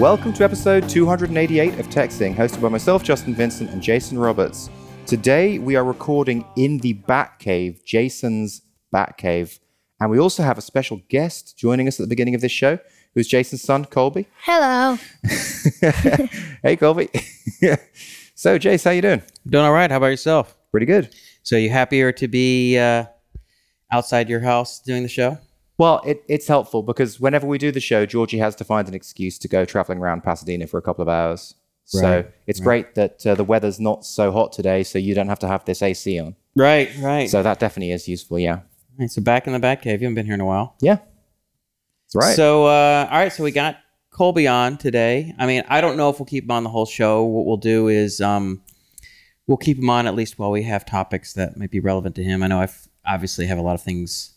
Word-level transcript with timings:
Welcome 0.00 0.32
to 0.32 0.44
episode 0.44 0.88
288 0.88 1.78
of 1.78 1.86
TechZing, 1.90 2.34
hosted 2.34 2.62
by 2.62 2.70
myself, 2.70 3.02
Justin 3.02 3.34
Vincent, 3.34 3.68
and 3.68 3.82
Jason 3.82 4.18
Roberts. 4.18 4.70
Today 5.04 5.58
we 5.58 5.76
are 5.76 5.84
recording 5.84 6.42
in 6.56 6.78
the 6.78 6.94
Batcave, 6.94 7.84
Jason's 7.84 8.62
Batcave, 8.94 9.58
and 10.00 10.10
we 10.10 10.18
also 10.18 10.42
have 10.42 10.56
a 10.56 10.62
special 10.62 11.02
guest 11.10 11.58
joining 11.58 11.86
us 11.86 12.00
at 12.00 12.04
the 12.04 12.08
beginning 12.08 12.34
of 12.34 12.40
this 12.40 12.50
show, 12.50 12.78
who's 13.12 13.28
Jason's 13.28 13.60
son, 13.60 13.84
Colby. 13.84 14.26
Hello. 14.40 14.96
hey, 16.62 16.76
Colby. 16.76 17.10
so, 18.34 18.58
Jace, 18.58 18.84
how 18.84 18.92
you 18.92 19.02
doing? 19.02 19.22
Doing 19.46 19.66
all 19.66 19.72
right. 19.72 19.90
How 19.90 19.98
about 19.98 20.06
yourself? 20.06 20.56
Pretty 20.70 20.86
good. 20.86 21.14
So 21.42 21.56
you 21.56 21.68
happier 21.68 22.10
to 22.10 22.26
be 22.26 22.78
uh, 22.78 23.04
outside 23.92 24.30
your 24.30 24.40
house 24.40 24.80
doing 24.80 25.02
the 25.02 25.10
show? 25.10 25.36
Well, 25.80 26.02
it, 26.04 26.22
it's 26.28 26.46
helpful 26.46 26.82
because 26.82 27.18
whenever 27.18 27.46
we 27.46 27.56
do 27.56 27.72
the 27.72 27.80
show, 27.80 28.04
Georgie 28.04 28.36
has 28.36 28.54
to 28.56 28.64
find 28.64 28.86
an 28.86 28.92
excuse 28.92 29.38
to 29.38 29.48
go 29.48 29.64
traveling 29.64 29.98
around 29.98 30.22
Pasadena 30.22 30.66
for 30.66 30.76
a 30.76 30.82
couple 30.82 31.00
of 31.00 31.08
hours. 31.08 31.54
So 31.86 32.16
Right, 32.16 32.30
it's 32.46 32.60
great 32.60 32.94
that 32.96 33.26
uh, 33.26 33.34
the 33.34 33.44
weather's 33.44 33.80
not 33.80 34.04
so 34.04 34.30
hot 34.30 34.52
today, 34.52 34.82
so 34.82 34.98
you 34.98 35.14
don't 35.14 35.28
have 35.28 35.38
to 35.38 35.48
have 35.48 35.64
this 35.64 35.80
AC 35.80 36.20
on. 36.20 36.36
Right, 36.54 36.90
right. 36.98 37.30
So, 37.30 37.38
So 37.38 37.42
that 37.44 37.60
definitely 37.60 37.92
is 37.92 38.06
useful. 38.06 38.38
Yeah. 38.38 38.60
so 39.06 39.22
back 39.22 39.46
in 39.46 39.54
the 39.54 39.58
Batcave. 39.58 39.86
You 39.86 39.92
haven't 39.92 40.16
been 40.16 40.26
here 40.26 40.34
in 40.34 40.42
a 40.42 40.44
while. 40.44 40.76
Yeah. 40.82 40.98
That's 42.12 42.26
right. 42.26 42.36
So, 42.36 42.66
uh, 42.66 43.08
all 43.10 43.18
right. 43.18 43.32
So 43.32 43.42
we 43.42 43.50
got 43.50 43.78
Colby 44.10 44.46
on 44.46 44.76
today. 44.76 45.34
I 45.38 45.46
mean, 45.46 45.62
I 45.66 45.80
don't 45.80 45.96
know 45.96 46.10
if 46.10 46.18
we'll 46.18 46.26
keep 46.26 46.44
him 46.44 46.50
on 46.50 46.62
the 46.62 46.70
whole 46.70 46.84
show. 46.84 47.24
What 47.24 47.46
we'll 47.46 47.56
do 47.56 47.88
is 47.88 48.20
um, 48.20 48.60
we'll 49.46 49.56
keep 49.56 49.78
him 49.78 49.88
on 49.88 50.06
at 50.06 50.14
least 50.14 50.38
while 50.38 50.50
we 50.50 50.62
have 50.64 50.84
topics 50.84 51.32
that 51.32 51.56
might 51.56 51.70
be 51.70 51.80
relevant 51.80 52.16
to 52.16 52.22
him. 52.22 52.42
I 52.42 52.48
know 52.48 52.60
I've 52.60 52.86
obviously 53.06 53.46
have 53.46 53.56
a 53.56 53.62
lot 53.62 53.76
of 53.76 53.82
things. 53.82 54.34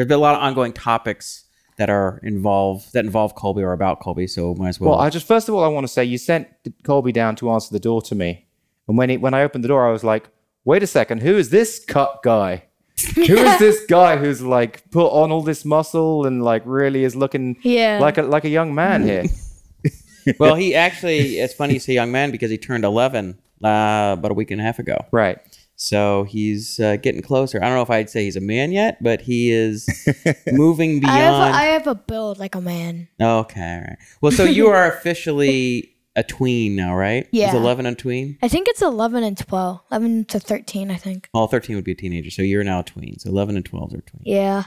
There's 0.00 0.08
been 0.08 0.16
a 0.16 0.22
lot 0.22 0.34
of 0.34 0.40
ongoing 0.40 0.72
topics 0.72 1.44
that 1.76 1.90
are 1.90 2.20
involved 2.22 2.94
that 2.94 3.04
involve 3.04 3.34
Colby 3.34 3.62
or 3.62 3.72
about 3.74 4.00
Colby. 4.00 4.26
So 4.26 4.54
might 4.54 4.70
as 4.70 4.80
well. 4.80 4.92
well, 4.92 4.98
I 5.00 5.10
just 5.10 5.26
first 5.26 5.46
of 5.46 5.54
all, 5.54 5.62
I 5.62 5.68
want 5.68 5.84
to 5.84 5.92
say 5.92 6.02
you 6.06 6.16
sent 6.16 6.48
Colby 6.84 7.12
down 7.12 7.36
to 7.36 7.50
answer 7.50 7.70
the 7.70 7.80
door 7.80 8.00
to 8.02 8.14
me, 8.14 8.46
and 8.88 8.96
when 8.96 9.10
he, 9.10 9.18
when 9.18 9.34
I 9.34 9.42
opened 9.42 9.62
the 9.62 9.68
door, 9.68 9.86
I 9.86 9.92
was 9.92 10.02
like, 10.02 10.30
"Wait 10.64 10.82
a 10.82 10.86
second, 10.86 11.20
who 11.20 11.36
is 11.36 11.50
this 11.50 11.84
cut 11.84 12.22
guy? 12.22 12.64
who 13.14 13.20
is 13.36 13.58
this 13.58 13.84
guy 13.84 14.16
who's 14.16 14.40
like 14.40 14.90
put 14.90 15.08
on 15.08 15.30
all 15.30 15.42
this 15.42 15.66
muscle 15.66 16.24
and 16.24 16.42
like 16.42 16.62
really 16.64 17.04
is 17.04 17.14
looking 17.14 17.58
Yeah. 17.62 17.98
like 18.00 18.16
a 18.16 18.22
like 18.22 18.46
a 18.46 18.48
young 18.48 18.74
man 18.74 19.02
here?" 19.02 19.24
well, 20.38 20.54
he 20.54 20.74
actually, 20.74 21.38
it's 21.40 21.52
funny 21.52 21.74
you 21.74 21.80
say 21.80 21.92
young 21.92 22.10
man 22.10 22.30
because 22.30 22.50
he 22.50 22.56
turned 22.56 22.84
11 22.86 23.38
uh, 23.62 24.16
about 24.18 24.30
a 24.30 24.34
week 24.34 24.50
and 24.50 24.62
a 24.62 24.64
half 24.64 24.78
ago. 24.78 24.96
right. 25.10 25.36
So 25.82 26.24
he's 26.24 26.78
uh, 26.78 26.96
getting 26.96 27.22
closer. 27.22 27.56
I 27.56 27.64
don't 27.64 27.74
know 27.74 27.80
if 27.80 27.88
I'd 27.88 28.10
say 28.10 28.24
he's 28.24 28.36
a 28.36 28.40
man 28.42 28.70
yet, 28.70 29.02
but 29.02 29.22
he 29.22 29.50
is 29.50 29.88
moving 30.52 31.02
I 31.06 31.16
have, 31.16 31.32
a, 31.32 31.38
beyond. 31.38 31.56
I 31.56 31.62
have 31.64 31.86
a 31.86 31.94
build 31.94 32.38
like 32.38 32.54
a 32.54 32.60
man. 32.60 33.08
okay, 33.18 33.74
all 33.76 33.80
right. 33.80 33.96
Well, 34.20 34.30
so 34.30 34.44
you 34.44 34.66
are 34.66 34.92
officially 34.92 35.96
a 36.16 36.22
tween 36.22 36.76
now, 36.76 36.94
right? 36.94 37.26
Yeah. 37.32 37.48
Is 37.48 37.54
11 37.54 37.86
a 37.86 37.94
tween? 37.94 38.36
I 38.42 38.48
think 38.48 38.68
it's 38.68 38.82
11 38.82 39.22
and 39.24 39.38
12. 39.38 39.80
11 39.90 40.24
to 40.26 40.38
13, 40.38 40.90
I 40.90 40.96
think. 40.96 41.30
Well, 41.32 41.46
13 41.46 41.76
would 41.76 41.84
be 41.86 41.92
a 41.92 41.94
teenager. 41.94 42.30
So 42.30 42.42
you're 42.42 42.62
now 42.62 42.80
a 42.80 42.84
tween. 42.84 43.18
So 43.18 43.30
11 43.30 43.56
and 43.56 43.64
12 43.64 43.94
are 43.94 44.00
tween. 44.02 44.22
Yeah. 44.26 44.64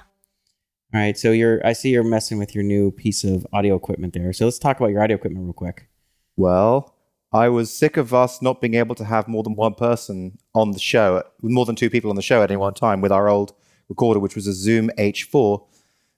All 0.96 1.00
right. 1.00 1.16
So 1.16 1.32
you're, 1.32 1.64
I 1.64 1.74
see 1.74 1.90
you're 1.92 2.04
messing 2.04 2.40
with 2.40 2.56
your 2.56 2.64
new 2.64 2.90
piece 2.90 3.24
of 3.24 3.46
audio 3.54 3.76
equipment 3.76 4.14
there. 4.14 4.34
So 4.34 4.46
let's 4.46 4.58
talk 4.58 4.80
about 4.80 4.90
your 4.90 5.04
audio 5.04 5.18
equipment 5.18 5.46
real 5.46 5.54
quick. 5.54 5.90
Well, 6.38 6.93
I 7.34 7.50
was 7.50 7.74
sick 7.74 7.98
of 7.98 8.14
us 8.14 8.42
not 8.42 8.62
being 8.62 8.76
able 8.76 8.96
to 8.96 9.06
have 9.06 9.28
more 9.28 9.42
than 9.44 9.56
one 9.56 9.74
person 9.74 10.38
on 10.54 10.72
the 10.72 10.80
show, 10.80 11.24
more 11.42 11.66
than 11.66 11.76
two 11.76 11.90
people 11.90 12.10
on 12.10 12.16
the 12.16 12.22
show 12.22 12.44
at 12.44 12.52
any 12.52 12.58
one 12.58 12.74
time 12.74 13.02
with 13.02 13.12
our 13.12 13.28
old 13.28 13.54
recorder, 13.90 14.20
which 14.20 14.36
was 14.36 14.46
a 14.48 14.54
Zoom 14.54 14.90
H4. 14.98 15.66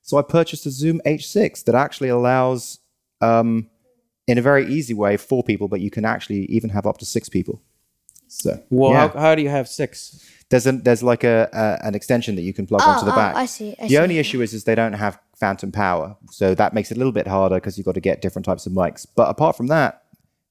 So 0.02 0.18
I 0.18 0.22
purchased 0.22 0.66
a 0.66 0.72
Zoom 0.72 1.02
H6 1.06 1.64
that 1.64 1.76
actually 1.76 2.10
allows, 2.10 2.80
um, 3.22 3.70
in 4.28 4.38
a 4.38 4.42
very 4.42 4.68
easy 4.68 4.94
way, 4.94 5.18
four 5.18 5.42
people, 5.44 5.68
but 5.68 5.80
you 5.80 5.90
can 5.90 6.04
actually 6.06 6.46
even 6.46 6.70
have 6.72 6.86
up 6.86 6.98
to 6.98 7.06
six 7.06 7.30
people. 7.30 7.62
So 8.28 8.62
Well, 8.70 8.92
yeah. 8.92 9.08
how, 9.08 9.20
how 9.20 9.36
do 9.36 9.42
you 9.42 9.50
have 9.50 9.68
six? 9.70 10.30
there's 10.50 10.68
an 10.68 10.84
there's 10.84 11.02
like 11.02 11.24
a, 11.24 11.50
a 11.54 11.88
an 11.88 11.96
extension 11.96 12.36
that 12.36 12.44
you 12.44 12.54
can 12.54 12.68
plug 12.68 12.82
Oh, 12.84 12.90
onto 12.92 13.06
the 13.06 13.14
oh, 13.14 13.16
back. 13.16 13.36
I 13.36 13.46
see. 13.46 13.76
I 13.80 13.84
the 13.84 13.90
see. 13.90 13.98
only 13.98 14.20
issue 14.20 14.42
is 14.42 14.54
is 14.54 14.64
they 14.64 14.76
don't 14.76 14.94
have 14.94 15.20
phantom 15.36 15.72
power, 15.72 16.16
so 16.32 16.54
that 16.56 16.74
makes 16.74 16.92
it 16.92 16.96
a 16.96 17.00
little 17.00 17.12
bit 17.12 17.28
harder 17.28 17.56
because 17.56 17.78
you've 17.78 17.86
got 17.86 17.96
to 17.96 18.00
get 18.02 18.22
different 18.22 18.46
types 18.46 18.66
of 18.66 18.74
mics. 18.74 19.06
But 19.16 19.30
apart 19.30 19.58
from 19.58 19.68
that, 19.68 20.04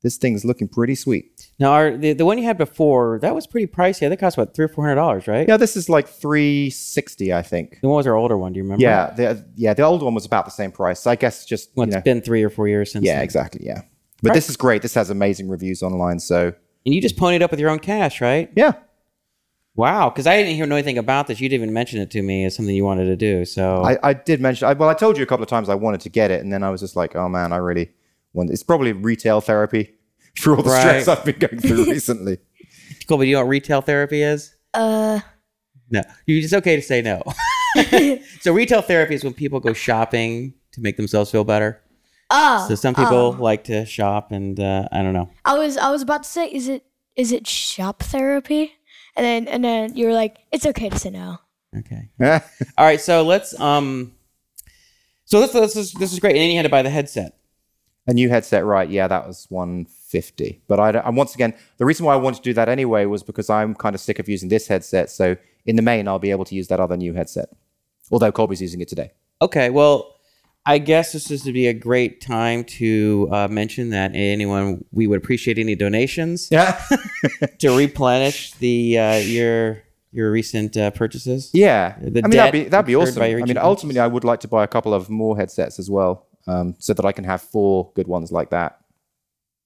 this 0.05 0.17
thing's 0.19 0.45
looking 0.45 0.69
pretty 0.69 0.95
sweet. 0.95 1.49
Now, 1.59 1.73
our, 1.73 1.97
the, 1.97 2.13
the 2.13 2.25
one 2.25 2.39
you 2.39 2.45
had 2.45 2.57
before, 2.59 3.19
that 3.23 3.35
was 3.35 3.47
pretty 3.49 3.67
pricey. 3.67 3.97
I 3.97 4.09
think 4.09 4.13
it 4.13 4.21
cost 4.21 4.37
about 4.39 4.55
three 4.55 4.67
or 4.67 4.69
four 4.69 4.85
hundred 4.85 4.97
dollars, 4.97 5.27
right? 5.27 5.49
Yeah, 5.49 5.57
this 5.57 5.77
is 5.77 5.89
like 5.89 6.07
360, 6.07 7.33
I 7.33 7.43
think. 7.43 7.81
The 7.81 7.89
one 7.89 7.97
was 7.97 8.07
our 8.07 8.15
older 8.15 8.37
one. 8.39 8.53
Do 8.53 8.59
you 8.59 8.63
remember? 8.65 8.83
Yeah, 8.83 9.11
the 9.11 9.45
yeah 9.57 9.75
the 9.75 9.83
old 9.83 10.03
one 10.03 10.15
was 10.15 10.25
about 10.27 10.45
the 10.45 10.51
same 10.53 10.71
price. 10.71 11.07
I 11.07 11.17
guess 11.17 11.45
just 11.45 11.71
Well, 11.75 11.87
it's 11.89 11.97
know, 11.97 12.03
been 12.03 12.21
three 12.21 12.43
or 12.43 12.51
four 12.51 12.69
years 12.69 12.93
since. 12.93 13.05
yeah, 13.05 13.15
then. 13.17 13.25
exactly, 13.25 13.65
yeah. 13.65 13.83
But 14.23 14.35
this 14.35 14.49
is 14.49 14.57
great. 14.57 14.83
This 14.83 14.95
has 14.95 15.11
amazing 15.11 15.49
reviews 15.49 15.83
online. 15.83 16.19
So 16.21 16.53
And 16.87 16.95
you 16.95 17.01
just 17.03 17.17
ponied 17.17 17.43
up 17.43 17.51
with 17.51 17.59
your 17.61 17.71
own 17.71 17.79
cash, 17.81 18.21
right? 18.21 18.51
yeah, 18.57 18.73
Wow. 19.77 20.09
Because 20.11 20.27
I 20.27 20.37
didn't 20.37 20.55
hear 20.55 20.67
know 20.67 20.77
anything 20.77 20.99
about 20.99 21.27
this. 21.27 21.41
You 21.41 21.49
didn't 21.49 21.63
even 21.65 21.75
mention 21.75 22.01
it 22.01 22.11
to 22.13 22.23
me 22.23 22.45
as 22.45 22.55
something 22.55 22.75
you 22.75 22.85
wanted 22.85 23.07
to 23.07 23.17
do. 23.17 23.45
So 23.45 23.83
I, 23.83 23.99
I 24.03 24.13
did 24.13 24.41
mention. 24.41 24.69
I, 24.69 24.73
well, 24.75 24.89
I 24.89 24.95
told 24.95 25.17
you 25.17 25.23
a 25.25 25.27
couple 25.27 25.43
of 25.43 25.49
times 25.49 25.69
I 25.69 25.75
wanted 25.75 26.01
to 26.03 26.09
get 26.09 26.31
it, 26.31 26.43
and 26.43 26.53
then 26.53 26.63
I 26.63 26.71
was 26.71 26.81
just 26.81 26.95
like, 26.95 27.17
oh 27.17 27.29
man, 27.29 27.53
I 27.53 27.57
really 27.57 27.91
want. 28.35 28.51
It's 28.51 28.63
probably 28.63 28.93
retail 28.93 29.41
therapy 29.41 29.95
for 30.37 30.57
all 30.57 30.63
the 30.63 30.71
stress 30.71 31.07
Right. 31.07 31.19
I've 31.19 31.25
been 31.25 31.39
going 31.39 31.61
through 31.61 31.85
recently. 31.91 32.39
cool. 33.09 33.19
But 33.19 33.27
you 33.27 33.35
know 33.35 33.41
what 33.43 33.49
retail 33.49 33.81
therapy 33.81 34.23
is? 34.23 34.55
Uh, 34.75 35.21
No. 35.91 36.03
You 36.27 36.39
it's 36.39 36.53
okay 36.53 36.77
to 36.77 36.83
say 36.83 37.01
no. 37.03 37.23
so 38.41 38.53
retail 38.53 38.83
therapy 38.83 39.15
is 39.15 39.25
when 39.25 39.35
people 39.35 39.61
go 39.61 39.73
shopping 39.73 40.55
to 40.73 40.81
make 40.81 40.97
themselves 40.97 41.31
feel 41.31 41.45
better. 41.45 41.81
oh. 42.31 42.67
So 42.69 42.75
some 42.75 42.95
people 42.95 43.33
like 43.33 43.65
to 43.65 43.85
shop, 43.87 44.33
and 44.33 44.59
uh, 44.59 44.89
I 44.91 45.03
don't 45.03 45.13
know. 45.13 45.31
I 45.45 45.57
was 45.59 45.77
I 45.77 45.91
was 45.91 46.03
about 46.03 46.23
to 46.25 46.29
say, 46.29 46.47
is 46.49 46.69
it 46.69 46.85
is 47.17 47.31
it 47.33 47.47
shop 47.47 48.03
therapy? 48.03 48.73
And 49.17 49.25
then 49.25 49.47
and 49.49 49.63
then 49.65 49.97
you 49.97 50.07
were 50.07 50.13
like, 50.13 50.39
it's 50.51 50.67
okay 50.67 50.89
to 50.89 50.99
say 50.99 51.11
no. 51.11 51.39
Okay. 51.79 52.09
All 52.79 52.85
right. 52.85 53.01
So 53.01 53.23
let's 53.23 53.59
um. 53.61 54.13
So 55.27 55.41
this 55.41 55.53
this 55.53 55.77
is 55.77 55.93
this 55.93 56.13
is 56.13 56.19
great. 56.21 56.33
And 56.33 56.41
then 56.43 56.51
you 56.51 56.57
had 56.57 56.63
to 56.65 56.69
buy 56.69 56.83
the 56.83 56.91
headset. 56.91 57.37
A 58.07 58.13
new 58.13 58.29
headset, 58.29 58.65
right? 58.67 58.89
Yeah, 58.89 59.09
that 59.09 59.27
was 59.27 59.47
150. 59.49 60.63
But 60.69 60.79
I, 60.81 60.93
don't- 60.93 61.07
and 61.07 61.17
once 61.17 61.35
again, 61.35 61.55
the 61.79 61.85
reason 61.87 62.05
why 62.07 62.13
I 62.15 62.17
wanted 62.17 62.37
to 62.39 62.43
do 62.43 62.53
that 62.55 62.69
anyway 62.69 63.07
was 63.07 63.23
because 63.23 63.49
I'm 63.49 63.75
kind 63.75 63.95
of 63.95 64.01
sick 64.01 64.19
of 64.19 64.29
using 64.29 64.49
this 64.51 64.67
headset. 64.69 65.11
So 65.11 65.37
in 65.67 65.77
the 65.77 65.83
main, 65.83 66.07
I'll 66.09 66.19
be 66.19 66.31
able 66.31 66.45
to 66.47 66.55
use 66.55 66.69
that 66.69 66.81
other 66.81 66.97
new 66.97 67.15
headset. 67.15 67.49
Although 68.11 68.31
Colby's 68.33 68.61
using 68.61 68.81
it 68.83 68.89
today. 68.89 69.13
Okay, 69.41 69.71
well, 69.71 70.15
I 70.67 70.79
guess 70.79 71.13
this 71.13 71.31
is 71.31 71.43
to 71.45 71.53
be 71.53 71.67
a 71.67 71.73
great 71.75 72.21
time 72.21 72.65
to 72.79 73.29
uh, 73.33 73.49
mention 73.49 73.91
that 73.91 74.13
anyone 74.15 74.85
we 74.93 75.07
would 75.07 75.19
appreciate 75.19 75.59
any 75.59 75.75
donations 75.75 76.49
Yeah, 76.51 76.81
to 77.59 77.77
replenish 77.77 78.53
the 78.55 78.99
uh, 78.99 79.17
your 79.17 79.83
your 80.13 80.31
recent 80.31 80.77
uh, 80.77 80.91
purchases. 80.93 81.51
yeah. 81.53 81.97
The 82.01 82.21
I 82.25 82.29
mean, 82.29 82.31
that'd 82.37 82.53
be 82.53 82.65
that'd 82.69 82.87
be 82.87 82.97
awesome. 82.97 83.23
I 83.23 83.35
mean, 83.35 83.59
ultimately, 83.59 84.01
I 84.01 84.07
would 84.07 84.25
like 84.25 84.41
to 84.41 84.49
buy 84.49 84.63
a 84.65 84.69
couple 84.69 84.95
of 84.95 85.11
more 85.11 85.37
headsets 85.37 85.79
as 85.79 85.91
well, 85.91 86.27
um, 86.47 86.75
so 86.79 86.95
that 86.95 87.05
I 87.05 87.13
can 87.13 87.25
have 87.25 87.43
four 87.43 87.91
good 87.95 88.07
ones 88.07 88.33
like 88.33 88.51
that. 88.51 88.81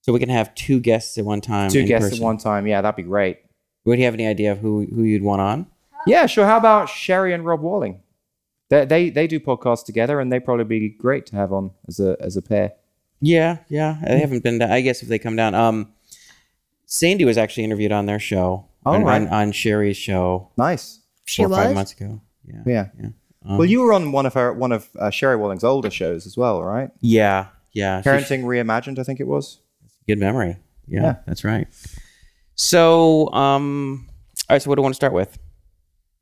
So 0.02 0.12
we 0.12 0.20
can 0.20 0.28
have 0.28 0.54
two 0.54 0.80
guests 0.80 1.18
at 1.18 1.24
one 1.24 1.40
time. 1.40 1.70
Two 1.70 1.80
in 1.80 1.86
guests 1.86 2.10
person. 2.10 2.22
at 2.22 2.24
one 2.24 2.38
time. 2.38 2.66
Yeah, 2.66 2.80
that'd 2.80 2.96
be 2.96 3.02
great. 3.02 3.40
Would 3.84 3.98
you 3.98 4.04
have 4.04 4.14
any 4.14 4.26
idea 4.26 4.52
of 4.52 4.58
who 4.58 4.86
who 4.86 5.02
you'd 5.02 5.22
want 5.22 5.40
on? 5.40 5.66
Yeah, 6.06 6.26
sure. 6.26 6.46
How 6.46 6.56
about 6.56 6.88
Sherry 6.88 7.32
and 7.34 7.44
Rob 7.44 7.60
Walling? 7.60 8.00
They 8.70 8.84
they 8.84 9.10
they 9.10 9.26
do 9.26 9.40
podcasts 9.40 9.84
together, 9.84 10.20
and 10.20 10.32
they'd 10.32 10.44
probably 10.44 10.64
be 10.64 10.88
great 10.88 11.26
to 11.26 11.36
have 11.36 11.52
on 11.52 11.72
as 11.86 12.00
a 12.00 12.16
as 12.20 12.36
a 12.36 12.42
pair. 12.42 12.72
Yeah, 13.20 13.58
yeah. 13.68 13.98
They 14.06 14.20
haven't 14.20 14.42
been. 14.44 14.62
I 14.62 14.80
guess 14.80 15.02
if 15.02 15.08
they 15.08 15.18
come 15.18 15.36
down, 15.36 15.54
um, 15.54 15.92
Sandy 16.86 17.24
was 17.24 17.36
actually 17.36 17.64
interviewed 17.64 17.92
on 17.92 18.06
their 18.06 18.20
show. 18.20 18.68
Oh, 18.86 18.92
on, 18.92 19.04
right. 19.04 19.22
on, 19.22 19.28
on 19.28 19.52
Sherry's 19.52 19.96
show 19.96 20.50
Nice. 20.56 21.00
She 21.24 21.42
four 21.42 21.52
or 21.52 21.56
five 21.56 21.74
months 21.74 21.92
ago. 21.92 22.20
Yeah, 22.44 22.62
Yeah. 22.64 22.86
yeah. 22.98 23.08
Well, 23.56 23.64
you 23.64 23.80
were 23.80 23.92
on 23.92 24.12
one 24.12 24.26
of 24.26 24.34
her 24.34 24.52
one 24.52 24.72
of 24.72 24.88
uh, 24.98 25.10
Sherry 25.10 25.36
Walling's 25.36 25.64
older 25.64 25.90
shows 25.90 26.26
as 26.26 26.36
well, 26.36 26.62
right? 26.62 26.90
Yeah, 27.00 27.46
yeah. 27.72 28.02
She- 28.02 28.08
Parenting 28.08 28.44
Reimagined, 28.44 28.98
I 28.98 29.02
think 29.04 29.20
it 29.20 29.26
was. 29.26 29.60
Good 30.06 30.18
memory. 30.18 30.56
Yeah, 30.86 31.02
Yeah. 31.02 31.16
that's 31.26 31.44
right. 31.44 31.66
So, 32.54 33.32
um, 33.32 34.08
all 34.48 34.54
right. 34.54 34.62
So, 34.62 34.68
what 34.70 34.76
do 34.76 34.82
I 34.82 34.84
want 34.84 34.94
to 34.94 34.96
start 34.96 35.12
with? 35.12 35.38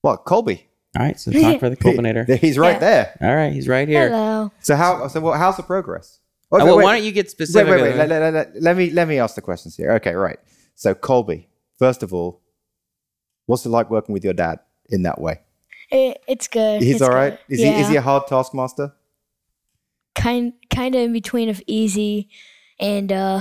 What 0.03 0.25
Colby? 0.25 0.67
All 0.99 1.05
right. 1.05 1.19
So, 1.19 1.31
talk 1.33 1.61
for 1.61 1.71
the 1.71 1.77
Colbinator. 1.85 2.39
He's 2.39 2.59
right 2.59 2.73
Yeah. 2.75 2.79
there. 2.79 3.19
All 3.23 3.35
right, 3.37 3.53
he's 3.53 3.69
right 3.69 3.89
here. 3.89 4.09
Hello. 4.11 4.53
So 4.61 4.77
how? 4.77 5.09
So 5.09 5.21
what, 5.21 5.39
how's 5.39 5.57
the 5.57 5.63
progress? 5.63 6.21
Oh, 6.53 6.61
Uh, 6.61 6.65
well, 6.65 6.77
why 6.77 6.97
don't 6.97 7.05
you 7.05 7.13
get 7.13 7.27
wait, 7.27 7.31
specific? 7.31 7.71
wait, 7.71 7.83
wait. 7.83 7.97
Let, 7.97 8.09
let- 8.09 8.35
let- 8.35 8.63
let 8.63 8.77
me 8.77 8.91
let 8.91 9.09
me 9.09 9.19
ask 9.19 9.35
the 9.35 9.41
questions 9.41 9.77
here. 9.77 9.93
Okay, 9.93 10.15
right. 10.15 10.39
So 10.75 10.95
Colby, 10.95 11.49
first 11.79 12.03
of 12.03 12.13
all, 12.15 12.41
what's 13.47 13.65
it 13.67 13.71
like 13.71 13.91
working 13.91 14.13
with 14.13 14.25
your 14.25 14.35
dad 14.35 14.61
in 14.91 15.03
that 15.03 15.21
way? 15.21 15.41
It, 15.91 16.23
it's 16.27 16.49
good. 16.49 16.83
He's 16.83 16.95
it's 16.97 17.03
all 17.03 17.11
right. 17.11 17.39
good. 17.49 17.55
Is 17.55 17.61
he 17.61 17.69
is 17.69 17.89
he 17.89 17.97
a 17.97 18.03
hard 18.03 18.27
taskmaster? 18.27 18.93
kind 20.15 20.53
kind 20.71 20.95
of 20.95 21.03
in 21.03 21.13
between 21.13 21.49
of 21.49 21.63
easy 21.67 22.29
and 22.81 23.13
uh 23.13 23.41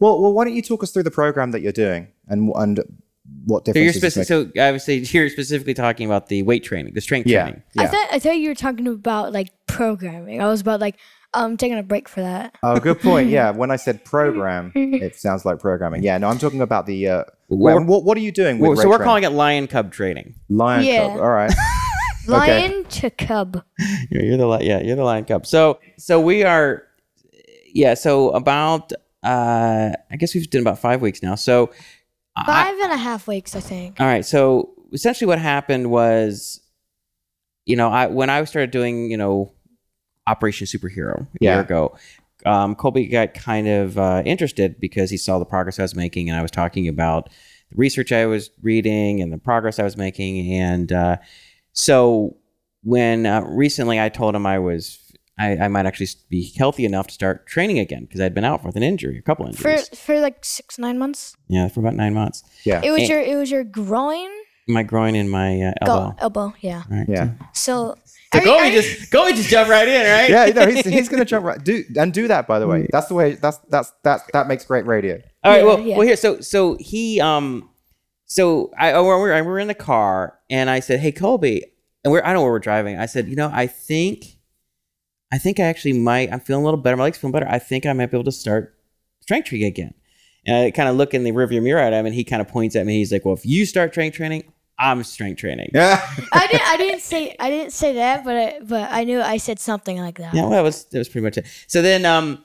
Well, 0.00 0.20
well, 0.20 0.32
why 0.32 0.44
don't 0.44 0.54
you 0.54 0.62
talk 0.62 0.82
us 0.82 0.90
through 0.90 1.04
the 1.04 1.10
program 1.10 1.52
that 1.52 1.60
you're 1.62 1.72
doing 1.72 2.08
and 2.28 2.50
and 2.56 2.80
what 3.46 3.64
So 3.66 3.72
you're 3.78 3.92
difference? 3.92 4.00
does 4.02 4.12
specific. 4.26 4.54
So 4.56 4.60
obviously 4.62 4.98
you're 4.98 5.28
specifically 5.30 5.72
talking 5.74 6.06
about 6.06 6.26
the 6.28 6.42
weight 6.42 6.64
training, 6.64 6.94
the 6.94 7.00
strength 7.00 7.26
make? 7.26 7.32
yeah, 7.32 7.42
training. 7.44 7.62
yeah. 7.74 7.82
I 7.82 7.86
thought 7.86 8.06
I 8.12 8.18
thought 8.18 8.36
you 8.38 8.48
were 8.48 8.54
talking 8.54 8.86
about 8.88 9.32
like 9.32 9.50
programming. 9.66 10.42
I 10.42 10.46
was 10.48 10.60
about 10.60 10.80
like 10.80 10.96
um 11.34 11.56
taking 11.56 11.78
a 11.78 11.82
break 11.82 12.08
for 12.08 12.20
that. 12.20 12.56
Oh, 12.62 12.78
good 12.80 13.00
point. 13.00 13.28
Yeah, 13.28 13.50
when 13.50 13.70
I 13.70 13.76
said 13.76 14.04
program, 14.04 14.72
it 14.74 15.16
sounds 15.16 15.44
like 15.44 15.58
programming. 15.58 16.02
Yeah, 16.02 16.18
no, 16.18 16.28
I'm 16.28 16.38
talking 16.38 16.60
about 16.60 16.86
the. 16.86 17.08
Uh, 17.08 17.24
well, 17.48 17.82
what, 17.84 18.04
what 18.04 18.16
are 18.16 18.20
you 18.22 18.32
doing 18.32 18.58
with 18.58 18.68
Well, 18.68 18.76
so 18.76 18.82
rate 18.84 18.88
we're 18.90 18.96
training? 18.96 19.08
calling 19.08 19.24
it 19.24 19.30
lion 19.30 19.66
cub 19.66 19.92
training. 19.92 20.34
Lion 20.48 20.84
Yeah. 20.84 21.04
Club. 21.06 21.20
All 21.20 21.30
right. 21.30 21.52
Lion 22.26 22.84
to 22.84 23.10
cub. 23.10 23.62
You're, 24.10 24.22
you're 24.24 24.36
the 24.38 24.46
li- 24.46 24.66
yeah, 24.66 24.80
you're 24.80 24.96
the 24.96 25.04
lion 25.04 25.26
cub. 25.26 25.44
So 25.46 25.78
so 25.98 26.18
we 26.20 26.42
are, 26.42 26.82
yeah. 27.74 27.92
So 27.94 28.30
about 28.30 28.92
uh, 29.22 29.92
I 30.10 30.16
guess 30.16 30.34
we've 30.34 30.48
done 30.48 30.62
about 30.62 30.78
five 30.78 31.02
weeks 31.02 31.22
now. 31.22 31.34
So 31.34 31.70
I, 32.36 32.46
Five 32.46 32.74
and 32.82 32.92
a 32.92 32.96
half 32.96 33.28
weeks, 33.28 33.54
I 33.54 33.60
think. 33.60 34.00
All 34.00 34.06
right. 34.06 34.24
So 34.24 34.72
essentially, 34.92 35.28
what 35.28 35.38
happened 35.38 35.90
was, 35.90 36.60
you 37.66 37.76
know, 37.76 37.90
I 37.90 38.06
when 38.06 38.30
I 38.30 38.42
started 38.44 38.70
doing, 38.70 39.10
you 39.10 39.16
know, 39.18 39.52
Operation 40.26 40.66
Superhero 40.66 41.22
a 41.22 41.26
Yeah. 41.40 41.54
year 41.54 41.60
ago, 41.62 41.96
um, 42.46 42.74
Colby 42.74 43.06
got 43.06 43.34
kind 43.34 43.68
of 43.68 43.98
uh, 43.98 44.22
interested 44.24 44.78
because 44.80 45.10
he 45.10 45.16
saw 45.16 45.38
the 45.38 45.44
progress 45.44 45.78
I 45.78 45.82
was 45.82 45.94
making, 45.94 46.28
and 46.28 46.38
I 46.38 46.42
was 46.42 46.50
talking 46.50 46.88
about 46.88 47.28
the 47.70 47.76
research 47.76 48.12
I 48.12 48.26
was 48.26 48.50
reading 48.62 49.20
and 49.22 49.32
the 49.32 49.38
progress 49.38 49.78
I 49.78 49.82
was 49.84 49.96
making, 49.96 50.52
and 50.52 50.92
uh, 50.92 51.16
so 51.72 52.36
when 52.82 53.26
uh, 53.26 53.40
recently 53.42 54.00
I 54.00 54.08
told 54.08 54.34
him 54.34 54.46
I 54.46 54.58
was. 54.58 55.00
I, 55.36 55.56
I 55.56 55.66
might 55.66 55.84
actually 55.84 56.06
be 56.30 56.52
healthy 56.56 56.84
enough 56.84 57.08
to 57.08 57.12
start 57.12 57.48
training 57.48 57.80
again 57.80 58.04
because 58.04 58.20
I'd 58.20 58.34
been 58.34 58.44
out 58.44 58.64
with 58.64 58.76
an 58.76 58.84
injury, 58.84 59.18
a 59.18 59.22
couple 59.22 59.44
For 59.52 59.68
injuries. 59.68 59.88
for 59.88 59.96
for 59.96 60.20
like 60.20 60.44
six 60.44 60.78
nine 60.78 60.96
months. 60.96 61.34
yeah, 61.48 61.66
for 61.66 61.80
about 61.80 61.96
nine 61.96 62.14
months. 62.14 62.44
Yeah. 62.64 62.80
It 62.84 62.92
was 62.92 63.00
Eh. 63.02 63.06
your 63.08 63.20
it 63.20 63.34
was 63.34 63.50
your 63.50 63.64
groin, 63.64 64.28
My 64.68 64.84
groin 64.84 65.16
and 65.16 65.28
my 65.28 65.60
uh, 65.60 65.72
go- 65.84 65.92
elbow. 65.92 66.14
elbow. 66.20 66.54
Yeah. 66.60 66.84
Right. 66.88 67.08
Yeah. 67.08 67.30
So. 67.52 67.96
So 68.34 68.40
I- 68.40 68.44
Gobi 68.44 68.62
I- 68.64 68.70
just 68.70 69.10
Gobi 69.10 69.32
just 69.34 69.48
jumped 69.48 69.70
right 69.70 69.88
in, 69.88 70.06
right? 70.06 70.30
Yeah, 70.30 70.46
no, 70.46 70.66
he's, 70.70 70.84
he's 70.84 71.08
gonna 71.08 71.24
jump 71.24 71.44
right. 71.44 71.62
Do 71.62 71.84
and 71.96 72.12
do 72.12 72.28
that 72.28 72.46
by 72.46 72.58
the 72.58 72.66
way. 72.66 72.88
That's 72.90 73.06
the 73.06 73.14
way. 73.14 73.34
That's 73.36 73.58
that's 73.70 73.92
that 74.02 74.20
that 74.32 74.46
makes 74.48 74.64
great 74.64 74.86
radio. 74.86 75.20
All 75.42 75.52
right. 75.52 75.58
Yeah, 75.58 75.64
well, 75.64 75.80
yeah. 75.80 75.96
well, 75.96 76.06
here. 76.06 76.16
So 76.16 76.40
so 76.40 76.76
he 76.78 77.20
um, 77.20 77.70
so 78.26 78.70
I 78.78 78.92
oh, 78.92 79.04
we're 79.04 79.20
we're, 79.20 79.44
we're 79.44 79.58
in 79.58 79.68
the 79.68 79.74
car 79.74 80.38
and 80.50 80.68
I 80.70 80.80
said, 80.80 81.00
hey 81.00 81.12
Colby, 81.12 81.64
and 82.02 82.12
we're 82.12 82.22
I 82.22 82.26
don't 82.26 82.34
know 82.34 82.42
where 82.42 82.52
we're 82.52 82.58
driving. 82.58 82.98
I 82.98 83.06
said, 83.06 83.28
you 83.28 83.36
know, 83.36 83.50
I 83.52 83.66
think, 83.66 84.38
I 85.32 85.38
think 85.38 85.60
I 85.60 85.64
actually 85.64 85.94
might. 85.94 86.32
I'm 86.32 86.40
feeling 86.40 86.62
a 86.62 86.64
little 86.64 86.80
better. 86.80 86.96
My 86.96 87.04
legs 87.04 87.18
feeling 87.18 87.32
better. 87.32 87.48
I 87.48 87.58
think 87.58 87.86
I 87.86 87.92
might 87.92 88.10
be 88.10 88.16
able 88.16 88.24
to 88.24 88.32
start 88.32 88.76
strength 89.20 89.48
training 89.48 89.66
again. 89.66 89.94
And 90.46 90.56
I 90.56 90.70
kind 90.70 90.88
of 90.88 90.96
look 90.96 91.14
in 91.14 91.24
the 91.24 91.32
rearview 91.32 91.62
mirror 91.62 91.80
at 91.80 91.94
him, 91.94 92.04
and 92.04 92.14
he 92.14 92.22
kind 92.22 92.42
of 92.42 92.48
points 92.48 92.76
at 92.76 92.84
me. 92.84 92.98
He's 92.98 93.10
like, 93.10 93.24
well, 93.24 93.32
if 93.34 93.46
you 93.46 93.64
start 93.64 93.92
strength 93.92 94.16
training, 94.16 94.52
I'm 94.78 95.02
strength 95.04 95.38
training. 95.38 95.70
Yeah. 95.74 96.00
I 96.32 96.46
didn't 96.48 96.66
I 96.68 96.76
didn't 96.76 97.00
say 97.00 97.36
I 97.38 97.48
didn't 97.50 97.72
say 97.72 97.92
that, 97.94 98.24
but 98.24 98.36
I, 98.36 98.58
but 98.62 98.88
I 98.90 99.04
knew 99.04 99.20
I 99.20 99.36
said 99.36 99.58
something 99.60 99.98
like 99.98 100.18
that. 100.18 100.34
Yeah, 100.34 100.42
well, 100.42 100.50
that 100.50 100.62
was 100.62 100.84
that 100.86 100.98
was 100.98 101.08
pretty 101.08 101.24
much 101.24 101.38
it. 101.38 101.46
So 101.68 101.80
then 101.82 102.04
um, 102.04 102.42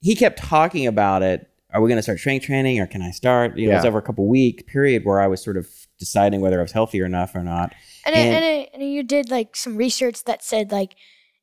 he 0.00 0.14
kept 0.14 0.38
talking 0.38 0.86
about 0.86 1.22
it. 1.22 1.48
Are 1.74 1.80
we 1.80 1.88
going 1.88 1.96
to 1.98 2.02
start 2.02 2.18
strength 2.18 2.44
training, 2.46 2.80
or 2.80 2.86
can 2.86 3.00
I 3.02 3.10
start? 3.12 3.56
You 3.56 3.66
know, 3.68 3.72
it 3.72 3.76
was 3.76 3.84
over 3.86 3.98
a 3.98 4.02
couple 4.02 4.28
week 4.28 4.66
period 4.66 5.04
where 5.06 5.20
I 5.20 5.26
was 5.26 5.42
sort 5.42 5.56
of 5.56 5.68
deciding 5.98 6.40
whether 6.42 6.58
I 6.58 6.62
was 6.62 6.72
healthy 6.72 7.00
enough 7.00 7.34
or 7.34 7.42
not. 7.42 7.74
And 8.04 8.14
then, 8.14 8.26
And- 8.26 8.34
and, 8.36 8.44
then, 8.44 8.66
and 8.74 8.92
you 8.92 9.02
did 9.02 9.30
like 9.30 9.56
some 9.56 9.76
research 9.76 10.24
that 10.24 10.44
said 10.44 10.70
like 10.70 10.94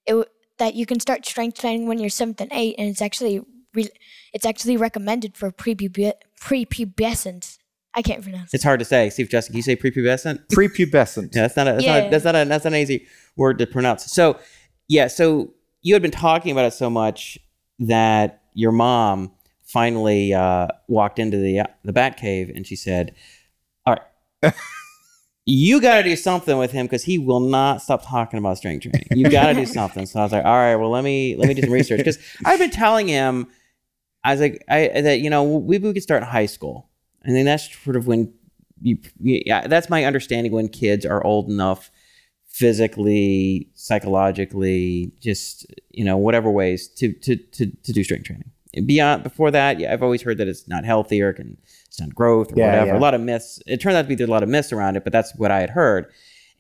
it 0.06 0.28
that 0.60 0.76
you 0.76 0.86
can 0.86 1.00
start 1.00 1.26
strength 1.26 1.58
training 1.60 1.88
when 1.88 1.98
you're 2.00 2.10
seventh 2.10 2.40
and 2.42 2.52
eight, 2.54 2.76
and 2.78 2.88
it's 2.88 3.02
actually 3.02 3.42
re- 3.74 3.90
it's 4.34 4.46
actually 4.46 4.78
recommended 4.78 5.36
for 5.36 5.52
prepube- 5.52 6.14
prepubescent. 6.40 7.58
I 7.96 8.02
can't 8.02 8.22
pronounce. 8.22 8.54
It's 8.54 8.64
hard 8.64 8.80
to 8.80 8.86
say. 8.86 9.10
Steve 9.10 9.30
Justin, 9.30 9.54
can 9.54 9.58
you 9.58 9.64
say 9.64 9.76
prepubescent? 9.76 10.48
Prepubescent. 10.54 11.34
Yeah, 11.36 11.42
that's 11.42 11.56
not 11.56 11.68
a, 11.68 11.72
that's, 11.74 11.84
Yeah. 11.84 12.02
not, 12.02 12.12
that's 12.12 12.24
not 12.24 12.36
a, 12.36 12.46
that's 12.46 12.64
not 12.64 12.74
an 12.74 12.80
easy 12.80 13.08
word 13.36 13.58
to 13.60 13.68
pronounce. 13.68 14.06
So, 14.12 14.40
yeah, 14.88 15.08
so 15.08 15.54
you 15.82 15.94
had 15.96 16.02
been 16.02 16.12
talking 16.12 16.52
about 16.52 16.66
it 16.66 16.74
so 16.74 16.90
much 16.90 17.38
that 17.80 18.44
your 18.54 18.72
mom 18.72 19.32
finally 19.64 20.34
uh, 20.34 20.68
walked 20.88 21.20
into 21.20 21.38
the 21.38 21.62
the 21.84 21.94
Bat 21.94 22.18
Cave 22.18 22.52
and 22.56 22.66
she 22.66 22.76
said, 22.76 23.16
"All 23.86 23.96
right, 24.44 24.54
you 25.46 25.82
got 25.82 25.98
to 25.98 26.04
do 26.04 26.16
something 26.16 26.58
with 26.58 26.72
him 26.72 26.86
because 26.86 27.04
he 27.04 27.18
will 27.18 27.40
not 27.40 27.82
stop 27.82 28.06
talking 28.08 28.38
about 28.40 28.58
strength 28.58 28.84
training. 28.84 29.08
You 29.12 29.30
got 29.30 29.48
to 29.48 29.54
do 29.54 29.66
something." 29.80 30.06
So 30.06 30.20
I 30.20 30.24
was 30.24 30.32
like, 30.32 30.46
"All 30.46 30.54
right, 30.54 30.76
well 30.76 30.90
let 30.90 31.04
me 31.04 31.36
let 31.36 31.48
me 31.48 31.54
do 31.54 31.62
some 31.62 31.72
research 31.72 31.98
because 32.00 32.18
I've 32.46 32.60
been 32.60 32.72
telling 32.72 33.08
him, 33.08 33.48
I 34.24 34.32
was 34.34 34.42
like, 34.42 34.64
I 34.70 34.88
that 35.02 35.20
you 35.22 35.30
know 35.30 35.60
maybe 35.62 35.88
we 35.88 35.94
could 35.94 36.04
start 36.04 36.22
in 36.24 36.28
high 36.30 36.46
school, 36.48 36.89
and 37.24 37.36
then 37.36 37.46
that's 37.46 37.74
sort 37.84 37.96
of 37.96 38.08
when 38.08 38.34
you, 38.82 38.98
yeah, 39.20 39.68
that's 39.68 39.90
my 39.90 40.06
understanding 40.06 40.52
when 40.52 40.70
kids 40.70 41.06
are 41.06 41.24
old 41.26 41.50
enough 41.50 41.92
physically, 42.48 43.70
psychologically, 43.74 45.12
just 45.20 45.66
you 45.92 46.04
know, 46.04 46.18
whatever 46.18 46.52
ways 46.52 46.88
to 46.88 47.14
to 47.14 47.36
to, 47.36 47.66
to 47.84 47.92
do 47.94 48.04
strength 48.04 48.26
training. 48.26 48.52
And 48.76 48.86
beyond 48.86 49.24
before 49.24 49.50
that, 49.52 49.80
yeah, 49.80 49.92
I've 49.92 50.04
always 50.04 50.22
heard 50.22 50.38
that 50.38 50.48
it's 50.48 50.68
not 50.68 50.86
healthy 50.86 51.22
or 51.22 51.34
can 51.34 51.58
stunt 51.90 52.14
growth 52.14 52.52
or 52.52 52.56
Yeah, 52.58 52.66
whatever. 52.68 52.88
yeah. 52.88 52.98
A 52.98 53.00
lot 53.00 53.14
of 53.16 53.22
myths. 53.22 53.60
It 53.66 53.82
turned 53.82 53.98
out 53.98 54.04
to 54.04 54.08
be 54.08 54.16
there's 54.16 54.30
a 54.30 54.32
lot 54.32 54.44
of 54.44 54.50
myths 54.50 54.72
around 54.72 54.96
it, 54.96 55.04
but 55.04 55.12
that's 55.12 55.34
what 55.36 55.50
I 55.52 55.60
had 55.62 55.72
heard. 55.72 56.06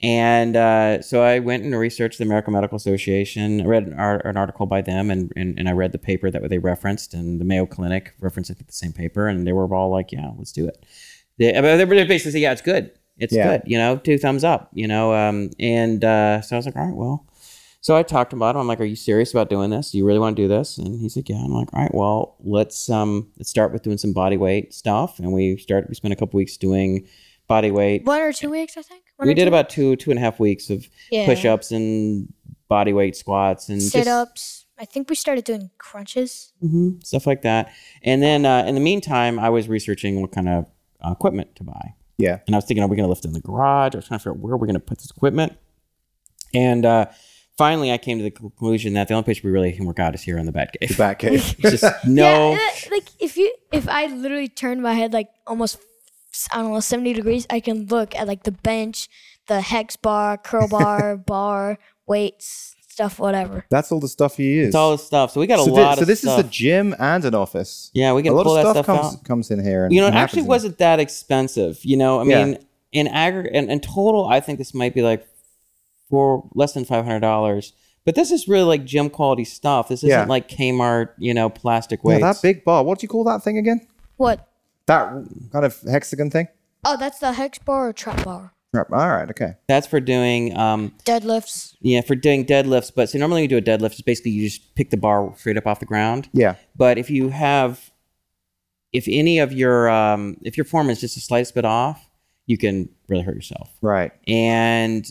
And 0.01 0.55
uh, 0.55 1.01
so 1.01 1.21
I 1.23 1.39
went 1.39 1.63
and 1.63 1.77
researched 1.77 2.19
the 2.19 2.23
American 2.23 2.53
Medical 2.53 2.77
Association. 2.77 3.59
I 3.61 3.65
read 3.65 3.87
an, 3.87 3.93
ar- 3.99 4.25
an 4.25 4.37
article 4.37 4.65
by 4.65 4.81
them, 4.81 5.11
and, 5.11 5.33
and 5.35 5.59
and 5.59 5.67
I 5.67 5.73
read 5.73 5.91
the 5.91 5.97
paper 5.97 6.31
that 6.31 6.49
they 6.49 6.57
referenced, 6.57 7.13
and 7.13 7.39
the 7.39 7.45
Mayo 7.45 7.65
Clinic 7.65 8.13
referenced 8.21 8.49
I 8.49 8.53
think 8.53 8.67
the 8.67 8.73
same 8.73 8.93
paper, 8.93 9.27
and 9.27 9.45
they 9.45 9.51
were 9.51 9.73
all 9.75 9.89
like, 9.89 10.11
"Yeah, 10.13 10.31
let's 10.37 10.53
do 10.53 10.67
it." 10.67 10.85
They, 11.37 11.51
they 11.51 11.85
were 11.85 12.05
basically 12.05 12.31
saying, 12.31 12.43
"Yeah, 12.43 12.53
it's 12.53 12.61
good. 12.61 12.91
It's 13.17 13.33
Yeah. 13.33 13.57
good." 13.57 13.63
You 13.65 13.77
know, 13.77 13.97
two 13.97 14.17
thumbs 14.17 14.45
up. 14.45 14.69
You 14.73 14.87
know, 14.87 15.13
um, 15.13 15.49
and 15.59 16.01
uh, 16.03 16.39
so 16.41 16.55
I 16.55 16.57
was 16.59 16.65
like, 16.65 16.77
"All 16.77 16.85
right, 16.85 16.95
well." 16.95 17.25
So 17.81 17.95
I 17.95 18.03
talked 18.03 18.31
to 18.31 18.35
him 18.35 18.41
about 18.41 18.55
him. 18.55 18.61
I'm 18.61 18.67
like, 18.67 18.79
"Are 18.79 18.85
you 18.85 18.95
serious 18.95 19.31
about 19.33 19.49
doing 19.49 19.69
this? 19.69 19.91
Do 19.91 19.97
you 19.97 20.05
really 20.05 20.19
want 20.19 20.37
to 20.37 20.41
do 20.41 20.47
this?" 20.47 20.77
And 20.77 20.97
he's 21.01 21.17
like, 21.17 21.27
"Yeah." 21.27 21.43
I'm 21.43 21.51
like, 21.51 21.73
"All 21.73 21.81
right, 21.81 21.93
well, 21.93 22.35
let's 22.41 22.89
um 22.89 23.27
let's 23.37 23.49
start 23.49 23.73
with 23.73 23.83
doing 23.83 23.97
some 23.97 24.13
body 24.13 24.37
weight 24.37 24.73
stuff." 24.73 25.19
And 25.19 25.33
we 25.33 25.57
started. 25.57 25.89
We 25.89 25.95
spent 25.95 26.13
a 26.13 26.15
couple 26.15 26.37
weeks 26.37 26.55
doing 26.55 27.05
body 27.49 27.71
weight. 27.71 28.05
One 28.05 28.21
or 28.21 28.31
two 28.31 28.49
weeks, 28.49 28.77
I 28.77 28.81
think. 28.81 29.03
One 29.19 29.27
we 29.27 29.33
did 29.33 29.43
two? 29.43 29.47
about 29.49 29.69
two 29.69 29.95
two 29.97 30.11
and 30.11 30.17
a 30.17 30.21
half 30.21 30.39
weeks 30.39 30.69
of 30.69 30.87
Yeah. 31.11 31.25
push-ups 31.25 31.71
and 31.71 32.31
body 32.69 32.93
weight 32.93 33.15
squats 33.15 33.67
and 33.69 33.81
sit 33.81 34.07
ups. 34.07 34.65
I 34.79 34.85
think 34.85 35.09
we 35.09 35.15
started 35.15 35.43
doing 35.43 35.69
crunches. 35.77 36.53
Mhm, 36.63 37.05
stuff 37.05 37.27
like 37.27 37.41
that. 37.41 37.69
And 38.01 38.23
then 38.23 38.45
uh, 38.45 38.63
in 38.65 38.75
the 38.75 38.81
meantime, 38.81 39.37
I 39.37 39.49
was 39.49 39.67
researching 39.67 40.21
what 40.21 40.31
kind 40.31 40.47
of 40.47 40.65
uh, 41.05 41.11
equipment 41.11 41.55
to 41.57 41.63
buy. 41.65 41.95
Yeah. 42.17 42.39
And 42.47 42.55
I 42.55 42.57
was 42.57 42.65
thinking, 42.65 42.81
are 42.83 42.87
we 42.87 42.95
going 42.95 43.05
to 43.07 43.09
lift 43.09 43.25
in 43.25 43.33
the 43.33 43.41
garage? 43.41 43.93
I 43.93 43.97
was 43.97 44.07
trying 44.07 44.19
to 44.19 44.23
figure 44.23 44.31
out 44.31 44.39
where 44.39 44.55
we're 44.55 44.67
going 44.67 44.75
to 44.75 44.79
put 44.79 44.99
this 44.99 45.09
equipment. 45.11 45.57
And 46.53 46.85
uh, 46.85 47.07
finally, 47.57 47.91
I 47.91 47.97
came 47.97 48.17
to 48.19 48.23
the 48.23 48.31
conclusion 48.31 48.93
that 48.93 49.07
the 49.09 49.13
only 49.15 49.23
place 49.25 49.43
we 49.43 49.51
really 49.51 49.71
can 49.73 49.85
work 49.85 49.99
out 49.99 50.15
is 50.15 50.21
here 50.21 50.37
in 50.37 50.45
the 50.45 50.51
Bat 50.51 50.75
Cave. 50.79 50.97
Back 50.97 51.19
cave. 51.19 51.55
It's 51.59 51.81
just 51.81 51.83
no. 52.07 52.51
Yeah, 52.51 52.57
uh, 52.57 52.89
like 52.91 53.05
if 53.19 53.35
you 53.37 53.53
if 53.71 53.87
I 53.89 54.07
literally 54.07 54.47
turned 54.47 54.81
my 54.81 54.93
head 54.93 55.11
like 55.13 55.29
almost 55.45 55.79
I 56.51 56.57
don't 56.61 56.71
know 56.73 56.79
seventy 56.79 57.13
degrees, 57.13 57.45
I 57.49 57.59
can 57.59 57.85
look 57.87 58.15
at 58.15 58.27
like 58.27 58.43
the 58.43 58.51
bench, 58.51 59.09
the 59.47 59.61
hex 59.61 59.95
bar, 59.95 60.37
curl 60.37 60.67
bar, 60.67 61.17
bar, 61.33 61.77
weights, 62.07 62.75
stuff, 62.87 63.19
whatever. 63.19 63.65
That's 63.69 63.91
all 63.91 63.99
the 63.99 64.07
stuff 64.07 64.37
he 64.37 64.43
use. 64.55 64.67
It's 64.67 64.75
all 64.75 64.91
this 64.91 65.05
stuff. 65.05 65.31
So 65.31 65.39
we 65.39 65.47
got 65.47 65.59
a 65.59 65.63
so, 65.63 65.71
lot 65.73 65.95
thi- 65.95 65.99
so 66.01 66.05
this 66.05 66.21
stuff. 66.21 66.39
is 66.39 66.45
a 66.45 66.49
gym 66.49 66.95
and 66.99 67.23
an 67.25 67.35
office. 67.35 67.91
yeah, 67.93 68.13
we 68.13 68.21
A 68.21 68.23
can 68.25 68.33
lot 68.33 68.43
pull 68.45 68.57
of 68.57 68.63
that 68.63 68.71
stuff, 68.73 68.85
stuff 68.85 69.01
comes 69.01 69.15
out. 69.15 69.23
comes 69.23 69.51
in 69.51 69.63
here. 69.63 69.85
And 69.85 69.93
you 69.93 70.01
know, 70.01 70.07
it 70.07 70.11
and 70.11 70.17
actually 70.17 70.43
wasn't 70.43 70.77
that 70.79 70.99
expensive. 70.99 71.79
You 71.83 71.97
know, 71.97 72.19
I 72.19 72.25
Yeah. 72.25 72.45
mean, 72.45 72.57
in 72.91 73.07
aggregate, 73.07 73.53
in, 73.53 73.69
in 73.69 73.79
total, 73.81 74.27
I 74.27 74.39
think 74.39 74.57
this 74.59 74.73
might 74.73 74.93
be 74.93 75.01
like 75.01 75.25
for 76.09 76.49
less 76.55 76.73
than 76.73 76.85
five 76.85 77.05
hundred 77.05 77.19
dollars. 77.21 77.73
But 78.05 78.15
this 78.15 78.31
is 78.31 78.47
really 78.47 78.63
like 78.63 78.85
gym 78.85 79.09
quality 79.09 79.43
stuff. 79.45 79.89
This 79.89 79.99
isn't 79.99 80.09
Yeah. 80.09 80.25
like 80.25 80.47
Kmart, 80.49 81.09
you 81.19 81.33
know, 81.33 81.49
plastic 81.49 82.03
weights. 82.03 82.21
Yeah, 82.21 82.33
that 82.33 82.41
big 82.41 82.63
bar. 82.63 82.83
What 82.83 82.97
do 82.99 83.03
you 83.03 83.09
call 83.09 83.23
that 83.25 83.43
thing 83.43 83.57
again? 83.57 83.85
What? 84.17 84.48
That 84.89 85.27
kind 85.51 85.65
of 85.65 85.79
hexagon 85.81 86.31
thing. 86.31 86.47
Oh, 86.83 86.97
that's 86.97 87.19
the 87.19 87.33
hex 87.33 87.59
bar 87.59 87.89
or 87.89 87.93
trap 87.93 88.23
bar. 88.25 88.53
Right, 88.73 88.85
All 88.91 89.09
right. 89.09 89.29
Okay. 89.29 89.53
That's 89.67 89.85
for 89.85 89.99
doing, 89.99 90.57
um, 90.57 90.93
Deadlifts. 91.05 91.75
yeah, 91.79 92.01
for 92.01 92.15
doing 92.15 92.43
deadlifts. 92.45 92.91
But 92.95 93.09
so 93.09 93.17
normally 93.19 93.41
when 93.41 93.49
you 93.49 93.61
do 93.61 93.71
a 93.71 93.77
deadlift, 93.77 93.91
it's 93.93 94.01
basically 94.01 94.31
you 94.31 94.47
just 94.47 94.75
pick 94.75 94.89
the 94.89 94.97
bar 94.97 95.31
straight 95.37 95.57
up 95.57 95.67
off 95.67 95.79
the 95.79 95.85
ground. 95.85 96.27
Yeah. 96.33 96.55
But 96.75 96.97
if 96.97 97.09
you 97.11 97.29
have, 97.29 97.91
if 98.91 99.05
any 99.07 99.37
of 99.39 99.53
your, 99.53 99.89
um, 99.89 100.37
if 100.41 100.57
your 100.57 100.65
form 100.65 100.89
is 100.89 100.99
just 100.99 101.15
the 101.15 101.21
slightest 101.21 101.53
bit 101.55 101.65
off, 101.65 102.09
you 102.47 102.57
can 102.57 102.89
really 103.07 103.23
hurt 103.23 103.35
yourself. 103.35 103.69
Right. 103.81 104.11
And 104.27 105.05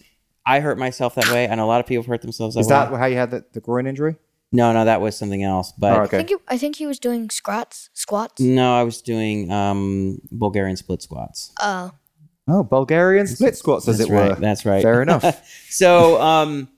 I 0.45 0.61
hurt 0.61 0.79
myself 0.79 1.15
that 1.17 1.31
way. 1.31 1.47
and 1.47 1.61
a 1.61 1.65
lot 1.65 1.79
of 1.81 1.87
people 1.87 2.05
hurt 2.05 2.23
themselves 2.23 2.55
that 2.55 2.61
Is 2.63 2.69
way. 2.69 2.77
Is 2.77 2.91
that 2.91 2.97
how 2.97 3.07
you 3.07 3.17
had 3.17 3.31
the, 3.31 3.45
the 3.53 3.61
groin 3.61 3.87
injury? 3.87 4.17
No, 4.51 4.73
no, 4.73 4.85
that 4.87 5.01
was 5.01 5.17
something 5.17 5.43
else. 5.43 5.73
But 5.73 5.93
Oh, 5.93 5.97
I 5.97 6.03
okay. 6.05 6.17
think 6.19 6.29
he, 6.31 6.37
I 6.49 6.57
think 6.59 6.77
he 6.77 6.87
was 6.87 6.99
doing 6.99 7.29
squats. 7.31 7.91
Squats. 7.93 8.41
no, 8.41 8.75
I 8.75 8.83
was 8.83 9.03
doing 9.03 9.51
um, 9.53 10.21
Bulgarian 10.31 10.77
split 10.77 11.03
squats. 11.03 11.53
Uh, 11.61 11.91
Oh, 12.51 12.65
Bulgarian 12.65 13.27
split 13.27 13.57
squats, 13.59 13.87
as 13.89 13.99
That's 13.99 14.09
it 14.09 14.13
right. 14.15 14.31
were. 14.31 14.37
That's 14.37 14.65
right. 14.65 14.81
Fair 14.83 15.03
enough. 15.03 15.47
so, 15.69 16.19
um, 16.23 16.69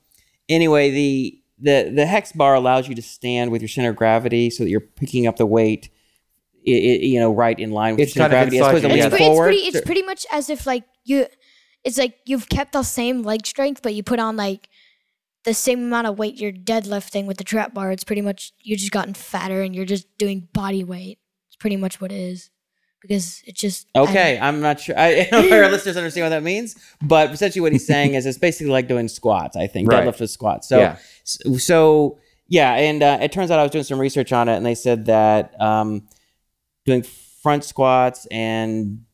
anyway, 0.48 0.90
the 0.90 1.38
the 1.60 1.92
the 1.94 2.06
hex 2.06 2.32
bar 2.32 2.54
allows 2.56 2.88
you 2.88 2.96
to 2.96 3.02
stand 3.02 3.52
with 3.52 3.62
your 3.62 3.68
center 3.68 3.90
of 3.90 3.96
gravity, 3.96 4.50
so 4.50 4.64
that 4.64 4.70
you're 4.70 4.80
picking 4.80 5.28
up 5.28 5.36
the 5.36 5.46
weight 5.46 5.88
i 6.66 6.70
i 6.72 6.74
you 6.74 7.20
know, 7.20 7.32
right 7.32 7.56
in 7.60 7.70
line 7.70 7.94
with 7.94 8.00
It's 8.00 8.14
center 8.14 8.34
kind 8.34 8.48
of 8.48 8.50
gravity 8.50 8.58
as 8.58 8.66
opposed 8.66 8.82
to 8.82 8.88
inside 8.90 8.96
It's, 8.96 9.12
Yeah, 9.12 9.16
pre- 9.16 9.26
it's 9.26 9.28
forward. 9.36 9.44
pretty. 9.46 9.60
It's 9.68 9.80
pretty 9.82 10.02
much 10.02 10.26
as 10.32 10.50
if 10.50 10.66
like 10.66 10.82
you. 11.04 11.26
It's 11.84 11.98
like 11.98 12.16
you've 12.26 12.48
kept 12.48 12.72
the 12.72 12.82
same 12.82 13.22
leg 13.22 13.46
strength, 13.46 13.80
but 13.80 13.94
you 13.94 14.02
put 14.02 14.18
on 14.18 14.34
like 14.36 14.68
the 15.44 15.54
same 15.54 15.80
amount 15.80 16.06
of 16.06 16.18
weight 16.18 16.40
you're 16.40 16.52
deadlifting 16.52 17.26
with 17.26 17.38
the 17.38 17.44
trap 17.44 17.72
bar. 17.74 17.90
It's 17.92 18.04
pretty 18.04 18.22
much 18.22 18.52
you 18.58 18.76
just 18.76 18.92
gotten 18.92 19.14
fatter 19.14 19.62
and 19.62 19.74
you're 19.74 19.84
just 19.86 20.06
doing 20.18 20.48
body 20.52 20.84
weight. 20.84 21.18
It's 21.48 21.56
pretty 21.56 21.76
much 21.76 22.00
what 22.00 22.12
it 22.12 22.18
is 22.20 22.50
because 23.00 23.42
it's 23.46 23.60
just 23.60 23.86
Okay, 23.96 24.38
I'm 24.38 24.60
not 24.60 24.80
sure. 24.80 24.98
I, 24.98 25.06
I 25.20 25.28
don't 25.30 25.48
know 25.50 25.62
our 25.62 25.70
listeners 25.70 25.96
understand 25.96 26.24
what 26.26 26.28
that 26.30 26.42
means, 26.42 26.76
but 27.00 27.30
essentially 27.30 27.62
what 27.62 27.72
he's 27.72 27.86
saying 27.94 28.14
is 28.14 28.26
it's 28.26 28.38
basically 28.38 28.70
like 28.72 28.88
doing 28.88 29.08
squats. 29.08 29.56
I 29.56 29.66
think 29.66 29.90
Right. 29.90 30.04
deadlift 30.06 30.20
with 30.20 30.30
squats. 30.30 30.68
So, 30.68 30.78
Yeah. 30.80 30.96
so, 31.24 31.56
so, 31.56 32.18
yeah, 32.48 32.74
and 32.74 33.02
uh, 33.02 33.18
it 33.22 33.32
turns 33.32 33.50
out 33.50 33.58
I 33.58 33.62
was 33.62 33.70
doing 33.70 33.84
some 33.84 34.00
research 34.00 34.32
on 34.32 34.48
it, 34.48 34.56
and 34.56 34.66
they 34.66 34.74
said 34.74 35.06
that 35.06 35.58
um, 35.60 36.08
doing 36.84 37.02
front 37.42 37.64
squats 37.64 38.26
and 38.30 39.04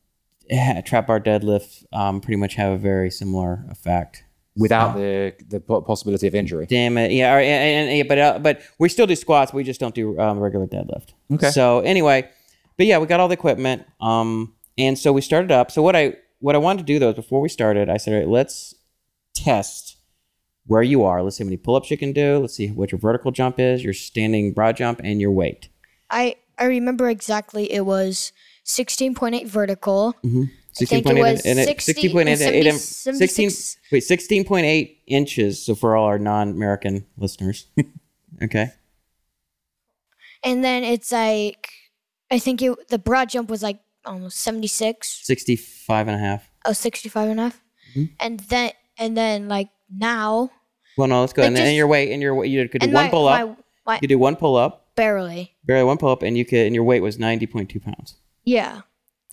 eh, 0.50 0.80
trap 0.80 1.06
bar 1.06 1.20
deadlift 1.20 1.84
um, 1.92 2.20
pretty 2.20 2.36
much 2.38 2.54
have 2.54 2.72
a 2.72 2.78
very 2.78 3.10
similar 3.10 3.64
effect. 3.70 4.24
Without 4.56 4.96
the 4.96 5.34
the 5.48 5.60
possibility 5.60 6.26
of 6.26 6.34
injury. 6.34 6.66
Damn 6.66 6.98
it, 6.98 7.12
yeah, 7.12 7.34
or, 7.34 7.38
and, 7.38 7.88
and, 7.88 7.98
yeah, 7.98 8.04
but 8.08 8.18
uh, 8.18 8.38
but 8.38 8.62
we 8.78 8.88
still 8.88 9.06
do 9.06 9.14
squats. 9.14 9.52
We 9.52 9.64
just 9.64 9.80
don't 9.80 9.94
do 9.94 10.18
um, 10.18 10.38
regular 10.38 10.66
deadlift. 10.66 11.10
Okay. 11.32 11.50
So 11.50 11.80
anyway, 11.80 12.28
but 12.76 12.86
yeah, 12.86 12.98
we 12.98 13.06
got 13.06 13.20
all 13.20 13.28
the 13.28 13.34
equipment, 13.34 13.84
um, 14.00 14.54
and 14.78 14.98
so 14.98 15.12
we 15.12 15.20
started 15.20 15.50
up. 15.52 15.70
So 15.70 15.82
what 15.82 15.94
I 15.94 16.16
what 16.40 16.54
I 16.54 16.58
wanted 16.58 16.78
to 16.78 16.84
do 16.84 16.98
though 16.98 17.10
is 17.10 17.16
before 17.16 17.40
we 17.40 17.48
started, 17.48 17.88
I 17.88 17.96
said, 17.96 18.14
all 18.14 18.20
right, 18.20 18.28
let's 18.28 18.74
test 19.34 19.96
where 20.66 20.82
you 20.82 21.04
are. 21.04 21.22
Let's 21.22 21.36
see 21.36 21.44
how 21.44 21.46
many 21.46 21.58
pull-ups 21.58 21.90
you 21.90 21.96
can 21.96 22.12
do. 22.12 22.38
Let's 22.38 22.54
see 22.54 22.68
what 22.68 22.90
your 22.90 22.98
vertical 22.98 23.30
jump 23.30 23.60
is, 23.60 23.84
your 23.84 23.92
standing 23.92 24.52
broad 24.52 24.76
jump, 24.76 25.00
and 25.04 25.20
your 25.20 25.30
weight. 25.30 25.68
I 26.10 26.36
I 26.58 26.64
remember 26.64 27.08
exactly. 27.08 27.70
It 27.70 27.84
was 27.84 28.32
sixteen 28.64 29.14
point 29.14 29.34
eight 29.34 29.46
vertical. 29.46 30.16
I 30.24 30.48
think 30.84 31.06
16.8 31.06 31.40
and 31.44 31.58
it- 31.58 31.64
60 31.64 31.92
16.8 32.08 32.20
and 32.20 32.28
and 32.68 32.78
70 32.78 33.18
16 33.18 33.50
76 33.50 33.78
wait 33.92 34.02
16.8 34.02 34.96
inches. 35.06 35.64
So 35.64 35.74
for 35.74 35.96
all 35.96 36.06
our 36.06 36.18
non-american 36.18 37.06
listeners 37.16 37.66
okay. 38.42 38.72
And 40.44 40.62
then 40.62 40.84
it's 40.84 41.12
like 41.12 41.70
I 42.30 42.38
think 42.38 42.60
it 42.62 42.88
the 42.88 42.98
broad 42.98 43.30
jump 43.30 43.48
was 43.48 43.62
like 43.62 43.80
almost 44.04 44.38
76 44.40 45.08
65 45.24 46.08
and 46.08 46.16
a 46.16 46.18
half. 46.18 46.48
Oh 46.64 46.72
65 46.72 47.30
and 47.30 47.40
a 47.40 47.42
half. 47.44 47.62
Mm-hmm. 47.94 48.04
and 48.20 48.40
then 48.40 48.72
and 48.98 49.16
then 49.16 49.48
like 49.48 49.68
now 49.90 50.50
well 50.98 51.08
no 51.08 51.20
let's 51.20 51.32
go 51.32 51.42
Like 51.42 51.48
and, 51.48 51.56
then 51.56 51.74
your 51.74 51.86
weight 51.86 52.12
and 52.12 52.20
your 52.20 52.34
weight 52.34 52.50
you 52.50 52.68
could 52.68 52.82
do 52.82 52.88
one 52.88 53.04
my, 53.04 53.08
pull-up 53.08 53.48
my, 53.48 53.56
my 53.86 53.94
you 53.94 54.00
could 54.00 54.08
do 54.08 54.18
one 54.18 54.36
pull-up 54.36 54.94
barely. 54.96 55.54
Barely 55.64 55.84
one 55.84 55.96
pull-up 55.96 56.22
and 56.22 56.36
you 56.36 56.44
could 56.44 56.66
and 56.66 56.74
your 56.74 56.84
weight 56.84 57.00
was 57.00 57.16
90.2 57.16 57.82
pounds. 57.82 58.16
Yeah 58.44 58.82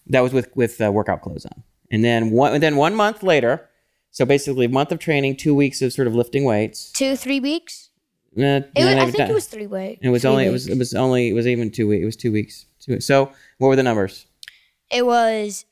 that 0.08 0.22
was 0.22 0.34
with 0.34 0.56
with 0.56 0.80
uh, 0.82 0.92
workout 0.92 1.22
clothes 1.22 1.46
on. 1.46 1.64
And 1.92 2.04
then 2.04 2.32
one 2.32 2.54
and 2.54 2.64
then 2.64 2.76
one 2.76 2.96
month 2.96 3.24
later 3.24 3.70
so 4.14 4.26
basically 4.26 4.68
a 4.68 4.70
month 4.70 4.92
of 4.92 5.00
training 5.00 5.38
two 5.38 5.56
weeks 5.56 5.82
of 5.82 5.92
sort 5.92 6.08
of 6.08 6.14
lifting 6.14 6.46
weights. 6.46 6.92
Two 6.92 7.16
three 7.16 7.40
weeks? 7.40 7.90
Uh, 8.38 8.42
it 8.42 8.72
was, 8.78 8.86
I 8.86 9.06
think 9.06 9.18
done. 9.18 9.30
it 9.32 9.34
was 9.34 9.48
three 9.48 9.68
weeks. 9.68 10.00
It 10.04 10.10
was 10.10 10.24
only 10.24 10.46
it 10.46 10.52
was 10.52 10.68
it 10.68 10.78
was 10.78 10.94
only 10.94 11.30
it 11.30 11.34
was 11.34 11.48
even 11.48 11.72
two 11.72 11.88
weeks 11.88 12.04
it 12.04 12.06
was 12.06 12.16
two 12.16 12.32
weeks. 12.32 12.66
Two 12.80 13.00
so 13.00 13.32
what 13.58 13.70
were 13.70 13.76
the 13.76 13.84
numbers? 13.84 14.28
It 14.92 15.06
was 15.06 15.66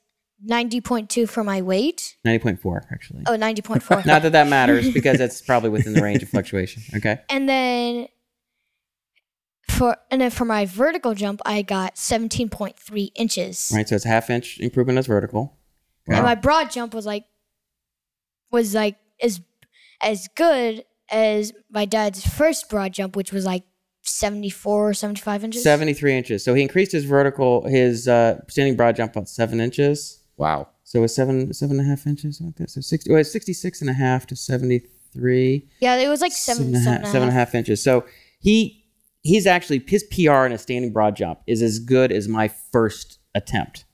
90.2 0.44 1.30
for 1.30 1.44
my 1.44 1.62
weight. 1.62 2.18
90.4 2.26 2.88
actually. 2.92 3.24
Oh 3.28 3.38
90.4 3.38 4.06
Not 4.08 4.24
that 4.24 4.32
that 4.32 4.48
matters 4.48 4.92
because 4.92 5.20
it's 5.20 5.40
probably 5.42 5.70
within 5.70 5.94
the 5.94 6.02
range 6.02 6.24
of 6.24 6.30
fluctuation. 6.30 6.82
Okay. 6.96 7.20
and 7.30 7.48
then 7.48 8.08
for 9.82 9.98
and 10.12 10.22
then 10.22 10.30
for 10.30 10.46
my 10.46 10.66
vertical 10.66 11.14
jump 11.14 11.42
I 11.46 11.62
got 11.62 11.96
17.3 11.96 13.12
inches 13.16 13.72
Right. 13.74 13.88
So 13.88 13.96
it's 13.96 14.06
half 14.06 14.30
inch 14.30 14.60
improvement 14.60 15.00
as 15.00 15.08
vertical. 15.08 15.58
and 16.08 16.24
my 16.24 16.36
broad 16.36 16.72
jump 16.72 16.94
was 16.94 17.06
like 17.06 17.26
was 18.52 18.76
like 18.76 18.98
as 19.22 19.42
as 20.02 20.28
good 20.36 20.84
as 21.10 21.52
my 21.70 21.86
dad's 21.86 22.26
first 22.26 22.70
broad 22.70 22.94
jump 22.94 23.16
which 23.16 23.32
was 23.32 23.46
like 23.46 23.64
74 24.04 24.90
or 24.90 24.94
75 24.94 25.44
inches 25.44 25.64
73 25.64 26.18
inches. 26.18 26.44
So 26.44 26.54
he 26.54 26.62
increased 26.64 26.92
his 26.92 27.06
vertical, 27.06 27.68
his 27.68 28.08
uh, 28.08 28.40
standing 28.48 28.76
broad 28.76 28.96
jump 28.96 29.16
about 29.16 29.30
seven 29.30 29.62
inches. 29.62 30.24
Wow. 30.38 30.70
So 30.84 31.04
it's 31.04 31.16
seven, 31.16 31.54
seven 31.54 31.80
and 31.80 31.86
a 31.86 31.90
half 31.90 32.08
inches 32.08 32.42
like 32.42 32.56
this. 32.56 32.74
So 32.74 32.82
60, 32.82 33.12
well, 33.12 33.20
it's 33.22 33.32
66 33.32 33.82
and 33.82 33.90
a 33.90 33.94
half 33.94 34.26
to 34.28 34.36
73. 34.36 35.70
yeah 35.80 35.96
it 35.98 36.08
was 36.08 36.20
like 36.20 36.32
seven, 36.32 36.64
seven 36.64 36.76
and 36.76 36.76
a 36.76 36.80
half- 36.80 36.98
seven, 36.98 37.12
seven 37.12 37.28
and 37.30 37.38
a 37.38 37.40
half 37.40 37.54
inches. 37.56 37.84
So 37.84 38.06
he, 38.40 38.81
he's 39.22 39.46
actually, 39.48 39.84
his 39.88 40.04
PR 40.04 40.46
in 40.46 40.52
a 40.52 40.58
standing 40.58 40.92
broad 40.94 41.16
jump 41.16 41.40
is 41.48 41.62
as 41.62 41.80
good 41.80 42.12
as 42.12 42.28
my 42.28 42.48
first 42.48 43.20
attempt. 43.36 43.86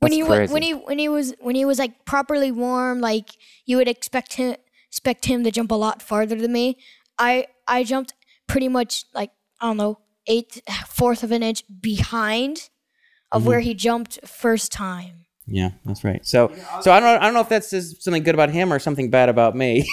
when 0.00 0.12
he 0.12 0.22
wa- 0.22 0.28
crazy. 0.36 0.52
when 0.52 0.62
he 0.62 0.72
when 0.72 0.98
he 0.98 1.08
was 1.08 1.34
when 1.40 1.54
he 1.54 1.64
was 1.64 1.78
like 1.78 2.04
properly 2.04 2.50
warm 2.52 3.00
like 3.00 3.30
you 3.64 3.76
would 3.78 3.88
expect 3.88 4.34
him 4.34 4.54
expect 4.90 5.24
him 5.24 5.42
to 5.44 5.50
jump 5.50 5.70
a 5.70 5.74
lot 5.74 6.02
farther 6.02 6.36
than 6.36 6.52
me 6.52 6.76
i 7.18 7.46
i 7.66 7.82
jumped 7.82 8.12
pretty 8.46 8.68
much 8.68 9.04
like 9.14 9.30
i 9.62 9.66
don't 9.66 9.78
know 9.78 9.98
eighth 10.26 10.60
fourth 10.86 11.22
of 11.24 11.32
an 11.32 11.42
inch 11.42 11.64
behind 11.80 12.68
of 13.32 13.40
Mm-hmm. 13.40 13.48
where 13.48 13.60
he 13.60 13.72
jumped 13.72 14.18
first 14.28 14.70
time 14.70 15.24
Yeah, 15.46 15.70
that's 15.86 16.04
right. 16.04 16.24
So, 16.26 16.52
so 16.82 16.92
I 16.92 17.00
don't, 17.00 17.08
know, 17.14 17.20
I 17.20 17.24
don't 17.24 17.34
know 17.34 17.40
if 17.40 17.48
that 17.50 17.64
says 17.64 17.96
something 18.00 18.22
good 18.22 18.34
about 18.34 18.50
him 18.50 18.72
or 18.72 18.78
something 18.78 19.10
bad 19.10 19.28
about 19.28 19.54
me. 19.56 19.84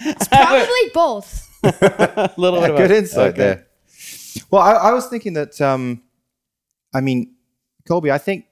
It's 0.00 0.28
probably 0.28 0.90
both 0.94 1.47
a 1.80 2.34
little 2.36 2.60
bit 2.60 2.68
Yeah, 2.70 2.74
about 2.74 2.88
good 2.88 2.90
insight 2.90 3.28
okay. 3.34 3.38
there. 3.38 3.66
Well, 4.50 4.62
I, 4.62 4.72
I 4.72 4.92
was 4.92 5.06
thinking 5.08 5.32
that. 5.34 5.60
Um, 5.60 6.02
I 6.94 7.00
mean, 7.00 7.34
Colby, 7.86 8.10
I 8.10 8.18
think 8.18 8.46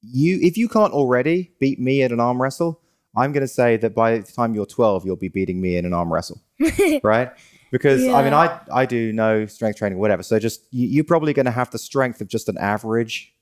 you, 0.00 0.38
if 0.42 0.56
you 0.56 0.68
can't 0.68 0.92
already 0.92 1.52
beat 1.60 1.78
me 1.78 2.02
at 2.02 2.12
an 2.12 2.20
arm 2.20 2.40
wrestle, 2.40 2.80
I'm 3.16 3.32
going 3.32 3.42
to 3.42 3.48
say 3.48 3.76
that 3.78 3.94
by 3.94 4.18
the 4.18 4.32
time 4.32 4.54
you're 4.54 4.66
12, 4.66 5.04
you'll 5.06 5.16
be 5.16 5.28
beating 5.28 5.60
me 5.60 5.76
in 5.76 5.84
an 5.84 5.92
arm 5.92 6.12
wrestle, 6.12 6.40
right? 7.02 7.30
Because 7.70 8.06
I 8.06 8.22
mean, 8.22 8.32
I 8.32 8.60
I 8.72 8.86
do 8.86 9.12
no 9.12 9.44
strength 9.46 9.78
training, 9.78 9.98
whatever. 9.98 10.22
So 10.22 10.38
just 10.38 10.62
you, 10.70 10.88
you're 10.88 11.04
probably 11.04 11.32
going 11.34 11.46
to 11.46 11.52
have 11.52 11.70
the 11.70 11.78
strength 11.78 12.20
of 12.22 12.28
just 12.28 12.48
an 12.48 12.56
average 12.58 13.34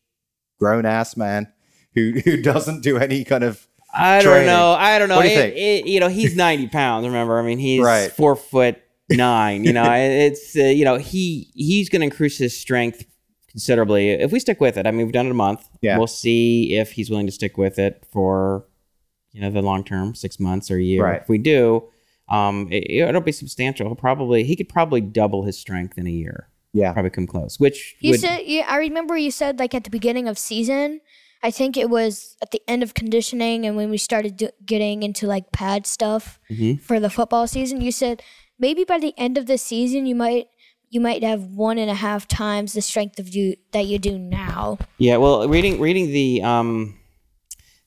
grown 0.58 0.84
ass 0.84 1.16
man 1.16 1.52
who 1.94 2.12
who 2.24 2.42
doesn't 2.42 2.82
do 2.82 2.96
any 2.98 3.22
kind 3.24 3.44
of 3.44 3.66
I 3.94 4.16
don't 4.22 4.32
training. 4.32 4.46
know. 4.48 4.72
I 4.72 4.98
don't 4.98 5.08
know. 5.08 5.16
What 5.16 5.22
do 5.22 5.28
you 5.28 5.38
It- 5.38 5.54
think? 5.54 5.56
it- 5.86 5.90
you 5.90 6.00
know, 6.00 6.08
he's 6.08 6.34
90 6.34 6.66
pounds. 6.68 7.06
Remember, 7.06 7.38
I 7.38 7.42
mean, 7.42 7.58
he's 7.58 7.80
Right. 7.82 8.10
four 8.10 8.34
foot 8.34 8.78
nine. 9.10 9.64
You 9.64 9.72
know, 9.72 9.90
it's 9.92 10.56
uh, 10.56 10.62
you 10.64 10.84
know 10.84 10.96
he 10.96 11.50
he's 11.54 11.88
going 11.88 12.00
to 12.00 12.04
increase 12.06 12.38
his 12.38 12.58
strength 12.58 13.04
considerably 13.50 14.10
if 14.10 14.32
we 14.32 14.40
stick 14.40 14.60
with 14.60 14.76
it. 14.76 14.86
I 14.86 14.90
mean, 14.90 15.06
we've 15.06 15.12
done 15.12 15.26
it 15.26 15.30
a 15.30 15.34
month. 15.34 15.68
Yeah. 15.80 15.98
we'll 15.98 16.06
see 16.06 16.74
if 16.76 16.92
he's 16.92 17.10
willing 17.10 17.26
to 17.26 17.32
stick 17.32 17.56
with 17.56 17.78
it 17.78 18.04
for 18.12 18.66
you 19.32 19.40
know 19.40 19.50
the 19.50 19.62
long 19.62 19.84
term, 19.84 20.14
six 20.14 20.38
months 20.40 20.70
or 20.70 20.76
a 20.76 20.82
year. 20.82 21.04
Right. 21.04 21.22
If 21.22 21.28
we 21.28 21.38
do, 21.38 21.88
um, 22.28 22.68
it, 22.70 22.90
it'll 22.90 23.20
be 23.20 23.32
substantial. 23.32 23.86
He'll 23.86 23.94
probably 23.96 24.44
he 24.44 24.56
could 24.56 24.68
probably 24.68 25.00
double 25.00 25.44
his 25.44 25.58
strength 25.58 25.96
in 25.98 26.06
a 26.06 26.10
year. 26.10 26.48
yeah. 26.72 26.92
Probably 26.92 27.10
come 27.10 27.26
close. 27.26 27.58
Which 27.60 27.96
you 28.00 28.12
would, 28.12 28.20
said 28.20 28.40
yeah 28.44 28.66
i 28.68 28.76
remember 28.76 29.16
you 29.16 29.30
said 29.30 29.58
like 29.58 29.74
at 29.74 29.84
the 29.84 29.90
beginning 29.90 30.28
of 30.28 30.36
season 30.38 31.00
i 31.42 31.50
think 31.50 31.76
it 31.76 31.88
was 31.88 32.36
at 32.42 32.50
the 32.50 32.60
end 32.68 32.82
of 32.82 32.92
conditioning 32.94 33.64
and 33.66 33.76
when 33.76 33.88
we 33.90 33.96
started 33.98 34.36
do- 34.36 34.50
getting 34.64 35.02
into 35.02 35.26
like 35.26 35.52
pad 35.52 35.86
stuff 35.86 36.38
Mhm. 36.50 36.80
for 36.80 37.00
the 37.00 37.08
football 37.10 37.46
season 37.46 37.80
you 37.80 37.92
said 37.92 38.22
maybe 38.58 38.84
by 38.84 38.98
the 38.98 39.14
end 39.16 39.36
of 39.38 39.46
the 39.46 39.58
season 39.58 40.06
you 40.06 40.14
might 40.14 40.48
you 40.88 41.00
might 41.00 41.22
have 41.22 41.42
one 41.42 41.78
and 41.78 41.90
a 41.90 41.94
half 41.94 42.28
times 42.28 42.72
the 42.72 42.80
strength 42.82 43.18
of 43.18 43.28
you 43.28 43.56
that 43.72 43.86
you 43.86 43.98
do 43.98 44.18
now 44.18 44.78
Yeah, 44.98 45.16
well, 45.16 45.48
reading 45.48 45.80
reading 45.80 46.06
the 46.12 46.42
um, 46.42 46.98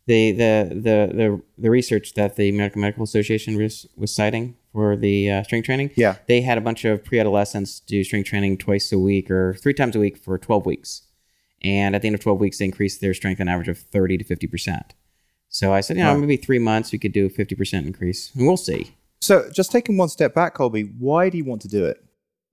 the 0.05 0.31
the 0.31 0.69
the 0.69 1.15
the 1.15 1.41
the 1.57 1.69
research 1.69 2.13
that 2.15 2.35
the 2.35 2.49
American 2.49 2.81
Medical 2.81 3.03
Association 3.03 3.55
was 3.57 3.87
was 3.95 4.13
citing 4.13 4.55
for 4.73 4.95
the 4.95 5.31
uh, 5.31 5.43
strength 5.43 5.65
training. 5.65 5.91
Yeah. 5.95 6.15
they 6.27 6.41
had 6.41 6.57
a 6.57 6.61
bunch 6.61 6.85
of 6.85 7.03
pre-adolescents 7.03 7.79
do 7.79 8.03
strength 8.03 8.27
training 8.29 8.57
twice 8.57 8.91
a 8.91 8.99
week 8.99 9.31
or 9.31 9.55
three 9.55 9.73
times 9.73 9.95
a 9.95 9.99
week 9.99 10.17
for 10.17 10.37
twelve 10.37 10.65
weeks, 10.65 11.03
and 11.61 11.95
at 11.95 12.01
the 12.01 12.07
end 12.07 12.15
of 12.15 12.21
twelve 12.21 12.39
weeks, 12.39 12.57
they 12.57 12.65
increased 12.65 13.01
their 13.01 13.13
strength 13.13 13.39
an 13.39 13.47
average 13.47 13.69
of 13.69 13.77
thirty 13.77 14.17
to 14.17 14.23
fifty 14.23 14.47
percent. 14.47 14.93
So 15.47 15.73
I 15.73 15.81
said, 15.81 15.97
you 15.97 16.03
know, 16.03 16.15
maybe 16.17 16.37
three 16.37 16.59
months 16.59 16.91
we 16.91 16.99
could 16.99 17.11
do 17.13 17.25
a 17.25 17.29
fifty 17.29 17.55
percent 17.55 17.87
increase, 17.87 18.31
and 18.35 18.45
we'll 18.45 18.57
see. 18.57 18.95
So 19.21 19.49
just 19.53 19.71
taking 19.71 19.97
one 19.97 20.09
step 20.09 20.33
back, 20.33 20.53
Colby, 20.53 20.83
why 20.97 21.29
do 21.29 21.37
you 21.37 21.45
want 21.45 21.61
to 21.63 21.67
do 21.67 21.85
it? 21.85 22.03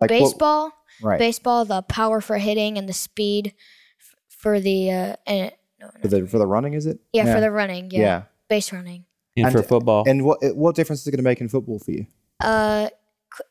Like 0.00 0.10
what- 0.10 0.20
baseball 0.20 0.72
right? 1.02 1.18
baseball 1.18 1.64
the 1.64 1.82
power 1.82 2.20
for 2.20 2.38
hitting 2.38 2.76
and 2.76 2.88
the 2.88 2.92
speed 2.92 3.54
f- 4.00 4.14
for 4.28 4.60
the 4.60 4.90
uh 4.90 5.16
and, 5.26 5.52
no, 5.80 5.86
no. 5.86 6.00
for 6.02 6.08
the 6.08 6.26
for 6.26 6.38
the 6.38 6.46
running, 6.46 6.74
is 6.74 6.86
it? 6.86 6.98
yeah, 7.12 7.32
for 7.34 7.40
the 7.40 7.50
running 7.50 7.90
yeah, 7.90 8.00
Yeah. 8.00 8.22
base 8.48 8.72
running 8.72 9.04
And, 9.36 9.46
And- 9.46 9.54
for 9.54 9.62
football, 9.62 10.04
And 10.06 10.24
what 10.24 10.38
what 10.54 10.74
difference 10.74 11.00
is 11.02 11.06
it 11.06 11.12
going 11.12 11.18
to 11.18 11.22
make 11.24 11.40
in 11.40 11.48
football 11.48 11.78
for 11.78 11.92
you? 11.92 12.06
uh 12.40 12.90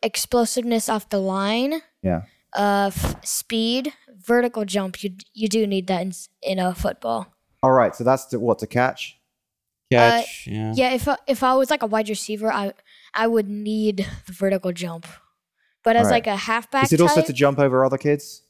explosiveness 0.03 0.87
off 0.89 1.09
the 1.09 1.19
line 1.19 1.81
Yeah. 2.03 2.21
uh 2.53 2.91
f- 2.93 3.25
speed 3.25 3.93
vertical 4.15 4.65
jump 4.65 5.03
you 5.03 5.11
you 5.33 5.47
do 5.47 5.65
need 5.65 5.87
that 5.87 6.01
in, 6.01 6.13
in 6.43 6.59
a 6.59 6.73
football 6.75 7.33
All 7.63 7.71
right. 7.71 7.95
So 7.95 8.03
that's 8.03 8.25
to, 8.27 8.39
what 8.39 8.59
to 8.59 8.67
catch. 8.67 9.17
catch, 9.91 10.45
yeah. 10.47 10.73
yeah 10.75 10.93
if 10.93 11.07
I, 11.07 11.17
if 11.27 11.41
I 11.43 11.55
was 11.55 11.69
like 11.71 11.81
a 11.83 11.87
wide 11.87 12.09
receiver 12.09 12.51
I 12.51 12.73
I 13.15 13.27
would 13.27 13.49
need 13.49 14.07
the 14.27 14.33
vertical 14.33 14.71
jump 14.71 15.07
but 15.85 15.95
as 15.95 16.07
Right. 16.07 16.13
like 16.13 16.27
a 16.27 16.35
halfback 16.35 16.85
Is 16.85 16.93
it 16.93 16.99
also 16.99 17.21
type, 17.21 17.27
to 17.27 17.33
jump 17.33 17.59
over 17.59 17.85
other 17.85 17.97
kids? 17.97 18.41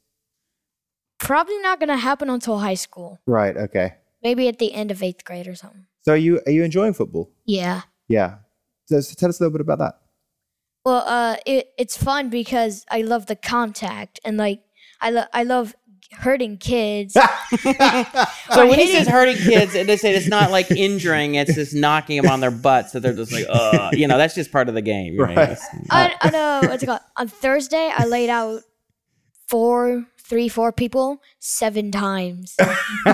Probably 1.19 1.59
not 1.59 1.79
gonna 1.79 1.97
happen 1.97 2.29
until 2.29 2.59
high 2.59 2.75
school. 2.75 3.19
Right. 3.27 3.55
Okay. 3.55 3.95
Maybe 4.23 4.47
at 4.47 4.57
the 4.57 4.73
end 4.73 4.89
of 4.89 5.03
eighth 5.03 5.25
grade 5.25 5.47
or 5.47 5.53
something. 5.53 5.85
So 6.01 6.13
are 6.13 6.17
you 6.17 6.41
are 6.47 6.51
you 6.51 6.63
enjoying 6.63 6.93
football? 6.93 7.29
Yeah. 7.45 7.81
Yeah. 8.07 8.37
So, 8.85 9.01
so 9.01 9.13
tell 9.17 9.29
us 9.29 9.39
a 9.39 9.43
little 9.43 9.51
bit 9.57 9.61
about 9.61 9.79
that. 9.79 9.99
Well, 10.85 11.03
uh, 11.05 11.35
it 11.45 11.71
it's 11.77 11.97
fun 11.97 12.29
because 12.29 12.85
I 12.89 13.01
love 13.01 13.25
the 13.25 13.35
contact 13.35 14.19
and 14.23 14.37
like 14.37 14.61
I 15.01 15.09
love 15.09 15.27
I 15.33 15.43
love 15.43 15.75
hurting 16.11 16.57
kids. 16.57 17.15
So 18.51 18.61
Or 18.61 18.67
when 18.67 18.77
he 18.79 18.87
says 18.87 19.07
hurting 19.07 19.37
kids, 19.37 19.75
and 19.75 19.87
they 19.89 19.97
say 19.97 20.13
it's 20.15 20.27
not 20.27 20.51
like 20.51 20.69
injuring; 20.71 21.35
it's 21.35 21.55
just 21.55 21.73
knocking 21.73 22.21
them 22.21 22.31
on 22.31 22.39
their 22.39 22.51
butts. 22.51 22.91
So 22.91 22.99
they're 22.99 23.13
just 23.13 23.31
like, 23.31 23.45
uh, 23.49 23.89
you 23.93 24.07
know, 24.07 24.17
that's 24.17 24.35
just 24.35 24.51
part 24.51 24.69
of 24.69 24.75
the 24.75 24.81
game. 24.81 25.17
Right? 25.17 25.35
Right. 25.35 25.57
I, 25.89 26.15
I 26.21 26.29
know 26.29 26.61
what's 26.69 26.83
it 26.83 26.85
called. 26.85 27.01
On 27.17 27.27
Thursday, 27.27 27.91
I 27.95 28.05
laid 28.05 28.29
out 28.29 28.61
four, 29.47 30.05
three, 30.19 30.47
four 30.47 30.71
people 30.71 31.21
seven 31.39 31.91
times. 31.91 32.55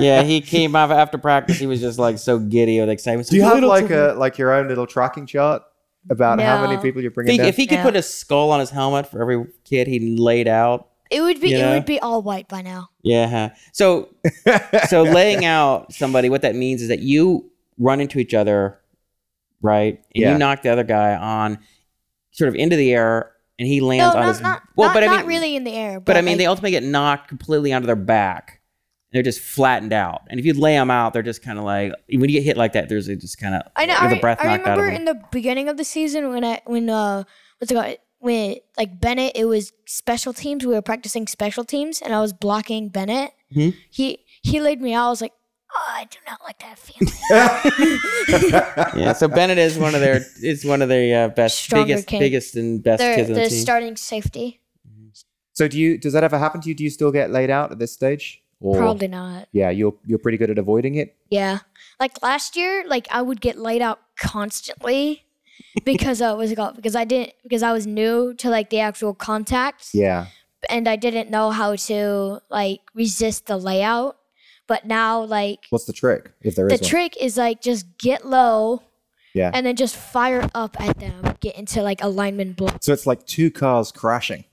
yeah, 0.00 0.22
he 0.22 0.40
came 0.40 0.76
off 0.76 0.90
after 0.90 1.18
practice. 1.18 1.58
He 1.58 1.66
was 1.66 1.80
just 1.80 1.98
like 1.98 2.18
so 2.18 2.38
giddy 2.38 2.80
with 2.80 2.88
excitement. 2.90 3.28
Do 3.28 3.36
you 3.36 3.42
have 3.42 3.62
like 3.62 3.90
a 3.90 4.14
like 4.16 4.38
your 4.38 4.52
own 4.52 4.68
little 4.68 4.86
tracking 4.86 5.26
chart 5.26 5.62
about 6.10 6.40
how 6.40 6.66
many 6.66 6.80
people 6.80 7.02
you're 7.02 7.10
If 7.10 7.14
bringing 7.14 7.32
he, 7.32 7.38
down? 7.38 7.46
if 7.46 7.56
he 7.56 7.66
could 7.66 7.76
Yeah. 7.76 7.82
put 7.84 7.96
a 7.96 8.02
skull 8.02 8.50
on 8.50 8.60
his 8.60 8.70
helmet 8.70 9.06
for 9.06 9.20
every 9.20 9.46
kid 9.64 9.86
he 9.86 10.16
laid 10.16 10.48
out, 10.48 10.87
It 11.10 11.20
would 11.22 11.40
be 11.40 11.50
You 11.50 11.58
know? 11.58 11.70
it 11.70 11.74
would 11.74 11.84
be 11.86 11.98
all 12.00 12.22
white 12.22 12.48
by 12.48 12.62
now. 12.62 12.90
yeah. 13.02 13.54
So 13.72 14.08
so 14.88 15.02
laying 15.20 15.44
out 15.44 15.92
somebody, 15.92 16.28
what 16.28 16.42
that 16.42 16.54
means 16.54 16.82
is 16.82 16.88
that 16.88 17.00
you 17.00 17.50
run 17.78 18.00
into 18.00 18.18
each 18.18 18.34
other, 18.34 18.78
right, 19.62 19.94
and 20.14 20.22
Yeah. 20.22 20.32
you 20.32 20.38
knock 20.38 20.62
the 20.62 20.70
other 20.70 20.84
guy 20.84 21.14
on, 21.16 21.58
sort 22.32 22.48
of 22.48 22.54
into 22.54 22.76
the 22.76 22.92
air, 22.92 23.32
and 23.58 23.66
he 23.66 23.80
lands 23.80 24.14
No, 24.14 24.20
on 24.20 24.26
not 24.26 24.32
his. 24.34 24.40
not, 24.40 24.62
well, 24.76 24.88
not, 24.88 24.94
but 24.94 25.02
I 25.02 25.06
not 25.06 25.18
mean, 25.20 25.26
really 25.28 25.56
in 25.56 25.64
the 25.64 25.72
air. 25.72 25.98
But, 26.00 26.04
But 26.06 26.16
I 26.16 26.20
mean, 26.20 26.32
like, 26.32 26.38
they 26.38 26.46
ultimately 26.46 26.70
get 26.72 26.82
knocked 26.84 27.28
completely 27.28 27.72
onto 27.72 27.86
their 27.86 27.96
back. 27.96 28.60
They're 29.12 29.22
just 29.22 29.40
flattened 29.40 29.92
out. 29.94 30.20
And 30.28 30.38
if 30.38 30.44
you 30.44 30.52
lay 30.52 30.74
them 30.74 30.90
out, 30.90 31.12
they're 31.14 31.22
just 31.22 31.42
kind 31.42 31.58
of 31.58 31.64
like 31.64 31.92
when 32.10 32.28
you 32.28 32.36
get 32.38 32.42
hit 32.42 32.56
like 32.58 32.74
that. 32.74 32.88
There's 32.90 33.08
a 33.08 33.16
just 33.16 33.38
kind 33.38 33.54
of 33.54 33.62
I 33.74 33.86
know. 33.86 33.94
the 33.94 34.16
I, 34.16 34.20
breath 34.20 34.38
I 34.42 34.44
knocked 34.56 34.66
out 34.68 34.78
of 34.78 34.84
remember 34.84 34.94
in 34.96 35.04
the 35.06 35.24
beginning 35.32 35.68
of 35.70 35.78
the 35.78 35.84
season 35.84 36.28
when 36.28 36.44
I 36.44 36.60
when 36.66 36.90
uh 36.90 37.24
what's 37.58 37.72
it 37.72 37.74
called 37.74 37.96
when 38.20 38.56
like 38.76 39.00
Bennett 39.00 39.32
it 39.36 39.44
was 39.46 39.72
special 39.86 40.32
teams. 40.32 40.64
We 40.66 40.74
were 40.74 40.82
practicing 40.82 41.26
special 41.26 41.64
teams, 41.64 42.00
and 42.02 42.14
I 42.14 42.20
was 42.20 42.32
blocking 42.32 42.88
Bennett. 42.88 43.32
Mhm. 43.54 43.74
He 43.90 44.24
he 44.42 44.60
laid 44.60 44.80
me 44.80 44.92
out. 44.94 45.06
I 45.06 45.10
was 45.10 45.20
like, 45.20 45.32
oh, 45.74 45.86
I 45.90 46.04
do 46.10 46.18
not 46.26 46.40
like 46.44 46.58
that 46.60 46.78
feeling. 46.78 47.12
yeah. 49.00 49.12
So 49.12 49.28
Bennett 49.28 49.58
is 49.58 49.78
one 49.78 49.94
of 49.94 50.00
their 50.00 50.20
is 50.42 50.64
one 50.64 50.82
of 50.82 50.88
their 50.88 51.24
uh, 51.24 51.28
best, 51.28 51.58
Stronger 51.58 51.86
biggest, 51.86 52.06
kid. 52.08 52.18
biggest 52.20 52.56
and 52.56 52.82
best 52.82 52.98
They're 53.00 53.16
kids 53.16 53.30
on 53.30 53.34
the 53.36 53.42
the 53.42 53.48
team. 53.48 53.58
starting 53.58 53.96
safety. 53.96 54.60
so 55.52 55.68
do 55.68 55.78
you 55.78 55.98
does 55.98 56.12
that 56.12 56.24
ever 56.24 56.38
happen 56.38 56.60
to 56.62 56.68
you? 56.68 56.74
Do 56.74 56.84
you 56.84 56.90
still 56.90 57.12
get 57.12 57.30
laid 57.30 57.50
out 57.50 57.72
at 57.72 57.78
this 57.78 57.92
stage? 57.92 58.42
Or 58.60 58.76
Probably 58.76 59.06
not. 59.06 59.46
yeah, 59.52 59.70
you're 59.70 59.94
you're 60.04 60.18
pretty 60.18 60.36
good 60.36 60.50
at 60.50 60.58
avoiding 60.58 60.96
it. 60.96 61.16
Yeah. 61.30 61.60
Like 62.00 62.20
last 62.22 62.56
year, 62.56 62.82
like 62.88 63.06
I 63.10 63.22
would 63.22 63.40
get 63.40 63.56
laid 63.56 63.82
out 63.82 64.00
constantly 64.18 65.24
because 65.84 66.20
uh 66.22 66.34
was 66.36 66.50
it 66.52 66.56
called? 66.56 66.76
Because 66.76 66.94
I 66.96 67.04
didn't 67.04 67.32
because 67.42 67.62
I 67.62 67.72
was 67.72 67.86
new 67.86 68.34
to 68.34 68.50
like 68.50 68.70
the 68.70 68.80
actual 68.80 69.14
contacts. 69.14 69.94
Yeah. 69.94 70.26
and 70.68 70.88
I 70.88 70.96
didn't 70.96 71.30
know 71.30 71.50
how 71.50 71.76
to 71.76 72.40
like 72.50 72.80
resist 72.94 73.46
the 73.46 73.56
layout. 73.56 74.16
But 74.66 74.86
now, 74.86 75.22
like 75.24 75.60
What's 75.70 75.86
the 75.86 75.92
trick 75.94 76.32
if 76.42 76.54
there 76.54 76.68
the 76.68 76.74
is 76.74 76.80
one? 76.82 76.90
trick 76.90 77.16
is 77.20 77.36
like 77.38 77.62
just 77.62 77.86
get 77.98 78.26
low 78.26 78.82
Yeah. 79.34 79.50
and 79.54 79.64
then 79.64 79.76
just 79.76 79.96
fire 79.96 80.46
up 80.54 80.78
at 80.80 80.98
them, 80.98 81.36
get 81.40 81.56
into 81.56 81.82
like 81.82 82.02
alignment 82.02 82.56
block. 82.56 82.78
so 82.82 82.92
it's 82.92 83.06
like 83.06 83.24
two 83.26 83.50
cars 83.50 83.90
crashing. 83.92 84.44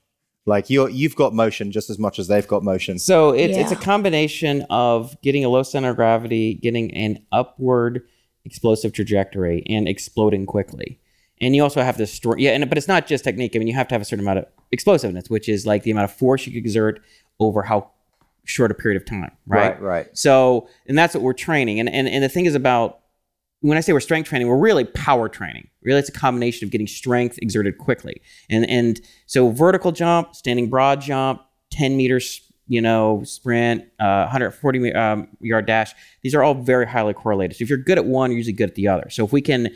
Like 0.48 0.70
you're 0.70 0.88
you've 0.88 1.16
got 1.16 1.34
motion 1.34 1.72
just 1.72 1.90
as 1.90 1.98
much 1.98 2.18
as 2.20 2.28
they've 2.28 2.46
got 2.46 2.62
motion. 2.62 2.98
So 3.00 3.32
it's 3.32 3.58
it's 3.58 3.72
a 3.72 3.76
combination 3.76 4.64
of 4.70 5.20
getting 5.20 5.44
a 5.44 5.48
low 5.48 5.64
center 5.64 5.90
of 5.90 5.96
gravity, 5.96 6.54
getting 6.54 6.94
an 6.94 7.18
upward 7.32 8.02
explosive 8.46 8.92
trajectory, 8.92 9.62
and 9.68 9.88
exploding 9.88 10.46
quickly. 10.46 10.98
And 11.40 11.54
you 11.54 11.62
also 11.62 11.82
have 11.82 11.98
to 11.98 12.06
store, 12.06 12.38
yeah, 12.38 12.52
and 12.52 12.66
but 12.68 12.78
it's 12.78 12.88
not 12.88 13.06
just 13.06 13.24
technique. 13.24 13.54
I 13.54 13.58
mean, 13.58 13.68
you 13.68 13.74
have 13.74 13.88
to 13.88 13.94
have 13.94 14.02
a 14.02 14.04
certain 14.04 14.24
amount 14.24 14.38
of 14.38 14.46
explosiveness, 14.72 15.28
which 15.28 15.48
is 15.48 15.66
like 15.66 15.82
the 15.82 15.90
amount 15.90 16.04
of 16.04 16.16
force 16.16 16.46
you 16.46 16.52
can 16.52 16.58
exert 16.58 17.02
over 17.38 17.62
how 17.62 17.90
short 18.44 18.70
a 18.70 18.74
period 18.74 19.00
of 19.00 19.06
time, 19.06 19.32
right? 19.46 19.72
Right, 19.72 19.82
right. 19.82 20.18
So, 20.18 20.68
and 20.86 20.96
that's 20.96 21.14
what 21.14 21.22
we're 21.22 21.34
training. 21.34 21.80
And, 21.80 21.88
and 21.90 22.08
and 22.08 22.24
the 22.24 22.28
thing 22.28 22.46
is 22.46 22.54
about 22.54 23.00
when 23.60 23.76
I 23.76 23.80
say 23.80 23.92
we're 23.92 24.00
strength 24.00 24.28
training, 24.28 24.48
we're 24.48 24.58
really 24.58 24.84
power 24.84 25.28
training. 25.28 25.68
Really, 25.82 25.98
it's 25.98 26.08
a 26.08 26.12
combination 26.12 26.66
of 26.66 26.70
getting 26.70 26.86
strength 26.86 27.38
exerted 27.42 27.76
quickly. 27.78 28.22
And 28.48 28.68
and 28.70 29.00
so 29.26 29.50
vertical 29.50 29.92
jump, 29.92 30.34
standing 30.34 30.70
broad 30.70 31.00
jump, 31.00 31.42
10 31.70 31.96
meters, 31.96 32.45
you 32.68 32.80
know, 32.80 33.22
sprint, 33.24 33.82
uh, 34.00 34.22
140 34.24 34.92
um, 34.94 35.28
yard 35.40 35.66
dash. 35.66 35.92
These 36.22 36.34
are 36.34 36.42
all 36.42 36.54
very 36.54 36.86
highly 36.86 37.14
correlated. 37.14 37.56
So 37.56 37.62
if 37.62 37.68
you're 37.68 37.78
good 37.78 37.98
at 37.98 38.06
one, 38.06 38.30
you're 38.30 38.38
usually 38.38 38.54
good 38.54 38.70
at 38.70 38.74
the 38.74 38.88
other. 38.88 39.08
So 39.10 39.24
if 39.24 39.32
we 39.32 39.40
can 39.40 39.70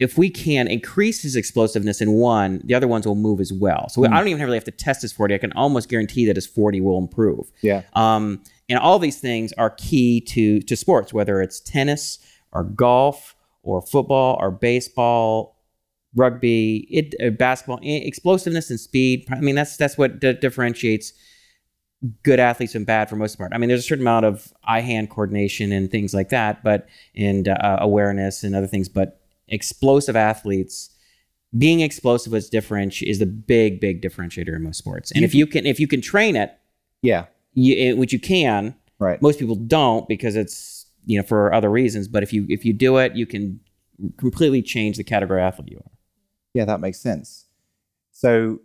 if 0.00 0.18
we 0.18 0.28
can 0.28 0.66
increase 0.66 1.22
his 1.22 1.36
explosiveness 1.36 2.00
in 2.00 2.12
one, 2.12 2.60
the 2.64 2.74
other 2.74 2.88
ones 2.88 3.06
will 3.06 3.14
move 3.14 3.40
as 3.40 3.52
well. 3.52 3.88
So 3.88 4.04
I 4.04 4.18
don't 4.18 4.26
even 4.26 4.42
really 4.42 4.56
have 4.56 4.64
to 4.64 4.72
test 4.72 5.02
his 5.02 5.12
40. 5.12 5.34
I 5.34 5.38
can 5.38 5.52
almost 5.52 5.88
guarantee 5.88 6.26
that 6.26 6.34
his 6.34 6.46
40 6.46 6.80
will 6.80 6.98
improve. 6.98 7.50
Yeah. 7.62 7.82
Um, 7.92 8.42
and 8.68 8.78
all 8.78 8.98
these 8.98 9.20
things 9.20 9.52
are 9.52 9.70
key 9.70 10.20
to 10.22 10.60
to 10.60 10.76
sports, 10.76 11.12
whether 11.12 11.40
it's 11.40 11.60
tennis 11.60 12.18
or 12.52 12.64
golf 12.64 13.36
or 13.62 13.82
football 13.82 14.36
or 14.40 14.50
baseball, 14.50 15.56
rugby, 16.14 16.86
it, 16.90 17.14
uh, 17.24 17.30
basketball, 17.30 17.78
explosiveness 17.82 18.70
and 18.70 18.80
speed. 18.80 19.26
I 19.30 19.40
mean, 19.40 19.54
that's 19.54 19.76
that's 19.76 19.96
what 19.96 20.20
di- 20.20 20.34
differentiates 20.34 21.12
good 22.22 22.38
athletes 22.40 22.74
and 22.74 22.84
bad 22.84 23.08
for 23.08 23.16
most 23.16 23.36
part. 23.38 23.52
I 23.54 23.58
mean, 23.58 23.68
there's 23.68 23.80
a 23.80 23.88
certain 23.88 24.02
amount 24.02 24.26
of 24.26 24.52
eye-hand 24.64 25.10
coordination 25.10 25.72
and 25.72 25.90
things 25.90 26.12
like 26.12 26.28
that, 26.28 26.62
but 26.62 26.86
and 27.16 27.48
uh, 27.48 27.78
awareness 27.80 28.42
and 28.44 28.54
other 28.54 28.66
things. 28.66 28.88
But 28.88 29.20
explosive 29.48 30.16
athletes, 30.16 30.90
being 31.56 31.80
explosive 31.80 32.34
is 32.34 32.48
different 32.50 33.00
is 33.02 33.20
the 33.20 33.26
big, 33.26 33.80
big 33.80 34.02
differentiator 34.02 34.54
in 34.54 34.62
most 34.64 34.78
sports. 34.78 35.12
And 35.12 35.24
if 35.24 35.34
you 35.34 35.46
can, 35.46 35.66
if 35.66 35.80
you 35.80 35.86
can 35.88 36.00
train 36.00 36.36
it, 36.36 36.52
Yeah. 37.02 37.26
you, 37.54 37.74
it, 37.74 37.96
which 37.96 38.12
you 38.12 38.18
can, 38.20 38.74
Right. 38.98 39.20
most 39.22 39.38
people 39.38 39.56
don't 39.56 40.06
because 40.08 40.36
it's 40.36 40.86
you 41.06 41.18
know 41.18 41.24
for 41.26 41.52
other 41.52 41.70
reasons. 41.70 42.08
But 42.08 42.22
if 42.22 42.32
you 42.32 42.46
if 42.48 42.64
you 42.64 42.72
do 42.72 42.96
it, 42.98 43.14
you 43.16 43.26
can 43.26 43.60
completely 44.16 44.62
change 44.62 44.96
the 44.96 45.04
category 45.04 45.40
athlete 45.40 45.70
you 45.70 45.78
are. 45.78 45.90
Yeah, 46.54 46.64
that 46.66 46.80
makes 46.80 47.00
sense. 47.00 47.46
So 48.12 48.60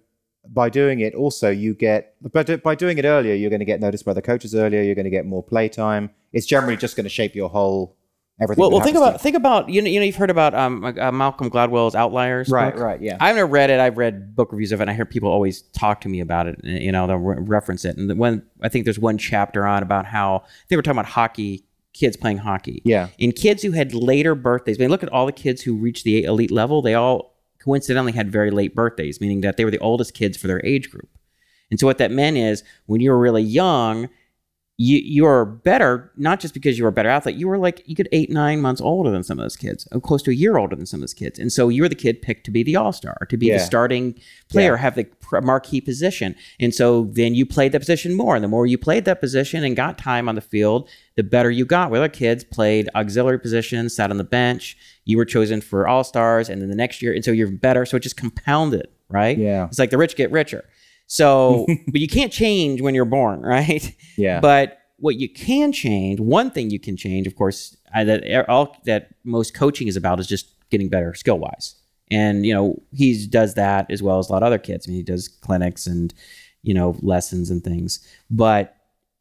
by 0.52 0.70
doing 0.70 1.00
it, 1.00 1.14
also 1.14 1.50
you 1.50 1.74
get, 1.74 2.16
but 2.22 2.64
by 2.64 2.76
doing 2.76 2.98
it 2.98 3.06
earlier, 3.06 3.36
you're 3.36 3.50
going 3.50 3.60
to 3.60 3.66
get 3.66 3.80
noticed 3.80 4.06
by 4.06 4.14
the 4.14 4.22
coaches 4.22 4.56
earlier. 4.56 4.82
You're 4.82 4.96
going 4.96 5.06
to 5.06 5.12
get 5.12 5.26
more 5.26 5.44
playtime. 5.44 6.10
It's 6.34 6.46
generally 6.46 6.78
just 6.78 6.96
going 6.96 7.04
to 7.06 7.10
shape 7.10 7.36
your 7.36 7.50
whole 7.50 7.96
everything. 8.42 8.62
Well, 8.62 8.72
well, 8.72 8.82
think 8.82 8.98
about 8.98 9.22
think 9.22 9.36
about 9.36 9.70
you 9.70 9.82
know 9.82 9.90
you 9.90 10.00
know 10.00 10.06
you've 10.06 10.16
heard 10.16 10.30
about 10.30 10.54
um, 10.56 10.84
uh, 10.84 11.12
Malcolm 11.12 11.50
Gladwell's 11.50 11.96
Outliers. 11.96 12.50
right, 12.50 12.74
book? 12.74 12.82
right, 12.84 13.02
yeah, 13.02 13.18
I've 13.20 13.36
never 13.36 13.48
read 13.48 13.70
it. 13.70 13.80
I've 13.80 13.98
read 13.98 14.36
book 14.36 14.52
reviews 14.52 14.72
of 14.72 14.80
it. 14.80 14.84
and 14.84 14.92
I 14.92 14.94
hear 14.94 15.06
people 15.06 15.30
always 15.30 15.62
talk 15.74 16.02
to 16.02 16.10
me 16.10 16.20
about 16.20 16.48
it. 16.48 16.60
and, 16.64 16.82
You 16.82 16.92
know, 16.92 17.08
they'll 17.08 17.18
re- 17.18 17.38
reference 17.40 17.86
it. 17.86 17.98
And 17.98 18.10
the 18.10 18.16
one 18.16 18.44
I 18.62 18.70
think 18.70 18.86
there's 18.86 19.00
one 19.00 19.18
chapter 19.18 19.66
on 19.66 19.84
about 19.84 20.06
how 20.06 20.44
they 20.70 20.76
were 20.76 20.82
talking 20.82 21.00
about 21.00 21.12
hockey, 21.12 21.66
kids 21.94 22.16
playing 22.18 22.38
hockey. 22.38 22.82
yeah, 22.86 23.10
In 23.18 23.32
kids 23.32 23.62
who 23.64 23.72
had 23.72 23.94
later 23.94 24.36
birthdays, 24.36 24.80
I 24.80 24.82
mean, 24.82 24.90
look 24.90 25.04
at 25.04 25.10
all 25.10 25.26
the 25.26 25.32
kids 25.32 25.62
who 25.62 25.76
reached 25.76 26.04
the 26.06 26.24
elite 26.24 26.52
level. 26.52 26.82
They 26.82 26.94
all 26.94 27.36
coincidentally 27.60 28.14
had 28.14 28.32
very 28.32 28.52
late 28.52 28.76
birthdays, 28.76 29.20
meaning 29.22 29.42
that 29.42 29.58
they 29.58 29.66
were 29.66 29.72
the 29.72 29.80
oldest 29.80 30.14
kids 30.14 30.38
for 30.38 30.48
their 30.48 30.66
age 30.66 30.90
group. 30.90 31.10
And 31.70 31.80
so 31.80 31.86
what 31.86 31.98
that 32.00 32.12
meant 32.12 32.38
is 32.38 32.64
when 32.88 33.02
you 33.02 33.12
were 33.12 33.20
really 33.20 33.44
young, 33.44 34.10
you 34.82 34.98
you 35.04 35.26
are 35.26 35.44
better 35.44 36.10
not 36.16 36.40
just 36.40 36.54
because 36.54 36.78
you 36.78 36.86
were 36.86 36.90
a 36.90 36.94
better 36.94 37.10
athlete. 37.10 37.36
You 37.36 37.50
were 37.50 37.58
like 37.58 37.84
you 37.86 37.96
could 37.98 38.08
eight 38.14 38.30
nine 38.30 38.62
months 38.62 38.80
older 38.80 39.12
than 39.12 39.24
some 39.24 39.38
of 39.38 39.44
those 39.44 39.58
kids, 39.58 39.86
or 39.92 40.00
close 40.00 40.24
to 40.24 40.32
a 40.32 40.34
year 40.34 40.56
older 40.58 40.74
than 40.74 40.86
some 40.86 41.00
of 41.00 41.02
those 41.02 41.14
kids. 41.14 41.38
And 41.38 41.52
so 41.52 41.68
you 41.68 41.82
were 41.82 41.90
the 41.90 41.96
kid 41.96 42.22
picked 42.22 42.46
to 42.46 42.52
be 42.52 42.64
the 42.64 42.78
all 42.78 42.94
star, 42.94 43.28
to 43.30 43.36
be 43.36 43.48
Yeah. 43.48 43.58
the 43.58 43.64
starting 43.66 44.16
player, 44.50 44.72
Yeah. 44.76 44.78
have 44.78 44.96
the 44.96 45.06
marquee 45.44 45.82
position. 45.82 46.34
And 46.62 46.74
so 46.74 47.10
then 47.12 47.36
you 47.36 47.46
played 47.46 47.74
that 47.74 47.80
position 47.82 48.16
more. 48.16 48.36
And 48.36 48.44
the 48.44 48.48
more 48.48 48.66
you 48.66 48.78
played 48.78 49.04
that 49.04 49.20
position 49.20 49.66
and 49.66 49.76
got 49.76 49.98
time 49.98 50.30
on 50.30 50.36
the 50.36 50.42
field, 50.42 50.88
the 51.18 51.24
better 51.24 51.52
you 51.52 51.66
got. 51.66 51.92
Where 51.92 52.00
other 52.02 52.08
kids 52.08 52.46
played 52.46 52.88
auxiliary 52.96 53.40
positions, 53.40 53.94
sat 53.94 54.12
on 54.12 54.18
the 54.18 54.24
bench, 54.24 54.78
you 55.04 55.18
were 55.18 55.26
chosen 55.26 55.60
for 55.60 55.90
all 55.90 56.06
stars, 56.06 56.48
and 56.48 56.62
then 56.62 56.70
the 56.70 56.76
next 56.76 57.02
year, 57.02 57.12
and 57.14 57.26
so 57.26 57.32
you're 57.32 57.52
better. 57.52 57.86
So 57.86 57.98
it 57.98 58.04
just 58.04 58.16
compounded, 58.16 58.88
right? 59.10 59.38
Yeah. 59.38 59.66
It's 59.66 59.78
like 59.80 59.90
the 59.90 59.98
rich 59.98 60.16
get 60.16 60.32
richer. 60.32 60.64
So, 61.10 61.66
but 61.88 62.00
you 62.00 62.08
can't 62.08 62.32
change 62.32 62.82
when 62.82 62.96
you're 62.96 63.04
born, 63.04 63.42
right? 63.42 63.94
yeah, 64.16 64.40
But 64.40 64.78
what 65.00 65.16
you 65.16 65.28
can 65.28 65.72
change, 65.72 66.20
one 66.20 66.52
thing 66.52 66.70
you 66.70 66.80
can 66.80 66.96
change, 66.96 67.26
of 67.28 67.36
course, 67.36 67.76
I, 67.94 68.04
that 68.04 68.24
er, 68.30 68.46
all 68.48 68.78
that 68.86 69.10
most 69.24 69.54
coaching 69.54 69.88
is 69.88 69.96
about 69.98 70.20
is 70.20 70.28
just 70.28 70.48
getting 70.70 70.88
better 70.88 71.14
skill 71.16 71.40
wise. 71.40 71.76
And 72.12 72.46
you 72.46 72.54
know 72.54 72.82
he 72.94 73.28
does 73.28 73.54
that 73.56 73.90
as 73.92 74.02
well 74.02 74.18
as 74.20 74.30
a 74.30 74.32
lot 74.32 74.42
of 74.44 74.48
other 74.48 74.58
kids. 74.58 74.88
I 74.88 74.90
mean, 74.90 74.98
he 74.98 75.04
does 75.04 75.28
clinics 75.28 75.86
and 75.88 76.14
you 76.64 76.74
know 76.74 76.96
lessons 77.02 77.50
and 77.52 77.64
things. 77.64 78.00
But 78.32 78.76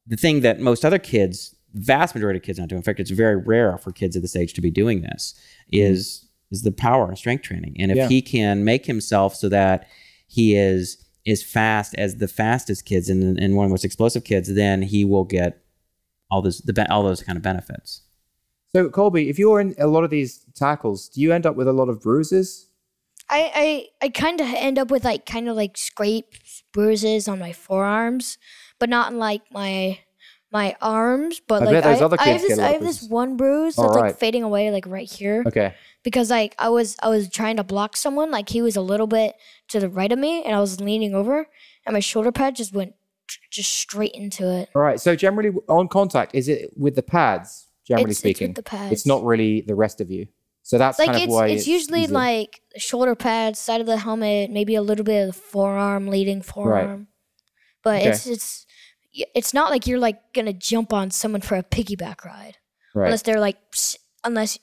the 0.07 0.17
thing 0.17 0.41
that 0.41 0.59
most 0.59 0.85
other 0.87 0.99
kids, 0.99 1.55
vast 1.75 2.15
majority 2.15 2.39
of 2.39 2.45
kids, 2.45 2.59
not 2.59 2.69
do. 2.69 2.77
In 2.77 2.83
fact, 2.83 2.99
it's 3.01 3.11
very 3.11 3.37
rare 3.37 3.77
for 3.79 3.93
kids 3.93 4.17
at 4.17 4.23
this 4.23 4.35
age 4.37 4.55
to 4.55 4.61
be 4.63 4.71
doing 4.71 5.03
this. 5.03 5.35
Mm-hmm. 5.73 5.93
Is 5.93 6.27
is 6.51 6.63
the 6.63 6.73
power 6.73 7.09
and 7.09 7.19
strength 7.19 7.43
training. 7.45 7.77
And 7.79 7.91
if 7.91 7.97
Yeah. 7.99 8.09
he 8.09 8.23
can 8.23 8.65
make 8.65 8.87
himself 8.87 9.35
so 9.35 9.49
that 9.51 9.87
he 10.27 10.57
is 10.57 10.97
as 11.29 11.43
fast 11.43 11.95
as 11.97 12.17
the 12.17 12.29
fastest 12.29 12.85
kids 12.85 13.09
and, 13.09 13.39
and 13.39 13.57
one 13.57 13.65
of 13.65 13.71
the 13.71 13.73
most 13.73 13.85
explosive 13.85 14.25
kids, 14.25 14.55
then 14.55 14.83
he 14.83 15.05
will 15.05 15.25
get 15.25 15.63
all 16.31 16.43
those 16.43 16.59
the 16.59 16.87
all 16.91 17.03
those 17.03 17.23
kind 17.23 17.37
of 17.37 17.43
benefits. 17.43 18.03
So 18.75 18.91
Colby, 18.91 19.31
if 19.31 19.39
you're 19.39 19.61
in 19.61 19.75
a 19.79 19.87
lot 19.87 20.05
of 20.05 20.11
these 20.11 20.45
tackles, 20.55 21.09
do 21.09 21.21
you 21.21 21.33
end 21.33 21.47
up 21.47 21.57
with 21.57 21.69
a 21.69 21.73
lot 21.73 21.89
of 21.89 22.01
bruises? 22.01 22.69
I 23.31 23.89
I, 24.01 24.07
I 24.07 24.09
kind 24.11 24.41
of 24.41 24.47
end 24.49 24.79
up 24.79 24.91
with 24.91 25.05
like 25.05 25.27
kind 25.27 25.49
of 25.49 25.57
like 25.57 25.77
scrapes, 25.77 26.63
bruises 26.73 27.29
on 27.29 27.39
my 27.39 27.53
forearms, 27.53 28.39
but 28.79 28.89
not 28.89 29.13
in 29.13 29.19
like 29.19 29.43
my 29.51 29.99
my 30.53 30.77
arms. 30.81 31.41
But 31.47 31.63
I 31.63 31.65
like 31.67 31.73
bet 31.73 31.85
those 31.85 32.03
I, 32.03 32.05
other 32.05 32.17
I 32.21 32.29
have 32.29 32.43
this 32.43 32.59
I 32.59 32.71
have 32.73 32.83
this 32.83 33.03
one 33.03 33.37
bruise 33.37 33.79
All 33.79 33.85
that's 33.85 33.97
right. 33.97 34.07
like 34.09 34.19
fading 34.19 34.43
away 34.43 34.71
like 34.71 34.87
right 34.87 35.11
here 35.11 35.45
Okay. 35.47 35.75
Because 36.05 36.31
like 36.31 36.55
I 36.59 36.69
was 36.69 36.97
I 37.03 37.09
was 37.09 37.29
trying 37.29 37.57
to 37.57 37.65
block 37.65 37.97
someone 37.97 38.31
like 38.31 38.49
he 38.49 38.63
was 38.63 38.77
a 38.77 38.81
little 38.81 39.07
bit 39.07 39.35
to 39.69 39.81
the 39.81 39.89
right 39.89 40.11
of 40.13 40.19
me 40.19 40.43
and 40.45 40.55
I 40.55 40.61
was 40.61 40.81
leaning 40.81 41.15
over 41.15 41.47
and 41.87 41.93
my 41.93 42.01
shoulder 42.01 42.33
pad 42.33 42.57
just 42.57 42.73
went 42.75 42.95
just 43.51 43.73
straight 43.73 44.13
into 44.13 44.49
it. 44.51 44.71
All 44.75 44.83
right. 44.83 44.99
So 45.01 45.15
generally 45.15 45.51
on 45.69 45.89
contact, 45.89 46.35
is 46.35 46.49
it 46.49 46.71
with 46.77 46.95
the 46.95 47.03
pads? 47.03 47.67
Generally 47.87 48.11
It's- 48.13 48.19
it's 48.19 48.25
with 48.25 48.37
speaking, 48.37 48.55
the 48.55 48.93
It's 48.93 49.07
not 49.07 49.23
really 49.25 49.61
the 49.63 49.75
rest 49.75 50.01
of 50.01 50.11
you. 50.11 50.27
So 50.63 50.77
that's 50.79 50.99
Like 50.99 51.07
kind 51.07 51.17
of 51.19 51.23
it's 51.25 51.33
why 51.33 51.49
it's 51.49 51.67
usually 51.67 52.03
easy. 52.05 52.13
like 52.13 52.61
shoulder 52.77 53.15
pads, 53.15 53.59
side 53.59 53.81
of 53.81 53.87
the 53.87 53.97
helmet, 53.99 54.51
maybe 54.51 54.75
a 54.75 54.83
little 54.83 55.05
bit 55.05 55.29
of 55.29 55.35
the 55.35 55.41
forearm, 55.41 56.09
leading 56.09 56.43
forearm. 56.43 57.09
But 57.83 58.01
Okay. 58.01 58.11
it's 58.11 58.27
it's 58.27 58.67
it's 59.35 59.55
not 59.55 59.71
like 59.71 59.87
you're 59.87 59.99
like 59.99 60.33
gonna 60.35 60.53
jump 60.53 60.93
on 60.93 61.11
someone 61.11 61.41
for 61.41 61.57
a 61.57 61.63
piggyback 61.63 62.25
ride 62.25 62.59
right. 62.95 63.07
unless 63.07 63.23
they're 63.23 63.41
like 63.41 63.57
unless 64.25 64.59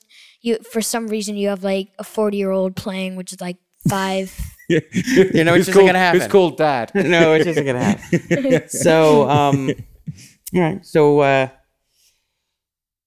you 0.46 0.58
for 0.70 0.80
some 0.80 1.08
reason 1.08 1.36
you 1.36 1.48
have 1.48 1.64
like 1.64 1.88
a 1.98 2.04
40 2.04 2.36
year 2.36 2.50
old 2.50 2.76
playing 2.76 3.16
which 3.16 3.32
is 3.32 3.40
like 3.40 3.56
five 3.88 4.34
you 4.68 4.80
know, 5.44 5.52
Who's 5.52 5.60
it's 5.60 5.66
just 5.66 5.72
called, 5.72 5.86
gonna 5.86 5.98
happen. 5.98 6.20
It's 6.20 6.32
called 6.32 6.56
dad? 6.56 6.90
no, 6.94 7.34
it's 7.34 7.44
just 7.44 7.64
gonna 7.64 7.84
happen. 7.84 8.68
so, 8.68 9.28
um, 9.30 9.70
all 10.54 10.60
right. 10.60 10.84
So, 10.84 11.20
uh, 11.20 11.48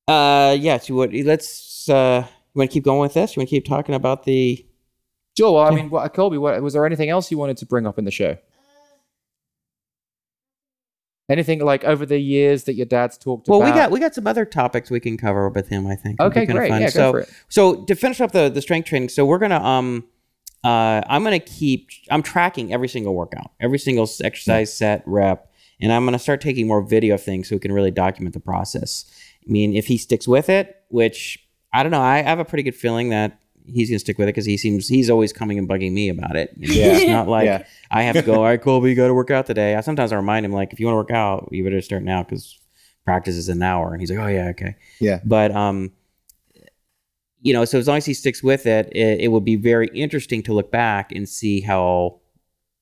uh, 0.08 0.56
yeah. 0.58 0.78
So, 0.78 0.96
what? 0.96 1.14
Let's. 1.14 1.90
Uh, 1.90 2.26
you 2.54 2.60
want 2.60 2.72
to 2.72 2.74
keep 2.74 2.86
going 2.86 3.02
with 3.02 3.14
this? 3.14 3.36
You 3.36 3.42
want 3.42 3.50
to 3.50 3.56
keep 3.56 3.66
talking 3.66 3.94
about 3.94 4.24
the? 4.24 4.66
Sure. 5.38 5.54
Well, 5.54 5.66
I 5.66 5.76
mean, 5.76 5.90
what, 5.90 6.14
Colby, 6.14 6.38
what, 6.38 6.62
was 6.62 6.74
there 6.74 6.86
anything 6.86 7.10
else 7.10 7.30
you 7.30 7.38
wanted 7.38 7.58
to 7.58 7.66
bring 7.66 7.86
up 7.86 8.00
in 8.00 8.06
the 8.06 8.12
show? 8.12 8.38
Anything 11.30 11.60
like 11.60 11.84
over 11.84 12.06
the 12.06 12.18
years 12.18 12.64
that 12.64 12.74
your 12.74 12.88
dad's 12.88 13.18
talked 13.18 13.48
Well, 13.48 13.60
about? 13.60 13.66
Well, 13.66 13.74
we 13.74 13.80
got 13.80 13.92
we 13.92 14.00
got 14.00 14.16
some 14.16 14.26
other 14.26 14.46
topics 14.46 14.90
we 14.90 15.00
can 15.00 15.16
cover 15.18 15.48
with 15.50 15.68
him. 15.70 15.86
I 15.86 15.96
think. 15.96 16.20
Okay, 16.20 16.46
great. 16.46 16.72
Yeah, 16.72 16.80
go 16.80 16.88
so, 16.90 17.12
for 17.12 17.20
it. 17.20 17.30
so 17.50 17.84
to 17.86 17.96
finish 17.96 18.20
up 18.20 18.32
the 18.32 18.50
the 18.50 18.62
strength 18.62 18.88
training, 18.88 19.10
so 19.10 19.26
we're 19.26 19.38
gonna 19.38 19.64
um, 19.64 20.06
uh, 20.64 21.02
I'm 21.08 21.24
gonna 21.24 21.40
keep. 21.40 21.90
I'm 22.10 22.24
tracking 22.24 22.74
every 22.74 22.88
single 22.88 23.14
workout, 23.14 23.52
every 23.60 23.80
single 23.80 24.10
exercise 24.24 24.76
set 24.76 25.04
rep, 25.06 25.52
and 25.80 25.92
I'm 25.92 26.04
gonna 26.04 26.20
start 26.20 26.42
taking 26.42 26.68
more 26.68 26.82
video 26.82 27.14
of 27.14 27.24
things 27.24 27.48
so 27.48 27.56
we 27.56 27.60
can 27.60 27.72
really 27.72 27.92
document 27.92 28.34
the 28.34 28.40
process. 28.40 29.06
I 29.48 29.52
mean, 29.52 29.76
if 29.76 29.88
he 29.88 29.98
sticks 29.98 30.28
with 30.28 30.50
it, 30.50 30.84
which 30.90 31.48
I 31.72 31.84
don't 31.84 31.92
know, 31.92 32.02
I 32.02 32.22
have 32.22 32.40
a 32.40 32.46
pretty 32.46 32.64
good 32.64 32.76
feeling 32.76 33.10
that 33.10 33.40
he's 33.74 33.90
gonna 33.90 34.00
stick 34.00 34.18
with 34.18 34.28
it 34.28 34.32
because 34.34 34.46
he 34.46 34.58
seems 34.58 34.88
he's 34.88 35.10
always 35.10 35.32
coming 35.34 35.58
and 35.58 35.68
bugging 35.68 35.92
me 35.94 36.10
about 36.10 36.36
it. 36.36 36.52
You 36.58 36.68
know, 36.68 36.74
Yeah. 36.74 36.98
It's 36.98 37.10
not 37.10 37.28
like 37.28 37.46
Yeah. 37.46 37.66
I 37.92 38.04
have 38.04 38.16
to 38.16 38.22
go. 38.22 38.36
All 38.38 38.44
right, 38.44 38.62
Colby, 38.62 38.90
you 38.90 38.96
got 38.96 39.08
to 39.08 39.14
work 39.14 39.32
out 39.32 39.46
today. 39.46 39.76
I 39.76 39.82
sometimes 39.82 40.12
I 40.12 40.16
remind 40.16 40.46
him 40.46 40.52
like, 40.52 40.74
if 40.74 40.80
you 40.80 40.86
want 40.86 40.94
to 40.94 40.98
work 40.98 41.12
out, 41.12 41.50
you 41.52 41.64
better 41.64 41.82
start 41.82 42.04
now 42.04 42.24
because 42.24 42.58
practice 43.06 43.36
is 43.36 43.50
an 43.50 43.62
hour. 43.64 43.92
And 43.94 44.02
he's 44.02 44.10
like, 44.12 44.20
oh 44.20 44.28
yeah, 44.28 44.48
okay. 44.50 44.76
Yeah. 45.00 45.20
But 45.26 45.52
um, 45.52 45.92
you 47.42 47.54
know, 47.54 47.66
so 47.66 47.78
as 47.80 47.88
long 47.88 47.98
as 47.98 48.06
he 48.06 48.14
sticks 48.14 48.44
with 48.44 48.66
it, 48.66 48.88
it, 48.92 49.22
it 49.22 49.28
will 49.30 49.40
be 49.42 49.56
very 49.56 49.88
interesting 49.94 50.44
to 50.44 50.54
look 50.54 50.72
back 50.72 51.12
and 51.12 51.28
see 51.28 51.62
how 51.62 52.20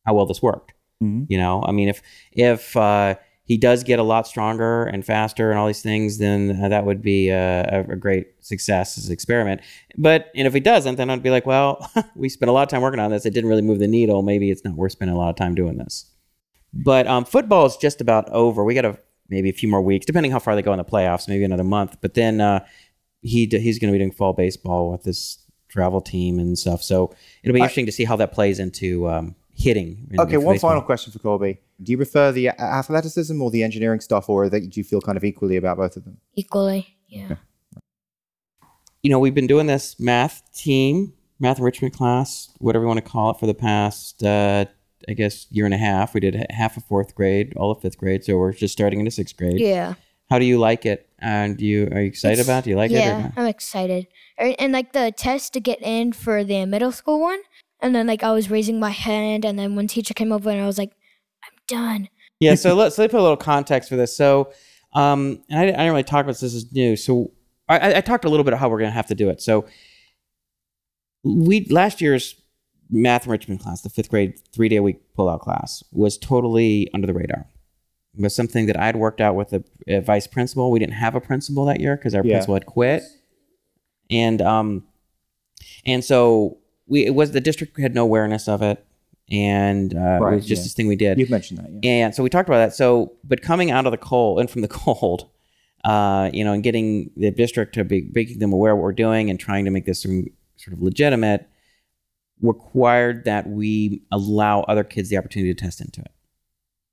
how 0.05 0.13
well 0.13 0.25
this 0.25 0.41
worked. 0.41 0.73
Mhm. 1.03 1.27
You 1.29 1.37
know, 1.37 1.63
I 1.63 1.71
mean, 1.71 1.89
if 1.89 2.01
if 2.31 2.75
uh, 2.75 3.15
he 3.47 3.57
does 3.57 3.83
get 3.83 3.97
a 3.97 4.03
lot 4.03 4.27
stronger 4.27 4.83
and 4.83 5.05
faster 5.05 5.49
and 5.49 5.57
all 5.57 5.67
these 5.67 5.81
things, 5.81 6.17
then 6.17 6.59
uh, 6.61 6.67
that 6.67 6.85
would 6.85 7.01
be 7.01 7.29
a, 7.29 7.85
a, 7.87 7.93
a 7.93 7.95
great 7.95 8.27
success 8.41 8.97
as 8.97 9.07
an 9.07 9.13
experiment. 9.13 9.61
But 9.97 10.31
and 10.35 10.45
if 10.45 10.53
he 10.53 10.59
doesn't, 10.59 10.95
then 10.95 11.09
I'd 11.09 11.23
be 11.23 11.29
like, 11.29 11.45
well, 11.45 11.89
we 12.15 12.27
spent 12.27 12.49
a 12.49 12.51
lot 12.51 12.63
of 12.63 12.69
time 12.69 12.81
working 12.81 12.99
on 12.99 13.09
this. 13.09 13.25
It 13.25 13.33
didn't 13.33 13.49
really 13.49 13.61
move 13.61 13.79
the 13.79 13.87
needle. 13.87 14.21
Maybe 14.21 14.51
it's 14.51 14.65
not 14.65 14.75
worth 14.75 14.91
spending 14.91 15.15
a 15.15 15.17
lot 15.17 15.29
of 15.29 15.37
time 15.37 15.55
doing 15.55 15.77
this. 15.77 16.11
But 16.73 17.07
um, 17.07 17.23
football 17.23 17.65
is 17.65 17.77
just 17.77 18.01
about 18.01 18.29
over. 18.29 18.65
We 18.65 18.73
got 18.73 18.83
a 18.83 18.99
maybe 19.29 19.49
a 19.49 19.53
few 19.53 19.69
more 19.69 19.81
weeks, 19.81 20.05
depending 20.05 20.31
how 20.31 20.39
far 20.39 20.53
they 20.53 20.61
go 20.61 20.73
in 20.73 20.77
the 20.77 20.83
playoffs. 20.83 21.29
Maybe 21.29 21.45
another 21.45 21.63
month. 21.63 21.97
But 22.01 22.15
then 22.15 22.41
uh, 22.41 22.65
he 23.21 23.45
d- 23.45 23.59
he's 23.59 23.79
going 23.79 23.93
to 23.93 23.93
be 23.93 23.99
doing 23.99 24.11
fall 24.11 24.33
baseball 24.33 24.91
with 24.91 25.03
this 25.03 25.39
travel 25.69 26.01
team 26.01 26.37
and 26.37 26.59
stuff. 26.59 26.83
So 26.83 27.13
it'll 27.43 27.53
be 27.53 27.59
interesting 27.59 27.85
to 27.85 27.93
see 27.93 28.03
how 28.03 28.17
that 28.17 28.33
plays 28.33 28.59
into 28.59 29.07
um, 29.07 29.35
hitting. 29.57 30.07
in- 30.11 30.19
Okay, 30.19 30.33
for 30.35 30.39
one 30.41 30.53
baseball. 30.55 30.69
final 30.71 30.83
question 30.83 31.11
for 31.11 31.19
Colby. 31.19 31.59
Do 31.81 31.91
you 31.91 31.97
prefer 31.97 32.31
the 32.31 32.49
athleticism 32.49 33.41
or 33.41 33.49
the 33.51 33.63
engineering 33.63 33.99
stuff, 33.99 34.29
or 34.29 34.49
that 34.49 34.69
do 34.69 34.79
you 34.79 34.83
feel 34.83 35.01
kind 35.01 35.17
of 35.17 35.23
equally 35.23 35.57
about 35.57 35.77
both 35.77 35.97
of 35.97 36.05
them? 36.05 36.17
equally. 36.35 36.87
Yeah. 37.09 37.35
you 39.03 39.09
know, 39.11 39.19
we've 39.19 39.35
been 39.35 39.47
doing 39.47 39.67
this 39.67 39.99
math 39.99 40.41
team, 40.53 41.13
math 41.39 41.57
enrichment 41.59 41.93
class, 41.93 42.49
whatever 42.59 42.83
you 42.83 42.87
want 42.87 43.03
to 43.03 43.09
call 43.09 43.31
it, 43.31 43.39
for 43.39 43.45
the 43.45 43.53
past, 43.53 44.21
uh, 44.23 44.65
I 45.07 45.13
guess, 45.13 45.47
year 45.51 45.65
and 45.65 45.73
a 45.73 45.77
half. 45.77 46.13
We 46.13 46.19
did 46.19 46.45
half 46.49 46.75
of 46.77 46.83
fourth 46.83 47.15
grade, 47.15 47.53
all 47.55 47.71
of 47.71 47.81
fifth 47.81 47.97
grade, 47.97 48.23
so 48.25 48.37
we're 48.37 48.51
just 48.53 48.73
starting 48.73 48.99
into 48.99 49.11
sixth 49.11 49.37
grade. 49.37 49.59
Yeah. 49.59 49.93
How 50.29 50.39
do 50.39 50.45
you 50.45 50.57
like 50.59 50.85
it? 50.85 51.07
And 51.19 51.55
do 51.57 51.65
you 51.65 51.87
are 51.91 52.01
you 52.01 52.07
excited 52.07 52.33
It's- 52.39 52.47
about? 52.47 52.59
it? 52.59 52.63
Do 52.65 52.69
you 52.71 52.75
like 52.75 52.91
it? 52.91 52.95
Yeah. 52.95 53.31
I'm 53.37 53.45
excited. 53.45 54.07
Er, 54.41 54.53
And 54.59 54.73
like 54.73 54.91
the 54.91 55.13
test 55.15 55.53
to 55.53 55.59
get 55.61 55.81
in 55.81 56.11
for 56.11 56.43
the 56.43 56.65
middle 56.65 56.91
school 56.91 57.21
one, 57.21 57.39
and 57.81 57.93
then 57.95 58.07
like 58.07 58.23
I 58.23 58.31
was 58.31 58.49
raising 58.49 58.79
my 58.79 58.89
hand, 58.91 59.45
and 59.45 59.57
then 59.57 59.75
one 59.75 59.87
teacher 59.87 60.13
came 60.13 60.31
over 60.31 60.49
and 60.49 60.61
I 60.61 60.65
was 60.65 60.77
like, 60.77 60.93
"I'm 61.43 61.53
done." 61.67 62.09
yeah. 62.39 62.55
So 62.55 62.73
let's 62.75 62.97
let 62.97 63.05
me 63.05 63.11
put 63.11 63.19
a 63.19 63.23
little 63.23 63.37
context 63.37 63.89
for 63.89 63.95
this. 63.95 64.15
So, 64.15 64.51
um, 64.93 65.41
and 65.49 65.59
I, 65.59 65.63
I 65.63 65.65
didn't 65.65 65.89
really 65.91 66.03
talk 66.03 66.21
about 66.23 66.31
this. 66.33 66.41
This 66.41 66.53
is 66.53 66.71
new. 66.73 66.95
So 66.95 67.31
I, 67.69 67.77
I- 67.79 67.97
I 67.97 68.01
talked 68.01 68.25
a 68.25 68.29
little 68.29 68.43
bit 68.43 68.53
about 68.53 68.59
how 68.59 68.69
we're 68.69 68.79
going 68.79 68.89
to 68.91 68.95
have 68.95 69.07
to 69.07 69.15
do 69.15 69.29
it. 69.29 69.41
So 69.41 69.65
we 71.23 71.65
last 71.69 72.01
year's 72.01 72.35
math 72.89 73.25
enrichment 73.25 73.61
class, 73.61 73.81
the 73.81 73.89
fifth 73.89 74.09
grade 74.09 74.39
three 74.53 74.69
day 74.69 74.77
a 74.77 74.83
week 74.83 75.01
pullout 75.17 75.41
class, 75.41 75.83
was 75.91 76.17
totally 76.17 76.89
under 76.93 77.07
the 77.07 77.13
radar. 77.13 77.47
It 78.17 78.21
was 78.23 78.35
something 78.35 78.65
that 78.67 78.79
I'd 78.79 78.95
worked 78.95 79.21
out 79.21 79.35
with 79.35 79.53
a, 79.53 79.63
a 79.87 79.99
vice 79.99 80.25
principal. 80.25 80.71
We 80.71 80.79
didn't 80.79 80.93
have 80.95 81.13
a 81.15 81.21
principal 81.21 81.65
that 81.65 81.79
year 81.79 81.95
because 81.97 82.15
our 82.15 82.23
Yeah. 82.25 82.35
principal 82.35 82.55
had 82.55 82.65
quit, 82.65 83.03
and 84.09 84.41
um, 84.41 84.83
and 85.85 86.03
so 86.03 86.57
we 86.87 87.05
it 87.05 87.15
was 87.15 87.31
the 87.31 87.41
district 87.41 87.79
had 87.79 87.93
no 87.93 88.03
awareness 88.03 88.47
of 88.47 88.61
it, 88.61 88.85
and 89.29 89.93
uh, 89.93 90.19
it 90.21 90.35
was 90.35 90.45
just 90.45 90.61
yeah. 90.61 90.63
this 90.63 90.73
thing 90.73 90.87
we 90.87 90.95
did. 90.95 91.19
You've 91.19 91.29
mentioned 91.29 91.59
that, 91.59 91.69
yeah. 91.83 92.05
And 92.05 92.15
so 92.15 92.23
we 92.23 92.29
talked 92.29 92.47
about 92.49 92.59
that. 92.59 92.73
So, 92.73 93.13
but 93.23 93.41
coming 93.41 93.71
out 93.71 93.85
of 93.85 93.91
the 93.91 93.97
cold 93.97 94.39
and 94.39 94.49
from 94.49 94.61
the 94.61 94.67
cold, 94.69 95.29
uh, 95.83 96.29
you 96.33 96.43
know, 96.43 96.53
and 96.53 96.63
getting 96.63 97.11
the 97.15 97.31
district 97.31 97.73
to 97.75 97.83
be 97.83 98.09
making 98.13 98.39
them 98.39 98.53
aware 98.53 98.71
of 98.71 98.77
what 98.77 98.83
we're 98.83 98.93
doing 98.93 99.29
and 99.29 99.39
trying 99.39 99.65
to 99.65 99.71
make 99.71 99.85
this 99.85 100.01
sort 100.01 100.73
of 100.73 100.81
legitimate 100.81 101.47
required 102.41 103.25
that 103.25 103.47
we 103.47 104.03
allow 104.11 104.61
other 104.61 104.83
kids 104.83 105.09
the 105.09 105.17
opportunity 105.17 105.53
to 105.53 105.59
test 105.59 105.81
into 105.81 106.01
it, 106.01 106.11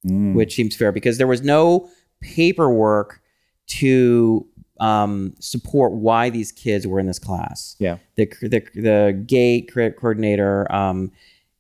Mm. 0.07 0.35
which 0.35 0.55
seems 0.55 0.77
fair 0.77 0.93
because 0.93 1.17
there 1.19 1.27
was 1.27 1.43
no 1.43 1.89
paperwork 2.21 3.23
to 3.67 4.47
um, 4.81 5.35
support 5.39 5.93
why 5.93 6.31
these 6.31 6.51
kids 6.53 6.87
were 6.87 6.99
in 7.01 7.07
this 7.07 7.19
class 7.19 7.77
Yeah. 7.79 7.99
the 8.17 8.27
the 8.43 8.63
the 8.75 9.25
gate 9.27 9.71
co- 9.73 9.91
coordinator 9.93 10.71
um, 10.73 11.13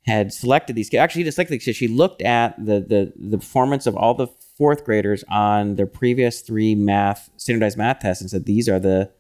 had 0.07 0.33
selected 0.33 0.75
these 0.77 0.89
kids. 0.89 1.01
Actually, 1.01 1.21
he 1.21 1.25
just 1.25 1.37
selected 1.37 1.55
these 1.55 1.65
kids. 1.65 1.77
She 1.77 1.89
looked 1.89 2.23
at 2.23 2.57
the 2.59 2.81
the 2.81 3.13
the 3.17 3.39
performance 3.39 3.87
of 3.87 3.97
all 3.97 4.15
the 4.15 4.27
fourth 4.59 4.85
graders 4.85 5.25
on 5.29 5.77
their 5.77 5.87
previous 5.87 6.41
three 6.41 6.75
math 6.75 7.31
standardized 7.37 7.77
math 7.79 8.01
tests 8.01 8.21
and 8.21 8.31
said 8.31 8.45
these 8.47 8.69
are 8.69 8.79
the 8.79 9.11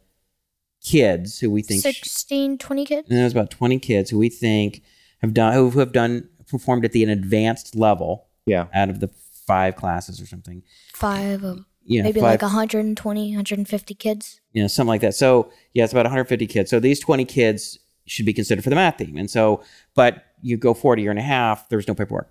kids 0.82 1.38
who 1.40 1.50
we 1.50 1.62
think. 1.62 1.80
sh- 1.80 1.84
16, 2.02 2.58
20 2.58 2.84
kids. 2.84 3.08
and 3.08 3.18
there's 3.18 3.32
about 3.32 3.50
twenty 3.50 3.78
kids 3.78 4.10
who 4.10 4.18
we 4.18 4.28
think 4.28 4.82
have 5.22 5.32
done 5.32 5.52
who 5.54 5.70
have 5.78 5.92
done 5.92 6.28
performed 6.48 6.84
at 6.84 6.92
the 6.92 7.02
an 7.02 7.08
advanced 7.10 7.74
level 7.74 8.26
Yeah. 8.46 8.66
out 8.74 8.90
of 8.90 9.00
the 9.00 9.08
five 9.46 9.76
classes 9.76 10.20
or 10.20 10.26
something. 10.26 10.62
Five 10.94 11.42
of 11.44 11.64
You 11.84 12.00
know, 12.02 12.04
maybe 12.08 12.20
five, 12.20 12.30
like 12.30 12.42
120, 12.42 13.28
150 13.30 13.94
kids. 13.94 14.40
you 14.52 14.62
know, 14.62 14.68
something 14.68 14.88
like 14.88 15.00
that. 15.02 15.14
So 15.14 15.50
yeah, 15.74 15.84
it's 15.84 15.92
about 15.92 16.04
150 16.06 16.46
kids. 16.46 16.70
So 16.70 16.80
these 16.80 16.98
20 17.00 17.24
kids 17.24 17.78
should 18.06 18.26
be 18.26 18.32
considered 18.32 18.62
for 18.62 18.70
the 18.70 18.76
math 18.76 18.96
team. 18.96 19.16
And 19.16 19.30
so, 19.30 19.62
but 19.94 20.24
you 20.42 20.56
go 20.56 20.74
forward 20.74 20.98
a 20.98 21.02
year 21.02 21.10
and 21.10 21.18
a 21.18 21.22
half, 21.22 21.68
there's 21.68 21.86
no 21.88 21.94
paperwork. 21.94 22.30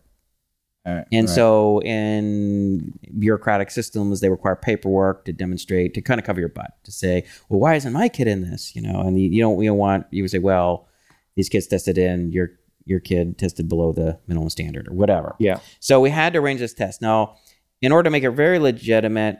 All 0.85 0.93
right, 0.95 1.05
And 1.13 1.27
right. 1.27 1.33
so 1.35 1.81
in 1.83 2.99
bureaucratic 3.17 3.71
systems, 3.71 4.19
they 4.19 4.29
require 4.29 4.55
paperwork 4.57 5.23
to 5.25 5.31
demonstrate, 5.33 5.93
to 5.93 6.01
kind 6.01 6.19
of 6.19 6.25
cover 6.25 6.39
your 6.41 6.49
butt, 6.49 6.71
to 6.83 6.91
say, 6.91 7.23
well, 7.47 7.59
why 7.61 7.75
isn't 7.75 7.93
my 7.93 8.09
kid 8.09 8.27
in 8.27 8.41
this? 8.41 8.75
You 8.75 8.81
know, 8.81 8.99
and 8.99 9.17
you, 9.19 9.29
you 9.29 9.39
don't, 9.41 9.57
you 9.63 9.69
don't 9.69 9.77
want, 9.77 10.07
you 10.11 10.23
would 10.23 10.31
say, 10.31 10.39
well, 10.39 10.87
these 11.35 11.47
kids 11.47 11.67
tested 11.67 11.97
in, 11.97 12.31
your, 12.33 12.49
your 12.85 12.99
kid 12.99 13.37
tested 13.37 13.69
below 13.69 13.93
the 13.93 14.19
minimum 14.27 14.49
standard 14.49 14.89
or 14.89 14.93
whatever. 14.93 15.35
yeah. 15.39 15.59
So 15.79 16.01
we 16.01 16.09
had 16.09 16.33
to 16.33 16.39
arrange 16.39 16.59
this 16.59 16.73
test. 16.73 17.01
Now, 17.01 17.37
in 17.83 17.91
order 17.91 18.05
to 18.07 18.11
make 18.15 18.23
it 18.23 18.31
very 18.31 18.59
legitimate, 18.69 19.35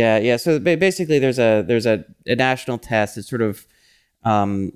yeah, 0.00 0.16
yeah. 0.28 0.36
So 0.44 0.58
basically, 0.58 1.18
there's 1.18 1.38
a 1.38 1.62
there's 1.68 1.86
a, 1.94 1.96
a 2.26 2.34
national 2.36 2.78
test. 2.78 3.18
It's 3.18 3.28
sort 3.28 3.42
of, 3.48 3.66
um, 4.24 4.72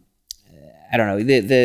I 0.93 0.97
don't 0.97 1.09
know. 1.11 1.19
The 1.31 1.41
the 1.41 1.61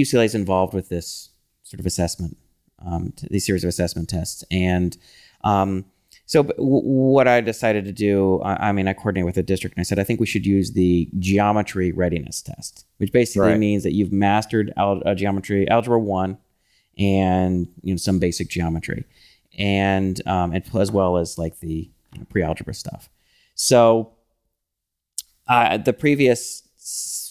UCLA 0.00 0.24
is 0.24 0.34
involved 0.34 0.72
with 0.74 0.88
this 0.88 1.30
sort 1.62 1.80
of 1.80 1.86
assessment. 1.86 2.36
um, 2.84 3.12
these 3.30 3.46
series 3.46 3.64
of 3.64 3.68
assessment 3.68 4.08
tests. 4.08 4.42
And 4.50 4.96
um, 5.44 5.84
so, 6.26 6.42
what 6.56 7.26
I 7.28 7.40
decided 7.40 7.84
to 7.84 7.92
do, 7.92 8.40
I, 8.42 8.68
I 8.68 8.72
mean, 8.72 8.88
I 8.88 8.92
coordinated 8.94 9.26
with 9.26 9.34
the 9.36 9.42
district 9.52 9.76
and 9.76 9.82
I 9.82 9.84
said, 9.84 9.98
I 10.00 10.04
think 10.04 10.18
we 10.20 10.26
should 10.32 10.46
use 10.46 10.72
the 10.72 11.08
geometry 11.18 11.92
readiness 11.92 12.42
test, 12.42 12.74
which 12.98 13.12
basically 13.12 13.50
Right. 13.50 13.58
means 13.68 13.82
that 13.84 13.92
you've 13.92 14.12
mastered 14.12 14.72
al- 14.76 15.02
uh, 15.06 15.14
geometry, 15.14 15.68
algebra 15.68 15.98
one, 16.00 16.38
and 16.98 17.68
you 17.82 17.92
know 17.92 17.96
some 17.98 18.18
basic 18.18 18.48
geometry, 18.48 19.04
and 19.58 20.20
um, 20.26 20.52
and 20.52 20.64
as 20.74 20.90
well 20.90 21.16
as 21.16 21.38
like 21.38 21.60
the 21.60 21.90
you 22.12 22.18
know, 22.18 22.26
pre-algebra 22.28 22.74
stuff. 22.74 23.08
So, 23.54 24.12
uh, 25.48 25.76
the 25.78 25.92
previous 25.92 26.62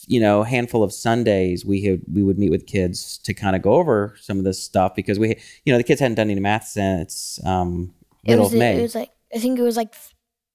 you 0.08 0.20
know 0.20 0.44
handful 0.44 0.84
of 0.84 0.92
Sundays 0.92 1.66
we 1.66 1.84
had 1.84 2.02
we 2.12 2.24
would 2.24 2.40
meet 2.40 2.50
with 2.50 2.66
kids 2.66 3.18
to 3.20 3.34
kind 3.34 3.56
of 3.56 3.62
go 3.62 3.74
over 3.74 4.16
some 4.20 4.38
of 4.40 4.44
this 4.44 4.62
stuff 4.62 4.96
because 4.96 5.20
we 5.20 5.30
you 5.66 5.72
know 5.72 5.78
the 5.78 5.84
kids 5.84 6.00
hadn't 6.02 6.16
done 6.16 6.30
any 6.30 6.40
math 6.40 6.66
since 6.68 7.40
um, 7.46 7.94
It 8.24 8.32
middle 8.32 8.46
was 8.46 8.54
of 8.54 8.60
May. 8.60 8.80
it 8.80 8.82
was 8.82 8.96
like 8.96 9.12
I 9.34 9.40
think 9.40 9.60
it 9.60 9.62
was 9.62 9.78
like 9.78 9.94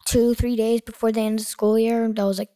two 0.05 0.35
three 0.35 0.57
days 0.57 0.81
before 0.81 1.13
the 1.13 1.21
end 1.21 1.39
of 1.41 1.45
the 1.47 1.51
school 1.51 1.79
year. 1.79 2.09
That 2.09 2.25
was 2.25 2.39
like 2.39 2.51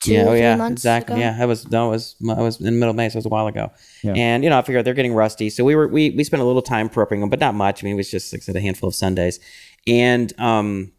two 0.00 0.12
yeah, 0.12 0.24
or 0.24 0.28
oh 0.28 0.30
three 0.30 0.40
yeah, 0.40 0.56
months 0.56 0.80
exactly. 0.80 1.14
ago. 1.14 1.20
Yeah, 1.20 1.38
that 1.38 1.46
was 1.46 1.64
that 1.64 1.82
was 1.82 2.16
I 2.28 2.40
was 2.40 2.60
in 2.60 2.78
middle 2.78 2.90
of 2.90 2.96
May, 2.96 3.08
so 3.08 3.16
it 3.16 3.18
was 3.18 3.26
a 3.26 3.30
while 3.30 3.46
ago. 3.46 3.70
Yeah. 4.02 4.14
And 4.14 4.42
you 4.42 4.50
know, 4.50 4.58
I 4.58 4.62
figured 4.62 4.84
they're 4.84 4.94
getting 4.94 5.14
rusty, 5.14 5.50
so 5.50 5.64
we 5.64 5.74
were 5.74 5.86
we 5.86 6.10
we 6.10 6.24
spent 6.24 6.42
a 6.42 6.46
little 6.46 6.62
time 6.62 6.88
prepping 6.88 7.20
them, 7.20 7.30
but 7.30 7.40
not 7.40 7.54
much. 7.54 7.82
I 7.82 7.84
mean, 7.84 7.94
it 7.94 7.96
was 7.96 8.10
just 8.10 8.32
like 8.32 8.42
I 8.42 8.44
said, 8.44 8.56
a 8.56 8.60
handful 8.60 8.88
of 8.88 8.94
Sundays, 8.94 9.38
and 9.86 10.32
um, 10.40 10.92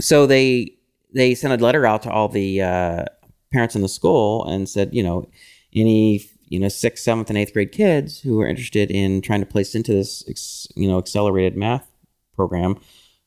so 0.00 0.26
they 0.26 0.74
they 1.14 1.34
sent 1.34 1.58
a 1.60 1.64
letter 1.64 1.86
out 1.86 2.02
to 2.02 2.10
all 2.10 2.28
the 2.28 2.62
uh, 2.62 3.04
parents 3.52 3.76
in 3.76 3.82
the 3.82 3.88
school 3.88 4.44
and 4.46 4.68
said, 4.68 4.94
you 4.94 5.02
know, 5.02 5.28
any 5.74 6.24
you 6.44 6.58
know 6.58 6.68
sixth, 6.68 7.04
seventh, 7.04 7.28
and 7.28 7.38
eighth 7.38 7.52
grade 7.52 7.72
kids 7.72 8.20
who 8.20 8.40
are 8.40 8.46
interested 8.46 8.90
in 8.90 9.20
trying 9.20 9.40
to 9.40 9.46
place 9.46 9.74
into 9.74 9.92
this 9.92 10.24
ex, 10.28 10.66
you 10.76 10.88
know 10.88 10.98
accelerated 10.98 11.56
math 11.56 11.86
program 12.34 12.78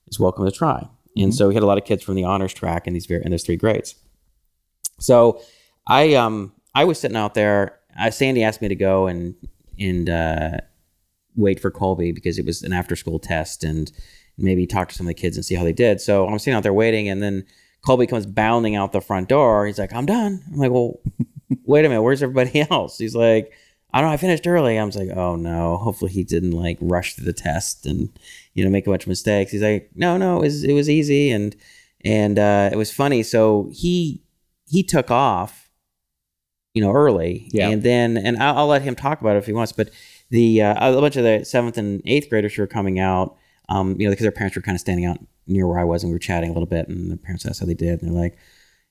is 0.07 0.19
welcome 0.19 0.45
to 0.45 0.51
try. 0.51 0.87
And 1.17 1.33
so 1.33 1.47
we 1.47 1.53
had 1.53 1.63
a 1.63 1.65
lot 1.65 1.77
of 1.77 1.85
kids 1.85 2.03
from 2.03 2.15
the 2.15 2.25
honors 2.25 2.53
track 2.53 2.87
in 2.87 2.93
these 2.93 3.05
ver- 3.05 3.17
in 3.17 3.31
those 3.31 3.43
three 3.43 3.55
grades. 3.55 3.95
So 4.99 5.41
I 5.87 6.15
um 6.15 6.53
I 6.73 6.83
was 6.85 6.99
sitting 6.99 7.17
out 7.17 7.33
there. 7.33 7.79
Uh, 7.97 8.11
Sandy 8.11 8.43
asked 8.43 8.61
me 8.61 8.67
to 8.67 8.75
go 8.75 9.07
and 9.07 9.35
and 9.79 10.09
uh, 10.09 10.57
wait 11.35 11.59
for 11.59 11.71
Colby 11.71 12.11
because 12.11 12.37
it 12.37 12.45
was 12.45 12.61
an 12.63 12.73
after 12.73 12.95
school 12.95 13.19
test 13.19 13.63
and 13.63 13.91
maybe 14.37 14.65
talk 14.65 14.89
to 14.89 14.95
some 14.95 15.05
of 15.05 15.09
the 15.09 15.21
kids 15.21 15.37
and 15.37 15.45
see 15.45 15.55
how 15.55 15.63
they 15.63 15.73
did. 15.73 16.01
So 16.01 16.27
I'm 16.27 16.39
sitting 16.39 16.55
out 16.55 16.63
there 16.63 16.73
waiting, 16.73 17.07
and 17.09 17.21
then 17.21 17.45
Colby 17.85 18.07
comes 18.07 18.25
bounding 18.25 18.75
out 18.75 18.91
the 18.91 19.01
front 19.01 19.29
door. 19.29 19.65
He's 19.65 19.79
like, 19.79 19.93
"I'm 19.93 20.05
done." 20.05 20.43
I'm 20.51 20.57
like, 20.57 20.71
"Well, 20.71 20.99
wait 21.65 21.85
a 21.85 21.89
minute. 21.89 22.01
Where's 22.01 22.23
everybody 22.23 22.65
else?" 22.71 22.97
He's 22.97 23.15
like, 23.15 23.51
"I 23.93 24.01
don't 24.01 24.09
know. 24.09 24.13
I 24.13 24.17
finished 24.17 24.47
early." 24.47 24.77
I 24.77 24.83
was 24.83 24.97
like, 24.97 25.15
"Oh 25.15 25.35
no. 25.35 25.77
Hopefully 25.77 26.11
he 26.11 26.23
didn't 26.23 26.51
like 26.51 26.77
rush 26.81 27.13
through 27.15 27.25
the 27.25 27.33
test 27.33 27.85
and 27.85 28.09
you 28.53 28.63
know 28.63 28.69
make 28.69 28.87
a 28.87 28.89
bunch 28.89 29.03
of 29.03 29.09
mistakes." 29.09 29.51
He's 29.51 29.63
like, 29.63 29.91
"No, 29.95 30.17
no. 30.17 30.37
It 30.37 30.41
was 30.41 30.63
it 30.63 30.73
was 30.73 30.89
easy 30.89 31.31
and 31.31 31.55
and 32.03 32.37
uh, 32.39 32.69
it 32.71 32.75
was 32.77 32.91
funny." 32.91 33.23
So 33.23 33.69
he 33.71 34.21
he 34.67 34.83
took 34.83 35.11
off, 35.11 35.69
you 36.73 36.81
know, 36.81 36.91
early, 36.91 37.47
Yeah. 37.51 37.69
and 37.69 37.83
then 37.83 38.17
and 38.17 38.37
I'll, 38.41 38.57
I'll 38.59 38.67
let 38.67 38.81
him 38.81 38.95
talk 38.95 39.21
about 39.21 39.35
it 39.35 39.39
if 39.39 39.45
he 39.45 39.53
wants. 39.53 39.71
But 39.71 39.89
the 40.29 40.61
uh, 40.61 40.97
a 40.97 40.99
bunch 41.01 41.15
of 41.15 41.23
the 41.23 41.45
seventh 41.45 41.77
and 41.77 42.01
eighth 42.05 42.29
graders 42.29 42.53
who 42.55 42.61
were 42.63 42.67
coming 42.67 42.99
out, 42.99 43.35
um, 43.69 43.95
you 43.99 44.05
know, 44.07 44.11
because 44.11 44.23
their 44.23 44.31
parents 44.31 44.55
were 44.55 44.61
kind 44.61 44.75
of 44.75 44.81
standing 44.81 45.05
out 45.05 45.19
near 45.47 45.67
where 45.67 45.79
I 45.79 45.83
was, 45.83 46.03
and 46.03 46.09
we 46.11 46.15
were 46.15 46.19
chatting 46.19 46.49
a 46.49 46.53
little 46.53 46.65
bit, 46.67 46.87
and 46.87 47.11
the 47.11 47.17
parents 47.17 47.45
asked 47.45 47.59
how 47.59 47.65
they 47.65 47.73
did, 47.75 48.01
and 48.01 48.11
they're 48.11 48.21
like, 48.21 48.37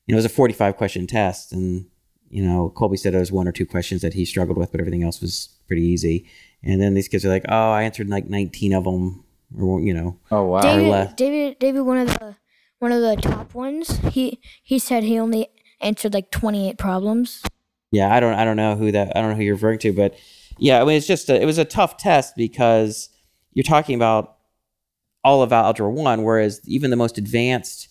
you 0.07 0.13
know, 0.13 0.17
it 0.17 0.23
was 0.23 0.25
a 0.25 0.29
forty-five 0.31 0.77
question 0.77 1.07
test, 1.07 1.53
and 1.53 1.87
you 2.31 2.43
know, 2.45 2.71
Colby 2.71 2.97
said 2.97 3.13
there 3.13 3.21
was 3.21 3.31
one 3.33 3.47
or 3.47 3.53
two 3.53 3.67
questions 3.67 4.01
that 4.03 4.15
he 4.15 4.25
struggled 4.25 4.57
with, 4.59 4.71
but 4.73 4.81
everything 4.81 5.03
else 5.05 5.21
was 5.21 5.49
pretty 5.69 5.83
easy. 5.83 6.27
And 6.65 6.81
then 6.81 6.95
these 6.95 7.07
kids 7.09 7.25
are 7.25 7.29
like, 7.29 7.45
oh, 7.49 7.71
I 7.73 7.83
answered 7.83 8.09
like 8.09 8.29
nineteen 8.29 8.73
of 8.73 8.85
them, 8.85 9.25
or 9.61 9.81
you 9.81 9.93
know, 9.93 10.19
Oh 10.31 10.45
wow. 10.45 10.61
David. 10.63 11.17
David, 11.17 11.59
David, 11.59 11.81
one 11.83 11.99
of 11.99 12.09
the 12.09 12.37
one 12.79 12.93
of 12.93 13.03
the 13.03 13.17
top 13.17 13.55
ones. 13.55 13.99
He 14.13 14.41
he 14.63 14.79
said 14.79 15.03
he 15.05 15.19
only 15.19 15.49
answered 15.85 16.15
like 16.15 16.31
twenty 16.31 16.69
eight 16.69 16.79
problems. 16.79 17.43
Yeah, 17.93 18.13
I 18.13 18.21
don't 18.21 18.35
I 18.35 18.45
don't 18.45 18.57
know 18.57 18.75
who 18.75 18.91
that 18.93 19.17
I 19.17 19.21
don't 19.21 19.31
know 19.31 19.37
who 19.37 19.43
you're 19.43 19.55
referring 19.55 19.79
to, 19.81 19.93
but 19.93 20.15
yeah, 20.59 20.81
I 20.81 20.85
mean 20.85 20.97
it's 20.97 21.07
just 21.07 21.29
a, 21.29 21.41
it 21.41 21.45
was 21.45 21.59
a 21.59 21.65
tough 21.65 21.97
test 21.97 22.35
because 22.37 23.09
you're 23.53 23.63
talking 23.63 23.95
about 23.95 24.39
all 25.23 25.43
of 25.43 25.53
algebra 25.53 25.91
1 25.91 26.23
whereas 26.23 26.61
even 26.67 26.91
the 26.91 26.97
most 26.97 27.17
advanced 27.17 27.89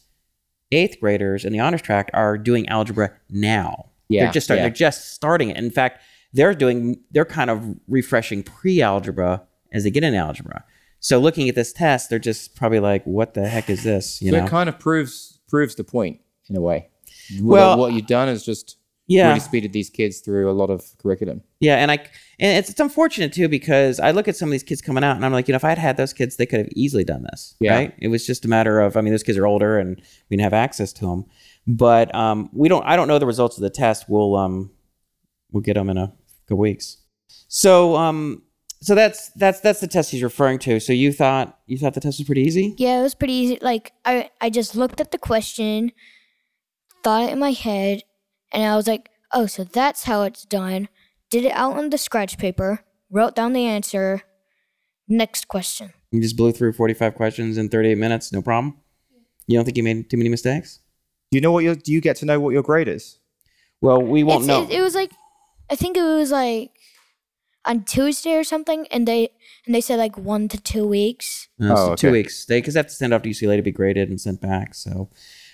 8th 0.72 1.00
graders 1.00 1.46
in 1.46 1.54
the 1.54 1.60
honors 1.60 1.82
track 1.82 2.10
are 2.14 2.38
doing 2.38 2.68
algebra 2.70 3.12
now. 3.30 3.90
Yeah, 4.10 4.26
They're 4.26 4.34
just 4.34 4.48
start, 4.48 4.58
yeah. 4.58 4.64
they're 4.64 4.74
just 4.74 5.14
starting 5.14 5.50
it. 5.50 5.58
In 5.58 5.72
fact, 5.72 6.02
they're 6.34 6.54
doing 6.54 7.00
they're 7.12 7.26
kind 7.26 7.50
of 7.50 7.76
refreshing 7.88 8.44
pre-algebra 8.44 9.44
as 9.72 9.84
they 9.84 9.92
get 9.92 10.04
in 10.04 10.14
algebra. 10.16 10.64
So 11.00 11.20
looking 11.20 11.50
at 11.50 11.56
this 11.56 11.74
test, 11.74 12.10
they're 12.10 12.20
just 12.20 12.56
probably 12.56 12.80
like 12.80 13.06
what 13.06 13.34
the 13.34 13.48
heck 13.48 13.70
is 13.70 13.84
this, 13.84 14.22
you 14.22 14.32
so 14.32 14.38
know? 14.38 14.46
it 14.46 14.50
kind 14.50 14.70
of 14.70 14.80
proves 14.80 15.40
proves 15.48 15.76
the 15.76 15.84
point 15.84 16.20
in 16.50 16.56
a 16.56 16.62
way. 16.62 16.90
Well- 17.42 17.78
Well, 17.78 17.78
what 17.78 17.94
you've 17.94 18.08
done 18.08 18.30
is 18.30 18.44
just 18.46 18.78
yeah. 19.08 19.28
really 19.30 19.40
speeded 19.40 19.74
these 19.74 19.90
kids 19.90 20.20
through 20.20 20.50
a 20.50 20.54
lot 20.54 20.70
of 20.70 20.84
curriculum. 20.98 21.42
Yeah, 21.60 21.76
and 21.76 21.92
I 21.92 21.96
and 22.40 22.58
it's, 22.58 22.70
it's 22.70 22.80
unfortunate 22.80 23.34
too 23.34 23.48
because 23.50 24.00
I 24.00 24.12
look 24.12 24.28
at 24.28 24.36
some 24.36 24.50
of 24.50 24.52
these 24.52 24.64
kids 24.64 24.82
coming 24.82 25.04
out 25.04 25.16
and 25.16 25.26
I'm 25.26 25.32
like, 25.34 25.48
you 25.48 25.52
know, 25.52 25.58
if 25.58 25.64
I 25.66 25.70
had 25.70 25.78
had 25.78 25.98
those 25.98 26.14
kids, 26.14 26.38
they 26.38 26.46
could 26.46 26.60
have 26.60 26.70
easily 26.76 27.04
done 27.04 27.24
this. 27.24 27.56
Yeah. 27.60 27.76
Right? 27.76 27.94
It 28.00 28.08
was 28.08 28.26
just 28.26 28.46
a 28.46 28.48
matter 28.48 28.80
of, 28.80 28.98
I 28.98 29.02
mean, 29.02 29.12
those 29.14 29.24
kids 29.24 29.38
are 29.38 29.46
older 29.46 29.78
and 29.78 29.98
we 30.30 30.38
didn't 30.38 30.44
have 30.44 30.54
access 30.54 30.92
to 30.94 31.06
them, 31.06 31.26
but 31.68 32.14
um, 32.16 32.50
we 32.54 32.70
don't. 32.70 32.84
I 32.86 32.96
don't 32.96 33.08
know 33.08 33.20
the 33.20 33.26
results 33.26 33.58
of 33.58 33.62
the 33.62 33.70
test. 33.70 34.06
We'll 34.10 34.36
um, 34.36 34.72
we'll 35.52 35.62
get 35.64 35.76
them 35.76 35.90
in 35.90 35.98
a 35.98 36.14
couple 36.48 36.58
weeks. 36.60 36.98
So 37.48 37.96
um, 37.96 38.44
so 38.82 38.96
that's 38.96 39.30
that's 39.36 39.60
that's 39.62 39.80
the 39.80 39.88
test 39.88 40.12
he's 40.12 40.24
referring 40.24 40.60
to. 40.60 40.80
So 40.80 40.92
you 40.92 41.14
thought 41.14 41.60
you 41.68 41.78
thought 41.78 41.94
the 41.94 42.02
test 42.02 42.20
was 42.20 42.26
pretty 42.26 42.42
easy? 42.42 42.76
Yeah, 42.78 43.00
it 43.00 43.04
was 43.04 43.16
pretty 43.16 43.34
easy. 43.34 43.58
Like 43.62 43.94
I 44.06 44.30
I 44.42 44.50
just 44.50 44.76
looked 44.76 45.00
at 45.00 45.12
the 45.12 45.18
question, 45.18 45.92
thought 47.04 47.24
it 47.30 47.34
in 47.34 47.40
my 47.40 47.52
head, 47.52 48.04
and 48.52 48.64
I 48.72 48.76
was 48.76 48.88
like, 48.88 49.10
oh, 49.32 49.46
so 49.46 49.64
that's 49.64 50.04
how 50.04 50.24
it's 50.24 50.44
done. 50.46 50.88
Did 51.30 51.46
it 51.46 51.52
out 51.52 51.78
on 51.78 51.90
the 51.90 51.98
scratch 51.98 52.38
paper, 52.38 52.84
wrote 53.10 53.36
down 53.36 53.54
the 53.54 53.66
answer. 53.66 54.22
Next 55.08 55.48
question. 55.48 55.94
You 56.12 56.22
just 56.22 56.38
blew 56.38 56.52
through 56.52 56.74
45 56.74 57.16
questions 57.16 57.58
in 57.58 57.70
38 57.70 57.98
minutes, 57.98 58.32
no 58.32 58.42
problem. 58.42 58.78
You 59.48 59.58
don't 59.58 59.66
think 59.66 59.78
you 59.78 59.84
made 59.84 60.10
too 60.10 60.18
many 60.18 60.30
mistakes? 60.30 60.80
Do 61.32 61.38
you 61.38 61.42
know 61.42 61.52
what 61.52 61.64
your 61.64 61.76
do 61.76 61.92
you 61.92 62.00
get 62.00 62.16
to 62.18 62.26
know 62.26 62.40
what 62.40 62.52
your 62.52 62.62
grade 62.64 62.88
is? 62.88 63.20
Well, 63.82 64.02
we 64.02 64.24
won't 64.24 64.44
It's- 64.44 64.48
know. 64.48 64.64
It, 64.74 64.80
it 64.80 64.82
was 64.82 64.96
like, 64.96 65.12
I 65.70 65.76
think 65.76 65.98
it 65.98 66.04
was 66.04 66.32
like 66.32 66.72
on 67.66 67.84
Tuesday 67.84 68.36
or 68.36 68.44
something, 68.44 68.88
and 68.92 69.08
they 69.08 69.30
and 69.66 69.74
they 69.76 69.82
said 69.82 69.98
like 69.98 70.18
one 70.18 70.48
to 70.50 70.58
two 70.62 70.88
weeks. 70.88 71.50
Uh, 71.60 71.76
so 71.76 71.92
Oh, 71.92 71.96
two 71.96 72.08
okay. 72.08 72.12
weeks. 72.14 72.46
They 72.46 72.60
because 72.62 72.76
they 72.76 72.80
have 72.80 72.88
to 72.88 72.94
send 72.94 73.14
off 73.14 73.24
to 73.24 73.30
UCLA 73.30 73.58
to 73.58 73.62
be 73.64 73.72
graded 73.72 74.10
and 74.10 74.22
sent 74.22 74.40
back. 74.40 74.76
So, 74.76 75.10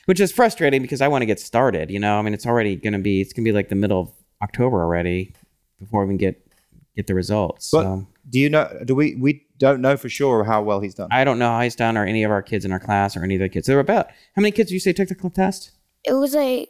which 0.10 0.20
is 0.20 0.32
frustrating 0.32 0.82
because 0.82 1.02
I 1.02 1.08
want 1.08 1.22
to 1.22 1.28
get 1.28 1.40
started. 1.40 1.92
You 1.92 2.00
know, 2.00 2.18
I 2.18 2.24
mean, 2.24 2.34
it's 2.34 2.48
already 2.48 2.76
going 2.76 2.94
to 2.94 3.00
be 3.00 3.22
it's 3.22 3.32
going 3.32 3.46
to 3.46 3.52
be 3.52 3.54
like 3.54 3.70
the 3.70 3.76
middle 3.76 4.02
of 4.02 4.10
October 4.42 4.82
already 4.82 5.36
before 5.80 6.04
we 6.04 6.10
can 6.10 6.18
get 6.18 6.52
get 6.96 7.06
the 7.06 7.14
results. 7.14 7.70
But 7.72 7.84
so 7.84 8.08
do 8.28 8.40
you 8.40 8.50
know? 8.50 8.68
Do 8.86 8.96
we? 8.96 9.14
We 9.14 9.46
don't 9.60 9.82
know 9.82 9.98
for 9.98 10.10
sure 10.10 10.44
how 10.44 10.64
well 10.64 10.80
he's 10.80 10.96
done. 10.96 11.10
I 11.12 11.24
don't 11.24 11.38
know 11.38 11.50
how 11.50 11.62
he's 11.62 11.76
done 11.76 11.96
or 11.96 12.06
any 12.06 12.24
of 12.24 12.32
our 12.32 12.42
kids 12.42 12.66
in 12.66 12.72
our 12.72 12.80
class 12.80 13.16
or 13.16 13.24
any 13.24 13.36
of 13.36 13.42
the 13.42 13.50
kids. 13.50 13.68
There 13.68 13.76
were 13.76 13.82
about 13.82 14.08
how 14.36 14.42
many 14.42 14.52
kids 14.52 14.70
did 14.70 14.74
you 14.74 14.80
say 14.80 14.94
took 14.94 15.10
the 15.10 15.30
test? 15.30 15.74
It 16.04 16.14
was 16.14 16.34
like 16.34 16.70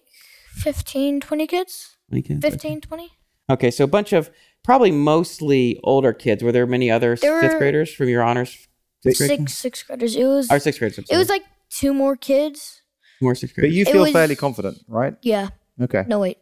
15, 0.56 1.22
20 1.22 1.48
kids. 1.48 1.96
How 2.10 2.16
many 2.16 2.24
kids? 2.24 2.42
15, 2.42 2.82
20. 2.82 3.12
Okay, 3.52 3.72
so 3.72 3.86
a 3.86 3.88
bunch 3.88 4.12
of 4.12 4.30
probably 4.66 4.92
mostly 4.92 5.80
older 5.86 6.12
kids. 6.12 6.44
Were 6.44 6.52
there 6.52 6.68
many 6.68 6.92
other 6.92 7.16
There 7.16 7.40
fifth 7.40 7.58
graders 7.58 7.94
from 7.94 8.10
your 8.10 8.22
honors? 8.22 8.68
Fifth 9.02 9.18
grade? 9.18 9.30
Six 9.30 9.54
sixth 9.54 9.88
graders. 9.88 10.18
It 10.18 10.26
was 10.26 10.52
Or 10.52 10.60
sixth 10.60 10.80
graders. 10.80 11.06
It 11.10 11.16
was 11.16 11.30
like 11.30 11.44
two 11.70 11.94
more 11.94 12.18
kids. 12.18 12.79
More 13.22 13.36
sixth 13.36 13.56
but 13.56 13.72
you 13.72 13.82
It 13.84 13.90
feel 13.92 14.02
was- 14.04 14.12
fairly 14.12 14.36
confident, 14.36 14.78
right? 14.88 15.16
Yeah. 15.22 15.50
Okay. 15.82 16.04
No 16.08 16.20
wait. 16.20 16.38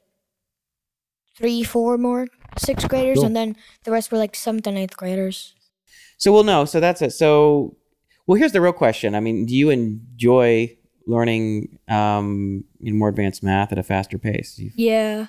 Three, 1.37 1.63
four 1.63 1.97
more 1.97 2.27
sixth 2.57 2.87
graders, 2.89 3.17
Cool. 3.17 3.25
and 3.27 3.35
then 3.35 3.55
the 3.83 3.91
rest 3.91 4.11
were 4.11 4.17
like 4.17 4.35
seventh 4.35 4.65
and 4.65 4.77
eighth 4.77 4.97
graders. 4.97 5.53
So 6.17 6.31
we'll 6.33 6.43
know. 6.43 6.65
So 6.65 6.79
that's 6.79 7.01
it. 7.03 7.11
So, 7.13 7.77
well, 8.25 8.39
here's 8.39 8.53
the 8.53 8.61
real 8.61 8.73
question. 8.73 9.13
I 9.13 9.19
mean, 9.19 9.45
do 9.45 9.55
you 9.55 9.69
enjoy 9.69 10.75
learning 11.05 11.77
um, 11.87 12.63
you 12.79 12.91
know, 12.91 12.97
more 12.97 13.09
advanced 13.09 13.43
math 13.43 13.71
at 13.71 13.77
a 13.77 13.83
faster 13.83 14.17
pace? 14.17 14.57
You- 14.57 14.71
Yeah. 14.75 15.27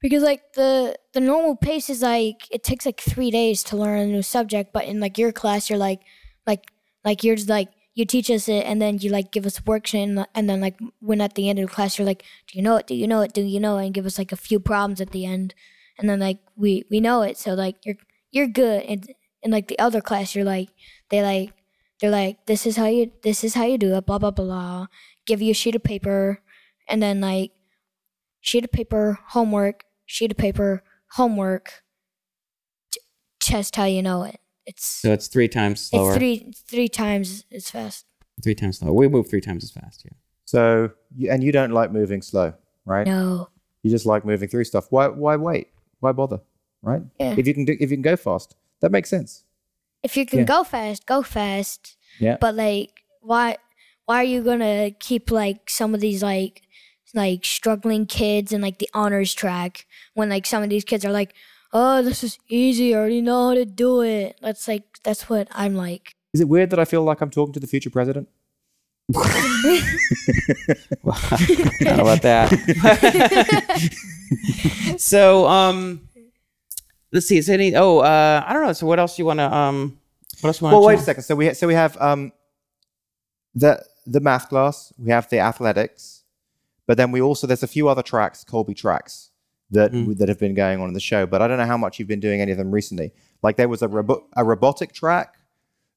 Because 0.00 0.22
like 0.22 0.52
the 0.52 0.94
the 1.12 1.20
normal 1.20 1.56
pace 1.56 1.90
is 1.90 2.02
like 2.02 2.46
it 2.52 2.62
takes 2.62 2.86
like 2.86 3.00
three 3.00 3.32
days 3.32 3.64
to 3.64 3.76
learn 3.76 3.98
a 3.98 4.06
new 4.06 4.22
subject, 4.22 4.72
but 4.72 4.84
in 4.84 5.00
like 5.00 5.18
your 5.18 5.32
class 5.32 5.68
you're 5.68 5.78
like 5.78 6.02
like 6.46 6.66
like 7.04 7.24
you're 7.24 7.34
just 7.34 7.48
like 7.48 7.68
you 7.98 8.06
teach 8.06 8.30
us 8.30 8.48
it 8.48 8.64
and 8.64 8.80
then 8.80 8.98
you 8.98 9.10
like 9.10 9.32
give 9.32 9.44
us 9.44 9.58
worksheet 9.60 10.04
and, 10.04 10.24
and 10.32 10.48
then 10.48 10.60
like 10.60 10.78
when 11.00 11.20
at 11.20 11.34
the 11.34 11.50
end 11.50 11.58
of 11.58 11.68
the 11.68 11.74
class 11.74 11.98
you're 11.98 12.06
like, 12.06 12.22
Do 12.46 12.56
you 12.56 12.62
know 12.62 12.76
it? 12.76 12.86
Do 12.86 12.94
you 12.94 13.08
know 13.08 13.22
it? 13.22 13.32
Do 13.32 13.42
you 13.42 13.58
know 13.58 13.76
it? 13.78 13.86
And 13.86 13.94
give 13.94 14.06
us 14.06 14.18
like 14.18 14.30
a 14.30 14.36
few 14.36 14.60
problems 14.60 15.00
at 15.00 15.10
the 15.10 15.26
end. 15.26 15.52
And 15.98 16.08
then 16.08 16.20
like 16.20 16.38
we 16.56 16.84
we 16.92 17.00
know 17.00 17.22
it, 17.22 17.36
so 17.36 17.54
like 17.54 17.76
you're 17.84 17.96
you're 18.30 18.46
good 18.46 18.84
and 18.84 19.12
in 19.42 19.50
like 19.50 19.66
the 19.66 19.78
other 19.80 20.00
class 20.00 20.34
you're 20.34 20.44
like 20.44 20.68
they 21.10 21.22
like 21.22 21.52
they're 22.00 22.10
like 22.10 22.46
this 22.46 22.66
is 22.66 22.76
how 22.76 22.86
you 22.86 23.10
this 23.24 23.42
is 23.42 23.54
how 23.54 23.64
you 23.64 23.78
do 23.78 23.96
it, 23.96 24.06
blah 24.06 24.18
blah 24.18 24.30
blah. 24.30 24.86
Give 25.26 25.42
you 25.42 25.50
a 25.50 25.54
sheet 25.54 25.74
of 25.74 25.82
paper 25.82 26.40
and 26.88 27.02
then 27.02 27.20
like 27.20 27.50
sheet 28.40 28.64
of 28.64 28.70
paper, 28.70 29.18
homework, 29.30 29.82
sheet 30.06 30.30
of 30.30 30.38
paper, 30.38 30.84
homework, 31.14 31.82
t- 32.92 33.00
test 33.40 33.74
how 33.74 33.86
you 33.86 34.02
know 34.02 34.22
it. 34.22 34.38
It's 34.70 34.84
So 34.84 35.12
it's 35.12 35.28
three 35.28 35.48
times 35.48 35.80
slower. 35.80 36.10
it's 36.10 36.18
three 36.18 36.52
three 36.72 36.88
times 36.88 37.44
as 37.58 37.70
fast. 37.70 38.04
three 38.44 38.54
times 38.54 38.78
slower. 38.78 38.92
We 38.92 39.08
move 39.08 39.28
three 39.28 39.40
times 39.40 39.64
as 39.64 39.70
fast. 39.70 40.02
Yeah. 40.04 40.12
So, 40.44 40.90
you, 41.16 41.30
and 41.32 41.42
you 41.42 41.52
don't 41.52 41.72
like 41.72 41.90
moving 41.92 42.22
slow, 42.22 42.54
right? 42.84 43.06
No. 43.06 43.48
You 43.82 43.90
just 43.90 44.06
like 44.06 44.24
moving 44.24 44.48
through 44.48 44.64
stuff. 44.64 44.86
Why? 44.90 45.08
Why 45.08 45.36
wait? 45.36 45.68
Why 46.00 46.12
bother? 46.12 46.40
Right? 46.82 47.02
Yeah. 47.18 47.34
If 47.36 47.46
you 47.46 47.54
can 47.54 47.64
do, 47.64 47.72
if 47.80 47.90
you 47.90 47.96
can 47.96 48.02
go 48.02 48.16
fast, 48.16 48.54
that 48.80 48.92
makes 48.92 49.08
sense. 49.10 49.44
If 50.02 50.16
you 50.16 50.24
can 50.26 50.40
Yeah. 50.40 50.44
go 50.44 50.64
fast, 50.64 51.06
go 51.06 51.22
fast. 51.22 51.96
Yeah. 52.20 52.36
But 52.40 52.54
like, 52.54 52.90
why 53.20 53.56
why 54.06 54.16
are 54.20 54.24
you 54.34 54.42
gonna 54.42 54.90
keep 55.00 55.30
like 55.30 55.68
some 55.70 55.94
of 55.94 56.00
these 56.00 56.22
like 56.22 56.62
like 57.14 57.44
struggling 57.44 58.04
kids 58.06 58.52
and 58.52 58.62
like 58.62 58.78
the 58.78 58.88
honors 58.92 59.32
track 59.34 59.86
when 60.14 60.28
like 60.28 60.44
some 60.46 60.62
of 60.62 60.68
these 60.68 60.84
kids 60.84 61.04
are 61.06 61.12
like, 61.12 61.32
oh, 61.72 62.02
this 62.02 62.24
is 62.24 62.38
easy. 62.48 62.94
I 62.94 62.98
already 62.98 63.20
know 63.20 63.48
how 63.48 63.54
to 63.54 63.64
do 63.64 64.00
it. 64.02 64.38
That's 64.40 64.68
like 64.68 64.84
that's 65.02 65.28
what 65.28 65.48
I'm 65.52 65.74
like. 65.74 66.14
Is 66.32 66.40
it 66.40 66.48
weird 66.48 66.70
that 66.70 66.78
I 66.78 66.84
feel 66.84 67.02
like 67.02 67.20
I'm 67.20 67.30
talking 67.30 67.52
to 67.54 67.60
the 67.60 67.66
future 67.66 67.90
president? 67.90 68.28
I 69.16 69.86
don't 71.80 71.96
know 71.96 72.02
about 72.02 72.22
that. 72.22 72.50
so, 74.98 75.46
um, 75.46 76.08
let's 77.12 77.26
see. 77.26 77.38
Is 77.38 77.48
any? 77.48 77.74
Oh, 77.74 78.00
uh, 78.00 78.44
I 78.46 78.52
don't 78.52 78.66
know. 78.66 78.72
So, 78.74 78.86
what 78.86 78.98
else 78.98 79.18
you 79.18 79.24
want 79.24 79.38
to? 79.38 79.54
Um, 79.54 79.98
what 80.40 80.48
else 80.48 80.60
you 80.60 80.66
want? 80.66 80.74
Well, 80.74 80.86
wait 80.86 80.98
a 80.98 81.02
second. 81.02 81.22
So 81.22 81.34
we 81.34 81.46
ha- 81.46 81.54
so 81.54 81.66
we 81.66 81.74
have 81.74 81.96
um 82.00 82.32
the 83.54 83.82
the 84.06 84.20
math 84.20 84.50
class. 84.50 84.92
We 84.98 85.10
have 85.10 85.30
the 85.30 85.38
athletics, 85.38 86.24
but 86.86 86.98
then 86.98 87.10
we 87.10 87.22
also 87.22 87.46
there's 87.46 87.62
a 87.62 87.68
few 87.68 87.88
other 87.88 88.02
tracks, 88.02 88.44
Colby 88.44 88.74
tracks 88.74 89.27
that 89.70 89.92
Mm. 89.92 90.16
that 90.18 90.28
have 90.28 90.38
been 90.38 90.54
going 90.54 90.80
on 90.80 90.88
in 90.88 90.94
the 90.94 91.00
show. 91.00 91.26
But 91.26 91.42
I 91.42 91.48
don't 91.48 91.58
know 91.58 91.66
how 91.66 91.76
much 91.76 91.98
you've 91.98 92.08
been 92.08 92.20
doing 92.20 92.40
any 92.40 92.52
of 92.52 92.58
them 92.58 92.70
recently. 92.70 93.12
Like 93.42 93.56
there 93.56 93.68
was 93.68 93.82
a 93.82 93.88
robo- 93.88 94.26
a 94.36 94.44
robotic 94.44 94.92
track. 94.92 95.34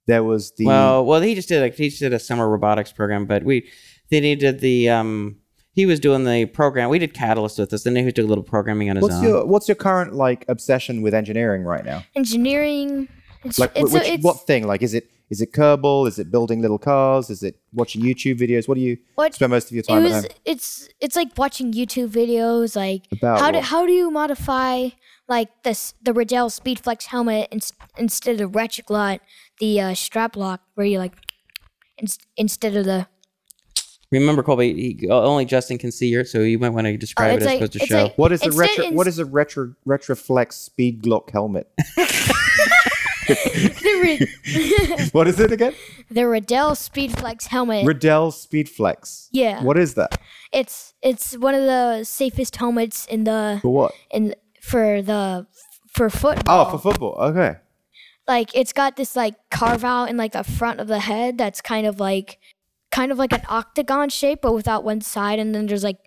There 0.08 0.24
was 0.24 0.52
the 0.58 0.66
Well, 0.66 1.06
well, 1.06 1.22
he 1.22 1.36
just 1.36 1.48
did 1.48 1.62
like 1.62 1.76
he 1.76 1.90
just 1.90 2.02
did 2.02 2.14
a 2.14 2.20
summer 2.20 2.50
robotics 2.50 2.92
program, 2.92 3.26
but 3.26 3.44
we 3.44 3.70
then 4.10 4.24
he 4.24 4.36
did 4.36 4.60
the 4.60 4.90
um 4.90 5.38
he 5.74 5.86
was 5.86 6.00
doing 6.02 6.26
the 6.26 6.46
program. 6.48 6.90
We 6.90 7.00
did 7.00 7.14
Catalyst 7.14 7.58
with 7.60 7.72
us, 7.72 7.84
then 7.84 7.96
he 7.96 8.04
was 8.04 8.14
doing 8.14 8.26
a 8.26 8.30
little 8.30 8.44
programming 8.44 8.90
on 8.90 8.98
his 8.98 9.04
what's 9.04 9.16
own. 9.16 9.24
your 9.24 9.46
what's 9.46 9.68
your 9.70 9.76
current 9.76 10.14
like 10.14 10.44
obsession 10.50 11.02
with 11.02 11.14
engineering 11.14 11.64
right 11.64 11.86
now? 11.86 12.04
Engineering. 12.16 13.08
It's, 13.46 13.58
Like 13.58 13.72
it's, 13.76 13.92
which 13.92 14.04
it's 14.04 14.24
what 14.24 14.46
thing? 14.46 14.68
Like 14.68 14.82
is 14.82 14.94
it 14.94 15.10
is 15.32 15.42
it 15.42 15.52
Kerbal? 15.54 16.08
Is 16.08 16.20
it 16.20 16.30
building 16.30 16.62
little 16.62 16.78
cars? 16.78 17.30
Is 17.32 17.42
it 17.42 17.56
watching 17.74 18.04
YouTube 18.04 18.38
videos? 18.40 18.68
What 18.68 18.76
do 18.76 18.82
you 18.82 18.98
what 19.16 19.34
spend 19.34 19.50
most 19.52 19.66
of 19.68 19.72
your 19.72 19.80
it 19.82 19.88
time 19.88 20.04
was 20.04 20.12
at 20.14 20.24
home? 20.32 20.32
it's 20.46 20.90
it's 21.00 21.16
like 21.16 21.30
watching 21.38 21.72
YouTube 21.74 22.10
videos 22.10 22.76
like 22.76 23.08
About 23.12 23.40
how 23.40 23.50
do 23.52 23.60
how 23.60 23.86
do 23.88 23.94
you 23.94 24.12
modify 24.12 24.90
like 25.28 25.50
this 25.64 25.94
the 26.04 26.14
Riddell 26.14 26.50
Speedflex 26.50 27.06
helmet 27.06 27.48
ins- 27.52 27.74
instead 27.98 28.42
of 28.42 28.54
Ratchet 28.56 28.86
Glot 28.86 29.20
the 29.60 29.80
uh, 29.82 29.94
strap 29.96 30.36
lock 30.36 30.62
where 30.76 30.86
you 30.86 31.00
like 31.00 31.14
ins- 31.98 32.20
instead 32.38 32.76
of 32.76 32.86
the 32.86 33.08
Remember, 34.12 34.44
Colby, 34.44 34.98
he, 35.00 35.10
only 35.10 35.46
Justin 35.46 35.78
can 35.78 35.90
see 35.90 36.08
your, 36.08 36.26
so 36.26 36.40
you 36.40 36.60
might 36.60 36.72
want 36.72 36.86
to 36.86 36.98
describe 36.98 37.30
it 37.30 37.32
Oh, 37.32 37.36
it's 37.38 37.44
as 37.46 37.48
like- 37.48 37.56
opposed 37.60 37.72
to 37.72 37.80
show. 37.86 38.04
like- 38.04 38.18
What 38.18 38.34
is 38.34 38.42
a 38.42 38.48
Instead 38.48 38.60
retro? 38.60 38.84
ins- 38.84 38.94
what 38.98 39.08
is 39.08 39.20
a 39.20 39.24
retro 39.26 39.74
retroflex 39.88 40.52
speed 40.52 41.02
Glock 41.02 41.30
helmet? 41.30 41.72
what 45.12 45.28
is 45.28 45.40
it 45.40 45.52
again? 45.52 45.74
the 46.10 46.28
Riddell 46.28 46.72
Speedflex 46.72 47.48
helmet. 47.48 47.86
Riddell 47.86 48.32
Speedflex. 48.32 49.28
Yeah. 49.32 49.64
What 49.64 49.78
is 49.78 49.94
that? 49.96 50.20
it's 50.52 50.94
it's 51.02 51.38
one 51.38 51.56
of 51.56 51.62
the 51.64 52.04
safest 52.04 52.56
helmets 52.58 53.06
in 53.06 53.24
the 53.24 53.60
For 53.62 53.70
what? 53.74 53.94
in 54.12 54.36
for 54.62 55.02
the 55.02 55.48
for 55.90 56.10
football. 56.10 56.68
Oh, 56.68 56.72
for 56.72 56.78
football. 56.78 57.16
Okay. 57.20 57.56
like 58.28 58.50
it's 58.56 58.74
got 58.74 58.96
this 58.98 59.16
like 59.16 59.36
carve 59.50 59.84
out 59.84 60.06
in 60.10 60.18
like 60.18 60.34
the 60.34 60.44
front 60.44 60.80
of 60.80 60.88
the 60.88 61.00
head 61.00 61.38
that's 61.38 61.62
kind 61.62 61.88
of 61.88 62.00
like 62.00 62.38
kind 62.92 63.12
of 63.12 63.18
like 63.18 63.32
an 63.34 63.42
octagon 63.48 64.10
shape 64.10 64.40
but 64.42 64.54
without 64.54 64.84
one 64.84 65.00
side 65.02 65.40
and 65.40 65.56
then 65.56 65.66
there's 65.68 65.84
like 65.84 66.00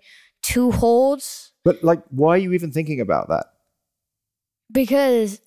two 0.43 0.71
holes 0.71 1.51
But 1.63 1.83
like, 1.83 2.03
why 2.11 2.35
are 2.35 2.37
you 2.37 2.53
even 2.53 2.71
thinking 2.71 3.01
about 3.01 3.27
that? 3.29 3.47
because 4.71 5.41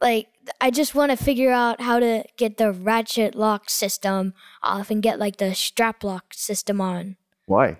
like 0.00 0.26
I 0.60 0.70
just 0.70 0.94
want 0.94 1.10
to 1.10 1.16
figure 1.16 1.50
out 1.50 1.80
how 1.80 1.98
to 2.00 2.24
get 2.36 2.56
the 2.58 2.72
ratchet 2.72 3.34
lock 3.34 3.70
system 3.70 4.34
off 4.62 4.90
and 4.90 5.02
get 5.02 5.18
like 5.18 5.36
the 5.36 5.54
strap 5.54 6.04
lock 6.04 6.34
system 6.34 6.80
on 6.80 7.16
Why? 7.46 7.78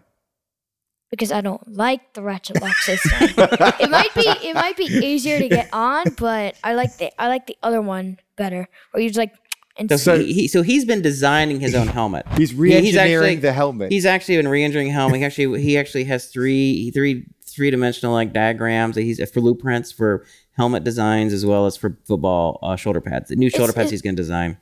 because 1.11 1.31
I 1.31 1.41
don't 1.43 1.73
like 1.77 2.15
the 2.15 2.23
ratchet 2.23 2.61
lock 2.61 2.75
system. 2.77 3.13
it 3.39 3.91
might 3.91 4.13
be 4.15 4.23
it 4.27 4.55
might 4.55 4.77
be 4.77 4.85
easier 4.85 5.39
to 5.39 5.49
get 5.49 5.69
on, 5.73 6.05
but 6.19 6.57
I 6.65 6.75
like 6.75 6.97
the 6.97 7.13
I 7.21 7.29
like 7.29 7.47
the 7.47 7.57
other 7.63 7.81
one 7.83 8.19
better. 8.37 8.69
Where 8.91 9.03
you 9.03 9.09
just 9.11 9.19
like 9.19 9.33
and 9.77 9.89
So, 9.91 9.97
So- 9.97 10.19
he, 10.19 10.33
he, 10.33 10.49
so 10.49 10.63
he's 10.63 10.85
been 10.85 11.03
designing 11.03 11.61
his 11.61 11.75
own 11.75 11.87
helmet. 11.89 12.27
He's 12.37 12.51
He- 12.51 12.57
re-engineering 12.57 13.25
actually- 13.27 13.37
the 13.41 13.53
helmet. 13.53 13.93
He's 13.93 14.07
actually 14.07 14.37
been 14.37 14.49
re-engineering 14.49 14.91
helmet. 14.93 15.19
He 15.21 15.25
actually 15.25 15.63
he 15.63 15.79
actually 15.79 16.05
has 16.05 16.27
three 16.27 16.91
three 16.93 17.27
three 17.45 17.71
dimensional 17.71 18.13
like 18.15 18.33
diagrams. 18.33 18.95
that 18.97 19.03
He's 19.03 19.21
for 19.31 19.41
blueprints 19.41 19.93
for 19.93 20.25
helmet 20.57 20.85
designs 20.85 21.33
as 21.33 21.45
well 21.45 21.67
as 21.67 21.77
for 21.77 21.99
football 22.07 22.59
uh, 22.63 22.77
shoulder 22.77 23.01
pads. 23.01 23.29
The 23.29 23.37
new 23.37 23.51
shoulder 23.51 23.71
It's- 23.71 23.75
pads 23.75 23.91
he's 23.91 24.03
going 24.03 24.17
to 24.17 24.23
design. 24.23 24.59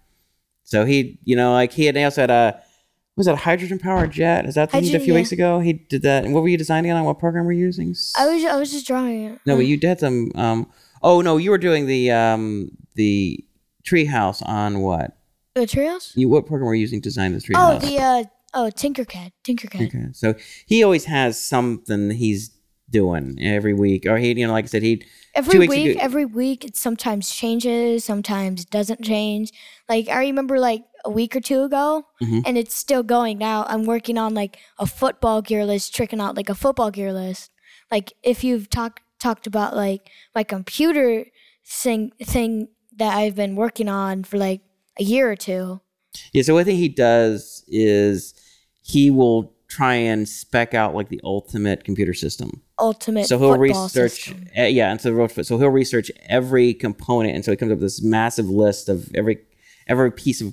So 0.64 0.85
he, 0.85 1.18
you 1.24 1.37
know, 1.37 1.52
like 1.52 1.72
he 1.72 1.87
had 1.87 1.96
also 1.96 2.22
had 2.22 2.31
a 2.31 2.62
was 3.16 3.26
that 3.26 3.33
a 3.33 3.37
hydrogen 3.37 3.78
powered 3.78 4.11
jet? 4.11 4.46
Is 4.46 4.55
that 4.55 4.70
the 4.70 4.81
did 4.81 4.94
a 4.94 5.00
few 5.00 5.12
yeah. 5.12 5.18
weeks 5.18 5.33
ago? 5.33 5.61
He 5.61 5.74
did 5.74 6.00
that. 6.02 6.24
And 6.24 6.33
what 6.33 6.42
were 6.42 6.48
you 6.48 6.57
designing 6.57 6.90
it 6.90 6.94
on? 6.94 7.05
What 7.05 7.18
program 7.18 7.44
were 7.44 7.52
you 7.52 7.64
using? 7.64 7.94
I 8.16 8.26
was 8.26 8.44
I 8.44 8.57
was 8.57 8.70
just 8.70 8.87
drawing 8.87 9.24
it. 9.24 9.40
No, 9.44 9.57
but 9.57 9.66
you 9.66 9.76
did 9.76 10.00
some. 10.00 10.31
Um, 10.35 10.70
oh 11.02 11.20
no, 11.20 11.37
you 11.37 11.50
were 11.50 11.59
doing 11.59 11.87
the 11.87 12.11
um, 12.11 12.70
the 12.94 13.44
treehouse 13.85 14.40
on 14.48 14.81
what? 14.81 15.16
the 15.55 15.66
treehouse. 15.66 16.16
You 16.16 16.28
what 16.28 16.46
program 16.46 16.66
were 16.68 16.74
you 16.74 16.81
using 16.81 17.00
to 17.00 17.09
design 17.09 17.33
the 17.33 17.38
Oh, 17.55 17.78
treehouse? 17.78 17.81
the 17.83 17.98
uh 17.98 18.24
oh 18.55 18.70
Tinkercad, 18.74 19.33
Tinkercad. 19.44 19.88
Okay, 19.88 20.07
so 20.12 20.35
he 20.64 20.83
always 20.83 21.05
has 21.05 21.42
something 21.42 22.11
he's 22.12 22.50
doing 22.92 23.38
every 23.40 23.74
week, 23.74 24.07
or 24.07 24.18
he, 24.18 24.33
you 24.38 24.46
know, 24.46 24.52
like 24.52 24.66
I 24.66 24.68
said, 24.68 24.83
he 24.83 25.02
Every 25.35 25.66
week, 25.66 25.96
every 25.98 26.26
week, 26.26 26.62
it 26.64 26.76
sometimes 26.76 27.31
changes, 27.35 28.05
sometimes 28.05 28.66
doesn't 28.66 29.02
change. 29.02 29.50
Like 29.88 30.09
I 30.09 30.18
remember, 30.20 30.59
like 30.59 30.83
a 31.07 31.11
week 31.11 31.35
or 31.35 31.40
two 31.40 31.62
ago, 31.64 32.05
Mhm. 32.22 32.42
and 32.46 32.59
it's 32.59 32.74
still 32.74 33.02
going 33.02 33.38
now. 33.38 33.64
I'm 33.66 33.85
working 33.87 34.18
on 34.18 34.35
like 34.35 34.59
a 34.78 34.87
football 34.87 35.40
gear 35.40 35.64
list, 35.64 35.94
tricking 35.94 36.20
out 36.20 36.37
like 36.37 36.50
a 36.50 36.55
football 36.55 36.90
gear 36.90 37.12
list. 37.14 37.50
Like 37.90 38.12
if 38.22 38.44
you've 38.44 38.68
talked 38.68 39.00
talked 39.18 39.46
about 39.46 39.74
like 39.74 40.11
my 40.35 40.42
computer 40.44 41.24
thing 41.64 42.12
thing 42.22 42.68
that 42.98 43.16
I've 43.16 43.35
been 43.37 43.57
working 43.57 43.88
on 43.88 44.24
for 44.24 44.37
like 44.37 44.61
a 45.00 45.05
year 45.05 45.31
or 45.31 45.37
two. 45.37 45.81
yeah. 46.35 46.42
So 46.42 46.52
what 46.55 46.61
I 46.61 46.64
think 46.64 46.78
he 46.78 46.88
does 46.90 47.64
is 47.68 48.35
he 48.83 49.11
will 49.11 49.55
try 49.77 49.95
and 49.95 50.29
spec 50.29 50.75
out 50.75 50.95
like 50.95 51.09
the 51.09 51.21
ultimate 51.25 51.85
computer 51.85 52.15
system. 52.15 52.61
Ultimate. 52.79 53.27
so 53.27 53.39
he'll 53.39 53.49
football 53.57 53.85
research, 53.85 54.25
system. 54.25 54.47
uh, 54.59 54.63
yeah, 54.63 54.91
and 54.91 55.01
so 55.01 55.09
the 55.11 55.15
road 55.15 55.31
so 55.47 55.59
he'll 55.59 55.69
research 55.69 56.11
every 56.29 56.75
component, 56.75 57.35
and 57.35 57.45
so 57.45 57.51
he 57.53 57.57
comes 57.57 57.73
up 57.73 57.77
with 57.79 57.85
this 57.87 58.03
massive 58.03 58.49
list 58.51 58.89
of 58.89 59.15
every 59.15 59.39
every 59.87 60.11
piece 60.13 60.41
of 60.41 60.53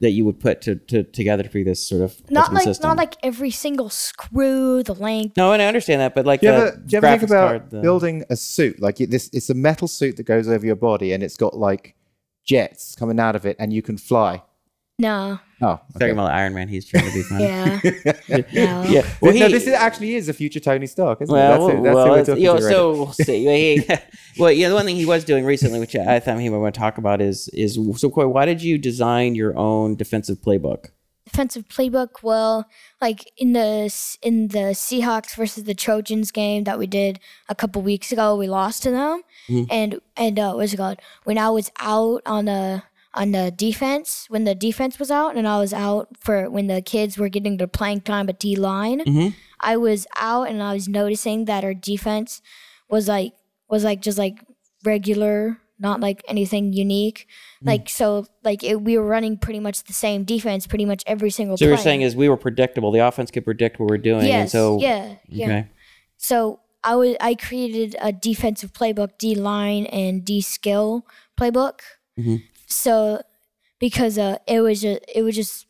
that 0.00 0.10
you 0.10 0.24
would 0.26 0.38
put 0.38 0.60
to, 0.62 0.74
to 0.74 1.02
together 1.04 1.42
to 1.42 1.48
be 1.48 1.62
this 1.62 1.82
sort 1.86 2.02
of 2.02 2.14
Not 2.30 2.52
like 2.52 2.64
system. 2.64 2.88
not 2.88 2.96
like 2.98 3.14
every 3.22 3.50
single 3.50 3.88
screw, 3.88 4.82
the 4.82 4.94
length. 4.94 5.36
no, 5.38 5.52
and 5.52 5.62
I 5.62 5.66
understand 5.66 6.00
that, 6.02 6.14
but 6.14 6.26
like 6.26 6.40
do 6.40 6.46
you 6.48 6.52
the 6.52 6.58
ever, 6.58 6.70
do 6.76 6.82
you 6.92 6.96
ever 6.98 7.06
think 7.18 7.22
about 7.30 7.48
card, 7.48 7.70
the- 7.70 7.80
building 7.80 8.24
a 8.28 8.36
suit? 8.36 8.80
Like 8.80 9.00
it- 9.00 9.10
this, 9.10 9.30
it's 9.32 9.48
a 9.48 9.54
metal 9.54 9.88
suit 9.88 10.16
that 10.16 10.24
goes 10.24 10.48
over 10.48 10.66
your 10.66 10.76
body, 10.76 11.12
and 11.12 11.22
it's 11.22 11.36
got 11.36 11.56
like 11.56 11.94
jets 12.44 12.94
coming 12.94 13.18
out 13.20 13.36
of 13.36 13.46
it, 13.46 13.56
and 13.58 13.72
you 13.72 13.80
can 13.82 13.96
fly. 13.96 14.42
No. 14.98 15.38
Oh, 15.60 15.66
talking 15.92 16.02
okay. 16.02 16.10
about 16.10 16.30
Iron 16.32 16.54
Man, 16.54 16.68
he's 16.68 16.86
trying 16.86 17.06
to 17.06 17.12
be 17.14 17.22
funny. 17.28 17.44
Yeah. 17.44 17.80
no. 18.28 18.82
yeah. 18.88 19.06
Well, 19.20 19.34
no, 19.34 19.46
he- 19.46 19.52
this 19.52 19.66
is 19.66 19.74
actually 19.74 20.14
is 20.14 20.28
a 20.28 20.32
future 20.32 20.60
Tony 20.60 20.86
Stark, 20.86 21.20
isn't 21.22 21.32
Well, 21.32 21.46
it? 21.54 21.58
That's, 21.58 21.76
who, 21.78 21.82
that's 21.82 21.94
well, 21.94 22.04
who 22.06 22.10
we're 22.12 22.24
talking 22.24 22.42
you 22.42 22.48
know, 22.48 22.54
right 22.54 22.62
so 22.62 22.92
we'll 22.92 23.12
see. 23.12 23.76
Yeah, 23.86 24.00
well, 24.38 24.50
yeah, 24.52 24.68
the 24.70 24.74
one 24.74 24.86
thing 24.86 24.96
he 24.96 25.04
was 25.06 25.24
doing 25.24 25.44
recently, 25.44 25.80
which 25.80 25.94
I 25.96 26.18
thought 26.20 26.38
he 26.40 26.48
might 26.48 26.58
want 26.58 26.74
to 26.74 26.80
talk 26.80 26.96
about, 26.98 27.20
is 27.20 27.48
is 27.48 27.78
so. 27.96 28.08
Coy, 28.10 28.26
why 28.26 28.46
did 28.46 28.62
you 28.62 28.78
design 28.78 29.34
your 29.34 29.56
own 29.58 29.96
defensive 29.96 30.38
playbook? 30.38 30.86
defensive 31.24 31.66
playbook 31.66 32.22
well 32.22 32.66
like 33.00 33.32
in 33.36 33.52
the 33.52 33.92
in 34.22 34.46
the 34.46 34.70
Seahawks 34.72 35.34
versus 35.34 35.64
the 35.64 35.74
Trojans 35.74 36.30
game 36.30 36.62
that 36.62 36.78
we 36.78 36.86
did 36.86 37.18
a 37.48 37.54
couple 37.56 37.82
weeks 37.82 38.12
ago 38.12 38.36
we 38.36 38.46
lost 38.46 38.84
to 38.84 38.92
them 38.92 39.22
Mhm. 39.48 39.66
and 39.68 40.00
and 40.16 40.38
uh, 40.38 40.52
what's 40.54 40.72
it 40.72 40.76
called 40.76 41.00
when 41.24 41.36
I 41.36 41.50
was 41.50 41.72
out 41.80 42.22
on 42.26 42.44
the 42.44 42.84
on 43.16 43.32
the 43.32 43.50
defense 43.50 44.26
when 44.28 44.44
the 44.44 44.54
defense 44.54 44.98
was 44.98 45.10
out 45.10 45.36
and 45.36 45.48
I 45.48 45.58
was 45.58 45.72
out 45.72 46.08
for 46.20 46.50
when 46.50 46.66
the 46.66 46.80
kids 46.82 47.16
were 47.18 47.28
getting 47.30 47.56
their 47.56 47.66
playing 47.66 48.02
time 48.02 48.28
at 48.28 48.38
D 48.38 48.54
line 48.56 49.00
Mhm. 49.00 49.34
I 49.60 49.76
was 49.78 50.06
out 50.20 50.48
and 50.50 50.62
I 50.62 50.74
was 50.74 50.86
noticing 50.86 51.46
that 51.46 51.64
our 51.64 51.74
defense 51.74 52.42
was 52.90 53.08
like 53.08 53.32
was 53.68 53.82
like 53.84 54.00
just 54.02 54.18
like 54.18 54.36
regular 54.84 55.58
not 55.78 56.00
like 56.00 56.22
anything 56.28 56.72
unique 56.72 57.26
Hmm. 57.60 57.68
like 57.68 57.88
so 57.88 58.26
like 58.44 58.62
it, 58.64 58.80
we 58.82 58.96
were 58.98 59.06
running 59.06 59.36
pretty 59.38 59.60
much 59.60 59.84
the 59.84 59.92
same 59.92 60.24
defense 60.24 60.66
pretty 60.66 60.84
much 60.86 61.02
every 61.06 61.30
single 61.30 61.56
So 61.56 61.64
play. 61.64 61.68
you're 61.68 61.76
saying 61.78 62.02
is 62.02 62.14
we 62.16 62.28
were 62.28 62.36
predictable. 62.36 62.92
The 62.92 63.00
offense 63.06 63.30
could 63.30 63.44
predict 63.44 63.78
what 63.80 63.88
we're 63.90 63.98
doing, 63.98 64.20
and 64.20 64.28
yes 64.28 64.52
so 64.52 64.78
yeah 64.80 65.14
yeah 65.28 65.46
okay. 65.46 65.66
so 66.16 66.60
I 66.84 66.94
was 66.96 67.16
I 67.20 67.34
created 67.34 67.96
a 68.00 68.12
defensive 68.12 68.72
playbook 68.72 69.18
D 69.18 69.34
line 69.34 69.86
and 69.86 70.24
D 70.24 70.40
skill 70.40 71.06
playbook 71.38 71.80
Mhm. 72.18 72.42
So 72.66 73.22
because 73.78 74.18
uh, 74.18 74.38
it 74.46 74.60
was 74.60 74.82
just 74.82 75.04
it 75.14 75.22
was 75.22 75.34
just 75.34 75.66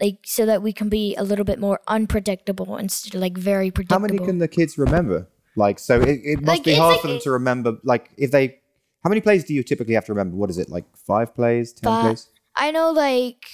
like 0.00 0.18
so 0.24 0.46
that 0.46 0.62
we 0.62 0.72
can 0.72 0.88
be 0.88 1.14
a 1.16 1.22
little 1.22 1.44
bit 1.44 1.58
more 1.58 1.80
unpredictable 1.86 2.76
instead 2.76 3.14
of 3.14 3.20
like 3.20 3.36
very 3.38 3.70
predictable. 3.70 4.08
How 4.08 4.14
many 4.14 4.18
can 4.24 4.38
the 4.38 4.48
kids 4.48 4.76
remember? 4.78 5.28
Like, 5.54 5.78
so 5.78 6.00
it, 6.00 6.20
it 6.24 6.40
must 6.40 6.48
Like, 6.48 6.64
be 6.64 6.74
hard 6.74 6.92
like 6.92 7.00
for 7.02 7.08
them 7.08 7.18
to 7.20 7.30
remember. 7.30 7.76
Like, 7.84 8.10
if 8.16 8.30
they, 8.30 8.58
how 9.04 9.10
many 9.10 9.20
plays 9.20 9.44
do 9.44 9.52
you 9.52 9.62
typically 9.62 9.92
have 9.94 10.06
to 10.06 10.12
remember? 10.12 10.34
What 10.34 10.48
is 10.48 10.56
it, 10.56 10.70
like 10.70 10.86
five 10.96 11.34
plays, 11.34 11.74
ten 11.74 11.98
plays? 12.00 12.30
I 12.56 12.70
know 12.70 12.90
like 12.90 13.44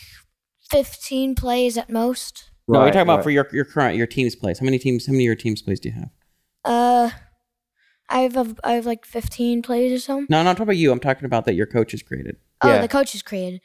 fifteen 0.71 1.35
plays 1.35 1.77
at 1.77 1.91
most. 1.91 2.51
no, 2.69 2.79
we're 2.79 2.85
Right, 2.85 2.93
talking 2.93 3.03
about 3.03 3.25
for 3.25 3.31
your 3.31 3.49
your 3.53 3.65
current 3.65 3.97
your 3.97 4.07
team's 4.07 4.37
plays. 4.37 4.61
How 4.61 4.65
many 4.65 4.79
teams? 4.79 5.07
How 5.07 5.13
many 5.13 5.25
of 5.25 5.27
your 5.27 5.35
team's 5.35 5.61
plays 5.61 5.81
do 5.81 5.89
you 5.89 5.95
have? 5.97 6.11
Uh, 6.65 7.11
I 8.09 8.21
have 8.21 8.37
a, 8.37 8.55
I 8.63 8.73
have 8.73 8.87
like 8.87 9.05
fifteen 9.05 9.61
plays 9.63 9.93
or 9.93 9.99
something. 9.99 10.27
No, 10.31 10.39
I'm 10.39 10.45
not 10.45 10.53
talking 10.53 10.65
about 10.65 10.77
you. 10.77 10.93
I'm 10.93 11.01
talking 11.01 11.25
about 11.25 11.45
that 11.47 11.55
your 11.55 11.67
coach 11.67 11.91
has 11.91 12.03
created. 12.03 12.37
Oh, 12.63 12.69
Yeah. 12.69 12.81
the 12.81 12.89
coaches 12.89 13.23
created. 13.23 13.61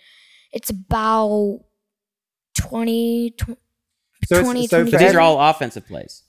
It's 0.52 0.70
about 0.70 1.62
20, 2.56 3.32
tw- 3.32 3.58
So 4.28 4.36
it's- 4.36 4.44
20, 4.46 4.68
so 4.68 4.86
for 4.86 4.92
So 4.92 4.98
these 4.98 5.16
are 5.16 5.20
all 5.22 5.40
offensive 5.40 5.86
plays. 5.88 6.24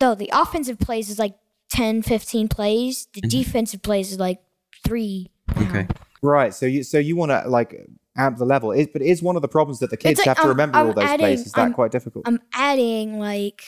No, 0.00 0.14
the 0.14 0.30
offensive 0.32 0.78
plays 0.78 1.08
is 1.10 1.18
like 1.18 1.34
10, 1.70 2.02
15 2.02 2.48
plays. 2.48 3.06
The 3.14 3.20
mm-hmm. 3.22 3.28
defensive 3.28 3.82
plays 3.82 4.12
is 4.12 4.18
like 4.18 4.40
three. 4.84 5.30
now. 5.56 5.68
Okay. 5.68 5.86
Right. 6.22 6.54
So 6.54 6.66
you, 6.66 6.82
so 6.82 6.98
you 6.98 7.16
want 7.16 7.30
to 7.30 7.48
like 7.48 7.74
amp 8.16 8.38
the 8.38 8.44
level, 8.44 8.72
it, 8.72 8.92
but 8.92 9.02
is 9.02 9.22
one 9.22 9.36
of 9.36 9.42
the 9.42 9.48
problems 9.48 9.78
that 9.80 9.90
the 9.90 9.96
kids 9.96 10.18
like 10.18 10.26
have 10.28 10.36
to 10.36 10.42
I'm- 10.42 10.48
remember 10.50 10.78
I'm 10.78 10.86
all 10.88 10.92
those 10.92 11.04
adding- 11.04 11.18
plays? 11.24 11.46
Is 11.46 11.52
that 11.52 11.62
I'm- 11.62 11.72
quite 11.72 11.90
difficult? 11.90 12.26
I'm 12.28 12.40
adding 12.52 13.18
like 13.18 13.62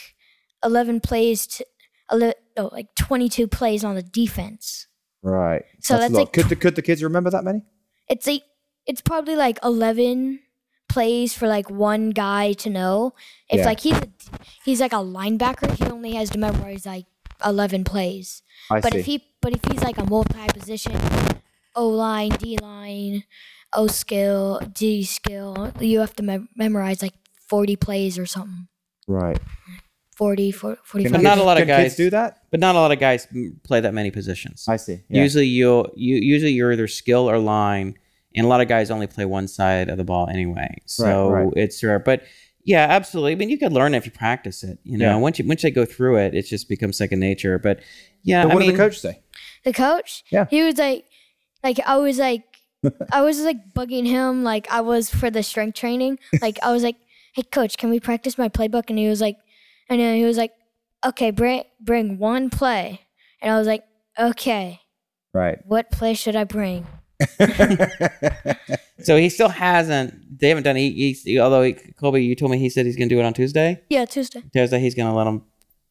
11 0.63 1.01
plays 1.01 1.47
to, 1.47 1.67
ele- 2.11 2.35
no, 2.57 2.69
like 2.73 2.95
22 2.95 3.47
plays 3.49 3.83
on 3.85 3.95
the 3.97 4.03
defense. 4.03 4.87
right. 5.23 5.65
So 5.81 5.97
a 5.97 5.99
that's 5.99 6.13
lot. 6.13 6.21
like 6.21 6.33
could 6.33 6.49
the 6.49 6.57
could 6.57 6.75
the 6.77 6.83
kids 6.83 7.03
remember 7.03 7.31
that 7.31 7.45
many? 7.45 7.63
It's 8.09 8.27
like, 8.27 8.43
it's 8.87 9.01
probably 9.01 9.37
like 9.37 9.59
11 9.65 10.41
plays 10.89 11.35
for 11.35 11.49
like 11.49 11.71
one 11.71 12.11
guy 12.11 12.53
to 12.55 12.71
know. 12.71 13.15
If 13.49 13.59
Yeah. 13.61 13.67
like 13.67 13.81
he's, 13.81 13.97
a, 13.97 14.09
he's 14.65 14.81
like 14.81 14.93
a 14.93 14.97
linebacker, 15.03 15.71
he 15.77 15.85
only 15.91 16.13
has 16.15 16.31
to 16.31 16.39
memorize 16.39 16.87
like 16.87 17.07
11 17.45 17.85
plays. 17.85 18.43
I 18.71 18.81
But 18.81 18.93
see. 18.93 18.99
if 19.01 19.07
he 19.07 19.25
but 19.41 19.53
if 19.53 19.61
he's 19.71 19.83
like 19.83 19.99
a 19.99 20.05
multi 20.07 20.47
position, 20.55 20.97
O 21.77 21.89
line, 21.89 22.31
D 22.31 22.57
line, 22.63 23.25
O 23.75 23.87
skill, 23.89 24.61
D 24.73 25.05
skill, 25.05 25.73
you 25.81 26.01
have 26.01 26.15
to 26.17 26.23
mem- 26.23 26.49
memorize 26.57 27.03
like 27.03 27.13
forty 27.49 27.77
plays 27.77 28.19
or 28.19 28.25
something. 28.25 28.69
right. 29.07 29.37
40, 30.17 30.53
40 30.53 30.77
Can 30.77 30.85
45. 30.85 31.13
But 31.13 31.23
not 31.23 31.39
a 31.39 31.43
lot 31.43 31.57
of 31.57 31.63
can 31.63 31.69
guys- 31.69 31.83
kids 31.87 31.97
do 31.97 32.11
that. 32.11 32.39
But 32.51 32.61
not 32.61 32.75
a 32.75 32.79
lot 32.79 32.93
of 32.93 32.99
guys 32.99 33.27
play 33.65 33.81
that 33.81 33.95
many 33.95 34.11
positions. 34.11 34.65
I 34.69 34.77
see. 34.77 35.01
Yeah. 35.09 35.23
Usually 35.23 35.47
you'll 35.47 35.91
you 35.97 36.17
usually 36.17 36.53
you're 36.53 36.73
either 36.73 36.87
skill 36.89 37.29
or 37.31 37.39
line, 37.39 37.97
and 38.35 38.45
a 38.47 38.49
lot 38.49 38.61
of 38.61 38.69
guys 38.69 38.91
only 38.91 39.07
play 39.07 39.25
one 39.25 39.49
side 39.49 39.89
of 39.89 39.97
the 39.99 40.05
ball 40.05 40.29
anyway. 40.29 40.79
So 40.87 41.31
right. 41.31 41.53
it's 41.57 41.83
rare. 41.83 41.99
But 41.99 42.23
yeah, 42.65 42.87
absolutely. 42.89 43.33
I 43.33 43.35
mean, 43.35 43.51
you 43.51 43.59
could 43.59 43.73
learn 43.73 43.93
if 43.95 44.07
you 44.07 44.13
practice 44.13 44.63
it. 44.65 44.79
You 44.85 44.97
know, 44.99 45.11
Yeah. 45.11 45.17
once 45.17 45.39
you 45.39 45.47
once 45.47 45.63
they 45.63 45.71
go 45.71 45.85
through 45.85 46.17
it, 46.19 46.35
it 46.35 46.43
just 46.47 46.69
becomes 46.69 46.97
second 46.97 47.21
nature. 47.21 47.59
But 47.59 47.81
yeah, 48.23 48.45
But 48.45 48.51
I 48.53 48.55
what 48.55 48.61
mean, 48.61 48.71
did 48.71 48.79
the 48.79 48.83
coach 48.85 48.99
say? 49.01 49.21
the 49.65 49.73
coach, 49.73 50.25
Yeah. 50.31 50.47
he 50.51 50.63
was 50.63 50.79
like, 50.79 51.05
like 51.63 51.81
I 51.87 51.97
was 51.97 52.19
like, 52.19 52.43
I 53.13 53.23
was 53.23 53.41
like 53.41 53.73
bugging 53.75 54.07
him 54.07 54.45
like 54.45 54.71
I 54.71 54.81
was 54.81 55.11
for 55.11 55.31
the 55.31 55.43
strength 55.43 55.75
training. 55.77 56.19
Like 56.41 56.59
I 56.63 56.71
was 56.73 56.83
like, 56.83 56.97
hey 57.35 57.43
coach, 57.43 57.77
can 57.79 57.91
we 57.91 57.99
practice 57.99 58.39
my 58.39 58.49
playbook? 58.49 58.85
And 58.89 58.99
he 58.99 59.09
was 59.09 59.21
like, 59.21 59.37
and 59.89 60.01
then 60.01 60.17
he 60.17 60.25
was 60.25 60.37
like, 60.37 60.53
okay, 61.05 61.31
bring 61.31 61.65
bring 61.81 62.19
one 62.19 62.51
play. 62.51 63.01
And 63.43 63.53
I 63.53 63.59
was 63.59 63.67
like, 63.67 63.85
okay, 64.19 64.81
Right. 65.33 65.59
what 65.67 65.91
play 65.91 66.15
should 66.15 66.37
I 66.37 66.45
bring? 66.45 66.87
so 69.01 69.17
he 69.17 69.29
still 69.29 69.49
hasn't. 69.49 70.39
They 70.39 70.49
haven't 70.49 70.65
done. 70.65 70.77
He, 70.77 70.91
he's 70.91 71.39
although 71.39 71.63
he, 71.63 71.75
Colby, 71.75 72.25
you 72.25 72.35
told 72.35 72.51
me 72.51 72.59
he 72.59 72.69
said 72.69 72.87
he's 72.87 72.97
going 72.97 73.09
to 73.09 73.15
do 73.15 73.21
it 73.21 73.25
on 73.25 73.35
Tuesday. 73.35 73.81
Yeah, 73.89 74.05
Tuesday. 74.05 74.43
Tuesday 74.53 74.81
he's 74.81 74.95
going 74.95 75.09
to 75.09 75.15
let 75.15 75.27
him, 75.27 75.43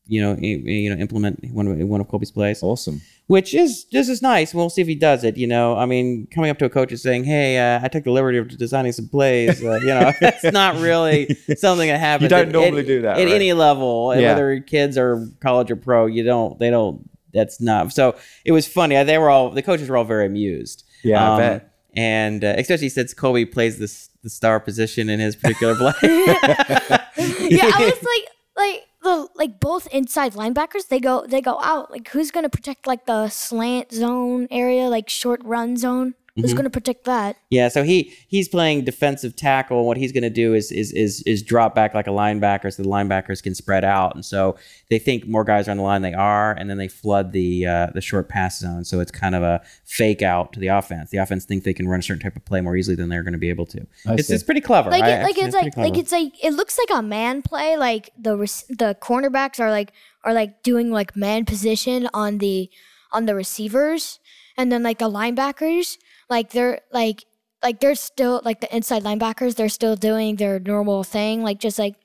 you 0.08 0.22
know, 0.22 0.36
you 0.40 0.90
know, 0.94 1.00
implement 1.02 1.44
one 1.52 1.68
of 1.68 1.78
one 1.88 2.02
of 2.02 2.08
Colby's 2.10 2.32
plays. 2.32 2.62
Awesome. 2.64 3.02
which 3.28 3.54
is 3.54 3.86
this 3.92 4.10
is 4.10 4.22
nice. 4.22 4.54
We'll 4.54 4.70
see 4.70 4.82
if 4.82 4.88
he 4.88 4.96
does 4.96 5.24
it. 5.24 5.38
You 5.38 5.48
know, 5.48 5.78
I 5.78 5.86
mean, 5.86 6.28
coming 6.34 6.50
up 6.50 6.58
to 6.60 6.66
a 6.66 6.70
coach 6.70 6.92
and 6.92 7.00
saying, 7.00 7.24
"Hey, 7.24 7.58
uh, 7.58 7.80
I 7.82 7.88
took 7.88 8.04
the 8.04 8.12
liberty 8.12 8.38
of 8.38 8.50
designing 8.58 8.92
some 8.92 9.08
plays." 9.08 9.64
Uh, 9.64 9.76
you 9.82 9.88
know, 9.88 10.12
it's 10.22 10.44
not 10.52 10.76
really 10.82 11.34
something 11.58 11.88
that 11.88 12.00
happens. 12.00 12.24
you 12.24 12.30
don't 12.30 12.48
at- 12.48 12.52
normally 12.52 12.82
at- 12.82 12.88
do 12.88 13.02
that, 13.04 13.18
at 13.18 13.24
right? 13.26 13.34
any 13.34 13.54
level, 13.54 14.12
and 14.12 14.22
Yeah. 14.22 14.34
whether 14.34 14.60
kids 14.60 14.98
are 14.98 15.26
college 15.40 15.72
or 15.72 15.78
pro. 15.78 16.06
You 16.08 16.24
don't. 16.24 16.60
They 16.60 16.70
don't. 16.70 17.10
That's 17.34 17.62
not. 17.62 17.94
So 17.94 18.16
it 18.46 18.52
was 18.52 18.68
funny. 18.68 19.02
They 19.04 19.18
were 19.18 19.30
all 19.30 19.52
the 19.52 19.64
coaches 19.64 19.88
were 19.90 19.96
all 19.98 20.04
very 20.04 20.26
amused. 20.26 20.84
Yeah, 21.04 21.24
I 21.24 21.34
Um, 21.34 21.40
bet. 21.40 21.70
And 21.96 22.44
uh, 22.44 22.56
especially 22.58 22.90
since 22.90 23.14
Colby 23.14 23.46
plays 23.46 23.78
this 23.80 24.10
the 24.24 24.30
star 24.30 24.60
position 24.60 25.10
in 25.10 25.20
his 25.20 25.36
particular 25.36 25.76
play. 25.76 25.94
yeah, 26.04 27.72
I 27.74 27.92
was 27.92 28.04
like, 28.04 28.28
like 28.58 28.84
the 29.04 29.28
like 29.36 29.60
both 29.60 29.88
inside 29.88 30.34
linebackers. 30.34 30.88
They 30.88 31.00
go, 31.00 31.26
they 31.28 31.42
go 31.42 31.60
out. 31.62 31.92
Like 31.92 32.08
who's 32.10 32.32
gonna 32.32 32.50
protect 32.50 32.88
like 32.88 33.06
the 33.06 33.30
slant 33.30 33.92
zone 33.92 34.48
area, 34.52 34.88
like 34.90 35.10
short 35.10 35.42
run 35.44 35.78
zone? 35.78 36.16
Who's 36.36 36.52
Mhm. 36.54 36.58
gonna 36.58 36.70
protect 36.72 37.04
that? 37.06 37.36
Yeah, 37.52 37.68
so 37.68 37.84
he 37.84 38.12
he's 38.28 38.48
playing 38.50 38.86
defensive 38.86 39.36
tackle. 39.36 39.78
and 39.80 39.86
What 39.88 39.98
he's 39.98 40.12
going 40.12 40.24
to 40.24 40.32
do 40.32 40.56
is 40.56 40.72
is 40.72 40.92
is 40.92 41.22
is 41.28 41.44
drop 41.44 41.76
back 41.76 41.94
like 41.94 42.08
a 42.08 42.12
linebacker, 42.12 42.74
so 42.74 42.82
the 42.82 42.90
linebackers 42.90 43.44
can 43.44 43.54
spread 43.54 43.86
out, 43.86 44.16
and 44.16 44.26
so 44.26 44.56
they 44.90 44.98
think 44.98 45.28
more 45.28 45.44
guys 45.44 45.68
are 45.68 45.72
on 45.72 45.78
the 45.78 45.84
line. 45.84 46.02
They 46.02 46.14
are, 46.16 46.54
and 46.54 46.68
then 46.72 46.78
they 46.80 46.88
flood 46.88 47.34
the 47.34 47.68
uh, 47.68 47.88
the 47.94 48.02
short 48.02 48.30
pass 48.30 48.58
zone. 48.60 48.84
So 48.84 49.00
it's 49.00 49.12
kind 49.12 49.36
of 49.36 49.44
a 49.44 49.62
fake 49.86 50.24
out 50.24 50.54
to 50.54 50.60
the 50.60 50.68
offense. 50.70 51.12
The 51.12 51.18
offense 51.18 51.46
think 51.46 51.66
they 51.66 51.74
can 51.74 51.88
run 51.88 52.00
a 52.00 52.04
certain 52.04 52.24
type 52.24 52.36
of 52.36 52.44
play 52.46 52.62
more 52.62 52.76
easily 52.76 52.96
than 52.96 53.10
they're 53.10 53.22
going 53.24 53.34
to 53.34 53.40
be 53.40 53.50
able 53.50 53.68
to. 53.68 53.86
It's, 54.06 54.32
it's 54.32 54.44
pretty 54.44 54.62
clever. 54.62 54.90
Like 54.90 55.04
I 55.04 55.10
it, 55.20 55.24
like 55.24 55.30
actually- 55.38 55.44
it's 55.46 55.56
pretty 55.56 55.70
like 55.82 55.90
like 55.92 55.98
it's 56.00 56.12
like 56.12 56.44
it 56.44 56.54
looks 56.54 56.80
like 56.80 56.98
a 56.98 57.04
man 57.04 57.44
play. 57.44 57.78
Like 57.78 58.10
the 58.20 58.36
rec- 58.36 58.68
the 58.70 58.98
cornerbacks 59.00 59.60
are 59.60 59.70
like 59.70 59.92
are 60.24 60.34
like 60.34 60.64
doing 60.64 60.90
like 60.90 61.16
man 61.16 61.46
position 61.46 62.10
on 62.12 62.40
the 62.40 62.72
on 63.12 63.28
the 63.28 63.36
receivers, 63.36 64.18
and 64.58 64.72
then 64.72 64.82
like 64.82 64.98
the 64.98 65.08
linebackers, 65.10 65.98
like 66.30 66.52
they're 66.52 66.82
like 66.92 67.26
like 67.62 67.80
they're 67.80 67.96
still 67.96 68.42
like 68.44 68.62
the 68.62 68.76
inside 68.76 69.04
linebackers. 69.04 69.56
They're 69.56 69.70
still 69.70 69.96
doing 69.96 70.36
their 70.38 70.60
normal 70.60 71.04
thing, 71.04 71.44
like 71.44 71.60
just 71.60 71.80
like 71.80 71.96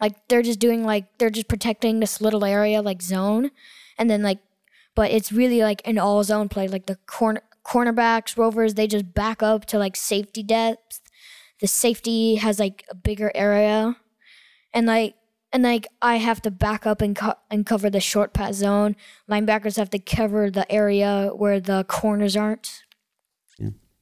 like 0.00 0.28
they're 0.28 0.42
just 0.42 0.60
doing 0.60 0.84
like 0.84 1.18
they're 1.18 1.30
just 1.30 1.48
protecting 1.48 2.00
this 2.00 2.20
little 2.20 2.44
area 2.44 2.82
like 2.82 3.02
zone, 3.02 3.50
and 3.98 4.10
then 4.10 4.22
like 4.22 4.38
but 4.94 5.10
it's 5.10 5.30
really 5.32 5.60
like 5.62 5.82
an 5.84 5.98
all 5.98 6.22
zone 6.24 6.48
play. 6.48 6.68
Like 6.68 6.86
the 6.86 6.96
corner 7.06 7.42
cornerbacks, 7.64 8.36
rovers, 8.38 8.74
they 8.74 8.86
just 8.86 9.12
back 9.14 9.42
up 9.42 9.66
to 9.66 9.78
like 9.78 9.96
safety 9.96 10.42
depth 10.42 11.00
the 11.60 11.66
safety 11.66 12.36
has 12.36 12.58
like 12.58 12.84
a 12.90 12.94
bigger 12.94 13.32
area 13.34 13.96
and 14.72 14.86
like 14.86 15.14
and 15.52 15.62
like 15.62 15.86
I 16.02 16.16
have 16.16 16.42
to 16.42 16.50
back 16.50 16.86
up 16.86 17.00
and 17.00 17.16
co- 17.16 17.38
and 17.50 17.64
cover 17.64 17.88
the 17.88 18.00
short 18.00 18.34
pass 18.34 18.56
zone. 18.56 18.96
Linebackers 19.30 19.76
have 19.76 19.88
to 19.90 19.98
cover 19.98 20.50
the 20.50 20.70
area 20.70 21.30
where 21.34 21.58
the 21.58 21.84
corners 21.84 22.36
aren't. 22.36 22.82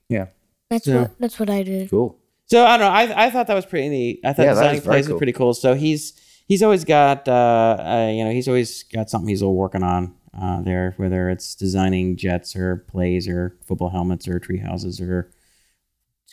Yeah. 0.08 0.26
That's 0.70 0.84
So- 0.84 1.02
what 1.02 1.18
that's 1.18 1.38
what 1.40 1.50
I 1.50 1.62
did. 1.62 1.90
Cool. 1.90 2.18
So 2.46 2.64
I 2.64 2.76
don't 2.76 2.86
know. 2.86 2.92
I, 3.14 3.26
I 3.26 3.30
thought 3.30 3.48
that 3.48 3.54
was 3.54 3.66
pretty 3.66 3.88
neat. 3.88 4.20
I 4.24 4.32
thought 4.32 4.42
Yeah, 4.44 4.54
that 4.54 4.60
designing 4.60 4.78
is 4.78 4.84
very 4.84 4.92
plays 4.94 5.06
cool. 5.06 5.14
was 5.14 5.18
pretty 5.18 5.32
cool. 5.32 5.54
So 5.54 5.74
he's 5.74 6.12
he's 6.46 6.62
always 6.62 6.84
got 6.84 7.26
uh, 7.28 7.32
uh 7.80 8.10
you 8.12 8.24
know 8.24 8.30
he's 8.30 8.46
always 8.48 8.84
got 8.84 9.10
something 9.10 9.28
he's 9.28 9.42
all 9.42 9.54
working 9.56 9.82
on 9.82 10.14
uh 10.40 10.60
there, 10.62 10.94
whether 10.96 11.28
it's 11.30 11.54
designing 11.56 12.16
jets 12.16 12.54
or 12.54 12.76
plays 12.88 13.26
or 13.28 13.56
football 13.66 13.90
helmets 13.90 14.28
or 14.28 14.38
tree 14.38 14.58
houses 14.58 15.00
or 15.00 15.32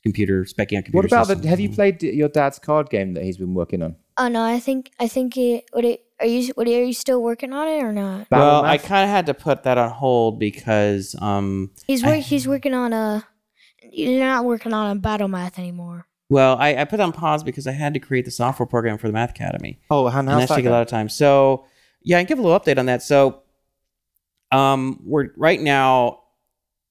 computer 0.04 0.44
specking 0.44 0.78
out 0.78 0.86
computer. 0.86 0.98
What 0.98 1.06
about 1.06 1.28
the? 1.28 1.34
systems. 1.36 1.46
Have 1.50 1.60
you 1.60 1.70
played 1.70 2.04
your 2.04 2.30
dad's 2.30 2.60
card 2.60 2.90
game 2.90 3.14
that 3.14 3.24
he's 3.24 3.38
been 3.38 3.54
working 3.54 3.82
on? 3.82 3.96
Oh 4.18 4.28
no, 4.28 4.44
I 4.44 4.60
think 4.60 4.92
I 5.00 5.08
think 5.08 5.36
it. 5.38 5.66
What 5.72 5.86
it, 5.86 6.02
are 6.20 6.28
you? 6.28 6.52
What 6.56 6.68
are 6.68 6.70
you 6.86 6.94
still 6.94 7.24
working 7.24 7.54
on 7.54 7.68
it 7.68 7.82
or 7.84 7.92
not? 7.92 8.30
Battle 8.30 8.46
Well, 8.46 8.66
I 8.66 8.74
Math? 8.74 8.86
kind 8.86 9.04
of 9.06 9.10
had 9.10 9.26
to 9.28 9.34
put 9.34 9.64
that 9.64 9.78
on 9.78 9.90
hold 9.90 10.40
because 10.40 11.16
um 11.20 11.72
He's 11.88 12.04
I- 12.04 12.18
work. 12.18 12.20
he's 12.20 12.48
working 12.48 12.74
on 12.74 12.94
a. 12.94 13.26
You're 13.94 14.20
not 14.20 14.46
working 14.46 14.74
on 14.74 14.98
a 14.98 15.00
battle 15.00 15.28
math 15.28 15.60
anymore. 15.60 16.08
well 16.30 16.58
I, 16.58 16.76
I 16.76 16.86
put 16.86 17.00
on 17.00 17.12
pause 17.12 17.44
because 17.44 17.68
I 17.68 17.72
had 17.72 17.94
to 17.94 18.00
create 18.00 18.26
the 18.26 18.32
software 18.32 18.66
program 18.66 18.98
for 18.98 19.08
the 19.08 19.14
Math 19.14 19.32
Academy. 19.32 19.80
Oh, 19.92 20.08
and 20.08 20.16
and 20.18 20.30
how's 20.30 20.40
that's 20.40 20.50
that 20.50 20.56
taking 20.56 20.70
a 20.70 20.72
lot 20.72 20.82
of 20.82 20.88
time. 20.88 21.10
So 21.10 21.66
yeah, 22.02 22.18
I 22.18 22.22
can 22.22 22.28
give 22.28 22.40
a 22.40 22.42
little 22.42 22.60
update 22.60 22.78
on 22.80 22.88
that. 22.88 23.04
So 23.04 23.44
um, 24.52 25.00
we're 25.04 25.30
right 25.38 25.60
now. 25.60 26.20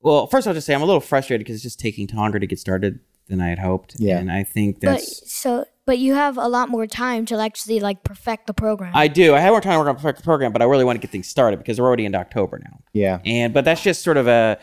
Well, 0.01 0.27
first 0.27 0.47
I'll 0.49 0.55
just 0.55 0.67
say 0.67 0.75
I'm 0.75 0.83
a 0.83 0.87
little 0.87 1.01
frustrated 1.01 1.45
because 1.45 1.57
it's 1.57 1.63
just 1.63 1.79
taking 1.81 2.09
longer 2.13 2.39
to 2.41 2.47
get 2.47 2.59
started 2.59 2.99
than 3.29 3.41
I 3.41 3.49
had 3.49 3.59
hoped. 3.61 3.95
Yeah. 3.99 4.19
and 4.19 4.33
I 4.33 4.43
think 4.43 4.81
But 4.81 4.91
that's. 4.93 5.31
so, 5.33 5.65
but 5.87 5.99
you 5.99 6.15
have 6.15 6.37
a 6.37 6.49
lot 6.49 6.69
more 6.69 6.87
time 6.89 7.25
to 7.27 7.39
actually 7.39 7.79
like 7.79 8.03
perfect 8.03 8.49
the 8.49 8.55
program. 8.55 8.93
I 8.95 9.07
do. 9.07 9.35
I 9.35 9.39
have 9.41 9.53
more 9.53 9.61
time 9.61 9.75
to 9.75 9.79
work 9.79 9.89
on 9.89 9.97
perfect 9.97 10.19
the 10.19 10.25
program, 10.25 10.53
but 10.53 10.61
I 10.61 10.65
really 10.65 10.85
want 10.85 10.97
to 10.97 11.01
get 11.01 11.13
things 11.13 11.29
started 11.29 11.59
because 11.59 11.81
we're 11.81 11.87
already 11.87 12.05
into 12.05 12.19
October 12.19 12.59
now. 12.65 12.81
Yeah. 12.93 13.21
And 13.25 13.55
but 13.55 13.65
that's 13.65 13.83
just 13.83 14.03
sort 14.03 14.17
of 14.17 14.27
a. 14.27 14.59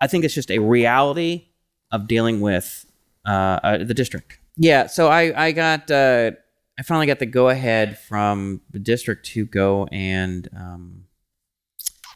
I 0.00 0.06
think 0.08 0.24
it's 0.24 0.34
just 0.34 0.50
a 0.50 0.58
reality 0.58 1.49
of 1.92 2.06
dealing 2.08 2.40
with 2.40 2.86
uh, 3.26 3.58
uh, 3.62 3.78
the 3.84 3.94
district. 3.94 4.38
Yeah. 4.56 4.86
So 4.86 5.08
I 5.08 5.46
I 5.48 5.52
got 5.52 5.90
uh, 5.90 6.32
I 6.78 6.82
finally 6.82 7.06
got 7.06 7.18
the 7.18 7.26
go 7.26 7.48
ahead 7.48 7.98
from 7.98 8.60
the 8.70 8.78
district 8.78 9.26
to 9.26 9.44
go 9.46 9.86
and 9.92 10.48
um, 10.56 11.04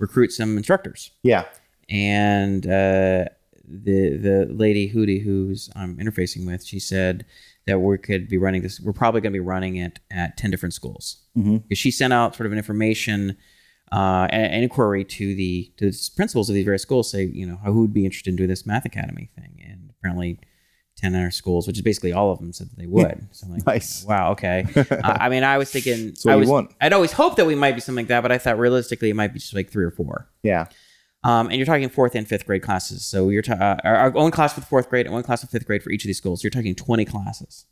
recruit 0.00 0.32
some 0.32 0.56
instructors. 0.56 1.10
Yeah. 1.22 1.44
and 1.88 2.66
uh, 2.66 3.26
the 3.66 4.16
the 4.16 4.46
lady 4.50 4.90
Hootie 4.92 5.22
who's 5.22 5.70
I'm 5.76 5.96
interfacing 5.96 6.46
with, 6.46 6.64
she 6.64 6.78
said 6.78 7.24
that 7.66 7.78
we 7.80 7.96
could 7.98 8.28
be 8.28 8.36
running 8.38 8.62
this. 8.62 8.78
We're 8.80 8.92
probably 8.92 9.20
going 9.22 9.32
to 9.32 9.36
be 9.38 9.44
running 9.44 9.76
it 9.76 10.00
at 10.10 10.36
ten 10.36 10.50
different 10.50 10.74
schools 10.74 11.18
Mm-hmm. 11.36 11.72
she 11.72 11.90
sent 11.90 12.12
out 12.12 12.36
sort 12.36 12.46
of 12.46 12.52
an 12.52 12.58
information 12.58 13.36
uh, 13.94 14.26
an, 14.30 14.44
an 14.44 14.62
inquiry 14.62 15.04
to 15.04 15.34
the 15.34 15.72
to 15.76 15.90
the 15.90 16.10
principals 16.16 16.48
of 16.48 16.54
these 16.54 16.64
various 16.64 16.82
schools, 16.82 17.10
say 17.10 17.24
you 17.24 17.46
know 17.46 17.56
who 17.56 17.82
would 17.82 17.94
be 17.94 18.04
interested 18.04 18.30
in 18.30 18.36
doing 18.36 18.48
this 18.48 18.66
math 18.66 18.84
academy 18.84 19.30
thing, 19.36 19.62
and 19.66 19.90
apparently. 19.98 20.38
10 20.96 21.12
of 21.16 21.22
our 21.22 21.30
schools, 21.32 21.66
which 21.66 21.76
is 21.76 21.82
basically 21.82 22.12
all 22.12 22.30
of 22.30 22.38
them, 22.38 22.52
said 22.52 22.70
that 22.70 22.78
they 22.78 22.86
would. 22.86 23.26
So 23.32 23.46
I'm 23.46 23.52
like, 23.52 23.66
Nice. 23.66 24.04
wow, 24.04 24.30
okay. 24.30 24.64
uh, 24.76 25.16
I 25.20 25.28
mean, 25.28 25.42
I 25.42 25.58
was 25.58 25.68
thinking, 25.68 26.14
what 26.22 26.32
I 26.32 26.36
was, 26.36 26.48
want. 26.48 26.70
I'd 26.80 26.92
always 26.92 27.10
hoped 27.10 27.36
that 27.38 27.46
we 27.46 27.56
might 27.56 27.74
be 27.74 27.80
something 27.80 28.04
like 28.04 28.08
that, 28.10 28.20
but 28.20 28.30
I 28.30 28.38
thought 28.38 28.60
realistically 28.60 29.10
it 29.10 29.14
might 29.14 29.32
be 29.32 29.40
just 29.40 29.52
like 29.54 29.70
three 29.70 29.84
or 29.84 29.90
four. 29.90 30.28
Yeah. 30.44 30.66
Um, 31.24 31.48
and 31.48 31.56
you're 31.56 31.66
talking 31.66 31.88
fourth 31.88 32.14
and 32.14 32.28
fifth 32.28 32.46
grade 32.46 32.62
classes. 32.62 33.04
So 33.04 33.30
you're 33.30 33.42
ta- 33.42 33.54
uh, 33.54 33.76
our 33.82 33.96
our 33.96 34.16
own 34.16 34.30
class 34.30 34.52
for 34.52 34.60
the 34.60 34.66
fourth 34.66 34.90
grade 34.90 35.06
and 35.06 35.12
one 35.14 35.22
class 35.22 35.40
for 35.40 35.46
fifth 35.48 35.66
grade 35.66 35.82
for 35.82 35.90
each 35.90 36.04
of 36.04 36.06
these 36.06 36.18
schools. 36.18 36.44
You're 36.44 36.50
talking 36.50 36.74
20 36.74 37.04
classes. 37.06 37.64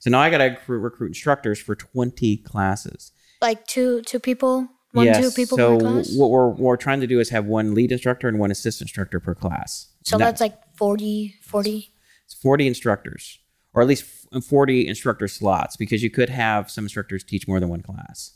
So 0.00 0.10
now 0.10 0.20
I 0.20 0.30
got 0.30 0.38
to 0.38 0.44
recruit, 0.44 0.78
recruit 0.80 1.06
instructors 1.08 1.60
for 1.60 1.74
20 1.74 2.38
classes. 2.38 3.12
Like 3.40 3.66
two 3.66 4.00
two 4.02 4.18
people, 4.18 4.68
one 4.94 5.12
two 5.14 5.30
people 5.30 5.58
so 5.58 5.76
per 5.76 5.80
class. 5.80 6.16
what 6.16 6.30
we're, 6.30 6.48
we're 6.48 6.76
trying 6.76 7.00
to 7.00 7.06
do 7.06 7.20
is 7.20 7.30
have 7.30 7.44
one 7.46 7.74
lead 7.74 7.92
instructor 7.92 8.28
and 8.28 8.38
one 8.38 8.50
assistant 8.50 8.88
instructor 8.88 9.20
per 9.20 9.34
class. 9.34 9.88
so 10.04 10.16
that- 10.16 10.24
that's 10.24 10.40
like 10.40 10.56
40, 10.76 11.36
40. 11.42 11.92
it's 12.24 12.34
40 12.34 12.66
instructors, 12.66 13.38
or 13.72 13.82
at 13.82 13.88
least 13.88 14.04
40 14.48 14.86
instructor 14.88 15.28
slots, 15.28 15.76
because 15.76 16.02
you 16.02 16.10
could 16.10 16.30
have 16.30 16.70
some 16.70 16.84
instructors 16.84 17.22
teach 17.24 17.46
more 17.46 17.60
than 17.60 17.68
one 17.68 17.82
class. 17.82 18.34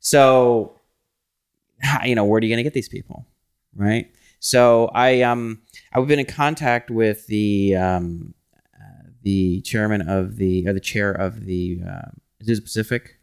So, 0.00 0.80
you 2.04 2.14
know, 2.14 2.24
where 2.24 2.38
are 2.38 2.42
you 2.42 2.48
going 2.48 2.58
to 2.58 2.62
get 2.62 2.74
these 2.74 2.88
people, 2.88 3.26
right? 3.74 4.10
So 4.44 4.90
I 4.92 5.22
um 5.22 5.62
I've 5.92 6.08
been 6.08 6.18
in 6.18 6.26
contact 6.26 6.90
with 6.90 7.28
the 7.28 7.76
um 7.76 8.34
uh, 8.74 9.10
the 9.22 9.60
chairman 9.60 10.02
of 10.02 10.34
the 10.36 10.66
or 10.66 10.72
the 10.72 10.80
chair 10.80 11.12
of 11.12 11.44
the 11.46 11.80
uh, 11.88 12.10
Pacific 12.44 13.20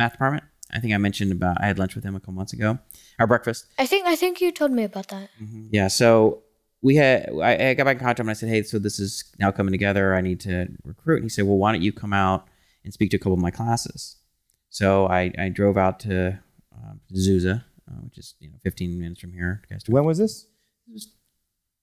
math 0.00 0.12
department. 0.12 0.42
I 0.72 0.80
think 0.80 0.92
I 0.94 0.98
mentioned 0.98 1.32
about 1.32 1.58
I 1.60 1.66
had 1.66 1.78
lunch 1.78 1.94
with 1.94 2.04
him 2.04 2.14
a 2.16 2.20
couple 2.20 2.34
months 2.34 2.52
ago, 2.52 2.78
our 3.18 3.26
breakfast. 3.26 3.66
I 3.78 3.86
think 3.86 4.06
I 4.06 4.16
think 4.16 4.40
you 4.40 4.52
told 4.52 4.72
me 4.72 4.84
about 4.84 5.08
that. 5.08 5.28
Yeah. 5.70 5.88
So 5.88 6.42
we 6.80 6.96
had, 6.96 7.30
I, 7.42 7.68
I 7.70 7.74
got 7.74 7.84
back 7.84 7.96
in 7.96 8.00
contact 8.00 8.20
and 8.20 8.30
I 8.30 8.32
said, 8.32 8.48
Hey, 8.48 8.62
so 8.62 8.78
this 8.78 8.98
is 8.98 9.24
now 9.38 9.50
coming 9.52 9.72
together. 9.72 10.14
I 10.14 10.20
need 10.20 10.40
to 10.40 10.68
recruit. 10.84 11.16
And 11.16 11.24
he 11.24 11.28
said, 11.28 11.44
Well, 11.44 11.56
why 11.58 11.72
don't 11.72 11.82
you 11.82 11.92
come 11.92 12.12
out 12.12 12.48
and 12.84 12.92
speak 12.92 13.10
to 13.10 13.16
a 13.16 13.20
couple 13.20 13.34
of 13.34 13.38
my 13.40 13.50
classes? 13.52 14.16
So 14.70 15.06
I, 15.06 15.30
I 15.38 15.48
drove 15.50 15.76
out 15.76 16.00
to 16.00 16.40
um, 16.74 17.00
Azusa, 17.14 17.62
uh, 17.88 17.94
which 18.04 18.18
is, 18.18 18.34
you 18.40 18.48
know, 18.50 18.56
15 18.64 18.98
minutes 18.98 19.20
from 19.20 19.32
here. 19.32 19.62
Guys, 19.70 19.82
When 19.86 20.04
was 20.04 20.18
this? 20.18 20.46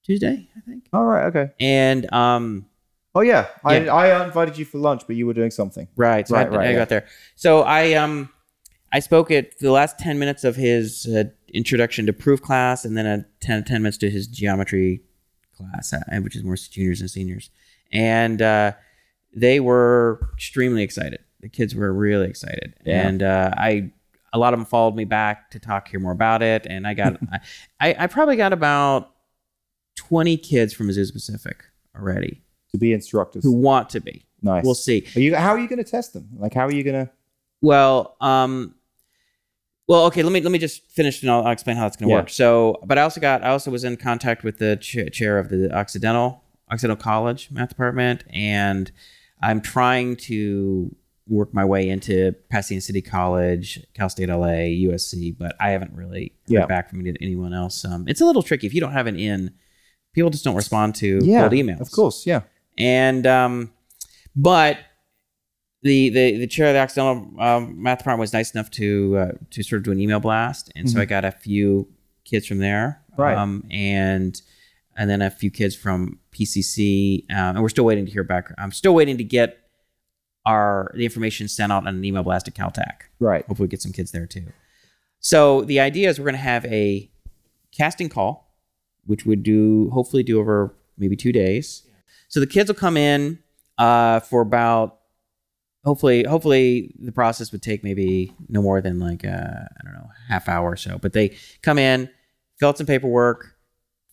Tuesday, 0.03 0.49
I 0.57 0.59
think. 0.61 0.85
All 0.91 1.03
right. 1.05 1.25
Okay. 1.25 1.51
And, 1.59 2.11
um, 2.13 2.65
Oh 3.15 3.21
yeah. 3.21 3.47
I 3.65 3.79
Yeah. 3.79 3.93
I 3.93 4.25
invited 4.25 4.57
you 4.57 4.65
for 4.65 4.77
lunch, 4.77 5.03
but 5.07 5.15
you 5.15 5.25
were 5.25 5.33
doing 5.33 5.51
something. 5.51 5.87
Right. 5.95 6.27
So 6.27 6.35
Right, 6.35 6.47
I, 6.47 6.49
right, 6.49 6.67
I 6.67 6.71
yeah. 6.71 6.77
got 6.77 6.89
there. 6.89 7.05
So 7.35 7.61
I 7.63 7.93
um 7.93 8.29
I 8.91 8.99
spoke 8.99 9.29
at 9.31 9.57
the 9.59 9.71
last 9.71 9.99
ten 9.99 10.17
minutes 10.19 10.43
of 10.43 10.55
his 10.55 11.05
uh, 11.07 11.25
introduction 11.53 12.05
to 12.07 12.13
proof 12.13 12.41
class, 12.41 12.85
and 12.85 12.97
then 12.97 13.05
a 13.05 13.25
10, 13.41 13.63
10 13.65 13.81
minutes 13.81 13.97
to 13.97 14.09
his 14.09 14.27
geometry 14.27 15.01
class, 15.55 15.93
uh, 15.93 15.99
which 16.21 16.35
is 16.35 16.43
more 16.43 16.55
juniors 16.55 17.01
and 17.01 17.09
seniors, 17.09 17.49
and 17.91 18.41
uh, 18.41 18.71
they 19.35 19.59
were 19.59 20.29
extremely 20.33 20.83
excited. 20.83 21.19
The 21.41 21.49
kids 21.49 21.73
were 21.75 21.93
really 21.93 22.27
excited, 22.27 22.73
Yeah. 22.85 23.07
and 23.07 23.23
uh, 23.23 23.51
I. 23.57 23.91
A 24.31 24.37
lot 24.37 24.53
of 24.53 24.59
them 24.59 24.65
followed 24.67 24.93
me 24.95 25.05
back 25.05 25.49
to 25.51 25.59
talk 25.59 25.87
hear 25.87 25.99
more 25.99 26.11
about 26.11 26.43
it, 26.43 26.67
and 26.69 26.85
I 26.85 26.93
got, 26.93 27.17
I, 27.79 27.95
I, 27.97 28.05
probably 28.05 28.35
got 28.35 28.53
about 28.53 29.09
twenty 29.95 30.37
kids 30.37 30.71
from 30.71 30.87
Azusa 30.87 31.13
Pacific 31.13 31.63
already 31.95 32.43
To 32.73 32.77
be 32.77 32.93
instructors. 32.93 33.43
who 33.43 33.51
want 33.51 33.89
to 33.89 33.99
be. 33.99 34.27
Nice. 34.43 34.63
We'll 34.63 34.75
see. 34.75 35.07
Are 35.15 35.19
you? 35.19 35.35
How 35.35 35.49
are 35.49 35.57
you 35.59 35.67
going 35.67 35.83
to 35.83 35.89
test 35.89 36.13
them? 36.13 36.27
Like, 36.37 36.53
how 36.53 36.67
are 36.67 36.71
you 36.71 36.83
going 36.83 37.07
to? 37.07 37.11
Well, 37.61 38.17
um, 38.21 38.75
well, 39.89 40.05
okay. 40.05 40.23
Let 40.23 40.31
me 40.31 40.39
let 40.39 40.51
me 40.51 40.59
just 40.59 40.89
finish, 40.91 41.21
and 41.21 41.29
I'll, 41.31 41.43
I'll 41.45 41.51
explain 41.51 41.75
how 41.75 41.83
that's 41.83 41.97
going 41.97 42.07
to 42.07 42.13
Yeah. 42.13 42.19
work. 42.21 42.29
So, 42.29 42.79
but 42.85 42.97
I 42.97 43.01
also 43.01 43.19
got 43.19 43.43
I 43.43 43.49
also 43.49 43.69
was 43.71 43.83
in 43.83 43.97
contact 43.97 44.43
with 44.43 44.59
the 44.59 44.77
ch- 44.77 45.11
chair 45.11 45.37
of 45.39 45.49
the 45.49 45.75
Occidental 45.75 46.43
Occidental 46.71 46.95
College 46.95 47.49
Math 47.51 47.69
Department, 47.69 48.23
and 48.31 48.91
I'm 49.41 49.59
trying 49.61 50.15
to 50.29 50.95
work 51.27 51.53
my 51.53 51.63
way 51.65 51.87
into 51.89 52.33
Pasadena 52.49 52.81
City 52.81 53.01
College, 53.01 53.79
Cal 53.93 54.09
State 54.09 54.29
LA, 54.29 54.69
USC, 54.87 55.35
but 55.37 55.55
I 55.59 55.69
haven't 55.71 55.93
really 55.93 56.33
heard 56.47 56.53
Yeah. 56.53 56.65
back 56.65 56.89
from 56.89 57.05
anyone 57.21 57.53
else. 57.53 57.83
Um, 57.85 58.05
it's 58.07 58.21
a 58.21 58.25
little 58.25 58.41
tricky 58.43 58.65
if 58.67 58.73
you 58.73 58.81
don't 58.81 58.93
have 58.93 59.05
an 59.07 59.15
in. 59.15 59.51
People 60.13 60.29
just 60.31 60.43
don't 60.43 60.55
respond 60.55 60.95
to 60.95 61.19
Yeah. 61.23 61.41
cold 61.41 61.53
emails. 61.53 61.81
Of 61.81 61.91
course. 61.91 62.25
Yeah. 62.25 62.41
And 62.79 63.25
um, 63.27 63.71
but 64.35 64.77
the 65.81 66.09
the 66.09 66.37
the 66.39 66.47
chair 66.47 66.67
of 66.67 66.73
the 66.73 66.79
Occidental 66.79 67.39
um, 67.39 67.81
math 67.81 67.99
department 67.99 68.19
was 68.19 68.33
nice 68.33 68.53
enough 68.53 68.69
to 68.71 69.17
uh, 69.17 69.31
to 69.51 69.63
sort 69.63 69.79
of 69.79 69.83
do 69.83 69.91
an 69.91 69.99
email 69.99 70.19
blast, 70.19 70.71
and 70.75 70.89
so 70.89 70.99
I 70.99 71.05
got 71.05 71.23
a 71.25 71.31
few 71.31 71.87
kids 72.25 72.45
from 72.45 72.59
there, 72.59 73.01
Right. 73.17 73.37
Um, 73.37 73.65
and 73.71 74.41
and 74.95 75.09
then 75.09 75.21
a 75.21 75.29
few 75.29 75.49
kids 75.51 75.75
from 75.75 76.19
PCC, 76.31 77.23
um, 77.31 77.55
and 77.55 77.61
we're 77.61 77.69
still 77.69 77.85
waiting 77.85 78.05
to 78.05 78.11
hear 78.11 78.23
back. 78.23 78.53
I'm 78.57 78.71
still 78.71 78.93
waiting 78.93 79.17
to 79.17 79.23
get 79.23 79.57
our 80.45 80.91
the 80.95 81.05
information 81.05 81.47
sent 81.47 81.71
out 81.71 81.85
on 81.85 81.95
an 81.95 82.03
email 82.03 82.23
blast 82.23 82.45
to 82.45 82.51
Caltech. 82.51 83.03
Right. 83.19 83.45
Hopefully, 83.45 83.67
we 83.67 83.69
get 83.69 83.81
some 83.81 83.91
kids 83.91 84.11
there 84.11 84.25
too. 84.25 84.47
So 85.19 85.61
the 85.63 85.79
idea 85.79 86.09
is 86.09 86.19
we're 86.19 86.25
going 86.25 86.35
to 86.35 86.39
have 86.39 86.65
a 86.65 87.09
casting 87.77 88.09
call, 88.09 88.53
which 89.05 89.25
would 89.25 89.43
do 89.43 89.89
hopefully 89.91 90.23
do 90.23 90.39
over 90.39 90.75
maybe 90.97 91.15
two 91.15 91.31
days. 91.31 91.83
So 92.29 92.39
the 92.39 92.47
kids 92.47 92.69
will 92.69 92.75
come 92.75 92.95
in 92.95 93.39
uh, 93.77 94.21
for 94.21 94.41
about 94.41 94.98
hopefully 95.83 96.23
hopefully 96.23 96.93
the 96.99 97.11
process 97.11 97.51
would 97.51 97.61
take 97.61 97.83
maybe 97.83 98.33
no 98.47 98.61
more 98.61 98.81
than 98.81 98.99
like 98.99 99.25
uh, 99.25 99.29
I 99.29 99.83
don't 99.83 99.93
know 99.93 100.09
half 100.27 100.47
hour 100.47 100.71
or 100.71 100.77
so. 100.77 100.97
But 100.97 101.13
they 101.13 101.37
come 101.61 101.77
in, 101.77 102.09
fill 102.57 102.69
out 102.69 102.77
some 102.77 102.87
paperwork, 102.87 103.55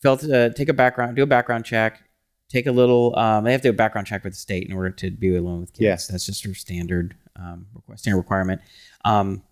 fill 0.00 0.12
out, 0.12 0.24
uh, 0.24 0.50
take 0.50 0.68
a 0.68 0.74
background, 0.74 1.16
do 1.16 1.22
a 1.22 1.26
background 1.26 1.64
check, 1.64 2.02
take 2.48 2.66
a 2.66 2.72
little. 2.72 3.16
Um, 3.18 3.44
they 3.44 3.52
have 3.52 3.62
to 3.62 3.68
do 3.68 3.70
a 3.70 3.76
background 3.76 4.06
check 4.06 4.24
with 4.24 4.32
the 4.34 4.38
state 4.38 4.68
in 4.68 4.74
order 4.74 4.90
to 4.90 5.10
be 5.10 5.34
alone 5.34 5.60
with 5.60 5.72
kids. 5.72 5.82
Yes. 5.82 6.06
That's 6.08 6.26
just 6.26 6.44
their 6.44 6.54
standard 6.54 7.16
um, 7.36 7.66
requ- 7.74 7.98
standard 7.98 8.18
requirement. 8.18 8.60
Um, 9.04 9.42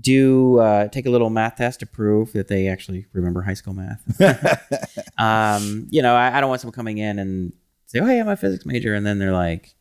do 0.00 0.58
uh, 0.58 0.88
take 0.88 1.04
a 1.04 1.10
little 1.10 1.28
math 1.28 1.56
test 1.56 1.80
to 1.80 1.86
prove 1.86 2.32
that 2.32 2.48
they 2.48 2.68
actually 2.68 3.06
remember 3.12 3.42
high 3.42 3.54
school 3.54 3.74
math. 3.74 4.02
um, 5.18 5.86
you 5.90 6.00
know, 6.00 6.14
I, 6.14 6.38
I 6.38 6.40
don't 6.40 6.48
want 6.48 6.62
someone 6.62 6.72
coming 6.72 6.98
in 6.98 7.18
and 7.18 7.52
say, 7.86 7.98
"Oh, 8.00 8.06
hey, 8.06 8.18
I'm 8.18 8.28
a 8.28 8.36
physics 8.36 8.64
major," 8.64 8.94
and 8.94 9.04
then 9.04 9.18
they're 9.18 9.32
like, 9.32 9.74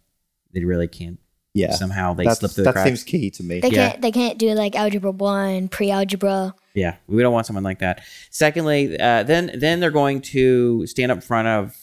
they 0.53 0.63
really 0.63 0.87
can't. 0.87 1.19
Yeah. 1.53 1.73
Somehow 1.73 2.13
they 2.13 2.23
That's, 2.23 2.39
slip 2.39 2.51
through 2.51 2.63
the 2.63 2.69
that 2.69 2.73
cracks. 2.73 2.87
seems 2.87 3.03
key 3.03 3.29
to 3.31 3.43
me. 3.43 3.59
They 3.59 3.69
Yeah. 3.69 3.89
can't 3.89 4.01
they 4.01 4.11
can't 4.11 4.37
do 4.37 4.51
like 4.53 4.75
algebra 4.75 5.11
one, 5.11 5.67
pre-algebra. 5.67 6.55
Yeah, 6.73 6.95
we 7.07 7.21
don't 7.21 7.33
want 7.33 7.45
someone 7.45 7.65
like 7.65 7.79
that. 7.79 8.03
Secondly, 8.29 8.97
uh, 8.97 9.23
then 9.23 9.51
then 9.59 9.81
they're 9.81 9.91
going 9.91 10.21
to 10.21 10.85
stand 10.87 11.11
up 11.11 11.17
in 11.17 11.21
front 11.21 11.47
of 11.49 11.77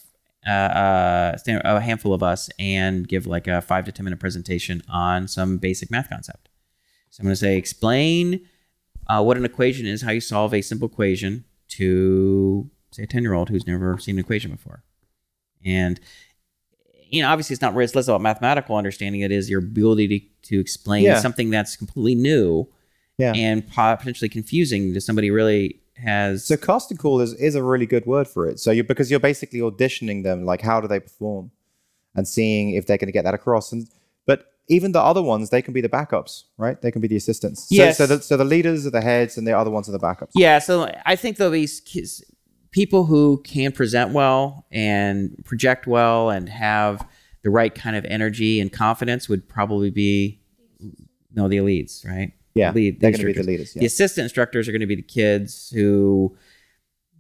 uh, 0.46 0.50
uh, 0.50 1.36
stand, 1.36 1.60
a 1.66 1.78
handful 1.80 2.14
of 2.14 2.22
us 2.22 2.48
and 2.58 3.06
give 3.06 3.26
like 3.26 3.46
a 3.46 3.60
five 3.60 3.84
to 3.84 3.92
ten 3.92 4.04
minute 4.04 4.18
presentation 4.20 4.82
on 4.88 5.28
some 5.28 5.58
basic 5.58 5.90
math 5.90 6.08
concept. 6.08 6.48
So 7.10 7.20
I'm 7.20 7.24
going 7.24 7.32
to 7.32 7.36
say, 7.36 7.56
explain 7.58 8.46
uh, 9.08 9.22
what 9.22 9.36
an 9.36 9.44
equation 9.44 9.84
is, 9.86 10.00
how 10.00 10.12
you 10.12 10.20
solve 10.20 10.54
a 10.54 10.62
simple 10.62 10.88
equation 10.88 11.44
to 11.70 12.70
say 12.90 13.02
a 13.02 13.06
ten 13.06 13.22
year 13.22 13.34
old 13.34 13.50
who's 13.50 13.66
never 13.66 13.98
seen 13.98 14.14
an 14.14 14.20
equation 14.20 14.50
before, 14.50 14.82
and 15.62 16.00
you 17.11 17.22
know, 17.22 17.28
obviously, 17.28 17.54
it's 17.54 17.62
not 17.62 17.76
it's 17.80 17.94
less 17.94 18.09
about 18.09 18.20
mathematical 18.20 18.76
understanding. 18.76 19.20
It 19.22 19.32
is 19.32 19.48
your 19.50 19.61
ability 19.61 20.09
to, 20.20 20.26
to 20.50 20.61
explain 20.61 21.04
Yeah. 21.04 21.20
something 21.20 21.50
that's 21.50 21.76
completely 21.76 22.14
new 22.14 22.68
Yeah. 23.18 23.32
and 23.34 23.66
potentially 23.68 24.28
confusing 24.28 24.94
to 24.94 25.00
somebody 25.00 25.30
really 25.30 25.80
has. 25.96 26.44
So 26.44 26.56
casting 26.56 26.96
call 26.96 27.20
is, 27.20 27.34
is 27.34 27.54
a 27.54 27.62
really 27.62 27.86
good 27.86 28.06
word 28.06 28.28
for 28.28 28.46
it. 28.48 28.61
So 28.61 28.70
you 28.70 28.84
because 28.84 29.11
you're 29.11 29.20
basically 29.20 29.61
auditioning 29.61 30.22
them, 30.22 30.44
like 30.44 30.61
how 30.61 30.80
do 30.80 30.86
they 30.88 31.00
perform, 31.00 31.50
and 32.14 32.26
seeing 32.26 32.70
if 32.74 32.86
they're 32.86 32.98
going 32.98 33.09
to 33.09 33.12
get 33.12 33.24
that 33.24 33.34
across. 33.34 33.72
And 33.72 33.88
but 34.26 34.52
even 34.68 34.92
the 34.92 35.00
other 35.00 35.22
ones, 35.22 35.50
they 35.50 35.62
can 35.62 35.72
be 35.74 35.80
the 35.80 35.88
backups, 35.88 36.44
right? 36.59 36.80
They 36.80 36.90
can 36.92 37.00
be 37.00 37.09
the 37.09 37.16
assistants. 37.16 37.68
So, 37.68 37.74
Yes. 37.74 37.96
So 37.98 38.06
the, 38.06 38.20
so 38.22 38.36
the 38.36 38.44
leaders 38.44 38.86
are 38.86 38.90
the 38.90 39.00
heads, 39.00 39.38
and 39.38 39.46
the 39.46 39.52
other 39.59 39.70
ones 39.70 39.88
are 39.88 39.92
the 39.92 39.98
backups. 39.98 40.30
yeah, 40.34 40.59
so 40.59 40.92
I 41.06 41.16
think 41.16 41.36
though 41.38 41.50
these 41.50 41.80
kids, 41.80 42.22
people 42.70 43.06
who 43.06 43.40
can 43.44 43.72
present 43.72 44.12
well 44.12 44.66
and 44.70 45.42
project 45.44 45.86
well 45.86 46.30
and 46.30 46.48
have 46.48 47.06
the 47.42 47.50
right 47.50 47.74
kind 47.74 47.96
of 47.96 48.04
energy 48.04 48.60
and 48.60 48.72
confidence 48.72 49.28
would 49.28 49.48
probably 49.48 49.90
be 49.90 50.40
no 51.34 51.48
the 51.48 51.56
elites, 51.56 52.06
right? 52.06 52.32
Yeah, 52.54 52.72
Lead- 52.72 53.00
they're 53.00 53.12
the 53.12 53.18
going 53.18 53.26
to 53.28 53.32
be 53.34 53.40
the 53.40 53.46
leaders. 53.46 53.72
The 53.74 53.86
assistant 53.86 54.24
instructors 54.24 54.68
are 54.68 54.72
going 54.72 54.80
to 54.80 54.86
be 54.86 54.96
the 54.96 55.02
kids 55.02 55.70
who, 55.70 56.36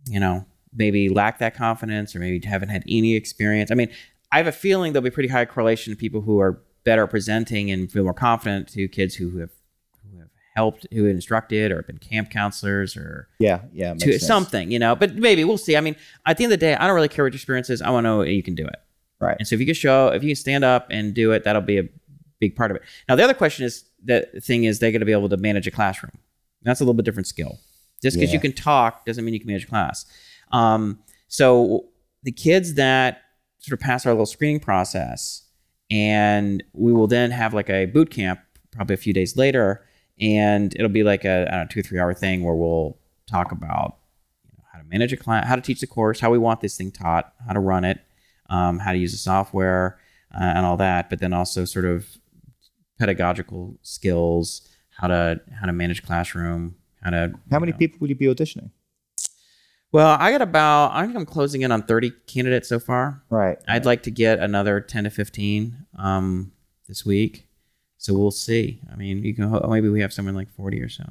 you 0.06 0.18
know, 0.18 0.44
maybe 0.74 1.08
lack 1.08 1.38
that 1.38 1.54
confidence 1.54 2.14
or 2.14 2.18
maybe 2.18 2.44
haven't 2.46 2.68
had 2.70 2.82
any 2.88 3.14
experience. 3.14 3.70
I 3.70 3.74
mean, 3.74 3.90
I 4.32 4.38
have 4.38 4.46
a 4.46 4.52
feeling 4.52 4.92
there'll 4.92 5.04
be 5.04 5.10
pretty 5.10 5.28
high 5.28 5.44
correlation 5.44 5.92
to 5.92 5.96
people 5.96 6.20
who 6.20 6.40
are 6.40 6.60
better 6.84 7.06
presenting 7.06 7.70
and 7.70 7.90
feel 7.90 8.04
more 8.04 8.14
confident 8.14 8.68
to 8.68 8.88
kids 8.88 9.14
who 9.14 9.38
have 9.38 9.50
helped, 10.58 10.86
who 10.92 11.06
instructed, 11.06 11.70
or 11.72 11.82
been 11.82 11.98
camp 11.98 12.30
counselors, 12.30 12.96
or 12.96 13.28
Yeah, 13.38 13.60
yeah. 13.72 13.94
to 13.94 14.18
something, 14.18 14.70
you 14.74 14.78
know. 14.78 14.94
But 14.96 15.14
maybe 15.16 15.42
we'll 15.44 15.58
see. 15.66 15.76
I 15.76 15.80
mean, 15.80 15.96
at 16.26 16.36
the 16.36 16.44
end 16.44 16.52
of 16.52 16.58
the 16.58 16.66
day, 16.66 16.74
I 16.74 16.86
don't 16.86 16.94
really 16.96 17.08
care 17.14 17.24
what 17.24 17.32
your 17.32 17.36
experience 17.42 17.70
is. 17.70 17.80
I 17.82 17.90
want 17.90 18.04
to 18.04 18.08
know 18.08 18.22
you 18.22 18.42
can 18.42 18.54
do 18.54 18.66
it. 18.66 18.80
Right. 19.20 19.36
And 19.38 19.46
so 19.48 19.54
if 19.54 19.60
you 19.60 19.66
can 19.66 19.74
show, 19.74 20.08
if 20.08 20.22
you 20.22 20.30
can 20.30 20.36
stand 20.36 20.64
up 20.64 20.86
and 20.90 21.14
do 21.14 21.32
it, 21.32 21.44
that'll 21.44 21.62
be 21.74 21.78
a 21.78 21.88
big 22.40 22.54
part 22.56 22.70
of 22.70 22.76
it. 22.76 22.82
Now 23.08 23.16
the 23.16 23.24
other 23.24 23.34
question 23.34 23.64
is 23.66 23.84
the 24.04 24.28
thing 24.42 24.64
is 24.64 24.78
they're 24.78 24.92
going 24.92 25.00
to 25.06 25.06
be 25.06 25.12
able 25.20 25.28
to 25.28 25.36
manage 25.36 25.66
a 25.66 25.70
classroom. 25.72 26.12
That's 26.62 26.80
a 26.80 26.84
little 26.84 26.94
bit 26.94 27.04
different 27.04 27.26
skill. 27.26 27.58
Just 28.02 28.16
because 28.16 28.30
Yeah. 28.30 28.34
you 28.38 28.40
can 28.40 28.52
talk 28.52 29.04
doesn't 29.06 29.24
mean 29.24 29.34
you 29.34 29.40
can 29.40 29.48
manage 29.48 29.64
a 29.64 29.68
class. 29.68 30.06
Um, 30.52 31.00
so 31.28 31.86
the 32.22 32.32
kids 32.32 32.74
that 32.74 33.22
sort 33.58 33.74
of 33.78 33.80
pass 33.80 34.06
our 34.06 34.12
little 34.12 34.26
screening 34.26 34.60
process, 34.60 35.42
and 35.90 36.62
we 36.72 36.92
will 36.92 37.06
then 37.08 37.30
have 37.32 37.52
like 37.54 37.70
a 37.70 37.86
boot 37.86 38.10
camp 38.10 38.40
probably 38.70 38.94
a 38.94 38.98
few 38.98 39.12
days 39.12 39.36
later, 39.36 39.84
and 40.20 40.74
it'll 40.74 40.88
be 40.88 41.02
like 41.02 41.24
a 41.24 41.46
I 41.48 41.50
don't 41.50 41.60
know, 41.60 41.66
two 41.70 41.80
or 41.80 41.82
three 41.82 41.98
hour 41.98 42.14
thing 42.14 42.42
where 42.42 42.54
we'll 42.54 42.98
talk 43.26 43.52
about 43.52 43.98
you 44.44 44.50
know, 44.56 44.64
how 44.72 44.78
to 44.78 44.84
manage 44.84 45.12
a 45.12 45.16
client, 45.16 45.46
how 45.46 45.56
to 45.56 45.62
teach 45.62 45.80
the 45.80 45.86
course, 45.86 46.20
how 46.20 46.30
we 46.30 46.38
want 46.38 46.60
this 46.60 46.76
thing 46.76 46.90
taught, 46.90 47.32
how 47.46 47.52
to 47.52 47.60
run 47.60 47.84
it, 47.84 48.00
um, 48.50 48.78
how 48.78 48.92
to 48.92 48.98
use 48.98 49.12
the 49.12 49.18
software, 49.18 49.98
uh, 50.34 50.42
and 50.42 50.66
all 50.66 50.76
that. 50.76 51.10
But 51.10 51.20
then 51.20 51.32
also 51.32 51.64
sort 51.64 51.84
of 51.84 52.06
pedagogical 52.98 53.78
skills, 53.82 54.68
how 54.90 55.08
to 55.08 55.40
how 55.58 55.66
to 55.66 55.72
manage 55.72 56.02
classroom, 56.02 56.76
how 57.02 57.10
to 57.10 57.32
How 57.50 57.58
many 57.58 57.72
know. 57.72 57.78
people 57.78 57.98
will 58.00 58.08
you 58.08 58.14
be 58.14 58.26
auditioning? 58.26 58.70
Well, 59.90 60.16
I 60.20 60.30
got 60.30 60.42
about 60.42 60.92
I 60.92 61.04
think 61.04 61.16
I'm 61.16 61.24
closing 61.24 61.62
in 61.62 61.72
on 61.72 61.82
30 61.82 62.12
candidates 62.26 62.68
so 62.68 62.78
far. 62.78 63.22
Right. 63.30 63.58
I'd 63.66 63.86
like 63.86 64.02
to 64.02 64.10
get 64.10 64.38
another 64.38 64.80
10 64.80 65.04
to 65.04 65.10
15 65.10 65.86
um, 65.96 66.52
this 66.86 67.06
week. 67.06 67.47
So 67.98 68.14
we'll 68.14 68.30
see. 68.30 68.80
I 68.92 68.96
mean, 68.96 69.24
you 69.24 69.34
can 69.34 69.50
maybe 69.68 69.88
we 69.88 70.00
have 70.00 70.12
someone 70.12 70.34
like 70.34 70.48
40 70.50 70.80
or 70.80 70.88
so. 70.88 71.04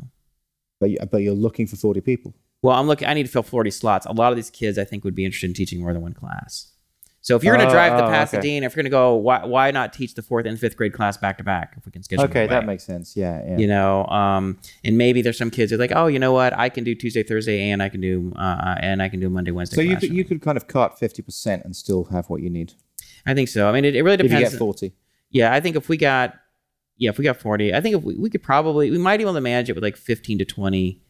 But 0.79 0.89
you, 0.89 0.97
but 1.11 1.17
you're 1.17 1.33
looking 1.33 1.67
for 1.67 1.75
40 1.75 2.01
people. 2.01 2.33
Well, 2.61 2.75
I'm 2.75 2.87
looking. 2.87 3.07
I 3.07 3.13
need 3.13 3.23
to 3.25 3.31
fill 3.31 3.43
40 3.43 3.69
slots. 3.71 4.05
A 4.05 4.11
lot 4.13 4.31
of 4.31 4.35
these 4.35 4.49
kids, 4.49 4.77
I 4.77 4.83
think, 4.83 5.03
would 5.03 5.15
be 5.15 5.25
interested 5.25 5.47
in 5.49 5.53
teaching 5.53 5.79
more 5.79 5.93
than 5.93 6.01
one 6.01 6.13
class. 6.13 6.71
So 7.21 7.35
if 7.35 7.43
you're 7.43 7.55
going 7.57 7.67
Oh, 7.67 7.69
to 7.69 7.75
drive 7.75 7.97
to 7.97 8.05
oh, 8.05 8.07
okay. 8.07 8.17
Pasadena, 8.19 8.65
if 8.67 8.73
you're 8.75 8.83
going 8.83 8.89
to 8.89 8.95
go, 8.95 9.15
why, 9.15 9.43
why 9.45 9.71
not 9.71 9.91
teach 9.91 10.13
the 10.13 10.21
fourth 10.21 10.45
and 10.45 10.57
fifth 10.57 10.77
grade 10.77 10.93
class 10.93 11.17
back 11.17 11.37
to 11.39 11.43
back 11.43 11.73
if 11.75 11.85
we 11.85 11.91
can 11.91 12.01
schedule? 12.01 12.23
Okay, 12.23 12.47
that 12.47 12.65
makes 12.65 12.85
sense. 12.85 13.17
Yeah, 13.17 13.43
yeah. 13.45 13.57
you 13.57 13.67
know 13.67 14.05
um 14.05 14.57
and 14.85 14.97
maybe 14.97 15.21
there's 15.21 15.37
some 15.37 15.49
kids 15.51 15.71
who 15.71 15.75
are 15.75 15.79
like 15.79 15.91
oh 15.93 16.07
you 16.07 16.19
know 16.19 16.31
what 16.31 16.57
i 16.57 16.69
can 16.69 16.83
do 16.85 16.95
tuesday 16.95 17.23
thursday 17.23 17.69
and 17.71 17.83
i 17.83 17.89
can 17.89 17.99
do 17.99 18.31
uh 18.37 18.75
and 18.79 19.01
i 19.01 19.09
can 19.09 19.19
do 19.19 19.29
monday 19.29 19.51
wednesday 19.51 19.75
so 19.75 19.81
you 19.81 19.97
could, 19.97 20.09
you 20.13 20.23
could 20.23 20.41
kind 20.41 20.57
of 20.57 20.67
cut 20.67 20.97
50% 20.97 21.65
and 21.65 21.75
still 21.75 22.05
have 22.05 22.29
what 22.29 22.41
you 22.41 22.49
need 22.49 22.73
i 23.25 23.33
think 23.33 23.49
so 23.49 23.67
i 23.67 23.71
mean 23.73 23.83
it, 23.83 23.95
it 23.95 24.03
really 24.03 24.15
if 24.15 24.21
you 24.23 24.29
depends 24.29 24.51
get 24.51 24.59
40. 24.59 24.93
yeah 25.31 25.53
i 25.53 25.59
think 25.59 25.75
if 25.75 25.89
we 25.89 25.97
got 25.97 26.35
yeah 26.97 27.09
if 27.09 27.17
we 27.17 27.23
got 27.23 27.37
40 27.37 27.73
i 27.73 27.81
think 27.81 27.95
if 27.95 28.03
we, 28.03 28.15
we 28.15 28.29
could 28.29 28.43
probably 28.43 28.89
we 28.91 28.97
might 28.97 29.17
be 29.17 29.23
able 29.23 29.33
to 29.33 29.41
manage 29.41 29.69
it 29.69 29.73
with 29.73 29.83
like 29.83 29.97
15 29.97 30.39
to 30.39 30.45
20 30.45 31.01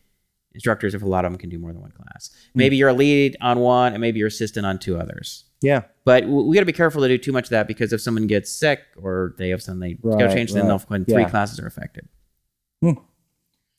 instructors 0.54 0.94
if 0.94 1.02
a 1.02 1.06
lot 1.08 1.24
of 1.26 1.32
them 1.32 1.38
can 1.40 1.50
do 1.50 1.60
more 1.60 1.72
than 1.72 1.82
one 1.82 1.92
class 1.92 2.32
Hmm. 2.54 2.60
maybe 2.60 2.76
you're 2.78 2.90
a 2.90 2.94
lead 2.94 3.38
on 3.42 3.60
one 3.60 3.94
and 3.94 4.02
maybe 4.02 4.20
you're 4.20 4.28
assistant 4.28 4.66
on 4.66 4.80
two 4.80 4.98
others 4.98 5.46
Yeah. 5.62 5.84
but 6.06 6.26
we 6.28 6.54
got 6.56 6.62
to 6.62 6.66
be 6.66 6.74
careful 6.74 7.02
to 7.02 7.08
do 7.08 7.18
too 7.18 7.32
much 7.32 7.46
of 7.46 7.50
that 7.52 7.68
because 7.68 7.94
if 7.94 8.02
someone 8.02 8.28
gets 8.28 8.52
sick 8.52 8.80
or 9.02 9.36
they 9.38 9.50
have 9.50 9.62
something 9.62 9.98
they 10.02 10.10
got 10.10 10.18
to 10.20 10.26
Right, 10.26 10.34
change, 10.36 10.54
then 10.54 10.64
right. 10.64 10.68
they'll 10.70 10.80
find 10.80 11.06
three 11.06 11.22
Yeah. 11.24 11.30
classes 11.30 11.60
are 11.60 11.68
affected. 11.68 12.08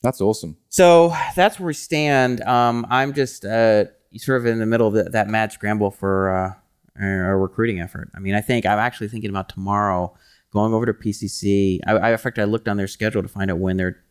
That's 0.01 0.21
awesome. 0.21 0.55
So 0.69 1.13
that's 1.35 1.59
where 1.59 1.67
we 1.67 1.73
stand. 1.73 2.39
Um, 2.41 2.87
I'm 2.89 3.13
just 3.13 3.43
uh, 3.43 3.85
sort 4.15 4.39
of 4.39 4.45
in 4.45 4.59
the 4.59 4.65
middle 4.65 4.87
of 4.87 4.93
the, 4.93 5.03
that 5.03 5.27
mad 5.27 5.51
scramble 5.51 5.91
for 5.91 6.33
uh, 6.33 7.03
a 7.03 7.35
recruiting 7.35 7.81
effort. 7.81 8.09
I 8.15 8.19
mean, 8.19 8.33
I 8.33 8.39
think 8.41 8.65
I'm 8.65 8.79
actually 8.79 9.09
thinking 9.09 9.29
about 9.29 9.49
tomorrow 9.49 10.13
going 10.51 10.73
over 10.73 10.85
to 10.85 10.93
PCC. 10.93 11.79
I, 11.85 11.91
I 11.93 12.11
in 12.11 12.17
fact, 12.17 12.39
I 12.39 12.43
looked 12.45 12.67
on 12.67 12.77
their 12.77 12.87
schedule 12.87 13.21
to 13.21 13.27
find 13.27 13.49
out 13.51 13.57
when 13.59 13.77
their 13.77 14.03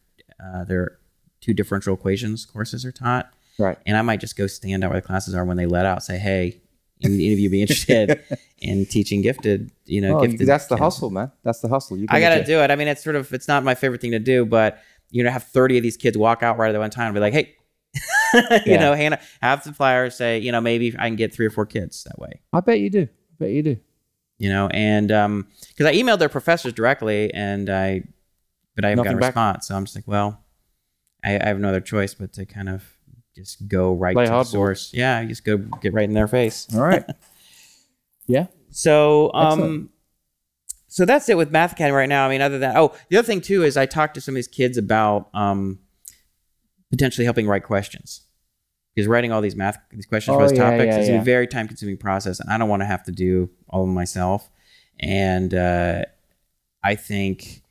uh, 0.42 0.64
their 0.64 0.98
two 1.40 1.54
differential 1.54 1.94
equations 1.94 2.44
courses 2.44 2.84
are 2.84 2.92
taught, 2.92 3.32
Right. 3.58 3.78
and 3.86 3.96
I 3.96 4.02
might 4.02 4.20
just 4.20 4.36
go 4.36 4.46
stand 4.46 4.84
out 4.84 4.90
where 4.90 5.00
the 5.00 5.06
classes 5.06 5.34
are 5.34 5.44
when 5.44 5.56
they 5.56 5.66
let 5.66 5.86
out. 5.86 6.02
Say, 6.02 6.18
hey, 6.18 6.60
any 7.02 7.14
any 7.26 7.32
of 7.32 7.38
you 7.38 7.50
be 7.50 7.60
interested 7.62 8.22
in 8.58 8.86
teaching 8.86 9.20
gifted? 9.22 9.70
You 9.86 10.00
know, 10.00 10.18
Oh, 10.18 10.20
gifted. 10.26 10.46
that's 10.46 10.66
the 10.66 10.76
kids? 10.76 10.82
hustle, 10.82 11.10
man. 11.10 11.30
That's 11.44 11.60
the 11.60 11.68
hustle. 11.68 11.96
You 11.96 12.06
I 12.10 12.20
got 12.20 12.30
to 12.34 12.44
do 12.44 12.60
it. 12.60 12.70
I 12.70 12.76
mean, 12.76 12.88
it's 12.88 13.02
sort 13.02 13.16
of 13.16 13.32
it's 13.32 13.48
not 13.48 13.64
my 13.64 13.74
favorite 13.74 14.00
thing 14.00 14.10
to 14.12 14.18
do, 14.18 14.44
but 14.44 14.78
you 15.10 15.22
know, 15.24 15.30
have 15.30 15.44
30 15.44 15.78
of 15.78 15.82
these 15.82 15.96
kids 15.96 16.18
walk 16.18 16.42
out 16.42 16.58
right 16.58 16.68
at 16.68 16.72
the 16.72 16.78
one 16.78 16.90
time 16.90 17.06
and 17.06 17.14
be 17.14 17.20
like, 17.20 17.32
"Hey, 17.32 17.54
you 18.34 18.72
Yeah. 18.74 18.80
know, 18.80 18.94
hand, 18.94 19.18
have 19.40 19.62
some 19.62 19.72
flyers. 19.74 20.14
Say, 20.16 20.38
you 20.38 20.52
know, 20.52 20.60
maybe 20.60 20.94
I 20.98 21.08
can 21.08 21.16
get 21.16 21.32
three 21.32 21.46
or 21.46 21.50
four 21.50 21.66
kids 21.66 22.04
that 22.04 22.18
way. 22.18 22.40
I 22.52 22.60
bet 22.60 22.78
you 22.80 22.90
do. 22.90 23.02
I 23.02 23.34
bet 23.38 23.50
you 23.50 23.62
do. 23.62 23.76
You 24.38 24.50
know, 24.50 24.68
and 24.68 25.10
um, 25.10 25.48
because 25.68 25.86
I 25.86 25.94
emailed 25.94 26.20
their 26.20 26.28
professors 26.28 26.72
directly, 26.72 27.32
and 27.34 27.68
I, 27.68 28.04
but 28.76 28.84
I 28.84 28.90
haven't 28.90 29.04
got 29.04 29.14
a 29.14 29.18
back? 29.18 29.34
response. 29.34 29.66
So 29.66 29.74
I'm 29.74 29.84
just 29.84 29.96
like, 29.96 30.06
well, 30.06 30.44
I, 31.24 31.38
I 31.38 31.46
have 31.46 31.58
no 31.58 31.68
other 31.68 31.80
choice 31.80 32.14
but 32.14 32.32
to 32.34 32.46
kind 32.46 32.68
of 32.68 32.84
just 33.34 33.66
go 33.68 33.94
right 33.94 34.14
Play 34.14 34.26
to 34.26 34.30
the 34.30 34.44
source. 34.44 34.92
Yeah, 34.94 35.24
just 35.24 35.44
go 35.44 35.56
get 35.56 35.92
right 35.92 36.04
in 36.04 36.14
their 36.14 36.28
face. 36.28 36.68
All 36.74 36.82
right. 36.82 37.04
yeah. 38.26 38.46
So, 38.70 39.32
um, 39.34 39.50
Excellent. 39.52 39.90
so 40.86 41.04
that's 41.04 41.28
it 41.28 41.36
with 41.36 41.50
Math 41.50 41.72
Academy 41.72 41.96
right 41.96 42.08
now. 42.08 42.26
I 42.26 42.28
mean, 42.28 42.40
other 42.40 42.58
than 42.58 42.76
oh, 42.76 42.94
the 43.08 43.16
other 43.16 43.26
thing 43.26 43.40
too 43.40 43.64
is 43.64 43.76
I 43.76 43.86
talked 43.86 44.14
to 44.14 44.20
some 44.20 44.34
of 44.34 44.36
these 44.36 44.48
kids 44.48 44.78
about 44.78 45.30
um, 45.34 45.80
potentially 46.90 47.24
helping 47.24 47.48
write 47.48 47.64
questions 47.64 48.27
because 48.98 49.06
writing 49.06 49.30
all 49.30 49.40
these 49.40 49.54
math 49.54 49.78
these 49.92 50.06
questions 50.06 50.34
for 50.34 50.42
Oh, 50.42 50.48
those 50.48 50.58
yeah, 50.58 50.70
topics 50.70 50.96
yeah, 50.96 50.98
is 50.98 51.08
yeah. 51.08 51.20
a 51.20 51.22
very 51.22 51.46
time 51.46 51.68
consuming 51.68 51.96
process, 51.96 52.40
and 52.40 52.50
I 52.50 52.58
don't 52.58 52.68
want 52.68 52.82
to 52.82 52.86
have 52.86 53.04
to 53.04 53.12
do 53.12 53.48
all 53.68 53.82
of 53.82 53.86
them 53.86 53.94
myself. 53.94 54.50
And 54.98 55.54
uh, 55.54 56.02
I 56.82 56.96
think, 56.96 57.62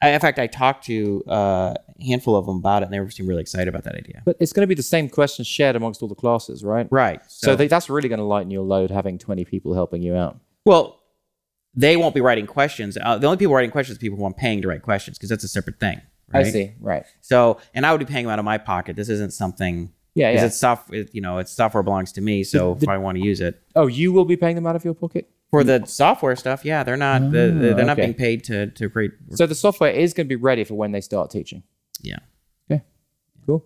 I, 0.00 0.10
in 0.10 0.20
fact, 0.20 0.38
I 0.38 0.46
talked 0.46 0.84
to 0.84 1.24
uh, 1.26 1.74
a 1.74 2.04
handful 2.04 2.36
of 2.36 2.46
them 2.46 2.58
about 2.58 2.82
it, 2.82 2.84
and 2.84 2.94
they 2.94 3.00
were 3.00 3.10
seemed 3.10 3.28
really 3.28 3.40
excited 3.40 3.66
about 3.66 3.82
that 3.82 3.96
idea. 3.96 4.22
But 4.24 4.36
it's 4.38 4.52
going 4.52 4.60
to 4.60 4.68
be 4.68 4.76
the 4.76 4.82
same 4.84 5.08
questions 5.08 5.48
shared 5.48 5.74
amongst 5.74 6.02
all 6.02 6.08
the 6.08 6.14
classes, 6.14 6.62
right? 6.62 6.86
Right. 6.88 7.20
So, 7.26 7.56
they, 7.56 7.66
that's 7.66 7.90
really 7.90 8.08
going 8.08 8.20
to 8.20 8.24
lighten 8.24 8.52
your 8.52 8.62
load 8.62 8.92
having 8.92 9.18
20 9.18 9.44
people 9.46 9.74
helping 9.74 10.02
you 10.02 10.14
out. 10.14 10.38
Well, 10.64 11.00
they 11.74 11.96
won't 11.96 12.14
be 12.14 12.20
writing 12.20 12.46
questions. 12.46 12.96
Uh, 13.02 13.18
the 13.18 13.26
only 13.26 13.38
people 13.38 13.54
writing 13.54 13.72
questions 13.72 13.98
are 13.98 14.00
people 14.00 14.18
who 14.18 14.24
I'm 14.24 14.34
paying 14.34 14.62
to 14.62 14.68
write 14.68 14.82
questions 14.82 15.18
because 15.18 15.30
that's 15.30 15.42
a 15.42 15.48
separate 15.48 15.80
thing. 15.80 16.00
Right? 16.32 16.46
I 16.46 16.50
see. 16.50 16.74
Right. 16.78 17.04
So, 17.22 17.58
and 17.74 17.84
I 17.84 17.90
would 17.90 17.98
be 17.98 18.04
paying 18.04 18.26
them 18.26 18.32
out 18.32 18.38
of 18.38 18.44
my 18.44 18.58
pocket. 18.58 18.94
This 18.94 19.08
isn't 19.08 19.32
something. 19.32 19.92
Yeah, 20.14 20.30
Because 20.30 20.42
yeah. 20.42 20.46
it's 20.46 20.56
soft, 20.58 20.92
it, 20.94 21.10
you 21.12 21.20
know, 21.20 21.38
it's 21.38 21.50
software 21.52 21.82
belongs 21.82 22.12
to 22.12 22.20
me. 22.20 22.44
So 22.44 22.78
if 22.80 22.88
I 22.88 22.98
want 22.98 23.18
to 23.18 23.24
use 23.24 23.40
it 23.40 23.60
Oh, 23.74 23.86
you 23.88 24.12
will 24.12 24.24
be 24.24 24.36
paying 24.36 24.54
them 24.54 24.66
out 24.66 24.76
of 24.76 24.84
your 24.84 24.94
pocket? 24.94 25.28
for 25.50 25.62
the 25.64 25.84
software 25.86 26.34
stuff, 26.36 26.64
yeah, 26.64 26.82
they're 26.84 26.96
not. 26.96 27.20
the, 27.30 27.46
the- 27.50 27.74
they're 27.74 27.84
not 27.84 27.98
okay. 27.98 28.06
being 28.06 28.14
paid 28.14 28.44
to 28.44 28.68
to 28.68 28.88
create. 28.88 29.12
So 29.34 29.46
the 29.46 29.54
software 29.54 29.90
is 29.92 30.12
going 30.14 30.26
to 30.26 30.28
be 30.28 30.34
ready 30.36 30.64
for 30.64 30.74
when 30.74 30.92
they 30.92 31.00
start 31.00 31.30
teaching. 31.30 31.62
Yeah, 32.00 32.18
Okay. 32.70 32.82
Cool. 33.46 33.64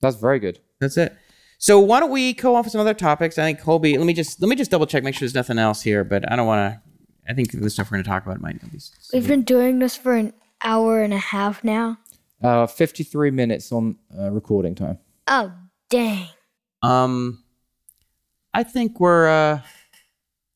That's 0.00 0.16
very 0.16 0.38
good. 0.40 0.58
that's 0.80 0.96
it. 0.96 1.16
So 1.58 1.78
why 1.78 2.00
don't 2.00 2.10
we 2.10 2.32
go 2.32 2.56
off 2.56 2.64
with 2.64 2.72
some 2.72 2.80
other 2.80 2.94
topics? 2.94 3.38
I 3.38 3.44
think 3.44 3.60
Colby. 3.60 3.96
Let 3.96 4.04
me 4.06 4.12
just 4.14 4.40
let 4.42 4.48
me 4.48 4.56
just 4.56 4.70
double 4.72 4.86
check, 4.86 5.04
make 5.04 5.14
sure 5.14 5.20
there's 5.20 5.34
nothing 5.36 5.58
else 5.58 5.82
here. 5.82 6.02
But 6.02 6.30
I 6.30 6.34
don't 6.34 6.46
want 6.48 6.74
to. 6.74 7.30
I 7.30 7.34
think 7.34 7.52
the 7.52 7.70
stuff 7.70 7.88
we're 7.90 7.96
going 7.98 8.04
to 8.04 8.10
talk 8.10 8.26
about 8.26 8.40
might 8.40 8.60
not 8.60 8.72
be. 8.72 8.80
We've 9.12 9.28
been 9.28 9.42
doing 9.42 9.78
this 9.78 9.96
for 9.96 10.14
an 10.16 10.32
hour 10.64 11.00
and 11.02 11.12
a 11.14 11.18
half 11.18 11.62
now. 11.62 11.98
Uh, 12.42 12.66
53 12.66 13.30
minutes 13.30 13.70
on 13.70 13.96
uh, 14.18 14.30
recording 14.32 14.74
time. 14.74 14.98
Oh, 15.28 15.52
dang. 15.90 16.26
Um, 16.82 17.42
I 18.52 18.62
think 18.64 18.98
we're. 19.00 19.28
uh 19.28 19.60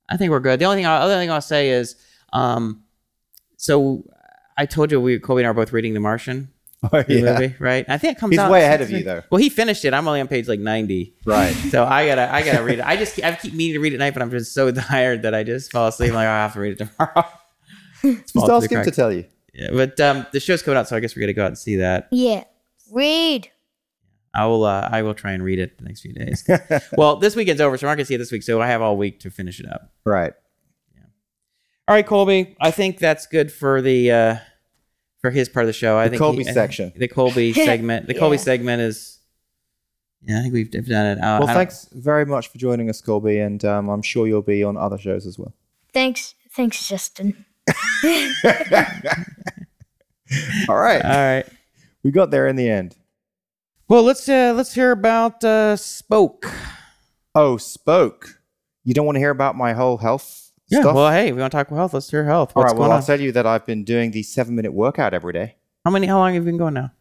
I 0.09 0.17
think 0.17 0.31
we're 0.31 0.41
good. 0.41 0.61
The 0.61 0.67
only 0.67 0.79
thing, 0.79 0.87
other 0.87 1.17
thing 1.17 1.31
I'll 1.33 1.41
say 1.41 1.71
is, 1.71 1.97
um, 2.33 2.85
so 3.57 4.05
I 4.57 4.65
told 4.67 4.93
you 4.93 5.01
we 5.01 5.19
Colby 5.19 5.43
and 5.43 5.49
I 5.49 5.51
are 5.51 5.55
both 5.55 5.73
reading 5.73 5.95
The 5.95 6.01
Martian, 6.01 6.49
Oh, 6.93 7.03
the 7.03 7.23
movie, 7.23 7.55
right? 7.59 7.85
I 7.89 7.99
think 7.99 8.17
it 8.17 8.21
comes 8.21 8.33
He's 8.33 8.39
out. 8.39 8.51
way 8.51 8.63
ahead 8.65 8.83
of 8.83 8.91
you, 8.91 9.03
though. 9.03 9.23
Well, 9.31 9.41
he 9.41 9.49
finished 9.49 9.85
it. 9.85 9.93
I'm 9.95 10.07
only 10.07 10.21
on 10.21 10.29
page 10.29 10.47
like 10.47 10.61
90. 10.61 11.15
Right. 11.25 11.53
So 11.71 11.85
I 11.85 12.07
gotta, 12.07 12.33
I 12.33 12.43
gotta 12.43 12.63
read 12.63 12.79
it. 12.79 12.85
I 12.87 12.97
just, 12.97 13.21
I 13.25 13.35
keep 13.35 13.55
meaning 13.55 13.75
to 13.75 13.81
read 13.81 13.95
it 13.95 13.97
at 13.97 13.99
night, 13.99 14.13
but 14.15 14.23
I'm 14.23 14.31
just 14.31 14.55
so 14.55 14.71
tired 14.73 15.23
that 15.23 15.35
I 15.35 15.43
just 15.43 15.73
fall 15.73 15.89
asleep. 15.89 16.11
I'm 16.11 16.15
like, 16.17 16.27
oh, 16.27 16.31
I 16.31 16.37
have 16.43 16.53
to 16.53 16.61
read 16.61 16.79
it 16.81 16.87
tomorrow. 16.87 17.25
It's 18.05 18.33
Just 18.33 18.35
fall 18.35 18.47
to 18.47 18.53
ask 18.55 18.71
him 18.71 18.85
to 18.85 18.91
tell 18.93 19.13
you. 19.13 19.25
Yeah, 19.55 19.71
but 19.73 19.99
um, 20.01 20.27
the 20.33 20.39
show's 20.39 20.63
coming 20.63 20.79
out, 20.79 20.87
so 20.87 20.97
I 20.97 21.01
guess 21.01 21.17
we're 21.17 21.23
gonna 21.23 21.33
go 21.33 21.43
out 21.43 21.49
and 21.49 21.59
see 21.59 21.77
that. 21.77 22.09
Yeah. 22.13 22.45
Read. 22.93 23.51
I 24.37 24.47
will, 24.47 24.65
uh, 24.65 24.89
I 24.93 25.03
will 25.03 25.15
try 25.15 25.33
and 25.33 25.43
read 25.43 25.59
it 25.59 25.79
the 25.79 25.85
next 25.85 26.01
few 26.03 26.13
days. 26.13 26.49
well, 26.97 27.17
this 27.17 27.35
weekend's 27.35 27.61
over, 27.61 27.77
so 27.79 27.87
we're 27.87 27.91
not 27.91 27.97
gonna 27.97 28.05
see 28.07 28.15
it 28.15 28.19
this 28.19 28.31
week. 28.33 28.43
So 28.43 28.61
I 28.61 28.67
have 28.69 28.83
all 28.83 28.97
week 28.97 29.21
to 29.21 29.31
finish 29.31 29.59
it 29.61 29.67
up. 29.67 29.91
Right. 30.05 30.33
Yeah. 30.95 31.03
All 31.89 31.95
right, 31.95 32.07
Colby. 32.07 32.57
I 32.61 32.71
think 32.71 32.99
that's 32.99 33.27
good 33.27 33.51
for 33.53 33.81
the 33.83 34.11
uh, 34.11 34.37
for 35.23 35.31
his 35.31 35.49
part 35.49 35.65
of 35.65 35.69
the 35.69 35.73
show. 35.73 35.97
I 35.97 36.05
The 36.05 36.11
think 36.11 36.21
Colby 36.21 36.45
he- 36.45 36.53
section. 36.53 36.93
The 36.97 37.09
Colby 37.09 37.53
segment. 37.55 38.07
The 38.07 38.15
Colby 38.15 38.39
segment 38.39 38.83
is. 38.83 39.19
Yeah, 40.23 40.39
I 40.41 40.43
think 40.43 40.55
we've 40.55 40.69
we've 40.73 40.87
done 40.89 41.07
it. 41.19 41.19
Uh, 41.23 41.41
Well, 41.45 41.55
thanks 41.55 41.89
very 41.93 42.27
much 42.27 42.49
for 42.49 42.59
joining 42.59 42.91
us, 42.91 43.01
Colby, 43.01 43.39
and 43.39 43.65
um, 43.65 43.89
I'm 43.89 44.03
sure 44.03 44.27
you'll 44.27 44.43
be 44.43 44.65
on 44.65 44.77
other 44.77 44.99
shows 44.99 45.27
as 45.27 45.39
well. 45.39 45.55
Thanks. 45.93 46.35
Thanks, 46.51 46.89
Justin. 46.89 47.45
All 50.69 50.77
right. 50.77 51.05
All 51.05 51.11
right. 51.11 51.45
we 52.03 52.11
got 52.11 52.31
there 52.31 52.49
in 52.49 52.57
the 52.57 52.69
end. 52.69 52.97
Well, 53.89 54.03
let's 54.03 54.29
uh, 54.29 54.53
let's 54.57 54.75
hear 54.75 54.91
about 54.91 55.45
uh, 55.45 55.77
Spoke. 55.77 56.51
Oh, 57.35 57.57
spoke. 57.59 58.41
You 58.85 58.95
don't 58.95 59.05
want 59.05 59.17
to 59.17 59.21
hear 59.21 59.31
about 59.31 59.57
my 59.57 59.75
whole 59.75 59.99
health 59.99 60.51
Yeah. 60.69 60.81
stuff? 60.81 60.95
Well, 60.95 61.11
hey, 61.13 61.33
we 61.33 61.41
want 61.41 61.51
to 61.53 61.57
talk 61.59 61.69
about 61.69 61.77
health. 61.77 61.95
Let's 61.95 62.11
hear 62.11 62.25
health. 62.25 62.53
All 62.57 62.63
What's 62.63 62.73
right. 62.73 62.79
Well, 62.79 62.89
going 62.89 62.93
I'll 62.97 63.03
on? 63.03 63.07
tell 63.07 63.21
you 63.21 63.31
that 63.33 63.47
I've 63.47 63.67
been 63.67 63.85
doing 63.85 64.11
the 64.11 64.23
seven 64.23 64.57
minute 64.57 64.73
workout 64.73 65.13
every 65.13 65.33
day. 65.35 65.57
How 65.85 65.91
many? 65.91 66.07
How 66.07 66.17
long 66.19 66.35
have 66.35 66.43
you 66.43 66.47
been 66.51 66.57
going 66.59 66.75
now? 66.75 66.93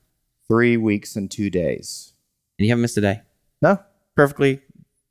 Three 0.48 0.78
weeks 0.78 1.16
and 1.16 1.32
two 1.32 1.50
days. 1.50 2.14
And 2.60 2.66
you 2.66 2.72
haven't 2.72 2.82
missed 2.84 2.98
a 2.98 3.02
day. 3.02 3.22
No, 3.62 3.80
Perfectly. 4.16 4.62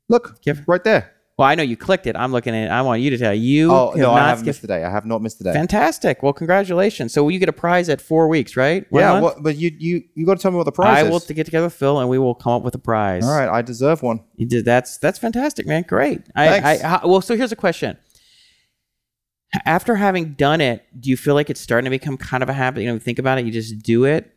look, 0.07 0.41
Give- 0.41 0.63
right 0.67 0.83
there. 0.83 1.11
Well, 1.37 1.49
I 1.49 1.55
know 1.55 1.63
you 1.63 1.75
clicked 1.75 2.07
it. 2.07 2.15
I'm 2.15 2.31
looking 2.31 2.55
at 2.55 2.67
it. 2.67 2.71
I 2.71 2.81
want 2.81 3.01
you 3.01 3.09
to 3.09 3.17
tell 3.17 3.33
you. 3.33 3.69
Oh 3.69 3.91
no, 3.93 4.11
I 4.11 4.29
haven't 4.29 4.45
missed 4.45 4.63
a 4.63 4.67
day. 4.67 4.85
I 4.85 4.89
have 4.89 5.05
not 5.05 5.21
missed 5.21 5.41
a 5.41 5.43
day. 5.43 5.51
Fantastic. 5.51 6.23
Well, 6.23 6.31
congratulations. 6.31 7.11
So 7.11 7.27
you 7.27 7.39
get 7.39 7.49
a 7.49 7.53
prize 7.53 7.89
at 7.89 7.99
four 7.99 8.29
weeks, 8.29 8.55
right? 8.55 8.89
One 8.89 9.01
yeah, 9.01 9.19
what, 9.19 9.43
but 9.43 9.57
you 9.57 9.75
you 9.77 10.03
you 10.15 10.25
got 10.25 10.37
to 10.37 10.41
tell 10.41 10.51
me 10.51 10.57
what 10.57 10.63
the 10.63 10.71
prize 10.71 10.99
is. 10.99 11.03
I 11.03 11.07
is. 11.07 11.11
will 11.11 11.19
t- 11.19 11.33
get 11.33 11.43
together 11.45 11.65
with 11.65 11.73
Phil 11.73 11.99
and 11.99 12.09
we 12.09 12.17
will 12.17 12.35
come 12.35 12.53
up 12.53 12.63
with 12.63 12.73
a 12.73 12.79
prize. 12.79 13.25
All 13.25 13.37
right, 13.37 13.49
I 13.49 13.61
deserve 13.61 14.01
one. 14.01 14.21
You 14.37 14.45
did 14.45 14.63
that's 14.63 14.97
that's 14.97 15.19
fantastic, 15.19 15.67
man. 15.67 15.83
Great. 15.85 16.21
I, 16.35 16.61
Thanks. 16.61 16.83
I, 16.83 17.05
well, 17.05 17.19
so 17.19 17.35
here's 17.35 17.51
a 17.51 17.57
question. 17.57 17.97
After 19.65 19.95
having 19.95 20.33
done 20.35 20.61
it, 20.61 20.85
do 20.97 21.09
you 21.09 21.17
feel 21.17 21.33
like 21.33 21.49
it's 21.49 21.61
starting 21.61 21.85
to 21.85 21.89
become 21.89 22.17
kind 22.17 22.43
of 22.43 22.49
a 22.49 22.53
habit? 22.53 22.81
You 22.81 22.93
know, 22.93 22.99
think 22.99 23.19
about 23.19 23.39
it. 23.39 23.45
You 23.45 23.51
just 23.51 23.79
do 23.79 24.05
it. 24.05 24.31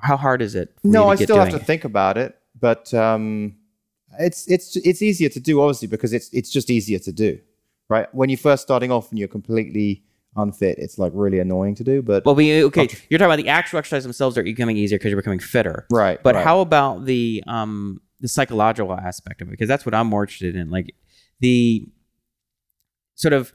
How 0.00 0.18
hard 0.18 0.42
is 0.42 0.54
it? 0.54 0.74
No, 0.84 1.04
to 1.04 1.08
I 1.08 1.14
still 1.14 1.38
have 1.38 1.48
to 1.50 1.56
it? 1.56 1.62
think 1.62 1.84
about 1.84 2.18
it, 2.18 2.36
but 2.60 2.92
um, 2.92 3.56
it's 4.18 4.48
it's 4.48 4.76
it's 4.76 5.02
easier 5.02 5.28
to 5.28 5.40
do 5.40 5.60
obviously 5.60 5.88
because 5.88 6.12
it's 6.12 6.28
it's 6.32 6.50
just 6.50 6.70
easier 6.70 6.98
to 7.00 7.12
do, 7.12 7.38
right? 7.88 8.12
When 8.14 8.28
you're 8.28 8.38
first 8.38 8.62
starting 8.62 8.90
off 8.90 9.10
and 9.10 9.18
you're 9.18 9.28
completely 9.28 10.02
unfit, 10.36 10.78
it's 10.78 10.98
like 10.98 11.12
really 11.14 11.38
annoying 11.38 11.74
to 11.76 11.84
do. 11.84 12.02
But 12.02 12.24
Well, 12.24 12.34
we, 12.34 12.64
okay, 12.64 12.88
you're 13.08 13.18
talking 13.18 13.32
about 13.32 13.36
the 13.42 13.48
actual 13.48 13.78
exercise 13.78 14.02
themselves 14.02 14.36
are 14.36 14.42
becoming 14.42 14.76
easier 14.76 14.98
because 14.98 15.10
you're 15.10 15.20
becoming 15.20 15.38
fitter. 15.38 15.86
right, 15.90 16.22
But 16.22 16.34
right. 16.34 16.44
how 16.44 16.60
about 16.60 17.04
the 17.04 17.42
um 17.46 18.00
the 18.20 18.28
psychological 18.28 18.92
aspect 18.92 19.42
of 19.42 19.48
it? 19.48 19.52
Because 19.52 19.68
that's 19.68 19.86
what 19.86 19.94
I'm 19.94 20.06
more 20.08 20.22
interested 20.22 20.56
in. 20.56 20.70
Like 20.70 20.94
the 21.40 21.86
sort 23.14 23.32
of 23.32 23.52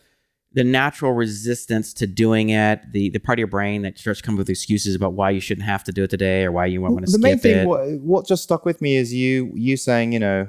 the 0.54 0.64
natural 0.64 1.14
resistance 1.14 1.94
to 1.94 2.08
doing 2.08 2.50
it, 2.50 2.82
the 2.92 3.10
the 3.10 3.20
part 3.20 3.38
of 3.38 3.40
your 3.40 3.48
brain 3.48 3.84
that 3.84 4.00
starts 4.00 4.22
coming 4.22 4.38
with 4.38 4.50
excuses 4.50 4.96
about 4.96 5.14
why 5.14 5.30
you 5.30 5.40
shouldn't 5.40 5.66
have 5.66 5.84
to 5.84 5.92
do 5.92 6.04
it 6.04 6.10
today 6.10 6.44
or 6.44 6.52
why 6.52 6.66
you 6.66 6.82
won't 6.82 6.94
want 6.94 7.06
to 7.06 7.12
the 7.12 7.18
skip 7.18 7.22
main 7.22 7.40
thing 7.40 7.58
it. 7.58 7.68
what, 7.68 7.90
what 8.02 8.28
just 8.28 8.44
stuck 8.44 8.66
with 8.66 8.82
me 8.82 8.96
is 8.96 9.14
you 9.14 9.52
you 9.56 9.78
saying 9.78 10.12
you 10.12 10.20
know 10.20 10.48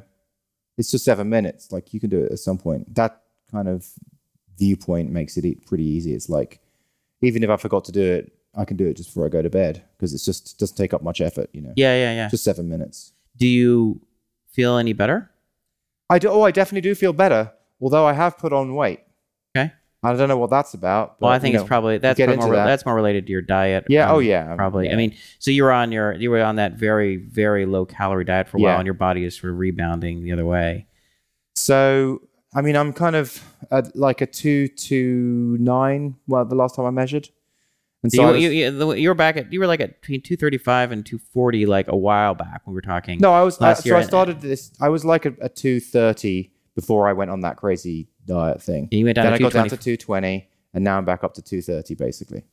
it's 0.78 0.90
just 0.90 1.04
seven 1.04 1.28
minutes 1.28 1.70
like 1.70 1.92
you 1.92 2.00
can 2.00 2.08
do 2.08 2.24
it 2.24 2.32
at 2.32 2.38
some 2.38 2.56
point 2.56 2.94
that 2.94 3.22
kind 3.50 3.68
of 3.68 3.86
viewpoint 4.58 5.10
makes 5.10 5.36
it 5.36 5.66
pretty 5.66 5.84
easy 5.84 6.14
it's 6.14 6.28
like 6.28 6.60
even 7.20 7.42
if 7.42 7.50
i 7.50 7.56
forgot 7.56 7.84
to 7.84 7.92
do 7.92 8.02
it 8.02 8.32
i 8.54 8.64
can 8.64 8.76
do 8.76 8.86
it 8.86 8.96
just 8.96 9.10
before 9.10 9.26
i 9.26 9.28
go 9.28 9.42
to 9.42 9.50
bed 9.50 9.84
because 9.96 10.14
it's 10.14 10.24
just 10.24 10.58
doesn't 10.58 10.76
take 10.76 10.94
up 10.94 11.02
much 11.02 11.20
effort 11.20 11.50
you 11.52 11.60
know 11.60 11.72
yeah, 11.76 11.94
yeah, 11.94 12.14
yeah. 12.14 12.28
just 12.28 12.44
seven 12.44 12.68
minutes 12.68 13.12
do 13.36 13.46
you 13.46 14.00
feel 14.50 14.76
any 14.76 14.92
better? 14.92 15.30
i 16.08 16.18
do 16.18 16.28
oh 16.28 16.42
i 16.42 16.50
definitely 16.50 16.80
do 16.80 16.94
feel 16.94 17.12
better 17.12 17.52
although 17.80 18.06
i 18.06 18.12
have 18.12 18.38
put 18.38 18.52
on 18.52 18.74
weight. 18.74 19.00
I 20.02 20.12
don't 20.14 20.28
know 20.28 20.36
what 20.38 20.50
that's 20.50 20.74
about 20.74 21.18
but, 21.20 21.26
Well, 21.26 21.34
I 21.34 21.38
think 21.38 21.52
you 21.52 21.58
it's 21.60 21.64
know, 21.64 21.68
probably 21.68 21.98
that's 21.98 22.18
probably 22.18 22.36
more 22.36 22.54
that. 22.54 22.64
that's 22.66 22.86
more 22.86 22.94
related 22.94 23.26
to 23.26 23.32
your 23.32 23.42
diet. 23.42 23.84
yeah 23.88 24.08
um, 24.08 24.16
oh 24.16 24.18
yeah 24.20 24.54
probably. 24.56 24.86
yeah. 24.86 24.92
I 24.94 24.96
mean, 24.96 25.14
so 25.38 25.50
you 25.50 25.62
were 25.64 25.72
on 25.72 25.92
your 25.92 26.12
you 26.14 26.30
were 26.30 26.42
on 26.42 26.56
that 26.56 26.74
very 26.74 27.16
very 27.16 27.66
low 27.66 27.84
calorie 27.84 28.24
diet 28.24 28.48
for 28.48 28.56
a 28.56 28.60
while, 28.60 28.72
Yeah. 28.72 28.78
and 28.78 28.86
your 28.86 28.94
body 28.94 29.24
is 29.24 29.36
sort 29.38 29.52
of 29.52 29.58
rebounding 29.58 30.22
the 30.24 30.32
other 30.32 30.46
way. 30.46 30.86
So, 31.54 32.22
I 32.54 32.62
mean, 32.62 32.76
I'm 32.76 32.92
kind 32.92 33.16
of 33.16 33.42
at 33.70 33.94
like 33.96 34.20
a 34.20 34.26
two 34.26 34.68
to 34.68 35.56
nine. 35.60 36.16
Well, 36.26 36.44
the 36.44 36.54
last 36.54 36.76
time 36.76 36.86
I 36.86 36.90
measured, 36.90 37.28
and 38.02 38.12
so 38.12 38.22
you, 38.22 38.32
was- 38.32 38.42
you, 38.42 38.94
you, 38.94 39.08
were 39.08 39.14
back 39.14 39.36
at 39.36 39.52
you 39.52 39.60
were 39.60 39.66
like 39.66 39.80
at 39.80 40.00
between 40.00 40.22
two 40.22 40.36
thirty 40.36 40.58
five 40.58 40.92
and 40.92 41.04
two 41.04 41.18
forty 41.18 41.66
like 41.66 41.88
a 41.88 41.96
while 41.96 42.34
back 42.34 42.62
when 42.64 42.72
we 42.72 42.76
were 42.76 42.80
talking. 42.82 43.18
no, 43.20 43.32
I 43.32 43.42
was. 43.42 43.60
I, 43.60 43.74
so 43.74 43.96
I 43.96 44.02
started 44.02 44.40
this. 44.40 44.72
I 44.80 44.88
was 44.88 45.04
like 45.04 45.26
a, 45.26 45.34
a 45.40 45.48
two 45.48 45.80
thirty 45.80 46.52
before 46.74 47.08
I 47.08 47.12
went 47.12 47.30
on 47.30 47.40
that 47.40 47.56
crazy 47.56 48.08
diet 48.34 48.62
thing. 48.62 48.88
you 48.90 49.04
went 49.04 49.16
down 49.16 49.24
then 49.26 49.32
to 49.32 49.38
I 49.38 49.42
got 49.50 49.52
down 49.52 49.68
to 49.70 49.76
two 49.76 49.96
twenty, 49.96 50.48
and 50.74 50.84
now 50.84 50.96
I'm 50.98 51.04
back 51.04 51.22
up 51.24 51.34
to 51.34 51.42
two 51.42 51.60
thirty 51.62 51.94
basically. 51.94 52.44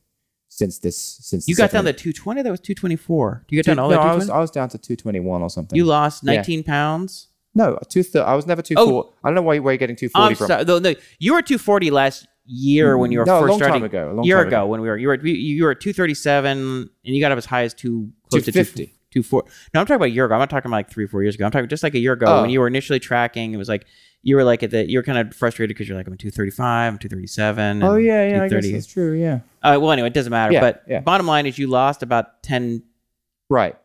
Since 0.50 0.78
this, 0.78 0.96
since 0.98 1.46
You 1.46 1.54
got 1.54 1.70
down 1.70 1.84
to 1.84 1.92
two 1.92 2.12
twenty. 2.12 2.40
That 2.42 2.50
was 2.50 2.60
two 2.60 2.74
twenty 2.74 2.96
four. 2.96 3.44
Do 3.48 3.54
you 3.54 3.58
get 3.62 3.70
two, 3.70 3.74
down 3.76 3.78
all 3.84 3.90
no, 3.90 3.98
I 3.98 4.14
was 4.14 4.30
I 4.30 4.38
was 4.38 4.50
down 4.50 4.68
to 4.70 4.78
two 4.78 4.96
twenty 4.96 5.20
one 5.20 5.42
or 5.42 5.50
something. 5.50 5.76
You 5.76 5.84
lost 5.84 6.22
Yeah. 6.24 6.34
nineteen 6.36 6.62
pounds. 6.64 7.28
no 7.54 7.78
two 7.90 8.02
thir- 8.02 8.22
I 8.22 8.34
was 8.34 8.46
never 8.46 8.62
two 8.62 8.74
Oh. 8.78 8.88
forty. 8.88 9.08
I 9.24 9.28
don't 9.28 9.34
know 9.34 9.42
why 9.42 9.58
where 9.58 9.72
you're 9.74 9.78
getting 9.78 9.96
two 9.96 10.08
I'm 10.14 10.34
from. 10.34 10.46
sorry. 10.46 10.64
No, 10.64 10.78
no, 10.78 10.94
you 11.18 11.34
were 11.34 11.42
two 11.42 11.58
forty 11.58 11.90
last 11.90 12.26
year 12.46 12.96
when 12.96 13.12
you 13.12 13.18
were 13.18 13.26
No, 13.26 13.36
a 13.36 13.40
first 13.42 13.50
long 13.50 13.58
time 13.60 13.68
starting. 13.68 13.84
ago, 13.84 14.10
a 14.10 14.14
long 14.14 14.24
year 14.24 14.38
time 14.38 14.46
ago, 14.48 14.56
ago. 14.62 14.66
when 14.68 14.80
we 14.80 14.88
were 14.88 14.96
you 14.96 15.08
were 15.08 15.16
you, 15.26 15.64
were 15.64 15.72
at 15.72 15.80
two 15.80 15.92
thirty 15.92 16.14
seven 16.14 16.58
and 17.04 17.14
you 17.14 17.20
got 17.20 17.30
up 17.30 17.36
as 17.38 17.44
high 17.44 17.64
as 17.64 17.74
two 17.74 18.10
close 18.30 18.44
to 18.46 18.52
250. 18.52 18.94
Two 19.10 19.22
four. 19.22 19.44
No, 19.74 19.80
I'm 19.80 19.86
talking 19.86 19.96
about 19.96 20.06
a 20.08 20.10
year 20.10 20.24
ago. 20.26 20.34
I'm 20.34 20.40
not 20.40 20.50
talking 20.50 20.68
about 20.70 20.76
like 20.78 20.90
three, 20.90 21.06
four 21.06 21.22
years 21.22 21.34
ago. 21.34 21.44
I'm 21.46 21.50
talking 21.50 21.68
just 21.68 21.82
like 21.82 21.94
a 21.94 21.98
year 21.98 22.12
ago 22.14 22.26
Oh. 22.26 22.40
when 22.42 22.50
you 22.50 22.60
were 22.60 22.66
initially 22.68 23.00
tracking. 23.00 23.52
It 23.52 23.56
was 23.58 23.68
like 23.68 23.86
you 24.22 24.36
were 24.36 24.44
like 24.44 24.62
at 24.62 24.70
the 24.70 24.88
you 24.90 24.98
were 24.98 25.02
kind 25.02 25.18
of 25.18 25.34
frustrated 25.34 25.74
because 25.76 25.88
you're 25.88 25.96
like 25.96 26.06
I'm 26.06 26.16
235, 26.16 26.92
I'm 26.94 26.98
237. 26.98 27.82
Oh 27.82 27.94
and 27.94 28.04
yeah, 28.04 28.12
yeah, 28.28 28.42
I 28.42 28.48
guess 28.48 28.64
230. 28.64 28.72
that's 28.72 28.86
true. 28.86 29.12
Yeah, 29.18 29.40
Uh, 29.62 29.78
well, 29.80 29.90
anyway, 29.92 30.08
it 30.08 30.14
doesn't 30.14 30.30
matter. 30.30 30.52
Yeah, 30.52 30.60
but 30.60 30.82
yeah. 30.88 31.00
bottom 31.00 31.26
line 31.26 31.46
is 31.46 31.58
you 31.58 31.66
lost 31.68 32.02
about 32.02 32.42
10. 32.42 32.82
Right. 33.50 33.76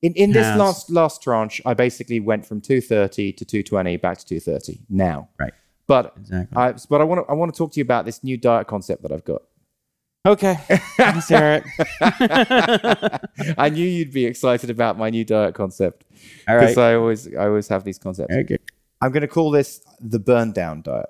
In 0.00 0.14
in 0.14 0.32
this 0.32 0.44
Pounds. 0.46 0.58
last 0.58 0.90
last 0.90 1.22
tranche, 1.22 1.60
I 1.64 1.74
basically 1.74 2.18
went 2.20 2.44
from 2.44 2.60
230 2.60 3.32
to 3.34 3.44
220 3.44 3.96
back 3.98 4.18
to 4.18 4.26
230 4.26 4.80
now. 4.88 5.28
Right. 5.38 5.52
But 5.86 6.14
Exactly. 6.18 6.56
I 6.56 6.72
but 6.88 7.00
I 7.00 7.04
want 7.04 7.24
to 7.26 7.30
I 7.30 7.34
want 7.34 7.54
to 7.54 7.58
talk 7.58 7.72
to 7.72 7.78
you 7.80 7.82
about 7.84 8.04
this 8.04 8.24
new 8.24 8.36
diet 8.36 8.66
concept 8.66 9.02
that 9.02 9.12
I've 9.12 9.24
got. 9.24 9.42
okay. 10.26 10.56
Let's 10.98 11.28
hear 11.28 11.62
it. 11.64 13.54
I 13.58 13.68
knew 13.68 13.84
you'd 13.86 14.12
be 14.12 14.24
excited 14.26 14.70
about 14.70 14.96
my 14.98 15.10
new 15.10 15.24
diet 15.24 15.54
concept 15.54 16.04
All 16.48 16.58
because 16.58 16.76
right. 16.76 16.92
I 16.92 16.94
always 16.94 17.28
I 17.34 17.46
always 17.46 17.68
have 17.68 17.84
these 17.84 17.98
concepts. 17.98 18.34
Okay. 18.34 18.58
I'm 19.02 19.10
going 19.12 19.22
to 19.22 19.28
call 19.28 19.50
this 19.50 19.80
the 20.00 20.18
burn 20.18 20.52
down 20.52 20.82
diet. 20.82 21.06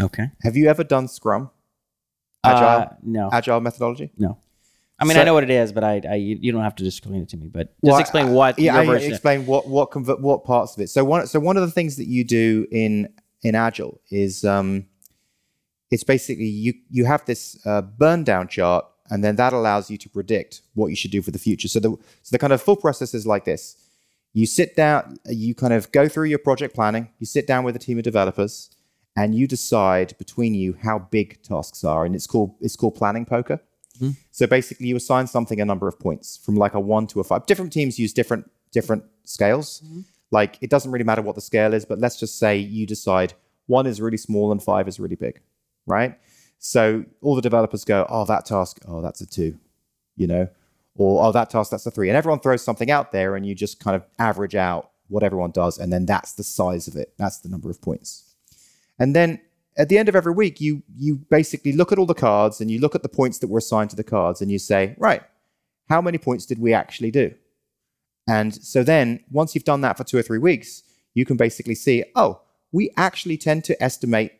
Okay. 0.00 0.30
Have 0.42 0.56
you 0.56 0.68
ever 0.68 0.84
done 0.84 1.08
Scrum? 1.08 1.50
Agile 2.44 2.66
Uh, 2.68 2.86
no. 3.02 3.28
agile 3.32 3.60
methodology? 3.60 4.10
No. 4.16 4.38
I 4.98 5.04
mean, 5.04 5.14
So- 5.14 5.22
I 5.22 5.24
know 5.24 5.34
what 5.34 5.44
it 5.44 5.50
is, 5.50 5.72
but 5.72 5.82
I, 5.82 6.00
I 6.08 6.14
you 6.16 6.52
don't 6.52 6.62
have 6.62 6.76
to 6.76 6.84
just 6.84 6.98
explain 6.98 7.22
it 7.22 7.28
to 7.30 7.36
me. 7.38 7.48
But 7.48 7.68
just 7.68 7.82
Well, 7.82 7.98
explain 7.98 8.26
I- 8.28 8.30
what 8.32 8.58
yeah, 8.58 8.76
I 8.78 8.96
explain 8.96 9.46
what 9.46 9.66
what 9.66 9.90
convert 9.90 10.20
what 10.20 10.44
parts 10.44 10.76
of 10.76 10.82
it. 10.82 10.90
So 10.90 11.04
one 11.04 11.26
so 11.26 11.40
one 11.40 11.56
of 11.56 11.62
the 11.62 11.70
things 11.72 11.96
that 11.96 12.06
you 12.06 12.22
do 12.24 12.66
in 12.70 13.08
in 13.42 13.54
agile 13.54 14.00
is 14.10 14.44
um, 14.44 14.86
it's 15.90 16.04
basically 16.04 16.46
you 16.46 16.74
you 16.90 17.04
have 17.06 17.24
this 17.24 17.58
uh, 17.66 17.80
burn 17.82 18.24
down 18.24 18.48
chart, 18.48 18.84
and 19.10 19.24
then 19.24 19.36
that 19.36 19.52
allows 19.54 19.90
you 19.90 19.96
to 19.98 20.08
predict 20.10 20.60
what 20.74 20.88
you 20.88 20.96
should 20.96 21.10
do 21.10 21.22
for 21.22 21.30
the 21.30 21.38
future. 21.38 21.68
So 21.68 21.80
the 21.80 21.90
so 22.22 22.30
the 22.30 22.38
kind 22.38 22.52
of 22.52 22.60
full 22.62 22.76
process 22.76 23.14
is 23.14 23.26
like 23.26 23.44
this: 23.46 23.76
you 24.32 24.46
sit 24.46 24.76
down, 24.76 25.18
you 25.26 25.54
kind 25.54 25.72
of 25.72 25.90
go 25.92 26.08
through 26.08 26.26
your 26.26 26.38
project 26.38 26.74
planning, 26.74 27.08
you 27.18 27.26
sit 27.26 27.46
down 27.46 27.64
with 27.64 27.76
a 27.76 27.78
team 27.78 27.98
of 27.98 28.04
developers, 28.04 28.70
and 29.16 29.34
you 29.34 29.46
decide 29.46 30.16
between 30.18 30.54
you 30.54 30.76
how 30.82 30.98
big 30.98 31.42
tasks 31.42 31.84
are, 31.84 32.04
and 32.04 32.14
it's 32.14 32.26
called 32.26 32.54
it's 32.60 32.76
called 32.76 32.94
planning 32.94 33.24
poker. 33.24 33.60
Mm-hmm. 33.96 34.12
So 34.30 34.46
basically, 34.46 34.86
you 34.86 34.96
assign 34.96 35.26
something 35.26 35.60
a 35.60 35.64
number 35.64 35.88
of 35.88 35.98
points 35.98 36.36
from 36.36 36.56
like 36.56 36.74
a 36.74 36.80
one 36.80 37.06
to 37.08 37.20
a 37.20 37.24
five. 37.24 37.46
Different 37.46 37.72
teams 37.72 37.98
use 37.98 38.12
different 38.12 38.50
different 38.72 39.04
scales. 39.24 39.82
Mm-hmm. 39.84 40.00
Like 40.30 40.58
it 40.60 40.70
doesn't 40.70 40.90
really 40.92 41.04
matter 41.04 41.22
what 41.22 41.34
the 41.34 41.40
scale 41.40 41.74
is, 41.74 41.84
but 41.84 41.98
let's 41.98 42.18
just 42.18 42.38
say 42.38 42.56
you 42.56 42.86
decide 42.86 43.34
one 43.66 43.86
is 43.86 44.00
really 44.00 44.16
small 44.16 44.52
and 44.52 44.62
five 44.62 44.86
is 44.86 45.00
really 45.00 45.16
big, 45.16 45.40
right? 45.86 46.18
So 46.58 47.04
all 47.20 47.34
the 47.34 47.42
developers 47.42 47.84
go, 47.84 48.06
oh, 48.08 48.24
that 48.26 48.44
task, 48.44 48.78
oh, 48.86 49.00
that's 49.00 49.20
a 49.20 49.26
two, 49.26 49.58
you 50.16 50.26
know, 50.26 50.48
or 51.00 51.24
oh, 51.24 51.32
that 51.32 51.48
task, 51.48 51.70
that's 51.70 51.86
a 51.86 51.90
three, 51.90 52.10
and 52.10 52.16
everyone 52.16 52.40
throws 52.40 52.62
something 52.62 52.90
out 52.90 53.10
there, 53.10 53.34
and 53.34 53.46
you 53.46 53.54
just 53.54 53.80
kind 53.80 53.96
of 53.96 54.04
average 54.18 54.54
out 54.54 54.90
what 55.08 55.22
everyone 55.22 55.50
does, 55.50 55.78
and 55.78 55.92
then 55.92 56.04
that's 56.04 56.32
the 56.32 56.44
size 56.44 56.86
of 56.86 56.94
it. 56.94 57.14
That's 57.16 57.38
the 57.38 57.48
number 57.48 57.70
of 57.70 57.80
points. 57.80 58.34
And 58.98 59.16
then 59.16 59.40
at 59.78 59.88
the 59.88 59.96
end 59.96 60.10
of 60.10 60.16
every 60.16 60.32
week, 60.32 60.60
you 60.60 60.82
you 60.94 61.16
basically 61.16 61.72
look 61.72 61.90
at 61.90 61.98
all 61.98 62.04
the 62.04 62.14
cards 62.14 62.60
and 62.60 62.70
you 62.70 62.78
look 62.80 62.94
at 62.94 63.02
the 63.02 63.08
points 63.08 63.38
that 63.38 63.48
were 63.48 63.58
assigned 63.58 63.90
to 63.90 63.96
the 63.96 64.04
cards, 64.04 64.42
and 64.42 64.50
you 64.50 64.58
say, 64.58 64.94
right, 64.98 65.22
how 65.88 66.02
many 66.02 66.18
points 66.18 66.44
did 66.44 66.58
we 66.58 66.74
actually 66.74 67.10
do? 67.10 67.34
And 68.28 68.54
so 68.54 68.84
then 68.84 69.24
once 69.30 69.54
you've 69.54 69.64
done 69.64 69.80
that 69.80 69.96
for 69.96 70.04
two 70.04 70.18
or 70.18 70.22
three 70.22 70.38
weeks, 70.38 70.82
you 71.14 71.24
can 71.24 71.38
basically 71.38 71.74
see, 71.74 72.04
oh, 72.14 72.42
we 72.72 72.90
actually 72.96 73.38
tend 73.38 73.64
to 73.64 73.82
estimate 73.82 74.32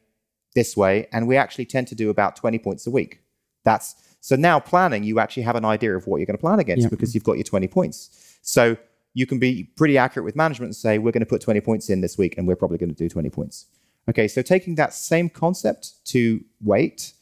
this 0.54 0.76
way, 0.76 1.08
and 1.10 1.26
we 1.26 1.36
actually 1.36 1.64
tend 1.64 1.88
to 1.88 1.94
do 1.94 2.10
about 2.10 2.36
20 2.36 2.58
points 2.58 2.86
a 2.86 2.90
week. 2.90 3.20
That's 3.64 3.94
so 4.20 4.36
now 4.36 4.60
planning, 4.60 5.02
you 5.02 5.18
actually 5.18 5.42
have 5.44 5.56
an 5.56 5.64
idea 5.64 5.96
of 5.96 6.06
what 6.06 6.18
you're 6.18 6.26
going 6.26 6.36
to 6.36 6.40
plan 6.40 6.60
against 6.60 6.84
Yeah. 6.84 6.88
because 6.90 7.14
you've 7.14 7.24
got 7.24 7.36
your 7.36 7.44
20 7.44 7.68
points. 7.68 8.38
So 8.42 8.76
you 9.14 9.26
can 9.26 9.38
be 9.38 9.64
pretty 9.76 9.98
accurate 9.98 10.24
with 10.24 10.36
management 10.36 10.68
and 10.68 10.76
say, 10.76 10.98
we're 10.98 11.12
going 11.12 11.20
to 11.20 11.26
put 11.26 11.40
20 11.40 11.60
points 11.60 11.90
in 11.90 12.00
this 12.00 12.16
week, 12.16 12.36
and 12.38 12.46
we're 12.46 12.56
probably 12.56 12.78
going 12.78 12.90
to 12.90 12.94
do 12.94 13.08
20 13.08 13.30
points. 13.30 13.66
Okay, 14.08 14.28
so 14.28 14.42
taking 14.42 14.76
that 14.76 14.94
same 14.94 15.28
concept 15.28 16.04
to 16.06 16.42
weight, 16.62 17.12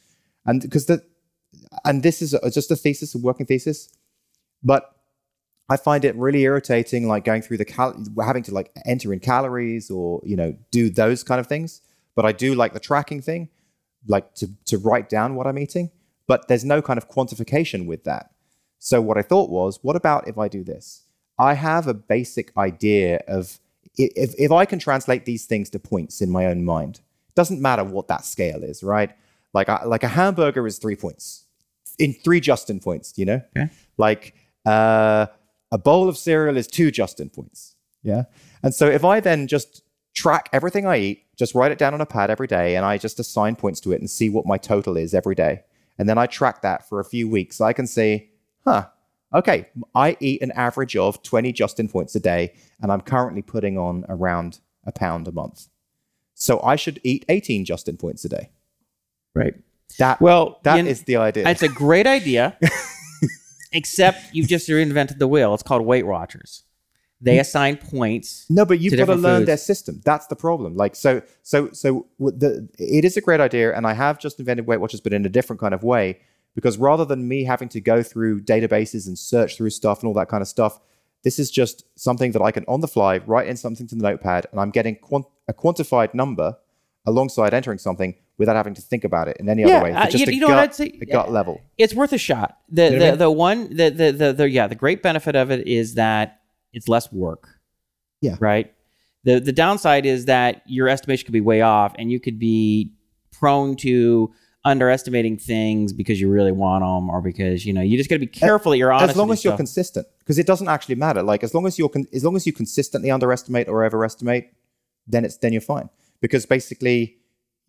and 0.47 0.63
because 0.63 0.87
the 0.87 1.03
and 1.85 2.03
this 2.03 2.23
is 2.23 2.35
a, 2.35 2.51
just 2.51 2.71
a 2.71 2.77
thesis, 2.77 3.15
a 3.15 3.19
working 3.19 3.47
thesis, 3.47 3.89
but 4.63 4.95
I 5.69 5.77
find 5.77 6.05
it 6.05 6.15
really 6.17 6.43
irritating, 6.43 7.09
like 7.09 7.25
going 7.25 7.43
through 7.43 7.59
the 7.59 7.65
cal, 7.65 7.95
having 8.23 8.43
to 8.45 8.55
like 8.55 8.71
enter 8.87 9.13
in 9.13 9.21
calories 9.21 9.91
or 9.91 10.21
you 10.25 10.37
know 10.37 10.55
do 10.71 10.89
those 10.89 11.23
kind 11.23 11.41
of 11.41 11.47
things. 11.47 11.81
But 12.15 12.25
I 12.25 12.33
do 12.33 12.55
like 12.55 12.73
the 12.73 12.81
tracking 12.81 13.21
thing, 13.23 13.49
like 14.07 14.35
to 14.37 14.49
to 14.67 14.79
write 14.79 15.09
down 15.09 15.35
what 15.35 15.47
I'm 15.47 15.59
eating. 15.59 15.91
But 16.29 16.47
there's 16.47 16.65
no 16.65 16.81
kind 16.81 16.99
of 16.99 17.09
quantification 17.11 17.87
with 17.87 18.05
that. 18.05 18.31
So 18.79 19.01
what 19.03 19.19
I 19.19 19.23
thought 19.23 19.51
was, 19.51 19.81
what 19.83 19.97
about 19.97 20.29
if 20.29 20.39
I 20.39 20.47
do 20.47 20.63
this? 20.63 21.03
I 21.39 21.55
have 21.55 21.89
a 21.89 21.95
basic 21.95 22.57
idea 22.57 23.21
of 23.27 23.59
if 23.97 24.35
if 24.39 24.53
I 24.53 24.65
can 24.65 24.79
translate 24.79 25.25
these 25.25 25.47
things 25.47 25.69
to 25.71 25.79
points 25.81 26.21
in 26.21 26.31
my 26.31 26.47
own 26.47 26.65
mind. 26.65 27.01
Doesn't 27.35 27.61
matter 27.61 27.83
what 27.83 28.07
that 28.09 28.25
scale 28.25 28.63
is, 28.63 28.83
right? 28.85 29.11
Like 29.55 29.69
a, 29.69 29.81
like 29.87 30.05
a 30.05 30.09
hamburger 30.09 30.67
is 30.67 30.79
three 30.79 30.97
points 30.97 31.45
in 31.99 32.13
three 32.13 32.41
Justin 32.41 32.79
points. 32.81 33.15
You 33.17 33.25
know, 33.27 33.43
Okay. 33.57 33.71
like 33.97 34.35
uh, 34.67 35.27
a 35.73 35.79
bowl 35.79 36.09
of 36.09 36.17
cereal 36.19 36.57
is 36.57 36.67
two 36.67 36.91
Justin 36.91 37.31
points. 37.31 37.75
Yeah, 38.03 38.25
and 38.63 38.75
so 38.75 38.87
if 38.87 39.05
I 39.05 39.21
then 39.21 39.47
just 39.49 39.83
track 40.15 40.49
everything 40.53 40.87
I 40.87 40.99
eat, 40.99 41.25
just 41.37 41.55
write 41.55 41.73
it 41.73 41.79
down 41.79 41.95
on 41.95 42.01
a 42.01 42.07
pad 42.07 42.31
every 42.31 42.47
day, 42.47 42.77
and 42.77 42.85
I 42.85 42.99
just 42.99 43.19
assign 43.21 43.57
points 43.57 43.81
to 43.81 43.93
it 43.93 44.01
and 44.01 44.11
see 44.11 44.29
what 44.31 44.47
my 44.47 44.59
total 44.59 44.97
is 44.97 45.15
every 45.15 45.35
day, 45.35 45.63
and 45.99 46.09
then 46.09 46.19
I 46.19 46.27
track 46.27 46.63
that 46.63 46.89
for 46.89 47.01
a 47.01 47.05
few 47.05 47.29
weeks, 47.29 47.57
So 47.57 47.65
I 47.65 47.73
can 47.73 47.87
say, 47.87 48.31
huh. 48.65 48.87
Okay, 49.35 49.69
I 49.95 50.17
eat 50.21 50.41
an 50.41 50.53
average 50.53 50.97
of 50.97 51.23
20 51.23 51.53
Justin 51.53 51.87
points 51.89 52.15
a 52.15 52.21
day, 52.21 52.55
and 52.81 52.91
I'm 52.91 53.03
currently 53.03 53.43
putting 53.43 53.77
on 53.77 54.07
around 54.09 54.61
a 54.87 54.93
pound 54.93 55.29
a 55.29 55.33
month. 55.33 55.67
So 56.33 56.63
I 56.63 56.77
should 56.77 56.99
eat 57.05 57.27
18 57.29 57.67
Justin 57.67 57.99
points 57.99 58.25
a 58.25 58.31
day. 58.31 58.49
Right. 59.35 59.55
That 59.99 60.21
Well, 60.21 60.61
that 60.63 60.87
is 60.87 61.03
the 61.03 61.17
idea. 61.17 61.47
It's 61.47 61.63
a 61.63 61.69
great 61.69 62.07
idea, 62.07 62.57
except 63.73 64.33
you've 64.33 64.49
just 64.49 64.69
reinvented 64.69 65.19
the 65.19 65.29
wheel. 65.29 65.53
It's 65.53 65.63
called 65.63 65.85
Weight 65.85 66.07
Watchers. 66.07 66.63
They 67.21 67.39
assign 67.41 67.77
points. 67.79 68.47
no, 68.49 68.65
but 68.65 68.79
you've 68.81 68.97
got 68.97 69.07
to 69.07 69.15
learn 69.17 69.41
foods. 69.41 69.47
their 69.47 69.57
system. 69.57 70.01
That's 70.05 70.27
the 70.29 70.37
problem. 70.37 70.77
Like 70.77 70.95
so, 70.95 71.21
so, 71.43 71.71
so 71.73 72.07
the 72.21 72.69
it 72.79 73.05
is 73.05 73.17
a 73.17 73.21
great 73.21 73.41
idea, 73.41 73.75
and 73.77 73.87
I 73.87 73.93
have 73.95 74.19
just 74.21 74.39
invented 74.39 74.67
Weight 74.67 74.81
Watchers, 74.81 75.01
but 75.01 75.13
in 75.13 75.27
a 75.27 75.29
different 75.29 75.59
kind 75.61 75.75
of 75.75 75.83
way. 75.83 76.21
Because 76.55 76.77
rather 76.79 77.05
than 77.05 77.29
me 77.29 77.45
having 77.45 77.69
to 77.71 77.81
go 77.81 78.03
through 78.03 78.41
databases 78.43 79.07
and 79.07 79.17
search 79.17 79.57
through 79.57 79.71
stuff 79.71 80.01
and 80.01 80.09
all 80.09 80.15
that 80.15 80.29
kind 80.29 80.43
of 80.43 80.49
stuff, 80.49 80.81
this 81.23 81.39
is 81.39 81.51
just 81.53 81.85
something 81.97 82.33
that 82.33 82.43
I 82.43 82.51
can 82.51 82.65
on 82.67 82.81
the 82.81 82.89
fly 82.89 83.19
write 83.19 83.47
in 83.49 83.57
something 83.57 83.87
to 83.89 83.95
the 83.95 84.03
notepad, 84.03 84.47
and 84.51 84.61
I'm 84.61 84.71
getting 84.71 84.97
quant- 84.97 85.27
a 85.49 85.53
quantified 85.55 86.15
number 86.15 86.57
alongside 87.07 87.55
entering 87.55 87.79
something 87.79 88.15
without 88.39 88.57
having 88.57 88.75
to 88.75 88.83
think 88.83 89.03
about 89.05 89.29
it 89.29 89.37
in 89.39 89.49
any 89.49 89.63
Yeah, 89.63 89.77
other 89.77 89.85
way. 89.85 89.93
uh, 89.93 90.09
Just 90.09 90.27
you- 90.27 90.37
a 90.37 90.41
know 90.41 90.47
gut, 90.49 90.75
say? 90.75 90.99
a 91.01 91.07
gut 91.07 91.31
level. 91.33 91.61
It's 91.77 91.95
worth 91.95 92.13
a 92.13 92.19
shot. 92.19 92.59
The 92.71 92.85
You 92.85 92.91
know 92.91 92.97
what 92.97 93.03
I 93.03 93.07
the, 93.07 93.11
mean? 93.13 93.19
the 93.19 93.31
one 93.31 93.77
the, 93.77 93.91
the 93.91 94.13
the 94.13 94.33
the 94.33 94.51
yeah 94.51 94.67
the 94.69 94.75
great 94.75 95.03
benefit 95.03 95.35
of 95.37 95.51
it 95.51 95.67
is 95.67 95.95
that 95.95 96.38
it's 96.73 96.89
less 96.89 97.11
work. 97.13 97.49
Yeah. 98.21 98.37
Right. 98.41 98.73
The 99.25 99.41
the 99.41 99.53
downside 99.53 100.07
is 100.07 100.25
that 100.27 100.63
your 100.67 100.89
estimation 100.89 101.25
could 101.27 101.33
be 101.33 101.41
way 101.41 101.61
off, 101.63 101.95
and 101.99 102.11
you 102.11 102.21
could 102.21 102.39
be 102.39 102.93
prone 103.33 103.77
to 103.77 104.33
underestimating 104.65 105.37
things 105.39 105.93
because 105.93 106.21
you 106.21 106.29
really 106.29 106.53
want 106.53 106.83
them, 106.83 107.09
or 107.09 107.21
because 107.23 107.65
you 107.65 107.73
know 107.73 107.81
you 107.81 107.97
just 107.97 108.11
got 108.11 108.17
to 108.17 108.21
be 108.21 108.27
careful 108.27 108.71
that 108.73 108.79
you're 108.79 108.93
honest. 108.93 109.11
as 109.11 109.17
long 109.17 109.31
as 109.31 109.43
you're 109.45 109.53
yourself. 109.53 109.59
consistent 109.59 110.07
because 110.19 110.39
it 110.39 110.47
doesn't 110.47 110.69
actually 110.69 110.95
matter 110.97 111.23
like 111.23 111.43
as 111.45 111.55
long 111.55 111.67
as 111.67 111.79
you're 111.79 111.89
con- 111.89 112.07
as 112.13 112.25
long 112.25 112.37
as 112.37 112.47
you 112.47 112.53
consistently 112.53 113.11
underestimate 113.11 113.69
or 113.69 113.85
overestimate 113.85 114.53
then 115.07 115.25
it's 115.25 115.39
then 115.39 115.53
you're 115.53 115.63
fine 115.63 115.89
because 116.21 116.45
basically 116.45 117.17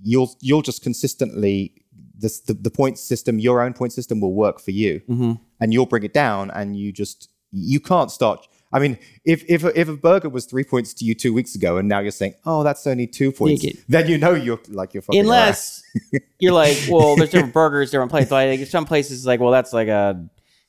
you'll 0.02 0.36
you'll 0.42 0.62
just 0.64 0.82
consistently 0.84 1.74
this 2.18 2.40
the, 2.42 2.54
the 2.54 2.72
point 2.72 2.98
system 2.98 3.40
your 3.40 3.62
own 3.62 3.74
point 3.74 3.94
system 3.94 4.20
will 4.20 4.34
work 4.34 4.60
for 4.60 4.72
you 4.72 5.00
Mhm. 5.08 5.40
and 5.62 5.72
you'll 5.74 5.86
bring 5.86 6.04
it 6.04 6.14
down 6.14 6.50
and 6.52 6.76
you 6.76 6.92
just 6.92 7.30
you 7.52 7.80
can't 7.80 8.12
start 8.12 8.48
I 8.72 8.80
mean, 8.80 9.00
if 9.26 9.44
if 9.50 9.64
a, 9.64 9.80
if 9.80 9.88
a 9.90 9.98
burger 9.98 10.30
was 10.30 10.46
three 10.46 10.64
points 10.64 10.94
to 10.96 11.06
you 11.06 11.16
two 11.16 11.34
weeks 11.34 11.56
ago, 11.56 11.78
and 11.78 11.90
now 11.90 12.00
you're 12.00 12.12
saying, 12.12 12.36
"Oh, 12.46 12.64
that's 12.64 12.86
only 12.86 13.08
two 13.08 13.32
points," 13.32 13.64
get- 13.64 13.78
then 13.88 14.08
you 14.08 14.18
know 14.18 14.34
you're 14.34 14.60
like 14.70 14.94
you're 14.94 15.02
fucking 15.02 15.20
unless 15.22 15.82
you're 16.40 16.54
like, 16.54 16.78
well, 16.90 17.16
there's 17.16 17.32
different 17.32 17.54
burgers, 17.54 17.90
different 17.90 18.12
places. 18.12 18.32
Like 18.32 18.60
some 18.68 18.86
places, 18.86 19.26
like, 19.26 19.40
well, 19.40 19.52
that's 19.52 19.74
like 19.74 19.88
a, 19.88 20.24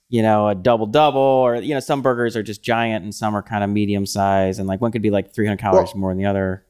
you 0.08 0.22
know, 0.22 0.48
a 0.48 0.54
double 0.54 0.86
double, 0.86 1.20
or 1.20 1.56
you 1.56 1.74
know, 1.74 1.80
some 1.80 2.00
burgers 2.00 2.36
are 2.36 2.42
just 2.42 2.62
giant 2.62 3.04
and 3.04 3.14
some 3.14 3.34
are 3.36 3.42
kind 3.42 3.62
of 3.62 3.68
medium 3.68 4.06
size, 4.06 4.58
and 4.58 4.66
like 4.66 4.80
one 4.80 4.92
could 4.92 5.02
be 5.02 5.10
like 5.10 5.34
300 5.34 5.58
calories 5.58 5.90
Well, 5.92 6.00
more 6.00 6.10
than 6.10 6.18
the 6.18 6.26
other. 6.26 6.64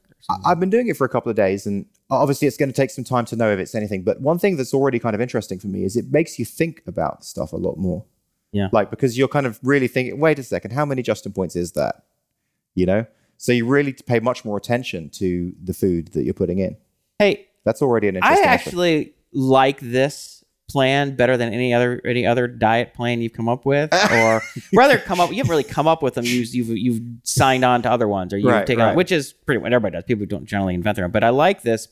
I've 0.45 0.61
been 0.61 0.71
doing 0.71 0.89
it 0.89 0.97
for 0.97 1.05
a 1.05 1.09
couple 1.09 1.31
of 1.31 1.37
days, 1.37 1.65
and 1.67 1.87
obviously 2.11 2.47
it's 2.47 2.57
going 2.57 2.69
to 2.69 2.75
take 2.75 2.91
some 2.91 3.05
time 3.05 3.25
to 3.27 3.37
know 3.37 3.51
if 3.53 3.59
it's 3.59 3.75
anything. 3.75 4.03
But 4.03 4.21
one 4.21 4.39
thing 4.39 4.57
that's 4.57 4.75
already 4.75 4.99
kind 4.99 5.15
of 5.15 5.21
interesting 5.21 5.59
for 5.59 5.69
me 5.69 5.85
is 5.85 5.97
it 5.97 6.11
makes 6.11 6.39
you 6.39 6.45
think 6.45 6.83
about 6.87 7.25
stuff 7.25 7.53
a 7.53 7.57
lot 7.57 7.79
more. 7.79 8.05
Yeah. 8.53 8.69
Like 8.73 8.91
because 8.91 9.17
you're 9.17 9.29
kind 9.29 9.47
of 9.47 9.59
really 9.63 9.89
thinking, 9.89 10.19
wait 10.19 10.39
a 10.39 10.43
second, 10.43 10.73
how 10.73 10.85
many 10.85 11.03
Justin 11.03 11.33
points 11.33 11.57
is 11.57 11.73
that? 11.73 12.05
You 12.75 12.87
know, 12.87 13.07
so 13.37 13.53
you 13.53 13.67
really 13.67 13.93
pay 13.93 14.21
much 14.21 14.45
more 14.45 14.57
attention 14.57 15.11
to 15.11 15.53
the 15.63 15.73
food 15.75 16.09
that 16.13 16.25
you're 16.25 16.35
putting 16.35 16.59
in. 16.59 16.77
Hey, 17.19 17.49
That's 17.65 17.83
already 17.83 18.09
an 18.09 18.17
interesting. 18.17 18.45
aspect. 18.45 18.67
actually 18.67 19.15
like 19.33 19.79
this 19.81 20.45
plan 20.69 21.17
better 21.17 21.37
than 21.37 21.53
any 21.53 21.75
other 21.75 22.01
any 22.05 22.25
other 22.25 22.47
diet 22.47 22.95
plan 22.95 23.21
you've 23.21 23.33
come 23.33 23.49
up 23.49 23.67
with, 23.67 23.93
or 24.13 24.41
rather 24.73 24.99
come 24.99 25.19
up. 25.21 25.31
You 25.31 25.37
haven't 25.39 25.51
really 25.51 25.65
come 25.65 25.89
up 25.89 26.01
with 26.03 26.15
them. 26.15 26.25
You've 26.25 26.55
you've, 26.55 26.69
you've 26.71 27.01
signed 27.25 27.65
on 27.65 27.83
to 27.83 27.91
other 27.91 28.07
ones, 28.09 28.33
or 28.33 28.39
you've 28.39 28.47
Right, 28.51 28.67
taken 28.67 28.81
on, 28.83 28.95
which 28.97 29.11
is 29.13 29.33
pretty 29.33 29.61
what 29.61 29.73
everybody 29.73 29.95
does. 29.97 30.05
People 30.05 30.27
don't 30.27 30.47
generally 30.47 30.75
invent 30.75 30.95
their 30.97 31.05
own, 31.05 31.11
but 31.11 31.25
I 31.25 31.31
like 31.31 31.63
this 31.63 31.89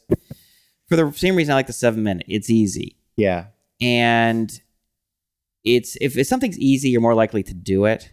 for 0.89 0.95
the 0.97 1.13
same 1.13 1.35
reason 1.35 1.53
I 1.53 1.57
like 1.57 1.67
the 1.67 1.73
seven 1.73 2.03
minute. 2.05 2.27
It's 2.29 2.51
easy. 2.51 2.97
yeah, 3.17 3.47
and 3.81 4.61
it's 5.77 5.97
if, 6.01 6.17
if 6.17 6.27
something's 6.27 6.59
easy, 6.59 6.89
you're 6.91 7.01
more 7.01 7.15
likely 7.15 7.43
to 7.45 7.55
do 7.55 7.85
it. 7.87 8.11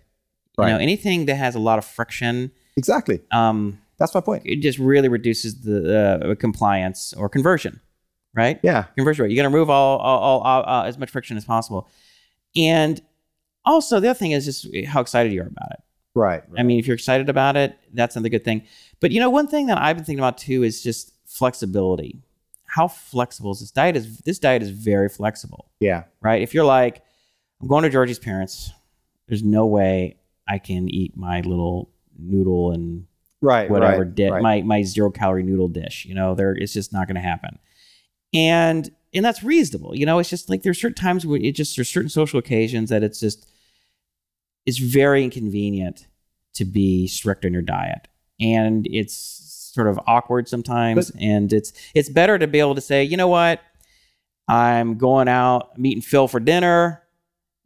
You 0.57 0.65
know, 0.65 0.71
Right. 0.73 0.81
anything 0.81 1.25
that 1.25 1.35
has 1.35 1.53
a 1.55 1.59
lot 1.59 1.77
of 1.79 1.85
friction, 1.85 2.51
exactly. 2.77 3.19
um, 3.31 3.79
That's 3.99 4.13
my 4.15 4.21
point. 4.21 4.43
it 4.45 4.57
just 4.61 4.79
really 4.79 5.09
reduces 5.09 5.61
the 5.61 5.77
uh, 6.31 6.35
compliance 6.35 7.13
or 7.13 7.27
conversion, 7.27 7.81
right? 8.33 8.57
Yeah, 8.63 8.83
Conversion 8.95 9.23
rate. 9.23 9.31
You 9.31 9.35
got 9.37 9.43
to 9.43 9.49
remove 9.49 9.69
all, 9.69 9.97
all, 9.99 10.39
all, 10.41 10.63
uh, 10.65 10.83
as 10.85 10.97
much 10.97 11.09
friction 11.09 11.35
as 11.35 11.43
possible, 11.43 11.89
and 12.55 13.01
also 13.65 13.99
the 13.99 14.09
other 14.09 14.17
thing 14.17 14.31
is 14.31 14.45
just 14.45 14.67
how 14.87 15.01
excited 15.01 15.33
you 15.33 15.41
are 15.41 15.47
about 15.47 15.71
it. 15.71 15.79
right. 16.13 16.43
I 16.57 16.63
mean, 16.63 16.79
if 16.79 16.87
you're 16.87 16.95
excited 16.95 17.27
about 17.29 17.57
it, 17.57 17.77
that's 17.93 18.15
another 18.15 18.29
good 18.29 18.45
thing. 18.45 18.63
But 19.01 19.11
you 19.11 19.19
know, 19.19 19.29
one 19.29 19.47
thing 19.47 19.67
that 19.67 19.77
I've 19.77 19.97
been 19.97 20.05
thinking 20.05 20.19
about 20.23 20.37
too 20.37 20.63
is 20.63 20.81
just 20.81 21.11
flexibility. 21.25 22.21
How 22.65 22.87
flexible 22.87 23.51
is 23.51 23.59
this 23.59 23.71
diet? 23.71 23.95
Is 23.97 24.19
this 24.19 24.39
diet 24.39 24.61
is 24.63 24.69
very 24.69 25.09
flexible 25.09 25.69
Yeah, 25.81 26.03
right? 26.21 26.41
If 26.41 26.53
you're 26.53 26.65
like, 26.65 27.01
I'm 27.61 27.67
going 27.67 27.83
to 27.83 27.89
Georgie's 27.89 28.19
parents, 28.19 28.71
there's 29.27 29.43
no 29.43 29.65
way 29.65 30.17
I 30.47 30.59
can 30.59 30.89
eat 30.89 31.17
my 31.17 31.41
little 31.41 31.89
noodle 32.17 32.71
and 32.71 33.07
right. 33.41 33.69
whatever 33.69 34.03
right, 34.03 34.15
di- 34.15 34.29
right. 34.29 34.41
my 34.41 34.61
my 34.61 34.83
zero 34.83 35.09
calorie 35.11 35.43
noodle 35.43 35.67
dish. 35.67 36.05
You 36.05 36.15
know, 36.15 36.35
there 36.35 36.53
it's 36.53 36.73
just 36.73 36.93
not 36.93 37.07
going 37.07 37.15
to 37.15 37.21
happen, 37.21 37.59
and 38.33 38.89
and 39.13 39.23
that's 39.23 39.43
reasonable. 39.43 39.95
You 39.95 40.05
know, 40.05 40.19
it's 40.19 40.29
just 40.29 40.49
like 40.49 40.63
there's 40.63 40.79
certain 40.79 40.95
times 40.95 41.25
where 41.25 41.39
it 41.39 41.53
just 41.55 41.75
there's 41.75 41.89
certain 41.89 42.09
social 42.09 42.39
occasions 42.39 42.89
that 42.89 43.03
it's 43.03 43.19
just 43.19 43.47
it's 44.65 44.77
very 44.77 45.23
inconvenient 45.23 46.07
to 46.55 46.65
be 46.65 47.07
strict 47.07 47.45
on 47.45 47.53
your 47.53 47.61
diet, 47.61 48.07
and 48.39 48.85
it's 48.89 49.71
sort 49.73 49.87
of 49.87 49.99
awkward 50.07 50.47
sometimes, 50.47 51.11
and 51.19 51.51
it's 51.51 51.73
it's 51.93 52.09
better 52.09 52.37
to 52.37 52.47
be 52.47 52.59
able 52.59 52.75
to 52.75 52.81
say, 52.81 53.03
you 53.03 53.17
know 53.17 53.27
what, 53.27 53.61
I'm 54.47 54.97
going 54.97 55.27
out, 55.27 55.71
I'm 55.75 55.85
eating 55.85 56.01
Phil 56.01 56.27
for 56.27 56.39
dinner. 56.39 57.01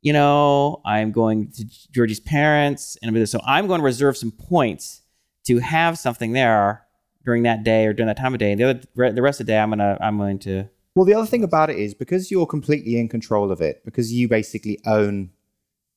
You 0.01 0.13
know, 0.13 0.81
I'm 0.85 1.11
going 1.11 1.51
to 1.51 1.65
Georgie's 1.91 2.19
parents, 2.21 2.97
and 3.01 3.27
so 3.27 3.39
I'm 3.45 3.67
going 3.67 3.81
to 3.81 3.85
reserve 3.85 4.15
some 4.17 4.31
points 4.31 5.01
to 5.47 5.59
have 5.59 5.97
something 5.97 6.31
there 6.33 6.85
during 7.25 7.43
that 7.43 7.63
day 7.63 7.85
or 7.85 7.93
during 7.93 8.07
that 8.07 8.17
time 8.17 8.33
of 8.33 8.39
day. 8.39 8.51
And 8.51 8.61
the 8.61 8.69
other, 8.69 9.11
the 9.13 9.21
rest 9.21 9.41
of 9.41 9.45
the 9.45 9.51
day, 9.53 9.59
I'm 9.59 9.69
gonna, 9.69 9.97
I'm 9.99 10.17
going 10.17 10.39
to. 10.39 10.69
Well, 10.95 11.05
the 11.05 11.13
other 11.13 11.27
thing 11.27 11.43
about 11.43 11.69
it 11.69 11.77
is 11.77 11.93
because 11.93 12.31
you're 12.31 12.45
completely 12.45 12.97
in 12.97 13.09
control 13.09 13.51
of 13.51 13.59
it, 13.61 13.83
because 13.83 14.11
you 14.13 14.27
basically 14.29 14.79
own 14.85 15.31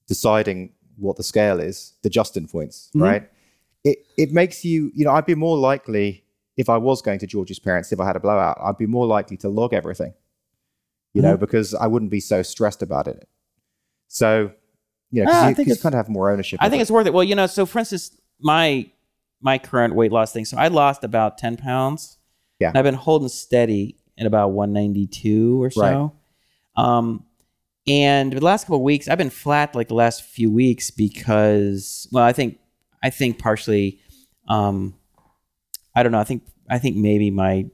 deciding 0.08 0.72
what 0.96 1.16
the 1.16 1.22
scale 1.22 1.60
is, 1.60 1.94
the 2.02 2.10
Justin 2.10 2.46
points, 2.48 2.90
Mhm. 2.94 3.02
right? 3.02 3.30
It 3.84 3.98
it 4.18 4.32
makes 4.32 4.64
you, 4.64 4.90
you 4.94 5.04
know, 5.04 5.12
I'd 5.12 5.26
be 5.26 5.34
more 5.34 5.56
likely 5.56 6.24
if 6.56 6.68
I 6.68 6.76
was 6.76 7.02
going 7.02 7.18
to 7.20 7.26
George's 7.26 7.58
parents, 7.58 7.92
if 7.92 8.00
I 8.00 8.06
had 8.06 8.16
a 8.16 8.20
blowout, 8.20 8.58
I'd 8.62 8.76
be 8.78 8.86
more 8.86 9.06
likely 9.06 9.36
to 9.38 9.48
log 9.48 9.72
everything, 9.72 10.12
you 11.14 11.22
know, 11.22 11.36
because 11.36 11.72
I 11.74 11.86
wouldn't 11.86 12.10
be 12.10 12.20
so 12.20 12.42
stressed 12.42 12.82
about 12.82 13.06
it. 13.08 13.26
So, 14.14 14.52
you 15.10 15.24
know, 15.24 15.30
I 15.30 15.32
because 15.32 15.40
you, 15.40 15.46
think 15.46 15.56
'cause 15.56 15.66
you 15.66 15.72
it's- 15.72 15.82
kind 15.82 15.94
of 15.94 15.96
have 15.98 16.08
more 16.10 16.30
ownership. 16.30 16.58
I 16.62 16.68
think 16.68 16.80
it. 16.80 16.82
it's 16.82 16.90
worth 16.90 17.06
it. 17.06 17.14
Well, 17.14 17.24
you 17.24 17.34
know, 17.34 17.46
so 17.46 17.64
for 17.66 17.78
instance, 17.78 18.14
my 18.40 18.90
my 19.40 19.58
current 19.58 19.94
weight 19.94 20.12
loss 20.12 20.32
thing. 20.32 20.44
So 20.44 20.56
I 20.58 20.68
lost 20.68 21.02
about 21.02 21.38
ten 21.38 21.56
pounds. 21.56 22.18
Yeah. 22.60 22.68
And 22.68 22.78
I've 22.78 22.84
been 22.84 22.94
holding 22.94 23.28
steady 23.28 23.96
at 24.18 24.26
about 24.26 24.50
192 24.52 25.60
or 25.62 25.70
so. 25.70 25.80
Right. 25.80 26.10
Um, 26.76 27.24
and 27.88 28.32
the 28.32 28.44
last 28.44 28.64
couple 28.64 28.76
of 28.76 28.82
weeks, 28.82 29.08
I've 29.08 29.18
been 29.18 29.30
flat 29.30 29.74
like 29.74 29.88
the 29.88 29.94
last 29.94 30.22
few 30.22 30.48
weeks 30.52 30.90
because, 30.92 32.06
well, 32.12 32.22
I 32.24 32.32
think 32.32 32.58
I 33.02 33.10
think 33.10 33.38
partially, 33.40 33.98
um, 34.46 34.94
I 35.96 36.02
don't 36.02 36.12
know. 36.12 36.20
I 36.20 36.24
think 36.24 36.42
I 36.70 36.78
think 36.78 36.96
maybe 36.96 37.30
my 37.30 37.66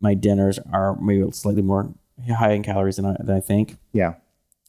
my 0.00 0.14
dinners 0.14 0.58
are 0.72 0.96
maybe 1.00 1.30
slightly 1.32 1.62
more 1.62 1.94
high 2.36 2.52
in 2.52 2.62
calories 2.62 2.96
than 2.96 3.06
I, 3.06 3.16
than 3.20 3.36
I 3.36 3.40
think. 3.40 3.78
yeah, 3.92 4.14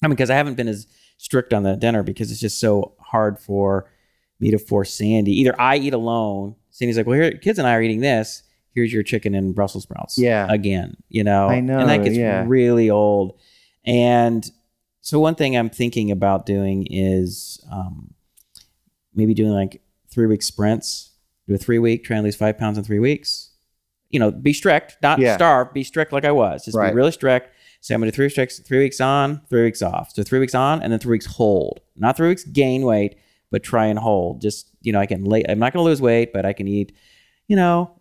I 0.01 0.07
mean, 0.07 0.15
because 0.15 0.29
I 0.29 0.35
haven't 0.35 0.55
been 0.55 0.67
as 0.69 0.87
strict 1.19 1.53
on 1.53 1.63
the 1.63 1.75
dinner 1.75 2.01
because 2.01 2.31
it's 2.31 2.39
just 2.39 2.59
so 2.61 2.93
hard 2.97 3.37
for 3.37 3.91
me 4.39 4.51
to 4.51 4.57
force 4.57 4.93
Sandy. 4.93 5.37
Either 5.41 5.53
I 5.59 5.75
eat 5.75 5.93
alone. 5.93 6.55
Sandy's 6.69 6.95
like, 6.95 7.05
well, 7.05 7.19
here, 7.19 7.31
kids 7.33 7.59
and 7.59 7.67
I 7.67 7.75
are 7.75 7.81
eating 7.81 7.99
this. 7.99 8.41
Here's 8.73 8.93
your 8.93 9.03
chicken 9.03 9.35
and 9.35 9.53
Brussels 9.53 9.83
sprouts. 9.83 10.17
Yeah. 10.17 10.47
Again, 10.49 10.95
you 11.09 11.25
know, 11.25 11.49
I 11.49 11.59
know, 11.59 11.79
and 11.79 11.89
that 11.89 12.03
gets 12.05 12.15
yeah. 12.15 12.45
really 12.47 12.89
old. 12.89 13.37
And 13.83 14.49
so 15.01 15.19
one 15.19 15.35
thing 15.35 15.57
I'm 15.57 15.69
thinking 15.69 16.09
about 16.09 16.45
doing 16.45 16.87
is 16.89 17.59
um, 17.69 18.13
maybe 19.13 19.33
doing 19.33 19.51
like 19.51 19.81
three 20.09 20.25
week 20.25 20.41
sprints. 20.41 21.11
Do 21.49 21.55
a 21.55 21.57
three 21.57 21.79
week, 21.79 22.05
try 22.05 22.15
and 22.15 22.23
lose 22.23 22.37
five 22.37 22.57
pounds 22.57 22.77
in 22.77 22.85
three 22.85 22.99
weeks. 22.99 23.49
You 24.09 24.19
know, 24.19 24.31
be 24.31 24.53
strict, 24.53 24.95
not 25.01 25.19
Yeah. 25.19 25.35
starve. 25.35 25.73
Be 25.73 25.83
strict 25.83 26.13
like 26.13 26.23
I 26.23 26.31
was. 26.31 26.63
Just 26.63 26.77
Right. 26.77 26.91
be 26.91 26.95
really 26.95 27.11
strict. 27.11 27.53
Say 27.81 27.93
I'm 27.93 28.01
gonna 28.01 28.11
do 28.11 28.15
three 28.15 28.25
weeks, 28.25 28.59
three 28.59 28.79
weeks 28.79 29.01
on, 29.01 29.41
three 29.49 29.63
weeks 29.63 29.81
off. 29.81 30.11
So 30.11 30.23
three 30.23 30.39
weeks 30.39 30.55
on, 30.55 30.81
and 30.81 30.91
then 30.91 30.99
three 30.99 31.11
weeks 31.11 31.25
hold. 31.25 31.81
Not 31.95 32.17
three 32.17 32.29
weeks 32.29 32.43
gain 32.43 32.83
weight, 32.83 33.15
but 33.51 33.63
try 33.63 33.85
and 33.85 33.99
hold. 33.99 34.41
Just 34.41 34.69
you 34.81 34.91
know, 34.91 34.99
I 34.99 35.05
can. 35.05 35.25
Lay, 35.25 35.43
I'm 35.47 35.59
not 35.59 35.73
gonna 35.73 35.85
lose 35.85 36.01
weight, 36.01 36.33
but 36.33 36.45
I 36.45 36.53
can 36.53 36.67
eat. 36.67 36.93
You 37.47 37.55
know, 37.55 37.99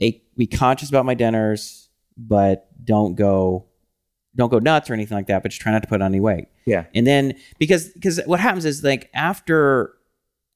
a, 0.00 0.22
be 0.36 0.46
conscious 0.46 0.88
about 0.88 1.04
my 1.04 1.14
dinners, 1.14 1.88
but 2.16 2.68
don't 2.84 3.14
go 3.14 3.66
don't 4.36 4.50
go 4.50 4.58
nuts 4.58 4.90
or 4.90 4.94
anything 4.94 5.16
like 5.16 5.26
that. 5.28 5.42
But 5.42 5.50
just 5.50 5.60
try 5.60 5.72
not 5.72 5.82
to 5.82 5.88
put 5.88 6.02
on 6.02 6.12
any 6.12 6.20
weight. 6.20 6.48
Yeah. 6.66 6.84
And 6.94 7.06
then 7.06 7.34
because 7.58 7.88
because 7.88 8.20
what 8.26 8.40
happens 8.40 8.64
is 8.64 8.82
like 8.82 9.10
after 9.14 9.94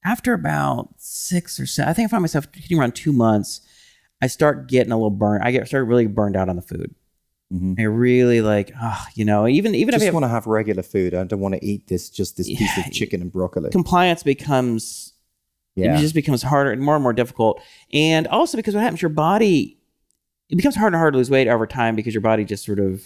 after 0.04 0.32
about 0.32 0.94
six 0.96 1.58
or 1.58 1.66
seven, 1.66 1.90
I 1.90 1.92
think 1.92 2.08
I 2.08 2.10
find 2.10 2.22
myself 2.22 2.46
hitting 2.54 2.78
around 2.78 2.94
two 2.94 3.12
months. 3.12 3.60
I 4.20 4.26
start 4.26 4.68
getting 4.68 4.92
a 4.92 4.96
little 4.96 5.10
burnt. 5.10 5.44
I 5.44 5.52
get 5.52 5.66
started 5.68 5.84
really 5.84 6.06
burned 6.06 6.36
out 6.36 6.48
on 6.48 6.56
the 6.56 6.62
food. 6.62 6.94
Mhm. 7.52 7.78
I 7.80 7.84
really 7.84 8.40
like, 8.42 8.72
oh, 8.80 9.04
you 9.14 9.24
know, 9.24 9.48
even 9.48 9.74
even 9.74 9.94
if 9.94 10.00
just 10.00 10.02
I 10.02 10.06
have, 10.06 10.14
want 10.14 10.24
to 10.24 10.28
have 10.28 10.46
regular 10.46 10.82
food. 10.82 11.14
I 11.14 11.24
don't 11.24 11.40
want 11.40 11.54
to 11.54 11.64
eat 11.64 11.86
this 11.88 12.10
just 12.10 12.36
this 12.36 12.46
piece 12.46 12.76
of 12.78 12.92
chicken 12.92 13.22
and 13.22 13.32
broccoli. 13.32 13.70
compliance 13.70 14.22
becomes 14.22 15.14
Yeah. 15.74 15.96
it 15.96 16.00
just 16.00 16.14
becomes 16.14 16.42
harder 16.42 16.72
and 16.72 16.82
more 16.82 16.94
and 16.96 17.02
more 17.02 17.12
difficult. 17.14 17.60
And 17.92 18.26
also 18.26 18.56
because 18.58 18.74
what 18.74 18.82
happens, 18.82 19.00
your 19.00 19.08
body 19.10 19.78
it 20.50 20.56
becomes 20.56 20.76
harder 20.76 20.94
and 20.96 21.00
harder 21.00 21.12
to 21.12 21.18
lose 21.18 21.30
weight 21.30 21.46
over 21.48 21.66
time 21.66 21.94
because 21.96 22.14
your 22.14 22.20
body 22.22 22.44
just 22.44 22.64
sort 22.64 22.78
of, 22.80 23.02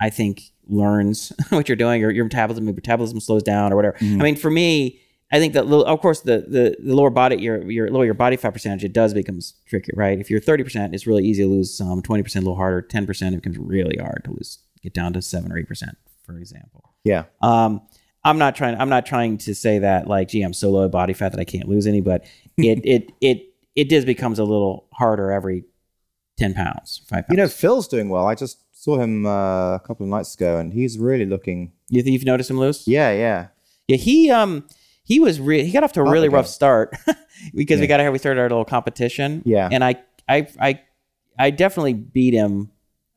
I 0.00 0.10
think, 0.10 0.42
learns 0.68 1.32
what 1.50 1.68
you're 1.68 1.76
doing 1.76 2.02
or 2.04 2.10
your 2.10 2.24
metabolism 2.24 2.64
your 2.66 2.74
metabolism 2.74 3.20
slows 3.20 3.42
down 3.42 3.72
or 3.72 3.76
whatever. 3.76 3.96
Mhm. 4.00 4.20
I 4.20 4.24
mean, 4.24 4.36
for 4.36 4.50
me, 4.50 5.00
I 5.32 5.38
think 5.38 5.54
that 5.54 5.64
of 5.64 6.00
course 6.00 6.20
the, 6.20 6.44
the 6.48 6.76
the 6.80 6.94
lower 6.94 7.10
body 7.10 7.36
your 7.36 7.68
your 7.70 7.90
lower 7.90 8.04
your 8.04 8.14
body 8.14 8.36
fat 8.36 8.50
percentage 8.50 8.84
it 8.84 8.92
does 8.92 9.12
becomes 9.12 9.54
tricky, 9.66 9.90
right? 9.94 10.18
If 10.18 10.30
you're 10.30 10.40
30 10.40 10.64
percent, 10.64 10.94
it's 10.94 11.06
really 11.06 11.24
easy 11.24 11.42
to 11.42 11.48
lose 11.48 11.76
some. 11.76 12.00
20 12.02 12.22
percent 12.22 12.44
a 12.44 12.46
little 12.46 12.56
harder. 12.56 12.80
10 12.82 13.06
percent 13.06 13.34
it 13.34 13.42
becomes 13.42 13.58
really 13.58 13.96
hard 14.00 14.22
to 14.24 14.30
lose. 14.30 14.58
Get 14.82 14.94
down 14.94 15.12
to 15.14 15.22
seven 15.22 15.50
or 15.50 15.58
eight 15.58 15.66
percent, 15.66 15.96
for 16.22 16.38
example. 16.38 16.94
yeah. 17.04 17.24
Um, 17.42 17.82
I'm 18.24 18.38
not 18.38 18.56
trying. 18.56 18.76
I'm 18.80 18.88
not 18.88 19.06
trying 19.06 19.38
to 19.38 19.54
say 19.54 19.78
that 19.78 20.08
like, 20.08 20.28
gee, 20.28 20.42
I'm 20.42 20.52
so 20.52 20.70
low 20.70 20.88
body 20.88 21.12
fat 21.12 21.30
that 21.30 21.40
I 21.40 21.44
can't 21.44 21.68
lose 21.68 21.86
any, 21.86 22.00
but 22.00 22.24
it 22.56 22.80
it 22.84 23.12
it 23.20 23.54
it 23.76 23.88
does 23.88 24.04
becomes 24.04 24.38
a 24.40 24.44
little 24.44 24.86
harder 24.92 25.30
every 25.30 25.64
ten 26.36 26.52
pounds, 26.52 27.02
five 27.08 27.26
pounds. 27.26 27.30
You 27.30 27.36
know, 27.36 27.48
Phil's 27.48 27.86
doing 27.86 28.08
well. 28.08 28.26
I 28.26 28.34
just 28.34 28.58
saw 28.72 28.98
him 28.98 29.26
uh, 29.26 29.76
a 29.76 29.80
couple 29.84 30.04
of 30.04 30.10
nights 30.10 30.34
ago, 30.34 30.58
and 30.58 30.72
he's 30.72 30.98
really 30.98 31.24
looking. 31.24 31.72
you 31.88 32.02
think 32.02 32.14
you've 32.14 32.24
noticed 32.24 32.50
him 32.50 32.58
lose? 32.58 32.86
Yeah, 32.88 33.12
yeah. 33.12 33.48
Yeah, 33.86 33.96
he 33.96 34.30
um 34.32 34.66
he 35.06 35.20
was 35.20 35.40
re- 35.40 35.64
he 35.64 35.70
got 35.70 35.84
off 35.84 35.92
to 35.92 36.00
a 36.00 36.10
really 36.10 36.26
okay. 36.26 36.34
rough 36.34 36.48
start 36.48 36.96
because 37.54 37.80
we 37.80 37.86
got 37.86 38.00
here. 38.00 38.10
We 38.10 38.18
started 38.18 38.40
our 38.40 38.48
little 38.48 38.64
competition. 38.64 39.42
Yeah. 39.46 39.68
and 39.70 39.84
I 39.84 39.96
I 40.28 40.48
I 40.60 40.80
I 41.38 41.50
definitely 41.50 41.94
beat 41.94 42.34
him 42.34 42.72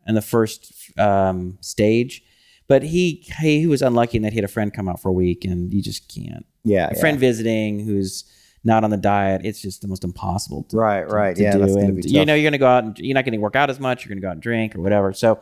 in 0.07 0.13
the 0.13 0.21
first 0.21 0.71
um, 0.99 1.57
stage, 1.61 2.23
but 2.67 2.83
he 2.83 3.25
he 3.39 3.65
was 3.65 3.81
unlucky 3.81 4.17
in 4.17 4.23
that 4.23 4.33
he 4.33 4.37
had 4.37 4.45
a 4.45 4.49
friend 4.49 4.71
come 4.71 4.87
out 4.87 5.01
for 5.01 5.09
a 5.09 5.13
week, 5.13 5.45
and 5.45 5.73
you 5.73 5.81
just 5.81 6.07
can't. 6.07 6.45
Yeah, 6.63 6.89
a 6.91 6.93
yeah. 6.93 6.99
friend 6.99 7.19
visiting 7.19 7.79
who's 7.79 8.23
not 8.63 8.83
on 8.83 8.91
the 8.91 8.97
diet, 8.97 9.41
it's 9.45 9.61
just 9.61 9.81
the 9.81 9.87
most 9.87 10.03
impossible 10.03 10.63
to, 10.63 10.77
Right, 10.77 11.09
right. 11.09 11.35
to 11.35 11.41
yeah, 11.41 11.53
do. 11.53 11.63
and 11.63 11.95
be 11.95 12.09
you 12.09 12.25
know, 12.25 12.35
you're 12.35 12.43
going 12.43 12.51
to 12.51 12.57
go 12.57 12.67
out 12.67 12.83
and 12.83 12.99
you're 12.99 13.15
not 13.15 13.23
going 13.23 13.31
to 13.31 13.39
work 13.39 13.55
out 13.55 13.69
as 13.69 13.79
much. 13.79 14.03
You're 14.03 14.09
going 14.09 14.17
to 14.17 14.21
go 14.21 14.27
out 14.27 14.33
and 14.33 14.41
drink 14.41 14.75
or 14.75 14.81
whatever. 14.81 15.13
So, 15.13 15.39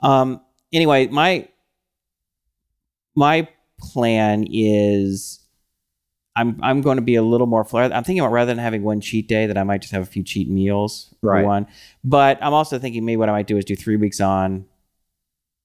um, 0.00 0.40
anyway, 0.72 1.08
my 1.08 1.48
my 3.16 3.48
plan 3.80 4.46
is 4.48 5.40
I'm 6.36 6.58
I'm 6.62 6.80
going 6.82 6.96
to 6.96 7.02
be 7.02 7.14
a 7.14 7.22
little 7.22 7.46
more 7.46 7.64
flair. 7.64 7.84
I'm 7.92 8.02
thinking 8.04 8.20
about 8.20 8.32
rather 8.32 8.50
than 8.52 8.58
having 8.62 8.82
one 8.82 9.00
cheat 9.00 9.28
day, 9.28 9.46
that 9.46 9.56
I 9.56 9.62
might 9.62 9.80
just 9.82 9.92
have 9.92 10.02
a 10.02 10.06
few 10.06 10.22
cheat 10.24 10.48
meals 10.48 11.14
for 11.20 11.30
Right. 11.30 11.44
one. 11.44 11.66
But 12.02 12.38
I'm 12.42 12.52
also 12.54 12.78
thinking 12.78 13.04
maybe 13.04 13.16
what 13.18 13.28
I 13.28 13.32
might 13.32 13.46
do 13.46 13.56
is 13.56 13.64
do 13.64 13.76
three 13.76 13.96
weeks 13.96 14.20
on 14.20 14.64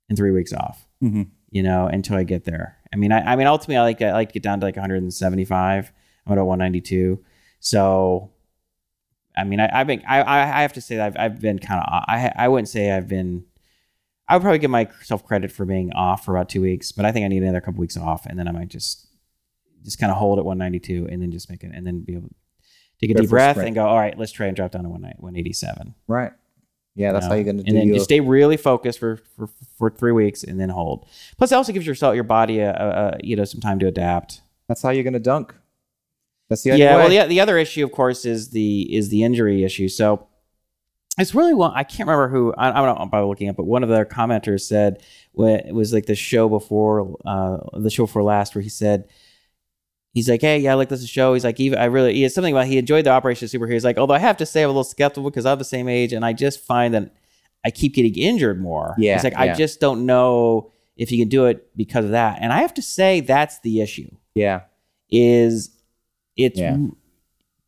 and 0.10 0.18
three 0.18 0.32
weeks 0.32 0.54
off 0.54 0.86
Mhm. 1.04 1.28
you 1.52 1.64
know, 1.64 1.88
until 1.88 2.16
I 2.18 2.24
get 2.24 2.44
there. 2.46 2.78
I 2.94 2.96
mean, 2.98 3.12
I, 3.12 3.34
I 3.34 3.36
mean, 3.36 3.48
ultimately, 3.48 3.78
I 3.78 3.82
like 3.84 4.02
I 4.02 4.12
like 4.14 4.30
to 4.30 4.34
get 4.34 4.44
down 4.44 4.60
to 4.60 4.66
like 4.66 4.76
175. 4.76 5.92
I'm 6.28 6.38
at 6.38 6.46
192. 6.46 7.20
So, 7.60 8.30
I 9.36 9.44
mean, 9.44 9.60
I, 9.60 9.70
I've 9.74 9.88
been, 9.88 10.04
I, 10.08 10.22
I 10.22 10.40
I 10.60 10.62
have 10.62 10.74
to 10.74 10.82
say 10.82 10.98
that 10.98 11.08
I've, 11.08 11.34
I've 11.34 11.42
been 11.42 11.60
kind 11.60 11.82
of, 11.82 12.04
I, 12.08 12.32
I 12.36 12.48
wouldn't 12.48 12.70
say 12.70 12.92
I've 12.92 13.08
been, 13.08 13.46
I 14.28 14.36
would 14.36 14.42
probably 14.44 14.60
give 14.60 14.70
myself 14.72 15.26
credit 15.26 15.52
for 15.52 15.66
being 15.66 15.92
off 15.94 16.26
for 16.26 16.36
about 16.36 16.50
two 16.50 16.62
weeks, 16.62 16.92
but 16.92 17.06
I 17.06 17.12
think 17.12 17.26
I 17.26 17.28
need 17.28 17.42
another 17.42 17.62
couple 17.62 17.80
weeks 17.80 17.98
off, 17.98 18.26
and 18.28 18.38
then 18.38 18.48
I 18.48 18.52
might 18.52 18.68
just, 18.70 19.08
just 19.84 20.00
kind 20.00 20.12
of 20.12 20.18
hold 20.18 20.40
at 20.40 20.46
192, 20.46 21.08
and 21.12 21.22
then 21.22 21.32
just 21.32 21.50
make 21.50 21.64
it, 21.64 21.72
and 21.74 21.86
then 21.86 22.02
be 22.02 22.14
able 22.16 22.30
to 22.30 22.36
take 23.00 23.12
a 23.12 23.14
Go 23.14 23.22
deep 23.22 23.30
breath 23.30 23.56
sprint. 23.56 23.68
and 23.68 23.76
go, 23.76 23.86
all 23.86 23.98
right, 23.98 24.18
let's 24.18 24.32
try 24.32 24.48
and 24.48 24.56
drop 24.56 24.72
down 24.72 24.84
to 24.84 24.90
187. 24.90 25.94
Right. 26.08 26.32
Yeah, 26.96 27.14
that's 27.14 27.26
you 27.26 27.30
how 27.30 27.36
you're 27.36 27.44
going 27.46 27.58
to 27.58 27.64
do 27.64 27.68
it. 27.68 27.70
and 27.70 27.78
then 27.78 27.88
your. 27.88 27.96
you 27.98 28.02
stay 28.04 28.20
really 28.20 28.58
focused 28.58 29.00
for, 29.00 29.18
for 29.38 29.48
for 29.78 29.90
three 29.90 30.12
weeks 30.12 30.44
and 30.44 30.60
then 30.60 30.70
hold. 30.70 31.06
Plus, 31.38 31.52
it 31.52 31.56
also 31.56 31.72
gives 31.72 31.88
yourself 31.88 32.14
your 32.16 32.24
body 32.26 32.60
a, 32.60 32.72
a, 32.72 32.90
a 33.16 33.18
you 33.24 33.36
know 33.38 33.46
some 33.46 33.62
time 33.62 33.80
to 33.80 33.88
adapt. 33.88 34.42
that's 34.68 34.82
how 34.82 34.90
you're 34.90 35.04
going 35.04 35.14
to 35.14 35.20
dunk. 35.20 35.54
That's 36.50 36.64
the 36.64 36.72
only 36.72 36.84
Yeah. 36.84 36.98
way. 36.98 37.02
Well, 37.16 37.28
the 37.28 37.30
the 37.30 37.40
other 37.40 37.58
issue, 37.58 37.86
of 37.86 37.92
course, 37.94 38.26
is 38.26 38.50
the 38.50 38.94
is 38.94 39.08
the 39.10 39.24
injury 39.24 39.64
issue. 39.64 39.88
So 39.88 40.28
it's 41.18 41.34
really 41.36 41.54
one. 41.54 41.72
I 41.74 41.84
can't 41.84 42.08
remember 42.10 42.28
who. 42.28 42.54
I, 42.58 42.70
I'm 42.72 42.86
not 42.86 43.12
by 43.12 43.22
looking 43.22 43.48
up, 43.50 43.56
but 43.56 43.66
one 43.66 43.84
of 43.84 43.90
the 43.90 44.04
commenters 44.06 44.62
said 44.62 45.02
when 45.32 45.60
it 45.60 45.74
was 45.74 45.94
like 45.94 46.06
the 46.06 46.16
show 46.16 46.50
before 46.50 47.16
uh, 47.26 47.58
the 47.80 47.90
show 47.92 48.08
for 48.08 48.24
last, 48.24 48.56
where 48.56 48.62
he 48.62 48.70
said. 48.70 49.08
He's 50.12 50.28
like, 50.28 50.42
hey, 50.42 50.58
yeah, 50.60 50.72
I 50.72 50.74
like 50.76 50.90
this 50.90 51.08
show. 51.08 51.34
He's 51.36 51.44
like, 51.44 51.60
even 51.60 51.78
I 51.78 51.86
really, 51.86 52.16
he 52.16 52.24
has 52.24 52.34
something 52.34 52.54
about 52.54 52.66
he 52.66 52.78
enjoyed 52.78 53.06
the 53.06 53.12
Operation 53.12 53.48
Superhero. 53.48 53.74
He's 53.74 53.86
like, 53.86 53.98
although 53.98 54.16
I 54.16 54.20
have 54.20 54.38
to 54.38 54.46
say, 54.46 54.64
I'm 54.64 54.70
a 54.70 54.72
little 54.72 54.84
skeptical 54.84 55.30
because 55.30 55.46
I'm 55.46 55.60
the 55.60 55.64
same 55.64 55.88
age, 55.88 56.14
and 56.14 56.26
I 56.26 56.34
just 56.34 56.62
find 56.62 56.94
that 56.96 57.14
I 57.64 57.70
keep 57.72 57.94
getting 57.94 58.16
injured 58.16 58.60
more. 58.62 58.96
Yeah, 58.98 59.14
He's 59.14 59.24
like, 59.24 59.36
I 59.36 59.54
just 59.54 59.80
don't 59.80 60.06
know 60.06 60.72
if 60.98 61.12
you 61.12 61.20
can 61.20 61.30
do 61.30 61.46
it 61.46 61.76
because 61.78 62.06
of 62.06 62.12
that. 62.12 62.40
And 62.42 62.52
I 62.52 62.62
have 62.62 62.74
to 62.76 62.82
say, 62.82 63.20
that's 63.22 63.60
the 63.60 63.82
issue 63.82 64.10
yeah. 64.36 64.62
is 65.12 65.70
it's 66.36 66.60
Yeah. 66.60 66.78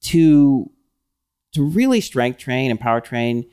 to 0.01 0.71
to 1.53 1.63
really 1.65 2.01
strength 2.01 2.39
train 2.39 2.71
and 2.71 2.79
power 2.79 3.01
train 3.01 3.45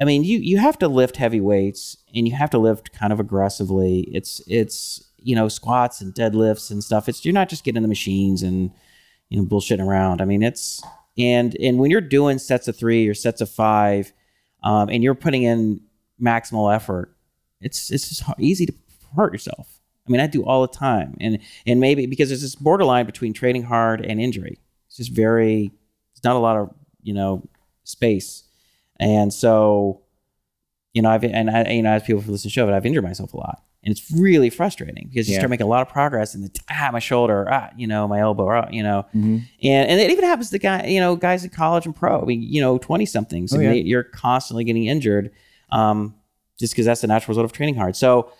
i 0.00 0.04
mean 0.04 0.22
you 0.24 0.38
you 0.38 0.58
have 0.58 0.78
to 0.78 0.86
lift 0.88 1.16
heavy 1.16 1.40
weights 1.40 1.96
and 2.14 2.28
you 2.28 2.34
have 2.34 2.50
to 2.50 2.58
lift 2.58 2.92
kind 2.92 3.12
of 3.12 3.18
aggressively 3.18 4.00
it's 4.12 4.42
it's 4.46 5.07
you 5.28 5.34
know 5.34 5.46
squats 5.46 6.00
and 6.00 6.14
deadlifts 6.14 6.70
and 6.70 6.82
stuff. 6.82 7.06
It's 7.06 7.22
you're 7.22 7.34
not 7.34 7.50
just 7.50 7.62
getting 7.62 7.82
the 7.82 7.88
machines 7.88 8.42
and 8.42 8.70
you 9.28 9.38
know 9.38 9.46
bullshitting 9.46 9.86
around. 9.86 10.22
I 10.22 10.24
mean 10.24 10.42
it's 10.42 10.82
and 11.18 11.54
and 11.60 11.78
when 11.78 11.90
you're 11.90 12.00
doing 12.00 12.38
sets 12.38 12.66
of 12.66 12.78
three 12.78 13.06
or 13.06 13.12
sets 13.12 13.42
of 13.42 13.50
five 13.50 14.10
um, 14.62 14.88
and 14.88 15.02
you're 15.02 15.14
putting 15.14 15.42
in 15.42 15.82
maximal 16.20 16.74
effort 16.74 17.14
it's 17.60 17.90
it's 17.90 18.08
just 18.08 18.22
easy 18.38 18.64
to 18.64 18.72
hurt 19.16 19.34
yourself. 19.34 19.80
I 20.06 20.10
mean 20.10 20.22
i 20.22 20.26
do 20.26 20.44
all 20.46 20.62
the 20.62 20.74
time. 20.74 21.14
And 21.20 21.40
and 21.66 21.78
maybe 21.78 22.06
because 22.06 22.30
there's 22.30 22.40
this 22.40 22.54
borderline 22.54 23.04
between 23.04 23.34
training 23.34 23.64
hard 23.64 24.00
and 24.00 24.18
injury. 24.18 24.58
It's 24.86 24.96
just 24.96 25.12
very 25.12 25.70
it's 26.12 26.24
not 26.24 26.36
a 26.36 26.38
lot 26.38 26.56
of 26.56 26.74
you 27.02 27.12
know 27.12 27.46
space. 27.84 28.44
And 28.98 29.30
so 29.30 30.00
you 30.94 31.02
know 31.02 31.10
i've 31.10 31.22
and 31.22 31.50
i 31.50 31.70
you 31.70 31.82
know 31.82 31.90
as 31.90 32.02
people 32.02 32.22
listen 32.22 32.36
to 32.38 32.42
the 32.44 32.50
show 32.50 32.64
but 32.64 32.74
i've 32.74 32.86
injured 32.86 33.04
myself 33.04 33.34
a 33.34 33.36
lot 33.36 33.62
and 33.84 33.92
it's 33.92 34.10
really 34.10 34.50
frustrating 34.50 35.06
because 35.08 35.28
you 35.28 35.34
Yeah. 35.34 35.40
start 35.40 35.50
making 35.50 35.66
a 35.66 35.68
lot 35.70 35.82
of 35.82 35.88
progress 35.88 36.34
and 36.34 36.42
the 36.44 36.50
ah 36.70 36.90
my 36.92 36.98
shoulder 36.98 37.46
ah 37.50 37.70
you 37.76 37.86
know 37.86 38.08
my 38.08 38.18
elbow 38.20 38.48
ah, 38.50 38.68
you 38.70 38.82
know 38.82 39.04
Mhm. 39.14 39.42
and 39.62 39.90
and 39.90 40.00
it 40.00 40.10
even 40.10 40.24
happens 40.24 40.50
to 40.50 40.58
guy 40.58 40.86
you 40.86 41.00
know 41.00 41.14
guys 41.16 41.44
in 41.44 41.50
college 41.50 41.86
and 41.86 41.94
pro 41.94 42.20
I 42.20 42.24
mean, 42.24 42.42
you 42.42 42.60
know 42.60 42.78
20 42.78 43.06
somethings 43.06 43.52
Oh, 43.54 43.60
yeah. 43.60 43.72
you're 43.72 44.02
constantly 44.04 44.64
getting 44.64 44.86
injured 44.86 45.30
um 45.70 46.14
just 46.58 46.72
because 46.74 46.86
that's 46.86 47.00
the 47.02 47.06
natural 47.06 47.32
result 47.32 47.44
of 47.44 47.52
training 47.52 47.76
hard 47.76 47.94
so 47.94 48.32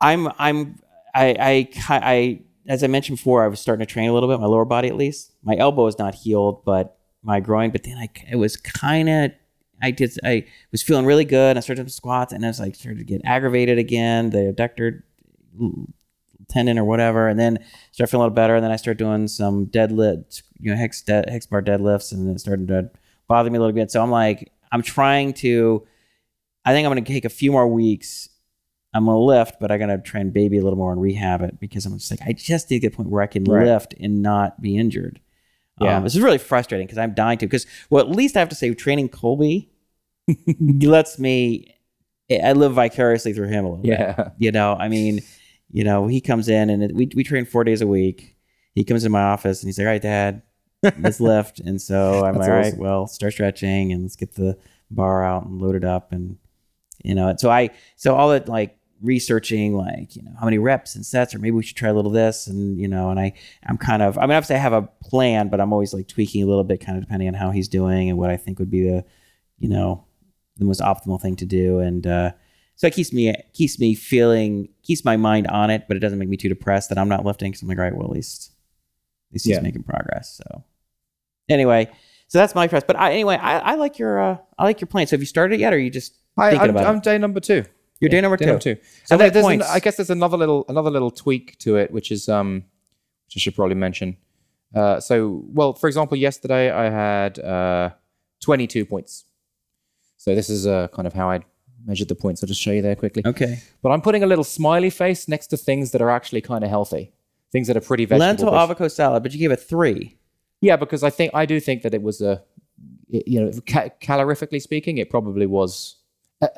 i'm 0.00 0.28
i'm 0.38 0.78
i 1.14 1.34
i 1.40 1.68
i 1.88 2.40
as 2.68 2.84
i 2.84 2.86
mentioned 2.86 3.18
before 3.18 3.42
i 3.44 3.48
was 3.48 3.60
starting 3.60 3.84
to 3.84 3.92
train 3.92 4.08
a 4.08 4.12
little 4.14 4.28
bit 4.28 4.38
my 4.40 4.46
lower 4.46 4.64
body 4.64 4.88
at 4.88 4.94
least 4.96 5.32
my 5.42 5.56
elbow 5.56 5.86
is 5.86 5.98
not 5.98 6.14
healed 6.14 6.64
but 6.64 6.96
my 7.22 7.40
groin 7.40 7.70
but 7.70 7.82
then 7.82 7.96
i 7.98 8.08
it 8.30 8.36
was 8.36 8.56
kind 8.56 9.08
of 9.08 9.32
I 9.82 9.90
did. 9.92 10.12
I 10.24 10.44
was 10.72 10.82
feeling 10.82 11.04
really 11.06 11.24
good. 11.24 11.56
I 11.56 11.60
started 11.60 11.82
doing 11.82 11.88
squats, 11.88 12.32
and 12.32 12.44
I 12.44 12.48
was 12.48 12.60
like 12.60 12.74
started 12.74 12.98
to 12.98 13.04
get 13.04 13.20
aggravated 13.24 13.78
again. 13.78 14.30
The 14.30 14.52
adductor 14.52 15.02
tendon 16.48 16.78
or 16.78 16.84
whatever, 16.84 17.28
and 17.28 17.38
then 17.38 17.58
started 17.92 18.10
feeling 18.10 18.22
a 18.22 18.24
little 18.26 18.34
better. 18.34 18.54
And 18.56 18.64
then 18.64 18.70
I 18.72 18.76
started 18.76 18.98
doing 18.98 19.28
some 19.28 19.66
deadlift, 19.66 20.42
you 20.58 20.70
know, 20.70 20.76
hex 20.76 21.02
de- 21.02 21.24
hex 21.30 21.46
bar 21.46 21.62
deadlifts, 21.62 22.12
and 22.12 22.28
it 22.34 22.40
started 22.40 22.68
to 22.68 22.90
bother 23.28 23.50
me 23.50 23.56
a 23.58 23.60
little 23.60 23.74
bit. 23.74 23.90
So 23.90 24.02
I'm 24.02 24.10
like, 24.10 24.52
I'm 24.72 24.82
trying 24.82 25.32
to. 25.34 25.86
I 26.64 26.72
think 26.72 26.86
I'm 26.86 26.92
going 26.92 27.04
to 27.04 27.12
take 27.12 27.24
a 27.24 27.28
few 27.30 27.52
more 27.52 27.66
weeks. 27.68 28.28
I'm 28.94 29.04
going 29.04 29.14
to 29.14 29.20
lift, 29.20 29.56
but 29.60 29.70
I'm 29.70 29.78
going 29.78 29.90
to 29.90 29.98
try 29.98 30.20
and 30.20 30.32
baby 30.32 30.58
a 30.58 30.62
little 30.62 30.78
more 30.78 30.92
and 30.92 31.00
rehab 31.00 31.42
it 31.42 31.60
because 31.60 31.84
I'm 31.86 31.96
just 31.98 32.10
like, 32.10 32.20
I 32.26 32.32
just 32.32 32.70
need 32.70 32.78
to 32.78 32.80
get 32.80 32.88
to 32.88 32.90
the 32.92 32.96
point 32.96 33.10
where 33.10 33.22
I 33.22 33.26
can 33.26 33.44
Right. 33.44 33.66
lift 33.66 33.94
and 34.00 34.22
not 34.22 34.60
be 34.62 34.76
injured. 34.76 35.20
Yeah. 35.80 35.96
Um, 35.98 36.04
this 36.04 36.14
is 36.14 36.20
really 36.20 36.38
frustrating 36.38 36.86
because 36.86 36.98
I'm 36.98 37.14
dying 37.14 37.38
to. 37.38 37.46
Because 37.46 37.66
well, 37.90 38.04
at 38.04 38.10
least 38.10 38.36
I 38.36 38.40
have 38.40 38.48
to 38.50 38.54
say, 38.54 38.72
training 38.74 39.08
Colby 39.08 39.70
lets 40.60 41.18
me. 41.18 41.74
I 42.30 42.52
live 42.52 42.74
vicariously 42.74 43.32
through 43.32 43.48
him 43.48 43.64
a 43.64 43.68
little 43.70 43.82
bit. 43.82 43.90
Yeah. 43.98 44.30
You 44.38 44.52
know, 44.52 44.76
I 44.78 44.88
mean, 44.88 45.20
you 45.70 45.82
know, 45.82 46.06
he 46.06 46.20
comes 46.20 46.48
in 46.48 46.68
and 46.70 46.82
it, 46.82 46.94
we 46.94 47.08
we 47.14 47.24
train 47.24 47.44
four 47.46 47.64
days 47.64 47.80
a 47.80 47.86
week. 47.86 48.36
He 48.74 48.84
comes 48.84 49.04
in 49.04 49.12
my 49.12 49.22
office 49.22 49.62
and 49.62 49.68
he's 49.68 49.78
like, 49.78 49.86
"All 49.86 49.92
right, 49.92 50.02
Dad, 50.02 50.42
let's 50.98 51.20
lift." 51.32 51.60
And 51.60 51.80
so 51.80 52.24
I'm 52.24 52.36
like, 52.36 52.48
"All 52.48 52.54
right, 52.54 52.66
awesome. 52.66 52.78
well, 52.78 53.06
start 53.06 53.32
stretching 53.32 53.92
and 53.92 54.02
let's 54.02 54.16
get 54.16 54.34
the 54.34 54.58
bar 54.90 55.24
out 55.24 55.46
and 55.46 55.60
load 55.60 55.74
it 55.74 55.84
up." 55.84 56.12
And 56.12 56.36
You 57.02 57.14
know, 57.14 57.34
so 57.38 57.50
I 57.50 57.70
so 57.96 58.14
all 58.14 58.28
that 58.30 58.48
like 58.48 58.77
researching 59.00 59.76
like 59.76 60.16
you 60.16 60.22
know 60.22 60.32
how 60.38 60.44
many 60.44 60.58
reps 60.58 60.96
and 60.96 61.06
sets 61.06 61.32
or 61.34 61.38
maybe 61.38 61.52
we 61.52 61.62
should 61.62 61.76
try 61.76 61.88
a 61.88 61.94
little 61.94 62.10
this 62.10 62.48
and 62.48 62.78
you 62.80 62.88
know 62.88 63.10
and 63.10 63.20
I 63.20 63.32
I'm 63.64 63.78
kind 63.78 64.02
of 64.02 64.18
I 64.18 64.22
mean 64.22 64.32
obviously 64.32 64.56
I 64.56 64.58
have 64.58 64.72
a 64.72 64.82
plan 65.02 65.48
but 65.48 65.60
I'm 65.60 65.72
always 65.72 65.94
like 65.94 66.08
tweaking 66.08 66.42
a 66.42 66.46
little 66.46 66.64
bit 66.64 66.80
kind 66.84 66.98
of 66.98 67.04
depending 67.04 67.28
on 67.28 67.34
how 67.34 67.50
he's 67.52 67.68
doing 67.68 68.08
and 68.08 68.18
what 68.18 68.30
I 68.30 68.36
think 68.36 68.58
would 68.58 68.70
be 68.70 68.82
the 68.82 69.04
you 69.58 69.68
know 69.68 70.04
the 70.56 70.64
most 70.64 70.80
optimal 70.80 71.20
thing 71.20 71.36
to 71.36 71.46
do. 71.46 71.78
And 71.78 72.06
uh 72.06 72.32
so 72.74 72.86
it 72.88 72.94
keeps 72.94 73.12
me 73.12 73.34
keeps 73.54 73.78
me 73.78 73.94
feeling 73.94 74.68
keeps 74.82 75.04
my 75.04 75.16
mind 75.16 75.46
on 75.46 75.70
it 75.70 75.84
but 75.86 75.96
it 75.96 76.00
doesn't 76.00 76.18
make 76.18 76.28
me 76.28 76.36
too 76.36 76.48
depressed 76.48 76.88
that 76.88 76.98
I'm 76.98 77.08
not 77.08 77.24
lifting 77.24 77.52
because 77.52 77.62
I'm 77.62 77.68
like 77.68 77.78
all 77.78 77.84
right 77.84 77.94
well 77.94 78.06
at 78.06 78.12
least 78.12 78.50
at 79.30 79.34
least 79.34 79.46
he's 79.46 79.54
Yeah. 79.56 79.60
making 79.62 79.84
progress. 79.84 80.40
So 80.44 80.64
anyway 81.48 81.88
so 82.26 82.38
that's 82.38 82.54
my 82.54 82.66
press 82.66 82.82
but 82.86 82.96
I, 82.96 83.12
anyway 83.12 83.36
I, 83.36 83.58
I 83.58 83.74
like 83.76 83.98
your 83.98 84.20
uh 84.20 84.38
I 84.58 84.64
like 84.64 84.80
your 84.80 84.88
plan. 84.88 85.06
So 85.06 85.12
have 85.16 85.20
you 85.20 85.26
started 85.26 85.54
it 85.54 85.60
yet 85.60 85.72
or 85.72 85.76
are 85.76 85.78
you 85.78 85.90
just 85.90 86.14
I, 86.36 86.50
thinking 86.50 86.70
I'm, 86.70 86.76
about 86.76 86.86
I'm 86.86 87.00
day 87.00 87.18
number 87.18 87.40
two. 87.40 87.64
You're 88.00 88.08
day 88.10 88.20
number 88.20 88.36
two 88.36 88.46
number 88.46 88.60
two. 88.60 88.76
So 89.04 89.14
and 89.14 89.20
what 89.22 89.32
there's 89.32 89.46
an. 89.46 89.62
I 89.62 89.80
guess 89.80 89.96
there's 89.96 90.10
another 90.10 90.36
little 90.36 90.64
another 90.68 90.90
little 90.90 91.10
tweak 91.10 91.58
to 91.58 91.76
it, 91.76 91.90
which 91.90 92.10
is 92.10 92.28
um, 92.28 92.64
which 93.26 93.36
I 93.36 93.40
should 93.40 93.54
probably 93.54 93.74
mention. 93.74 94.16
Uh, 94.74 95.00
so, 95.00 95.42
well, 95.48 95.72
for 95.72 95.86
example, 95.88 96.16
yesterday 96.16 96.70
I 96.70 96.90
had 96.90 97.38
uh, 97.38 97.90
22 98.42 98.84
points. 98.84 99.24
So 100.18 100.34
this 100.34 100.50
is 100.50 100.66
uh, 100.66 100.88
kind 100.88 101.06
of 101.06 101.14
how 101.14 101.30
I 101.30 101.40
measured 101.86 102.08
the 102.08 102.14
points. 102.14 102.42
I'll 102.42 102.48
just 102.48 102.60
show 102.60 102.72
you 102.72 102.82
there 102.82 102.94
quickly. 102.96 103.22
okay 103.24 103.60
But 103.82 103.90
I'm 103.92 104.02
putting 104.02 104.22
a 104.22 104.26
little 104.26 104.44
smiley 104.44 104.90
face 104.90 105.26
next 105.28 105.46
to 105.48 105.56
things 105.56 105.92
that 105.92 106.02
are 106.02 106.10
actually 106.10 106.42
kind 106.42 106.64
of 106.64 106.70
healthy, 106.70 107.12
things 107.50 107.66
that 107.68 107.76
are 107.76 107.80
pretty 107.80 108.04
vegetable. 108.04 108.26
lentil 108.52 108.54
avocado 108.54 108.88
salad 108.88 109.22
but 109.22 109.32
you 109.32 109.38
gave 109.38 109.50
it 109.52 109.60
three 109.60 110.18
Yeah, 110.60 110.76
because 110.76 111.02
I 111.02 111.10
think 111.10 111.30
I 111.34 111.46
do 111.46 111.60
think 111.60 111.82
that 111.82 111.94
it 111.94 112.02
was 112.02 112.20
a, 112.20 112.42
it- 113.08 113.26
you 113.26 113.40
know, 113.40 113.50
ca- 113.66 113.88
calorifically 114.02 114.60
speaking, 114.60 114.98
it 114.98 115.08
probably 115.08 115.46
was 115.46 115.96
uh, 116.42 116.48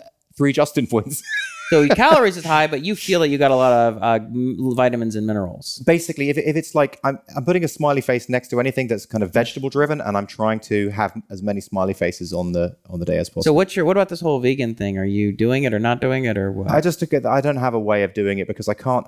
three 0.41 0.53
Justin 0.61 0.87
points. 0.87 1.23
So 1.73 1.83
your 1.83 1.95
calories 1.95 2.37
is 2.37 2.45
high, 2.45 2.67
but 2.67 2.81
you 2.85 2.97
feel 2.97 3.21
that 3.23 3.29
you 3.33 3.39
got 3.39 3.53
a 3.53 3.61
lot 3.65 3.73
of 3.73 3.91
uh, 4.09 4.19
vitamins 4.81 5.15
and 5.15 5.25
minerals. 5.25 5.67
Basically, 5.87 6.29
if, 6.29 6.37
if 6.37 6.57
it's 6.57 6.75
like 6.75 6.99
I'm, 7.05 7.17
I'm 7.37 7.45
putting 7.45 7.63
a 7.63 7.69
smiley 7.69 8.01
face 8.01 8.29
next 8.29 8.49
to 8.49 8.59
anything 8.59 8.89
that's 8.89 9.07
kind 9.07 9.23
of 9.23 9.33
vegetable 9.33 9.69
driven, 9.71 10.01
and 10.01 10.17
I'm 10.19 10.27
trying 10.27 10.59
to 10.71 10.89
have 10.91 11.13
as 11.31 11.45
many 11.45 11.61
smiley 11.61 11.95
faces 11.95 12.33
on 12.33 12.51
the 12.57 12.77
on 12.93 12.99
the 12.99 13.07
day 13.07 13.19
as 13.19 13.29
possible. 13.29 13.45
So 13.45 13.53
what's 13.53 13.77
your 13.77 13.85
what 13.85 13.97
about 13.97 14.09
this 14.09 14.21
whole 14.21 14.41
vegan 14.41 14.75
thing? 14.75 14.99
Are 14.99 15.05
you 15.19 15.31
doing 15.31 15.63
it 15.63 15.73
or 15.73 15.79
not 15.79 16.01
doing 16.01 16.25
it 16.25 16.37
or 16.37 16.51
what? 16.51 16.69
I 16.73 16.81
just 16.81 16.99
took 16.99 17.13
it. 17.13 17.25
I 17.25 17.41
don't 17.41 17.57
have 17.67 17.75
a 17.75 17.79
way 17.91 18.03
of 18.03 18.15
doing 18.15 18.39
it 18.41 18.49
because 18.49 18.69
I 18.69 18.75
can't. 18.75 19.07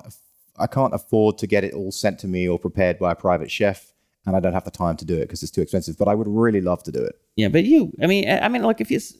I 0.57 0.67
can't 0.67 0.93
afford 0.93 1.37
to 1.39 1.47
get 1.47 1.65
it 1.65 1.73
all 1.73 1.91
sent 1.91 2.17
to 2.19 2.27
me 2.29 2.47
or 2.47 2.57
prepared 2.59 2.97
by 2.97 3.11
a 3.11 3.15
private 3.15 3.51
chef, 3.51 3.91
and 4.25 4.37
I 4.37 4.39
don't 4.39 4.53
have 4.53 4.63
the 4.63 4.71
time 4.71 4.95
to 4.97 5.05
do 5.05 5.15
it 5.17 5.23
because 5.27 5.43
it's 5.43 5.51
too 5.51 5.61
expensive. 5.61 5.97
But 5.97 6.07
I 6.07 6.15
would 6.15 6.29
really 6.29 6.61
love 6.61 6.81
to 6.83 6.91
do 6.93 7.03
it. 7.03 7.15
yeah, 7.35 7.49
but 7.49 7.65
you, 7.65 7.91
I 8.01 8.07
mean, 8.07 8.29
I 8.29 8.45
I 8.45 8.47
mean, 8.47 8.63
like 8.63 8.79
if 8.79 8.89
you, 8.89 8.97
s- 8.97 9.15
Yeah. 9.15 9.19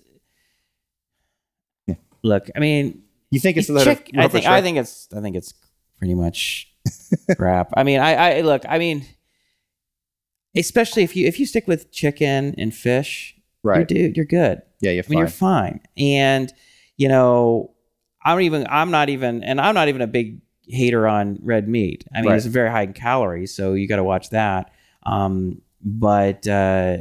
Look, 2.24 2.49
I 2.55 2.59
mean, 2.59 3.03
You 3.32 3.39
think 3.39 3.57
it's 3.57 3.69
a 3.69 3.74
of 3.74 3.88
I 3.88 4.28
think, 4.28 4.45
I 4.45 4.61
think 4.61 4.78
it's, 4.78 5.07
I 5.15 5.21
think 5.21 5.36
it's 5.36 5.53
pretty 5.97 6.15
much 6.15 6.71
crap. 7.38 7.71
I 7.76 7.84
mean, 7.84 7.99
I, 7.99 8.38
I 8.38 8.41
look, 8.41 8.63
I 8.67 8.78
mean, 8.80 9.05
especially 10.55 11.03
if 11.03 11.15
you 11.15 11.28
if 11.28 11.39
you 11.39 11.45
stick 11.45 11.67
with 11.67 11.91
chicken 11.91 12.55
and 12.57 12.74
fish, 12.74 13.36
right? 13.63 13.78
you're, 13.78 13.86
dude, 13.86 14.17
you're 14.17 14.26
good. 14.26 14.61
yeah, 14.82 14.91
you're 14.91 15.03
I 15.07 15.09
mean, 15.09 15.17
fine. 15.17 15.19
you're 15.19 15.28
fine. 15.28 15.80
And 15.97 16.53
you 16.97 17.07
know, 17.07 17.71
I'm 18.24 18.39
even. 18.41 18.67
I'm 18.69 18.91
not 18.91 19.09
even, 19.09 19.43
and 19.43 19.59
I'm 19.59 19.74
not 19.76 19.88
even 19.88 20.01
a 20.01 20.07
big 20.07 20.41
hater 20.67 21.07
on 21.07 21.39
red 21.41 21.67
meat. 21.67 22.05
I 22.13 22.21
mean, 22.21 22.30
Right. 22.30 22.38
it's 22.38 22.45
very 22.45 22.69
high 22.69 22.84
in 22.84 22.93
calories, 22.93 23.53
so 23.55 23.74
you 23.74 23.88
got 23.88 23.97
to 23.97 24.03
watch 24.03 24.30
that. 24.30 24.71
Um, 25.05 25.61
but 25.82 26.47
uh, 26.47 26.97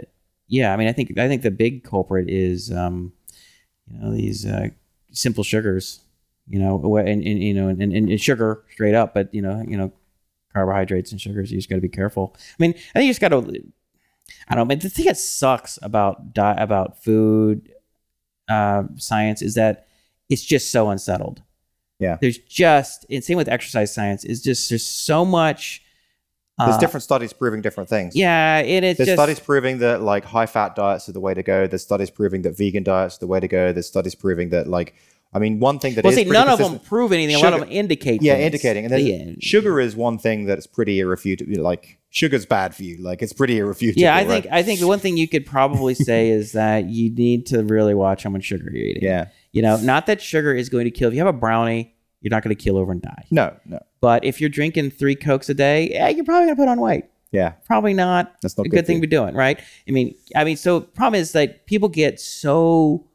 yeah, 0.49 0.73
I 0.73 0.77
mean, 0.77 0.89
I 0.89 0.93
think 0.93 1.17
I 1.19 1.29
think 1.29 1.43
the 1.43 1.51
big 1.51 1.85
culprit 1.85 2.29
is, 2.31 2.73
um, 2.73 3.13
you 3.87 3.99
know, 3.99 4.13
these 4.15 4.47
uh, 4.47 4.69
simple 5.13 5.45
sugars. 5.45 6.01
You 6.49 6.59
know, 6.59 6.97
and, 6.97 7.09
and 7.09 7.43
you 7.43 7.55
know, 7.55 7.69
and, 7.69 7.81
and, 7.81 8.21
sugar 8.21 8.65
straight 8.73 8.97
up, 8.97 9.15
but 9.15 9.33
you 9.33 9.41
know, 9.41 9.65
you 9.67 9.77
know, 9.77 9.93
carbohydrates 10.53 11.13
and 11.13 11.21
sugars. 11.21 11.53
You 11.53 11.59
just 11.59 11.69
got 11.69 11.77
to 11.77 11.81
be 11.81 11.89
careful. 11.89 12.35
I 12.37 12.55
mean, 12.59 12.75
I 12.95 12.99
think 12.99 13.07
you 13.07 13.11
just 13.11 13.21
got 13.21 13.29
to. 13.29 13.39
I 14.49 14.55
don't 14.55 14.69
know. 14.69 14.75
But 14.75 14.83
the 14.83 14.91
thing 14.91 15.07
that 15.07 15.17
sucks 15.17 15.79
about 15.83 16.35
di- 16.35 16.57
about 16.59 17.03
food 17.03 17.73
uh, 18.49 18.85
science 18.97 19.41
is 19.41 19.55
that 19.55 19.87
it's 20.29 20.43
just 20.43 20.71
so 20.71 20.91
unsettled. 20.91 21.43
Yeah. 21.99 22.19
There's 22.21 22.39
just 22.39 23.07
and 23.09 23.23
same 23.23 23.37
with 23.37 23.49
exercise 23.49 23.95
science 23.95 24.25
is 24.25 24.43
just 24.43 24.69
there's 24.69 24.87
so 24.87 25.25
much. 25.25 25.83
There's 26.59 26.77
uh, 26.77 26.81
different 26.81 27.03
studies 27.03 27.33
proving 27.33 27.63
different 27.63 27.89
things. 27.89 28.15
Yeah, 28.15 28.59
it's 28.59 28.99
There's 28.99 29.09
just 29.09 29.17
studies 29.17 29.41
proving 29.41 29.79
that 29.79 30.03
like 30.03 30.25
high 30.25 30.47
fat 30.47 30.77
diets 30.77 31.09
are 31.09 31.13
the 31.13 31.21
way 31.21 31.33
to 31.33 31.43
go. 31.43 31.67
There's 31.67 31.83
studies 31.83 32.11
proving 32.11 32.43
that 32.43 32.57
vegan 32.57 32.83
diets 32.83 33.17
are 33.17 33.21
the 33.21 33.27
way 33.27 33.41
to 33.41 33.49
go. 33.49 33.73
There's 33.73 33.87
studies 33.87 34.15
proving 34.15 34.51
that 34.51 34.67
like 34.67 34.95
I 35.33 35.39
mean 35.39 35.61
one 35.61 35.79
thing 35.79 35.95
that 35.95 36.05
well, 36.05 36.13
is 36.13 36.19
see, 36.19 36.25
none 36.25 36.49
of 36.49 36.59
them 36.59 36.79
prove 36.79 37.11
anything. 37.13 37.37
A 37.37 37.39
lot 37.39 37.55
of 37.55 37.61
them 37.61 37.71
indicate. 37.71 38.21
yeah 38.21 38.35
things. 38.35 38.45
indicating 38.45 38.85
and 38.85 38.93
then 38.93 39.07
yeah. 39.07 39.35
sugar 39.41 39.81
is 39.81 39.97
one 39.97 40.19
thing 40.19 40.45
that 40.45 40.59
is 40.59 40.67
pretty 40.67 41.01
irrefutable. 41.01 41.63
Like 41.63 41.99
sugar's 42.11 42.45
bad 42.45 42.75
for 42.75 42.83
you. 42.83 42.99
Like 42.99 43.23
it's 43.23 43.33
pretty 43.33 43.59
irrefutable. 43.59 44.03
Yeah, 44.03 44.15
I 44.15 44.19
right? 44.19 44.43
think 44.43 44.47
I 44.53 44.63
think 44.63 44.81
the 44.81 44.89
one 44.89 44.99
thing 44.99 45.17
you 45.17 45.29
could 45.29 45.47
probably 45.47 45.95
say 45.95 46.29
is 46.39 46.53
that 46.53 46.85
you 46.85 47.11
need 47.11 47.47
to 47.47 47.65
really 47.65 47.95
watch 47.95 48.25
how 48.25 48.31
much 48.31 48.45
sugar 48.45 48.71
you're 48.71 48.87
eating. 48.87 49.03
yeah. 49.03 49.29
You 49.53 49.63
know, 49.63 49.79
not 49.79 50.07
that 50.07 50.21
sugar 50.21 50.55
is 50.55 50.69
going 50.69 50.85
to 50.85 50.91
kill. 50.91 51.09
If 51.09 51.15
you 51.15 51.21
have 51.21 51.35
a 51.35 51.39
brownie, 51.39 51.95
you're 52.23 52.31
not 52.31 52.43
going 52.43 52.55
to 52.57 52.63
kill 52.63 52.77
over 52.79 52.91
and 52.93 53.03
die. 53.03 53.27
No, 53.31 53.55
no. 53.67 53.79
But 54.01 54.25
if 54.25 54.41
you're 54.41 54.49
drinking 54.51 54.91
three 54.93 55.15
cokes 55.15 55.49
a 55.51 55.55
day, 55.55 55.91
yeah, 55.93 56.09
you're 56.09 56.25
probably 56.25 56.47
going 56.47 56.57
to 56.57 56.63
put 56.63 56.69
on 56.69 56.81
weight. 56.81 57.05
Yeah. 57.33 57.53
Probably 57.67 57.95
not 57.95 58.41
That's 58.43 58.57
not 58.57 58.67
a 58.67 58.69
good 58.69 58.77
good 58.79 58.87
thing 58.87 58.97
to 58.99 59.07
be 59.07 59.07
doing, 59.07 59.35
right? 59.35 59.59
I 59.89 59.91
mean, 59.91 60.15
I 60.37 60.45
mean, 60.45 60.57
so 60.57 60.81
problem 60.81 61.21
is 61.21 61.33
that 61.33 61.67
people 61.67 61.89
get 61.89 62.21
so 62.21 63.07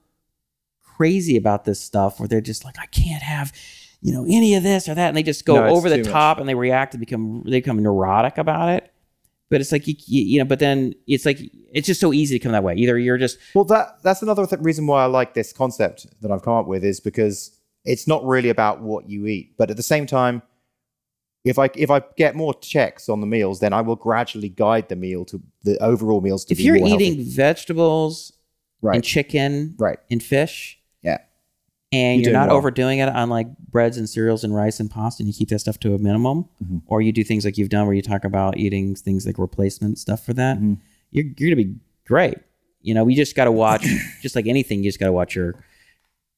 crazy 0.82 1.38
about 1.38 1.66
this 1.66 1.80
stuff 1.80 2.20
where 2.20 2.28
they're 2.28 2.41
just 2.41 2.66
like, 2.66 2.80
I 2.80 2.86
can't 2.88 3.22
have, 3.24 3.53
you 4.01 4.12
know, 4.14 4.26
any 4.28 4.55
of 4.55 4.64
this 4.64 4.89
or 4.89 4.95
that, 4.95 5.08
and 5.10 5.18
they 5.18 5.24
just 5.24 5.45
go 5.45 5.55
No, 5.55 5.68
over 5.68 5.89
the 5.89 5.97
too 5.97 6.03
much. 6.03 6.12
top 6.12 6.39
and 6.39 6.49
they 6.49 6.55
react 6.55 6.93
and 6.93 6.99
become 6.99 7.43
they 7.45 7.51
become 7.60 7.82
neurotic 7.82 8.38
about 8.38 8.70
it. 8.70 8.91
But 9.49 9.62
it's 9.62 9.72
like 9.72 9.88
you, 9.88 9.95
you, 10.08 10.24
you 10.24 10.39
know, 10.39 10.45
but 10.45 10.60
then 10.60 10.93
it's 11.08 11.26
like 11.26 11.39
it's 11.72 11.88
just 11.88 12.01
so 12.01 12.12
easy 12.12 12.38
to 12.38 12.43
come 12.43 12.51
that 12.51 12.64
way. 12.64 12.76
Either 12.76 12.97
you're 12.97 13.18
just 13.18 13.38
Well, 13.53 13.64
that 13.66 14.01
that's 14.03 14.22
another 14.22 14.45
th- 14.45 14.62
reason 14.62 14.88
why 14.88 15.03
I 15.03 15.05
like 15.05 15.34
this 15.36 15.53
concept 15.53 16.08
that 16.22 16.32
I've 16.32 16.41
come 16.41 16.53
up 16.53 16.68
with 16.68 16.84
is 16.84 16.99
because 16.99 17.57
it's 17.88 18.08
not 18.08 18.24
really 18.26 18.50
about 18.50 18.82
what 18.82 19.10
you 19.10 19.26
eat, 19.28 19.56
but 19.58 19.72
at 19.72 19.78
the 19.78 19.84
same 19.84 20.06
time, 20.06 20.42
if 21.46 21.58
I 21.58 21.70
if 21.76 21.90
I 21.90 22.02
get 22.18 22.36
more 22.36 22.54
checks 22.56 23.08
on 23.10 23.22
the 23.22 23.28
meals, 23.28 23.60
then 23.62 23.72
I 23.74 23.82
will 23.82 23.96
gradually 23.96 24.50
guide 24.50 24.90
the 24.90 24.96
meal 24.96 25.24
to 25.26 25.42
the 25.64 25.82
overall 25.82 26.22
meals 26.22 26.44
to 26.46 26.54
if 26.54 26.58
be 26.58 26.64
you're 26.66 26.78
more 26.80 26.88
eating 26.90 27.16
healthy. 27.16 27.32
vegetables 27.32 28.34
right, 28.82 28.96
and 28.96 29.04
chicken 29.04 29.76
right, 29.80 30.00
and 30.12 30.22
fish, 30.22 30.78
yeah, 31.01 31.20
and 31.93 32.22
You're 32.22 32.32
you're 32.32 32.39
not 32.39 32.50
well. 32.50 32.58
overdoing 32.58 33.00
it 33.00 33.08
on 33.09 33.30
like 33.30 33.47
breads 33.72 33.97
and 33.97 34.09
cereals 34.09 34.43
and 34.43 34.54
rice 34.54 34.80
and 34.82 34.92
pasta 34.92 35.22
and 35.24 35.28
you 35.28 35.34
keep 35.34 35.50
that 35.50 35.59
stuff 35.59 35.80
to 35.80 35.93
a 35.96 35.97
minimum 36.00 36.46
Mhm. 36.64 36.82
or 36.88 37.01
you 37.01 37.12
do 37.14 37.24
things 37.24 37.46
like 37.46 37.58
you've 37.58 37.70
done 37.70 37.86
where 37.86 37.96
you 37.96 38.01
talk 38.01 38.26
about 38.26 38.58
eating 38.58 38.96
things 38.96 39.26
like 39.26 39.38
replacement 39.38 39.97
stuff 40.00 40.26
for 40.26 40.34
that 40.34 40.58
Mhm. 40.59 40.78
you're, 41.12 41.26
you're 41.38 41.50
gonna 41.55 41.64
be 41.64 41.76
great 42.05 42.38
you 42.82 42.93
know 42.93 43.04
we 43.05 43.14
just 43.16 43.36
got 43.36 43.46
to 43.46 43.51
watch 43.51 43.86
just 44.22 44.36
like 44.36 44.47
anything 44.47 44.84
you 44.84 44.89
just 44.89 45.00
got 45.00 45.05
to 45.08 45.12
watch 45.14 45.36
your 45.36 45.64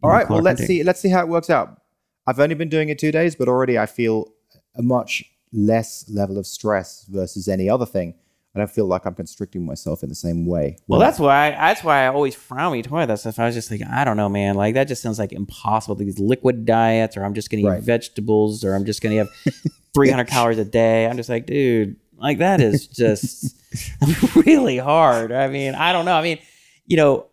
All 0.03 0.09
right. 0.09 0.29
Well, 0.29 0.41
let's 0.41 0.65
see. 0.65 0.83
Let's 0.83 0.99
see 0.99 1.09
how 1.09 1.21
it 1.21 1.27
works 1.27 1.49
out. 1.49 1.81
I've 2.27 2.39
only 2.39 2.55
been 2.55 2.69
doing 2.69 2.89
it 2.89 2.99
two 2.99 3.11
days, 3.11 3.35
but 3.35 3.47
already 3.47 3.77
I 3.77 3.85
feel 3.85 4.31
a 4.75 4.81
much 4.81 5.23
less 5.51 6.05
level 6.09 6.37
of 6.37 6.45
stress 6.45 7.05
versus 7.09 7.47
any 7.47 7.69
other 7.69 7.85
thing. 7.85 8.13
I 8.55 8.59
don't 8.59 8.69
feel 8.69 8.85
like 8.85 9.05
I'm 9.05 9.13
constricting 9.15 9.65
myself 9.65 10.01
in 10.03 10.09
the 10.09 10.15
same 10.15 10.45
way. 10.45 10.77
well 10.87 10.99
that's 10.99 11.19
why 11.19 11.51
that's 11.51 11.83
why 11.83 12.03
i 12.03 12.07
always 12.07 12.33
frown 12.35 12.71
when 12.71 12.77
you 12.77 12.83
talk 12.83 12.93
about 12.93 13.07
that 13.07 13.19
stuff 13.19 13.37
i 13.39 13.45
was 13.45 13.53
just 13.53 13.69
like 13.69 13.81
i 13.89 14.03
don't 14.03 14.17
know 14.17 14.27
man 14.27 14.55
like 14.55 14.73
that 14.73 14.87
just 14.87 15.01
sounds 15.03 15.19
like 15.19 15.31
impossible 15.31 15.93
these 15.95 16.17
liquid 16.19 16.65
diets 16.65 17.15
or 17.15 17.23
i'm 17.23 17.35
just 17.35 17.49
gonna 17.51 17.77
eat 17.77 17.83
vegetables 17.83 18.63
or 18.65 18.73
i'm 18.73 18.85
just 18.85 19.01
gonna 19.01 19.15
have 19.15 19.29
300 19.93 20.25
calories 20.27 20.57
a 20.57 20.65
day 20.65 21.05
i'm 21.07 21.15
just 21.15 21.29
like 21.29 21.45
dude 21.45 21.95
like 22.17 22.39
that 22.39 22.59
is 22.59 22.87
just 23.03 23.55
really 24.35 24.77
hard 24.77 25.31
i 25.31 25.47
mean 25.47 25.75
i 25.75 25.93
don't 25.93 26.05
know 26.05 26.15
i 26.15 26.21
mean 26.23 26.39
you 26.87 26.97
know 26.97 27.27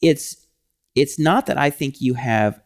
it's 0.00 0.46
it's 1.00 1.18
not 1.18 1.46
that 1.46 1.58
i 1.58 1.70
think 1.70 2.00
you 2.00 2.14
have 2.14 2.60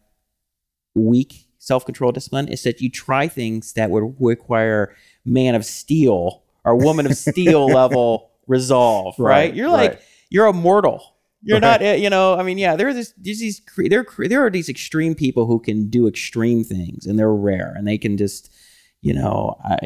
weak 0.94 1.46
self-control 1.58 2.10
discipline. 2.12 2.48
It's 2.48 2.64
that 2.64 2.80
you 2.80 2.90
try 2.90 3.28
things 3.28 3.74
that 3.74 3.90
would 3.90 4.16
require 4.18 4.96
man 5.24 5.54
of 5.54 5.64
steel 5.64 6.42
or 6.64 6.76
woman 6.76 7.06
of 7.06 7.16
steel 7.16 7.66
level 7.80 8.30
resolve 8.48 9.14
right, 9.18 9.28
Right, 9.30 9.54
you're 9.54 9.70
like 9.70 9.92
right. 9.92 10.00
you're 10.28 10.46
a 10.46 10.52
mortal. 10.52 11.14
You're 11.44 11.60
Right. 11.60 11.80
not 11.80 11.98
you 12.00 12.10
know 12.10 12.34
i 12.34 12.42
mean 12.42 12.58
yeah 12.58 12.76
there 12.76 12.88
are 12.88 12.94
this 12.94 13.14
there's 13.16 13.40
these 13.40 13.60
there 13.76 14.04
there 14.28 14.44
are 14.46 14.50
these 14.50 14.68
extreme 14.68 15.14
people 15.14 15.46
who 15.46 15.58
can 15.60 15.88
do 15.88 16.06
extreme 16.06 16.62
things 16.62 17.06
and 17.06 17.18
they're 17.18 17.32
rare 17.34 17.72
and 17.76 17.86
they 17.86 17.98
can 17.98 18.16
just 18.16 18.52
you 19.00 19.12
know 19.12 19.56
I, 19.64 19.78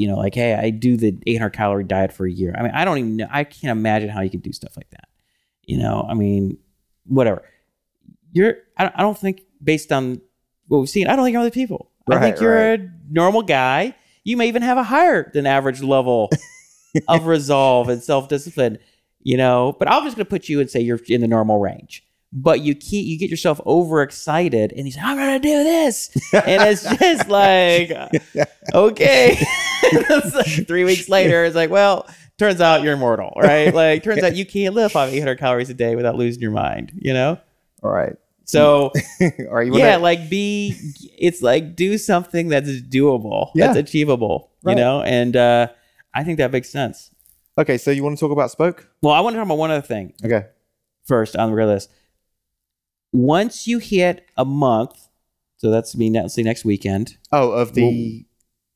you 0.00 0.08
know 0.08 0.16
like 0.16 0.34
hey 0.34 0.54
i 0.54 0.70
do 0.70 0.96
the 0.96 1.16
800 1.26 1.50
calorie 1.50 1.84
diet 1.84 2.12
for 2.12 2.26
a 2.26 2.30
year. 2.32 2.52
I 2.58 2.62
mean 2.62 2.72
i 2.74 2.84
don't 2.84 2.98
even 2.98 3.16
know 3.16 3.28
i 3.30 3.44
can't 3.44 3.70
imagine 3.78 4.08
how 4.08 4.22
you 4.22 4.30
can 4.30 4.40
do 4.40 4.52
stuff 4.52 4.76
like 4.76 4.90
that. 4.90 5.08
You 5.64 5.78
know 5.78 6.04
i 6.08 6.14
mean 6.14 6.58
whatever 7.06 7.42
you're 8.32 8.56
i 8.76 8.84
don't, 8.84 8.94
I 8.96 9.02
don't 9.02 9.18
think 9.18 9.42
based 9.62 9.92
on 9.92 10.20
what 10.66 10.78
we've 10.78 10.88
seen 10.88 11.08
i 11.08 11.16
don't 11.16 11.24
think 11.24 11.32
you're 11.32 11.42
other 11.42 11.50
people 11.50 11.90
i 12.10 12.18
think 12.18 12.40
you're 12.40 12.54
right. 12.54 12.80
a 12.80 12.90
normal 13.10 13.42
guy 13.42 13.94
you 14.24 14.36
may 14.36 14.48
even 14.48 14.62
have 14.62 14.78
a 14.78 14.82
higher 14.82 15.30
than 15.32 15.46
average 15.46 15.82
level 15.82 16.30
of 17.08 17.26
resolve 17.26 17.88
and 17.88 18.02
self-discipline 18.02 18.78
you 19.20 19.36
know 19.36 19.74
but 19.78 19.90
i'm 19.90 20.04
just 20.04 20.16
going 20.16 20.24
to 20.26 20.30
put 20.30 20.48
you 20.48 20.60
and 20.60 20.70
say 20.70 20.80
you're 20.80 21.00
in 21.08 21.20
the 21.20 21.28
normal 21.28 21.58
range 21.58 22.04
but 22.32 22.60
you 22.60 22.74
keep 22.74 23.06
you 23.06 23.18
get 23.18 23.30
yourself 23.30 23.60
overexcited, 23.66 24.72
and 24.72 24.86
he's 24.86 24.96
like, 24.96 25.06
"I'm 25.06 25.16
gonna 25.16 25.38
do 25.38 25.64
this," 25.64 26.10
and 26.34 26.62
it's 26.62 26.82
just 26.98 27.28
like, 27.28 27.90
uh, 27.90 28.08
okay. 28.74 29.38
Like 30.34 30.66
three 30.66 30.84
weeks 30.84 31.08
later, 31.08 31.44
it's 31.44 31.54
like, 31.54 31.70
well, 31.70 32.06
turns 32.36 32.60
out 32.60 32.82
you're 32.82 32.94
immortal, 32.94 33.32
right? 33.40 33.72
Like, 33.72 34.02
turns 34.02 34.22
out 34.22 34.34
you 34.34 34.44
can't 34.44 34.74
live 34.74 34.94
off 34.94 35.08
800 35.08 35.38
calories 35.38 35.70
a 35.70 35.74
day 35.74 35.96
without 35.96 36.16
losing 36.16 36.42
your 36.42 36.50
mind, 36.50 36.92
you 36.96 37.14
know. 37.14 37.38
All 37.82 37.90
right. 37.90 38.16
So 38.44 38.92
right. 39.50 39.66
You 39.66 39.78
yeah, 39.78 39.96
like 39.96 40.30
be 40.30 40.74
it's 41.18 41.42
like 41.42 41.76
do 41.76 41.98
something 41.98 42.48
that's 42.48 42.80
doable, 42.82 43.50
that's 43.54 43.76
achievable, 43.76 44.50
Right. 44.62 44.72
you 44.72 44.76
know, 44.76 45.02
and 45.02 45.36
uh, 45.36 45.68
I 46.14 46.24
think 46.24 46.38
that 46.38 46.50
makes 46.50 46.70
sense. 46.70 47.10
Okay. 47.58 47.76
So 47.78 47.90
you 47.90 48.02
want 48.02 48.16
to 48.16 48.20
talk 48.20 48.32
about 48.32 48.50
Spoke? 48.50 48.88
Well, 49.02 49.12
I 49.12 49.20
want 49.20 49.34
to 49.34 49.38
talk 49.38 49.46
about 49.46 49.58
one 49.58 49.70
other 49.70 49.86
thing 49.86 50.14
Okay. 50.24 50.46
first 51.04 51.36
on 51.36 51.54
the 51.54 51.66
list. 51.66 51.90
Once 53.12 53.66
you 53.66 53.78
hit 53.78 54.26
a 54.36 54.44
month, 54.44 55.08
so 55.56 55.70
that's 55.70 55.96
me 55.96 56.10
let's 56.10 56.34
say 56.34 56.42
next 56.42 56.64
weekend, 56.64 57.16
Oh, 57.32 57.50
of 57.52 57.74
the 57.74 58.24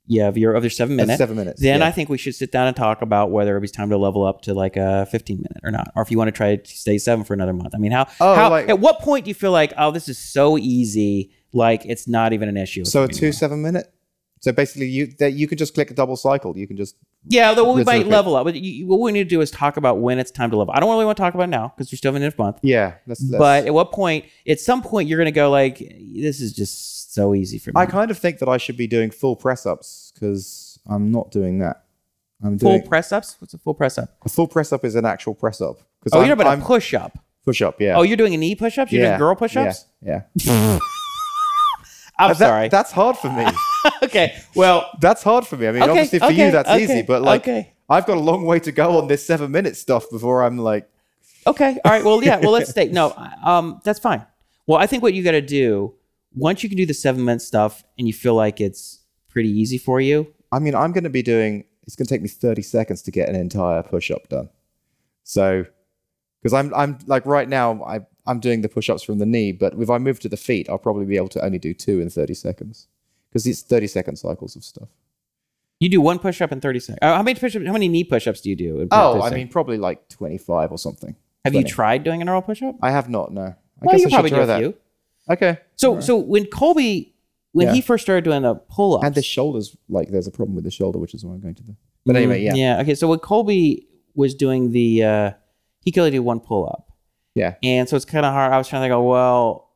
yeah, 0.06 0.28
of 0.28 0.36
your 0.36 0.56
your 0.58 0.70
seven 0.70 0.96
minutes. 0.96 1.18
seven 1.18 1.36
minutes. 1.36 1.60
Then 1.60 1.80
yeah. 1.80 1.86
I 1.86 1.90
think 1.90 2.08
we 2.08 2.18
should 2.18 2.34
sit 2.34 2.50
down 2.52 2.66
and 2.66 2.76
talk 2.76 3.02
about 3.02 3.30
whether 3.30 3.56
it's 3.58 3.72
time 3.72 3.90
to 3.90 3.96
level 3.96 4.24
up 4.24 4.42
to 4.42 4.54
like 4.54 4.76
a 4.76 5.06
15 5.06 5.36
minute 5.38 5.60
or 5.62 5.70
not, 5.70 5.92
or 5.94 6.02
if 6.02 6.10
you 6.10 6.18
want 6.18 6.28
to 6.28 6.32
try 6.32 6.56
to 6.56 6.66
stay 6.76 6.98
seven 6.98 7.24
for 7.24 7.34
another 7.34 7.52
month. 7.52 7.74
I 7.74 7.78
mean, 7.78 7.92
how? 7.92 8.06
Oh, 8.20 8.34
how 8.34 8.50
like- 8.50 8.68
at 8.68 8.78
what 8.80 9.00
point 9.00 9.24
do 9.24 9.28
you 9.30 9.34
feel 9.34 9.52
like, 9.52 9.72
oh, 9.78 9.90
this 9.90 10.08
is 10.08 10.18
so 10.18 10.58
easy, 10.58 11.32
like 11.52 11.84
it's 11.86 12.08
not 12.08 12.32
even 12.32 12.48
an 12.48 12.56
issue? 12.56 12.84
So 12.84 13.04
a 13.04 13.08
two 13.08 13.26
anymore? 13.26 13.32
seven 13.32 13.62
minute. 13.62 13.92
So 14.40 14.50
basically, 14.50 14.88
you 14.88 15.06
that 15.20 15.34
you 15.34 15.46
can 15.46 15.56
just 15.56 15.72
click 15.72 15.90
a 15.92 15.94
double 15.94 16.16
cycle. 16.16 16.58
You 16.58 16.66
can 16.66 16.76
just 16.76 16.96
Yeah, 17.28 17.54
though 17.54 17.72
we 17.72 17.84
might 17.84 18.08
level 18.08 18.34
up. 18.34 18.44
But 18.44 18.56
you, 18.56 18.72
you- 18.72 18.86
what 18.88 18.98
we 18.98 19.12
need 19.12 19.22
to 19.22 19.28
do 19.28 19.40
is 19.40 19.52
talk 19.52 19.76
about 19.76 20.00
when 20.00 20.18
it's 20.18 20.32
time 20.32 20.50
to 20.50 20.56
level. 20.56 20.74
I 20.74 20.80
don't 20.80 20.90
really 20.90 21.04
want 21.04 21.16
to 21.16 21.22
talk 21.22 21.34
about 21.34 21.48
now 21.48 21.68
because 21.76 21.92
you're 21.92 21.96
still 21.98 22.16
in 22.16 22.24
a 22.24 22.32
month. 22.36 22.58
yeah. 22.62 22.94
Let's, 23.06 23.22
let's, 23.22 23.38
But 23.38 23.66
at 23.66 23.72
what 23.74 23.92
point? 23.92 24.24
At 24.48 24.58
some 24.58 24.82
point, 24.82 25.08
you're 25.08 25.18
going 25.18 25.26
to 25.26 25.30
go 25.30 25.48
like, 25.48 25.78
"This 25.78 26.40
is 26.40 26.52
just 26.52 26.98
so 27.14 27.34
easy 27.34 27.58
for 27.58 27.70
me." 27.70 27.74
I 27.76 27.86
kind 27.86 28.10
of 28.10 28.18
think 28.18 28.38
that 28.38 28.48
I 28.48 28.56
should 28.56 28.76
be 28.76 28.86
doing 28.86 29.10
full 29.10 29.36
press 29.36 29.66
ups 29.66 30.12
because 30.14 30.78
I'm 30.88 31.10
not 31.10 31.30
doing 31.30 31.58
that. 31.60 31.84
I'm 32.42 32.56
doing 32.56 32.80
full 32.80 32.88
press 32.88 33.12
ups. 33.12 33.36
What's 33.38 33.54
a 33.54 33.58
full 33.58 33.74
press 33.74 33.98
up? 33.98 34.10
a 34.24 34.28
full 34.28 34.48
press 34.48 34.72
up 34.72 34.84
is 34.84 34.94
an 34.94 35.04
actual 35.04 35.34
press 35.34 35.60
up. 35.60 35.76
Oh, 36.12 36.20
I'm, 36.20 36.26
you're 36.26 36.34
about 36.34 36.48
I'm 36.48 36.62
a 36.62 36.64
push 36.64 36.94
up. 36.94 37.18
push 37.44 37.62
up. 37.62 37.80
Yeah. 37.80 37.96
Oh, 37.96 38.02
you're 38.02 38.16
doing 38.16 38.34
a 38.34 38.36
knee 38.36 38.54
push 38.54 38.78
ups. 38.78 38.90
You're 38.92 39.02
yeah. 39.02 39.10
doing 39.10 39.18
girl 39.18 39.34
push 39.36 39.56
ups. 39.56 39.86
Yeah. 40.04 40.22
yeah. 40.34 40.78
I'm 42.18 42.28
That- 42.30 42.36
sorry. 42.36 42.68
That's 42.68 42.92
hard 42.92 43.16
for 43.16 43.30
me. 43.30 43.46
okay. 44.02 44.36
Well. 44.54 44.90
that's 45.00 45.22
hard 45.22 45.46
for 45.46 45.56
me. 45.56 45.68
I 45.68 45.72
mean, 45.72 45.82
Okay, 45.82 45.90
obviously 45.90 46.18
for 46.18 46.26
okay, 46.26 46.46
you 46.46 46.50
that's 46.52 46.68
okay, 46.68 46.82
easy, 46.84 47.02
but 47.02 47.22
like. 47.22 47.48
I've 47.88 48.06
got 48.06 48.16
a 48.16 48.20
long 48.20 48.46
way 48.46 48.58
to 48.60 48.72
go 48.72 48.98
on 48.98 49.06
this 49.06 49.26
seven 49.26 49.50
minute 49.50 49.76
stuff 49.76 50.08
before 50.10 50.42
I'm 50.44 50.56
like, 50.56 50.88
Okay. 51.46 51.78
All 51.84 51.90
right. 51.92 52.04
Well, 52.04 52.22
yeah. 52.22 52.38
Well, 52.38 52.52
let's 52.52 52.70
stay. 52.76 52.88
No. 52.88 53.12
Um. 53.44 53.80
That's 53.84 53.98
fine. 53.98 54.24
Well, 54.66 54.78
I 54.78 54.86
think 54.86 55.02
what 55.02 55.14
you 55.14 55.22
got 55.24 55.32
to 55.32 55.40
do 55.40 55.94
once 56.34 56.62
you 56.62 56.68
can 56.68 56.76
do 56.76 56.86
the 56.86 56.94
seven 56.94 57.24
minute 57.24 57.42
stuff 57.42 57.84
and 57.98 58.06
you 58.06 58.12
feel 58.14 58.34
like 58.34 58.60
it's 58.60 59.00
pretty 59.28 59.50
easy 59.50 59.78
for 59.78 60.00
you. 60.00 60.32
I 60.50 60.58
mean, 60.58 60.74
I'm 60.74 60.92
going 60.92 61.04
to 61.04 61.10
be 61.10 61.22
doing. 61.22 61.64
It's 61.84 61.96
going 61.96 62.06
to 62.06 62.14
take 62.14 62.22
me 62.22 62.28
30 62.28 62.62
seconds 62.62 63.02
to 63.02 63.10
get 63.10 63.28
an 63.28 63.34
entire 63.34 63.82
push 63.82 64.10
up 64.10 64.28
done. 64.28 64.48
So, 65.24 65.64
because 66.40 66.52
I'm 66.52 66.72
I'm 66.74 66.98
like 67.06 67.26
right 67.26 67.48
now 67.48 67.82
I 67.84 68.00
I'm 68.26 68.38
doing 68.40 68.60
the 68.62 68.68
push 68.68 68.88
ups 68.90 69.02
from 69.02 69.18
the 69.18 69.26
knee, 69.26 69.52
but 69.52 69.74
if 69.74 69.90
I 69.90 69.98
move 69.98 70.20
to 70.20 70.28
the 70.28 70.36
feet, 70.36 70.68
I'll 70.68 70.78
probably 70.78 71.04
be 71.06 71.16
able 71.16 71.28
to 71.30 71.44
only 71.44 71.58
do 71.58 71.74
two 71.74 72.00
in 72.00 72.08
30 72.10 72.34
seconds 72.34 72.86
because 73.28 73.46
it's 73.46 73.62
30 73.62 73.86
second 73.88 74.16
cycles 74.16 74.54
of 74.56 74.62
stuff. 74.64 74.88
You 75.80 75.88
do 75.88 76.00
one 76.00 76.18
push 76.20 76.40
up 76.40 76.52
in 76.52 76.60
30 76.60 76.78
seconds. 76.80 76.98
Uh, 77.02 77.16
how 77.16 77.22
many 77.22 77.38
push? 77.38 77.54
How 77.54 77.72
many 77.72 77.88
knee 77.88 78.04
push 78.04 78.28
ups 78.28 78.40
do 78.40 78.50
you 78.50 78.56
do? 78.56 78.80
in 78.80 78.88
Oh, 78.92 79.20
I 79.22 79.30
mean, 79.30 79.48
probably 79.48 79.78
like 79.78 80.08
25 80.08 80.70
or 80.70 80.78
something. 80.78 81.16
have 81.44 81.54
you 81.54 81.64
tried 81.64 82.04
doing 82.04 82.22
a 82.22 82.24
neural 82.24 82.42
push 82.42 82.62
up? 82.62 82.76
I 82.82 82.90
have 82.92 83.08
not. 83.08 83.32
No. 83.32 83.42
I 83.42 83.54
Well, 83.80 83.92
guess 83.92 84.00
you 84.02 84.06
I 84.06 84.10
should 84.10 84.14
probably 84.14 84.30
try 84.30 84.38
do 84.38 84.42
a 84.42 84.46
that. 84.46 84.58
few. 84.60 84.74
Okay. 85.30 85.58
So, 85.76 86.00
so 86.00 86.16
when 86.16 86.46
Colby, 86.46 87.14
when 87.52 87.68
Yeah. 87.68 87.74
he 87.74 87.80
first 87.80 88.02
started 88.04 88.24
doing 88.24 88.42
the 88.42 88.54
pull 88.54 88.96
ups, 88.96 89.04
And 89.04 89.14
the 89.14 89.22
shoulders, 89.22 89.76
like, 89.88 90.08
there's 90.10 90.26
a 90.26 90.30
problem 90.30 90.54
with 90.54 90.64
the 90.64 90.70
shoulder, 90.70 90.98
which 90.98 91.14
is 91.14 91.24
why 91.24 91.34
I'm 91.34 91.40
going 91.40 91.54
to 91.56 91.62
the. 91.62 91.76
But 92.04 92.16
anyway, 92.16 92.42
yeah. 92.42 92.52
Mm, 92.52 92.56
yeah. 92.58 92.80
Okay, 92.80 92.94
so 92.94 93.08
when 93.08 93.18
Colby 93.20 93.86
was 94.14 94.34
doing 94.34 94.72
the, 94.72 95.04
uh, 95.04 95.30
he 95.80 95.92
could 95.92 96.00
only 96.00 96.10
do 96.10 96.22
one 96.22 96.40
pull 96.40 96.66
up. 96.66 96.90
Yeah. 97.34 97.54
And 97.62 97.88
so 97.88 97.96
it's 97.96 98.04
kind 98.04 98.26
of 98.26 98.32
hard. 98.32 98.52
I 98.52 98.58
was 98.58 98.68
trying 98.68 98.80
to 98.82 98.84
think, 98.84 98.92
oh, 98.94 99.02
well, 99.08 99.70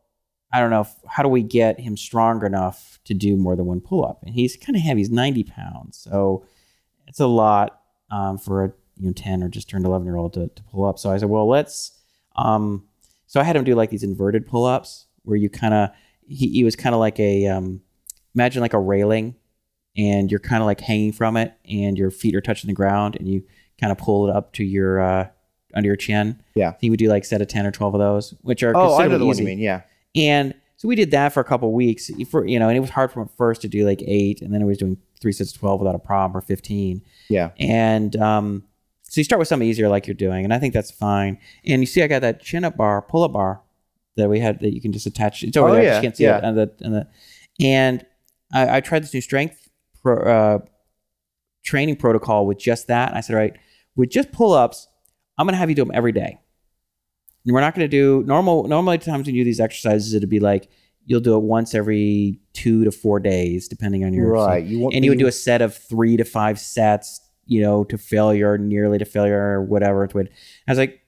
I 0.52 0.60
don't 0.60 0.70
know. 0.70 0.82
if- 0.82 0.94
How 1.06 1.22
do 1.22 1.28
we 1.28 1.42
get 1.42 1.78
him 1.80 1.96
strong 1.96 2.44
enough 2.44 2.98
to 3.04 3.14
do 3.14 3.36
more 3.36 3.56
than 3.56 3.66
one 3.66 3.80
pull 3.80 4.04
up? 4.04 4.22
And 4.24 4.34
he's 4.34 4.56
kind 4.56 4.76
of 4.76 4.82
heavy. 4.82 5.00
He's 5.00 5.10
90 5.10 5.44
pounds. 5.44 5.96
So 5.98 6.44
it's 7.06 7.20
a 7.20 7.26
lot 7.26 7.80
um, 8.10 8.38
for 8.38 8.64
a 8.64 8.72
you 8.98 9.06
know 9.06 9.12
10 9.12 9.42
or 9.42 9.48
just 9.48 9.68
turned 9.68 9.84
11 9.84 10.06
year 10.06 10.16
old 10.16 10.32
to, 10.34 10.48
to 10.48 10.62
pull 10.64 10.84
up. 10.84 10.98
So 10.98 11.10
I 11.10 11.16
said, 11.18 11.28
well, 11.28 11.46
let's. 11.48 11.92
Um, 12.36 12.84
so 13.26 13.40
I 13.40 13.44
had 13.44 13.56
him 13.56 13.64
do 13.64 13.74
like 13.74 13.90
these 13.90 14.02
inverted 14.04 14.46
pull 14.46 14.64
ups 14.64 15.05
where 15.26 15.36
you 15.36 15.48
kind 15.50 15.74
of, 15.74 15.90
he, 16.26 16.48
he 16.48 16.64
was 16.64 16.74
kind 16.76 16.94
of 16.94 16.98
like 17.00 17.20
a, 17.20 17.46
um, 17.46 17.80
imagine 18.34 18.62
like 18.62 18.72
a 18.74 18.78
railing 18.80 19.34
and 19.96 20.30
you're 20.30 20.40
kind 20.40 20.62
of 20.62 20.66
like 20.66 20.80
hanging 20.80 21.12
from 21.12 21.36
it 21.36 21.54
and 21.68 21.96
your 21.98 22.10
feet 22.10 22.34
are 22.34 22.40
touching 22.40 22.68
the 22.68 22.74
ground 22.74 23.16
and 23.16 23.28
you 23.28 23.42
kind 23.80 23.92
of 23.92 23.98
pull 23.98 24.28
it 24.28 24.34
up 24.34 24.52
to 24.54 24.64
your, 24.64 25.00
uh, 25.00 25.28
under 25.74 25.88
your 25.88 25.96
chin. 25.96 26.42
Yeah. 26.54 26.72
He 26.80 26.88
would 26.90 26.98
do 26.98 27.08
like 27.08 27.24
set 27.24 27.42
of 27.42 27.48
10 27.48 27.66
or 27.66 27.70
12 27.70 27.94
of 27.94 28.00
those, 28.00 28.34
which 28.42 28.62
are 28.62 28.72
Oh, 28.74 28.96
I 28.98 29.06
know 29.08 29.18
the 29.18 29.26
one 29.26 29.34
easy. 29.34 29.42
you 29.42 29.48
mean. 29.48 29.58
Yeah. 29.58 29.82
And 30.14 30.54
so 30.76 30.88
we 30.88 30.96
did 30.96 31.10
that 31.10 31.32
for 31.32 31.40
a 31.40 31.44
couple 31.44 31.72
weeks 31.72 32.10
for, 32.30 32.46
you 32.46 32.58
know, 32.58 32.68
and 32.68 32.76
it 32.76 32.80
was 32.80 32.90
hard 32.90 33.12
for 33.12 33.20
him 33.20 33.28
at 33.30 33.36
first 33.36 33.62
to 33.62 33.68
do 33.68 33.84
like 33.84 34.02
eight 34.06 34.40
and 34.42 34.52
then 34.54 34.62
it 34.62 34.66
was 34.66 34.78
doing 34.78 34.96
three 35.20 35.32
sets 35.32 35.52
of 35.54 35.58
12 35.60 35.80
without 35.80 35.94
a 35.94 35.98
problem 35.98 36.36
or 36.36 36.40
15. 36.40 37.02
Yeah. 37.28 37.50
And, 37.58 38.16
um, 38.16 38.64
so 39.08 39.20
you 39.20 39.24
start 39.24 39.38
with 39.38 39.46
something 39.46 39.68
easier 39.68 39.88
like 39.88 40.08
you're 40.08 40.14
doing, 40.14 40.42
and 40.42 40.52
I 40.52 40.58
think 40.58 40.74
that's 40.74 40.90
fine. 40.90 41.38
And 41.64 41.80
you 41.80 41.86
see, 41.86 42.02
I 42.02 42.08
got 42.08 42.22
that 42.22 42.42
chin 42.42 42.64
up 42.64 42.76
bar, 42.76 43.00
pull 43.00 43.22
up 43.22 43.32
bar 43.32 43.60
that 44.16 44.28
we 44.28 44.40
had 44.40 44.60
that 44.60 44.72
you 44.74 44.80
can 44.80 44.92
just 44.92 45.06
attach. 45.06 45.42
It's 45.42 45.56
over 45.56 45.70
Oh, 45.70 45.72
there. 45.74 45.82
yeah, 45.84 45.96
You 45.96 46.02
can't 46.02 46.16
see 46.16 46.24
yeah. 46.24 46.38
it. 46.38 46.44
And 46.44 46.56
the, 46.58 46.72
and 46.80 46.94
the, 46.94 47.06
and 47.60 48.06
I, 48.52 48.76
I 48.76 48.80
tried 48.80 49.02
this 49.02 49.12
new 49.14 49.20
strength 49.20 49.68
pro, 50.02 50.16
uh, 50.18 50.58
training 51.64 51.96
protocol 51.96 52.46
with 52.46 52.58
just 52.58 52.86
that. 52.88 53.08
And 53.10 53.18
I 53.18 53.20
said, 53.20 53.34
all 53.34 53.40
right, 53.40 53.56
with 53.96 54.10
just 54.10 54.32
pull 54.32 54.52
ups, 54.52 54.88
I'm 55.38 55.46
going 55.46 55.52
to 55.54 55.58
have 55.58 55.68
you 55.68 55.74
do 55.76 55.82
them 55.84 55.92
every 55.94 56.12
day. 56.12 56.38
And 57.44 57.54
we're 57.54 57.60
not 57.60 57.74
going 57.74 57.84
to 57.84 57.88
do 57.88 58.24
normal. 58.26 58.66
Normally, 58.66 58.98
times 58.98 59.26
when 59.26 59.34
you 59.34 59.42
do 59.42 59.44
these 59.44 59.60
exercises, 59.60 60.14
it'd 60.14 60.28
be 60.28 60.40
like 60.40 60.68
you'll 61.04 61.20
do 61.20 61.36
it 61.36 61.42
once 61.42 61.74
every 61.74 62.40
two 62.52 62.84
to 62.84 62.90
four 62.90 63.20
days, 63.20 63.68
depending 63.68 64.04
on 64.04 64.12
your 64.12 64.32
Right. 64.32 64.64
You 64.64 64.80
want 64.80 64.94
and 64.94 65.04
you 65.04 65.12
would 65.12 65.18
do 65.20 65.28
a 65.28 65.32
set 65.32 65.62
of 65.62 65.76
three 65.76 66.16
to 66.16 66.24
five 66.24 66.58
sets, 66.58 67.20
you 67.44 67.60
know, 67.60 67.84
to 67.84 67.96
failure, 67.96 68.58
nearly 68.58 68.98
to 68.98 69.04
failure, 69.04 69.40
or 69.40 69.62
whatever 69.62 70.02
it 70.02 70.14
would. 70.14 70.28
I 70.66 70.72
was 70.72 70.78
like, 70.78 71.00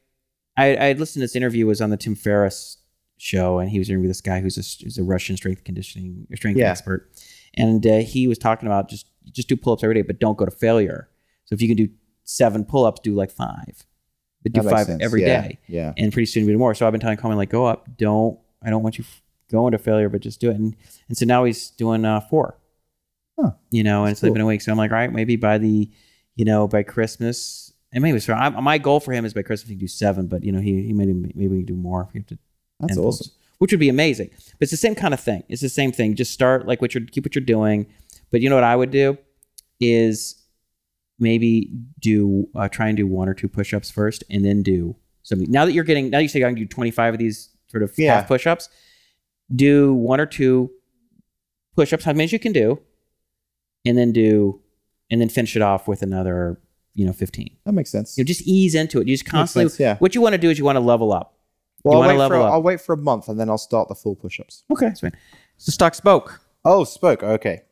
I, 0.57 0.77
I 0.77 0.93
listened 0.93 1.15
to 1.21 1.25
this 1.25 1.35
interview 1.35 1.67
it 1.67 1.69
was 1.69 1.81
on 1.81 1.91
the 1.91 1.97
Tim 1.97 2.15
Ferriss 2.15 2.78
show, 3.19 3.59
and 3.59 3.69
he 3.71 3.79
was 3.79 3.89
interviewing 3.91 4.09
this 4.09 4.21
guy 4.23 4.41
who's 4.41 4.57
a, 4.57 4.85
who's 4.85 4.97
a 4.99 5.03
Russian 5.05 5.37
strength 5.37 5.65
conditioning 5.65 6.27
strength 6.35 6.57
Yeah. 6.59 6.71
expert, 6.71 7.11
and 7.55 7.87
uh, 7.87 7.99
he 7.99 8.27
was 8.29 8.39
talking 8.39 8.67
about 8.67 8.89
just 8.89 9.07
just 9.31 9.49
do 9.49 9.57
pull 9.57 9.75
ups 9.75 9.85
every 9.85 9.95
day, 9.95 10.03
but 10.03 10.19
don't 10.19 10.39
go 10.39 10.45
to 10.47 10.51
failure. 10.51 11.09
So 11.45 11.55
if 11.55 11.61
you 11.63 11.69
can 11.69 11.77
do 11.77 11.89
seven 12.25 12.65
pull 12.65 12.85
ups, 12.87 13.01
do 13.01 13.15
like 13.15 13.31
five, 13.31 13.85
but 14.43 14.53
do 14.53 14.63
five 14.63 14.87
sense. 14.87 15.03
every 15.03 15.23
yeah. 15.23 15.43
day 15.43 15.59
Yeah. 15.67 15.93
and 15.99 16.13
pretty 16.13 16.27
soon 16.27 16.47
we 16.47 16.53
do 16.53 16.59
more. 16.59 16.75
So 16.75 16.87
I've 16.87 16.93
been 16.93 17.01
telling 17.01 17.17
Coleman 17.19 17.37
like, 17.39 17.51
go 17.51 17.67
up, 17.67 17.87
don't. 17.99 18.39
I 18.63 18.71
don't 18.71 18.83
want 18.83 18.99
you 18.99 19.05
f- 19.05 19.23
going 19.51 19.73
to 19.73 19.79
failure, 19.79 20.09
but 20.09 20.21
just 20.21 20.41
do 20.41 20.51
it. 20.51 20.57
And 20.57 20.75
and 21.09 21.17
so 21.17 21.25
now 21.27 21.45
he's 21.45 21.71
doing 21.71 22.05
uh, 22.05 22.21
four. 22.21 22.59
Huh. 23.41 23.53
You 23.71 23.83
know, 23.85 24.01
and 24.03 24.11
That's 24.11 24.21
sleeping 24.21 24.37
cool. 24.37 24.45
awake. 24.47 24.63
So 24.63 24.73
I'm 24.73 24.79
like, 24.79 24.91
all 24.91 24.97
right, 24.97 25.13
maybe 25.13 25.37
by 25.37 25.59
the, 25.59 25.91
you 26.35 26.45
know, 26.45 26.67
by 26.69 26.83
Christmas, 26.83 27.73
and 27.93 28.03
maybe 28.03 28.19
so. 28.21 28.33
I, 28.35 28.49
my 28.51 28.79
goal 28.79 28.99
for 29.01 29.13
him 29.13 29.25
is 29.25 29.33
by 29.35 29.43
Christmas 29.43 29.69
he 29.69 29.75
can 29.75 29.81
do 29.81 29.87
seven, 29.89 30.27
but 30.27 30.43
you 30.45 30.53
know, 30.53 30.61
he 30.61 30.83
he 30.89 30.93
maybe 30.93 31.13
maybe 31.13 31.49
we 31.49 31.57
can 31.59 31.67
do 31.67 31.77
more 31.77 32.03
if 32.03 32.13
we 32.15 32.21
have 32.21 32.27
to. 32.29 32.39
That's 32.81 32.97
10 32.97 33.05
awesome. 33.05 33.33
Which 33.59 33.73
would 33.73 33.81
be 33.81 33.89
amazing. 33.89 34.31
But 34.31 34.63
it's 34.63 34.71
the 34.71 34.77
same 34.77 34.95
kind 34.95 35.13
of 35.13 35.21
thing. 35.21 35.43
It's 35.49 35.63
the 35.63 35.69
same 35.69 35.91
thing. 35.93 36.15
Just 36.15 36.33
start 36.33 36.67
like 36.67 36.81
what 36.81 36.95
you're 36.95 37.05
keep 37.05 37.25
what 37.25 37.35
you're 37.35 37.45
doing. 37.45 37.87
But 38.31 38.41
you 38.41 38.49
know 38.49 38.55
what 38.55 38.65
I 38.65 38.77
would 38.77 38.91
do 38.91 39.19
is 39.81 40.37
maybe 41.19 41.71
do 42.01 42.47
uh, 42.55 42.69
try 42.69 42.89
and 42.89 42.97
do 42.97 43.07
one 43.07 43.29
or 43.29 43.35
two 43.35 43.49
push-ups 43.49 43.91
first, 43.91 44.23
and 44.31 44.45
then 44.45 44.63
do 44.63 44.95
something. 45.23 45.51
Now 45.51 45.65
that 45.67 45.73
you're 45.73 45.85
getting, 45.85 46.11
now 46.11 46.19
you 46.19 46.29
say 46.29 46.43
I 46.45 46.49
can 46.49 46.55
do 46.55 46.67
25 46.67 47.15
of 47.15 47.19
these 47.19 47.51
sort 47.69 47.83
of 47.83 47.93
Yeah. 47.99 48.17
half 48.21 48.29
push-ups. 48.29 48.69
Do 49.55 49.95
one 49.95 50.21
or 50.21 50.27
two 50.27 50.71
push-ups, 51.75 52.05
how 52.05 52.13
many 52.13 52.25
as 52.25 52.33
you 52.33 52.39
can 52.39 52.53
do, 52.53 52.79
and 53.85 53.97
then 53.99 54.13
do, 54.13 54.61
and 55.11 55.21
then 55.21 55.29
finish 55.29 55.57
it 55.57 55.63
off 55.63 55.89
with 55.89 56.03
another, 56.03 56.61
you 56.95 57.07
know, 57.07 57.13
15. 57.13 57.49
That 57.65 57.73
makes 57.73 57.91
sense. 57.91 58.17
You 58.19 58.25
know, 58.25 58.27
just 58.27 58.43
ease 58.43 58.75
into 58.75 59.01
it. 59.01 59.09
You 59.09 59.15
just 59.15 59.25
constantly. 59.27 59.71
sense, 59.71 59.81
yeah. 59.81 59.97
What 59.97 60.15
you 60.15 60.21
want 60.21 60.35
to 60.35 60.39
do 60.39 60.51
is 60.51 60.59
you 60.59 60.65
want 60.65 60.77
to 60.77 60.81
level 60.81 61.13
up. 61.13 61.38
Well, 61.89 62.03
I'll 62.03 62.19
wait, 62.19 62.29
for. 62.29 62.37
I'll 62.37 62.63
wait 62.63 62.81
for 62.81 62.93
a 62.93 62.97
month 62.97 63.29
and 63.29 63.39
then 63.39 63.49
I'll 63.49 63.59
start 63.59 63.89
the 63.89 63.95
full 63.95 64.17
push 64.17 64.41
ups. 64.41 64.65
Okay, 64.71 64.87
that's 64.87 65.01
fine. 65.01 65.17
So 65.57 65.73
stock 65.73 65.95
spoke. 65.95 66.41
Oh, 66.65 66.85
spoke. 66.85 67.23
Okay. 67.23 67.63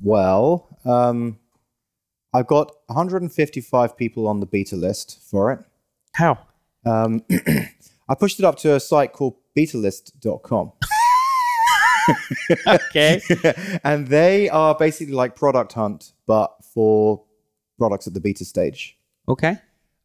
Well, 0.00 0.68
um, 0.84 1.38
I've 2.34 2.46
got 2.46 2.72
155 2.86 3.96
people 3.96 4.26
on 4.26 4.40
the 4.40 4.46
beta 4.46 4.76
list 4.76 5.20
for 5.30 5.52
it. 5.52 5.60
How? 6.14 6.38
Um, 6.84 7.24
I 8.08 8.14
pushed 8.18 8.38
it 8.38 8.44
up 8.44 8.56
to 8.58 8.74
a 8.74 8.80
site 8.80 9.12
called 9.12 9.36
betalist.com. 9.56 10.72
Okay. 12.66 13.20
and 13.84 14.08
they 14.08 14.48
are 14.48 14.74
basically 14.74 15.14
like 15.14 15.36
Product 15.36 15.72
Hunt, 15.72 16.12
but 16.26 16.52
for 16.74 17.22
products 17.78 18.06
at 18.06 18.14
the 18.14 18.20
beta 18.20 18.44
stage. 18.44 18.98
okay. 19.28 19.58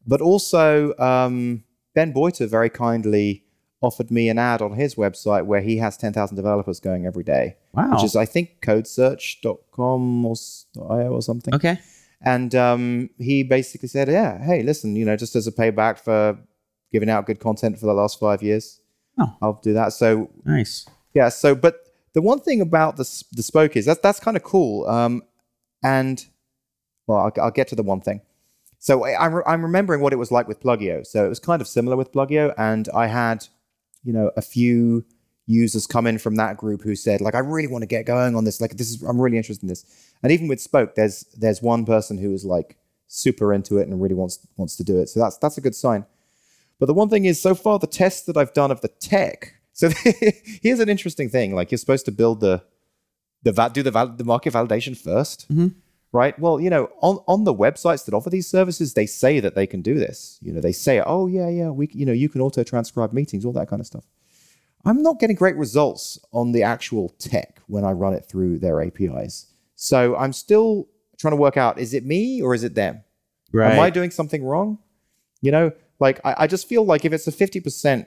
But 0.06 0.20
also, 0.22 0.96
um, 0.98 1.64
Ben 1.98 2.12
Boyter 2.12 2.46
very 2.48 2.70
kindly 2.70 3.42
offered 3.80 4.10
me 4.10 4.28
an 4.28 4.38
ad 4.38 4.60
on 4.62 4.72
his 4.82 4.94
website 4.94 5.44
where 5.46 5.60
he 5.60 5.78
has 5.78 5.96
10,000 5.96 6.36
developers 6.36 6.78
going 6.80 7.06
every 7.06 7.24
day, 7.24 7.56
Wow. 7.72 7.90
which 7.92 8.04
is, 8.04 8.14
I 8.14 8.24
think, 8.24 8.46
codesearch.com 8.62 10.24
or 10.26 10.34
.io 10.90 11.08
or 11.12 11.22
something. 11.22 11.54
okay. 11.54 11.80
And 12.20 12.54
um, 12.54 13.10
he 13.18 13.42
basically 13.42 13.88
said, 13.88 14.08
yeah, 14.08 14.38
hey, 14.44 14.62
listen, 14.62 14.94
you 14.96 15.04
know, 15.04 15.16
just 15.16 15.34
as 15.36 15.46
a 15.48 15.52
payback 15.52 15.98
for 15.98 16.38
giving 16.92 17.10
out 17.10 17.26
good 17.26 17.40
content 17.40 17.78
for 17.80 17.86
the 17.86 17.94
last 17.94 18.18
five 18.20 18.42
years, 18.42 18.80
Oh. 19.20 19.36
I'll 19.42 19.60
do 19.64 19.72
that. 19.72 19.92
So 19.92 20.30
Nice. 20.44 20.86
yeah. 21.12 21.28
So, 21.30 21.56
but 21.56 21.74
the 22.12 22.22
one 22.22 22.38
thing 22.38 22.60
about 22.60 22.96
the 22.96 23.06
the 23.32 23.42
spoke 23.42 23.76
is 23.76 23.84
that's 23.86 24.00
that's 24.00 24.20
kind 24.20 24.36
of 24.36 24.44
cool. 24.44 24.86
Um, 24.86 25.22
and 25.82 26.24
well, 27.08 27.18
I'll, 27.18 27.32
I'll 27.42 27.50
get 27.50 27.66
to 27.68 27.74
the 27.74 27.82
one 27.82 28.00
thing. 28.00 28.20
So 28.78 29.04
I, 29.04 29.24
I'm 29.24 29.34
re- 29.34 29.42
remembering 29.46 30.00
what 30.00 30.12
it 30.12 30.16
was 30.16 30.30
like 30.30 30.46
with 30.48 30.60
Plugio. 30.60 31.06
So 31.06 31.24
it 31.24 31.28
was 31.28 31.40
kind 31.40 31.60
of 31.60 31.68
similar 31.68 31.96
with 31.96 32.12
Plugio, 32.12 32.54
and 32.56 32.88
I 32.94 33.06
had, 33.08 33.46
you 34.04 34.12
know, 34.12 34.30
a 34.36 34.42
few 34.42 35.04
users 35.46 35.86
come 35.86 36.06
in 36.06 36.18
from 36.18 36.36
that 36.36 36.56
group 36.56 36.82
who 36.82 36.94
said 36.94 37.20
like, 37.20 37.34
I 37.34 37.38
really 37.38 37.68
want 37.68 37.82
to 37.82 37.86
get 37.86 38.04
going 38.04 38.36
on 38.36 38.44
this. 38.44 38.60
Like, 38.60 38.76
this 38.76 38.90
is 38.90 39.02
I'm 39.02 39.20
really 39.20 39.36
interested 39.36 39.64
in 39.64 39.68
this. 39.68 39.84
And 40.22 40.30
even 40.32 40.48
with 40.48 40.60
Spoke, 40.60 40.94
there's 40.94 41.24
there's 41.36 41.62
one 41.62 41.84
person 41.84 42.18
who 42.18 42.32
is 42.32 42.44
like 42.44 42.76
super 43.08 43.52
into 43.54 43.78
it 43.78 43.88
and 43.88 44.00
really 44.00 44.14
wants 44.14 44.46
wants 44.56 44.76
to 44.76 44.84
do 44.84 44.98
it. 45.00 45.08
So 45.08 45.20
that's 45.20 45.38
that's 45.38 45.58
a 45.58 45.60
good 45.60 45.74
sign. 45.74 46.04
But 46.78 46.86
the 46.86 46.94
one 46.94 47.08
thing 47.08 47.24
is, 47.24 47.40
so 47.40 47.54
far 47.54 47.78
the 47.78 47.86
tests 47.88 48.26
that 48.26 48.36
I've 48.36 48.52
done 48.52 48.70
of 48.70 48.80
the 48.80 48.88
tech. 48.88 49.54
So 49.72 49.90
here's 50.62 50.80
an 50.80 50.88
interesting 50.88 51.28
thing: 51.28 51.54
like 51.54 51.70
you're 51.70 51.78
supposed 51.78 52.04
to 52.06 52.12
build 52.12 52.40
the 52.40 52.62
the 53.42 53.52
do 53.72 53.82
the 53.82 53.90
val- 53.90 54.16
the 54.16 54.24
market 54.24 54.52
validation 54.52 54.96
1st 54.96 55.46
Mhm. 55.48 55.74
Right? 56.12 56.38
Well, 56.38 56.60
you 56.60 56.70
know, 56.70 56.90
on 57.00 57.18
on 57.26 57.44
the 57.44 57.54
websites 57.54 58.04
that 58.04 58.14
offer 58.14 58.30
these 58.30 58.48
services, 58.48 58.94
they 58.94 59.06
say 59.06 59.40
that 59.40 59.54
they 59.54 59.66
can 59.66 59.82
do 59.82 59.98
this. 59.98 60.38
You 60.40 60.52
know, 60.52 60.60
they 60.60 60.72
say, 60.72 61.02
oh 61.04 61.26
yeah, 61.26 61.48
yeah, 61.48 61.70
we, 61.70 61.88
you 61.92 62.06
know, 62.06 62.12
you 62.12 62.28
can 62.28 62.40
auto 62.40 62.62
transcribe 62.62 63.12
meetings, 63.12 63.44
all 63.44 63.52
that 63.52 63.68
kind 63.68 63.80
of 63.80 63.86
stuff. 63.86 64.04
I'm 64.84 65.02
not 65.02 65.18
getting 65.18 65.36
great 65.36 65.56
results 65.56 66.18
on 66.32 66.52
the 66.52 66.62
actual 66.62 67.10
tech 67.18 67.60
when 67.66 67.84
I 67.84 67.92
run 67.92 68.14
it 68.14 68.24
through 68.26 68.58
their 68.58 68.80
APIs. 68.80 69.46
So 69.74 70.16
I'm 70.16 70.32
still 70.32 70.88
trying 71.18 71.32
to 71.32 71.36
work 71.36 71.56
out: 71.56 71.78
is 71.78 71.94
it 71.94 72.04
me 72.04 72.40
or 72.42 72.54
is 72.54 72.64
it 72.64 72.74
them? 72.74 73.02
Right. 73.52 73.72
Am 73.72 73.80
I 73.80 73.90
doing 73.90 74.10
something 74.10 74.44
wrong? 74.44 74.78
You 75.40 75.52
know, 75.52 75.72
like 76.00 76.20
I, 76.24 76.34
I 76.38 76.46
just 76.46 76.68
feel 76.68 76.84
like 76.84 77.04
if 77.04 77.12
it's 77.12 77.26
a 77.26 77.32
50% 77.32 78.06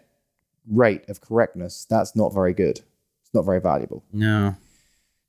rate 0.69 1.07
of 1.09 1.21
correctness, 1.21 1.85
that's 1.89 2.15
not 2.15 2.33
very 2.33 2.53
good. 2.53 2.79
It's 3.21 3.33
not 3.33 3.43
very 3.43 3.61
valuable. 3.61 4.03
no. 4.11 4.55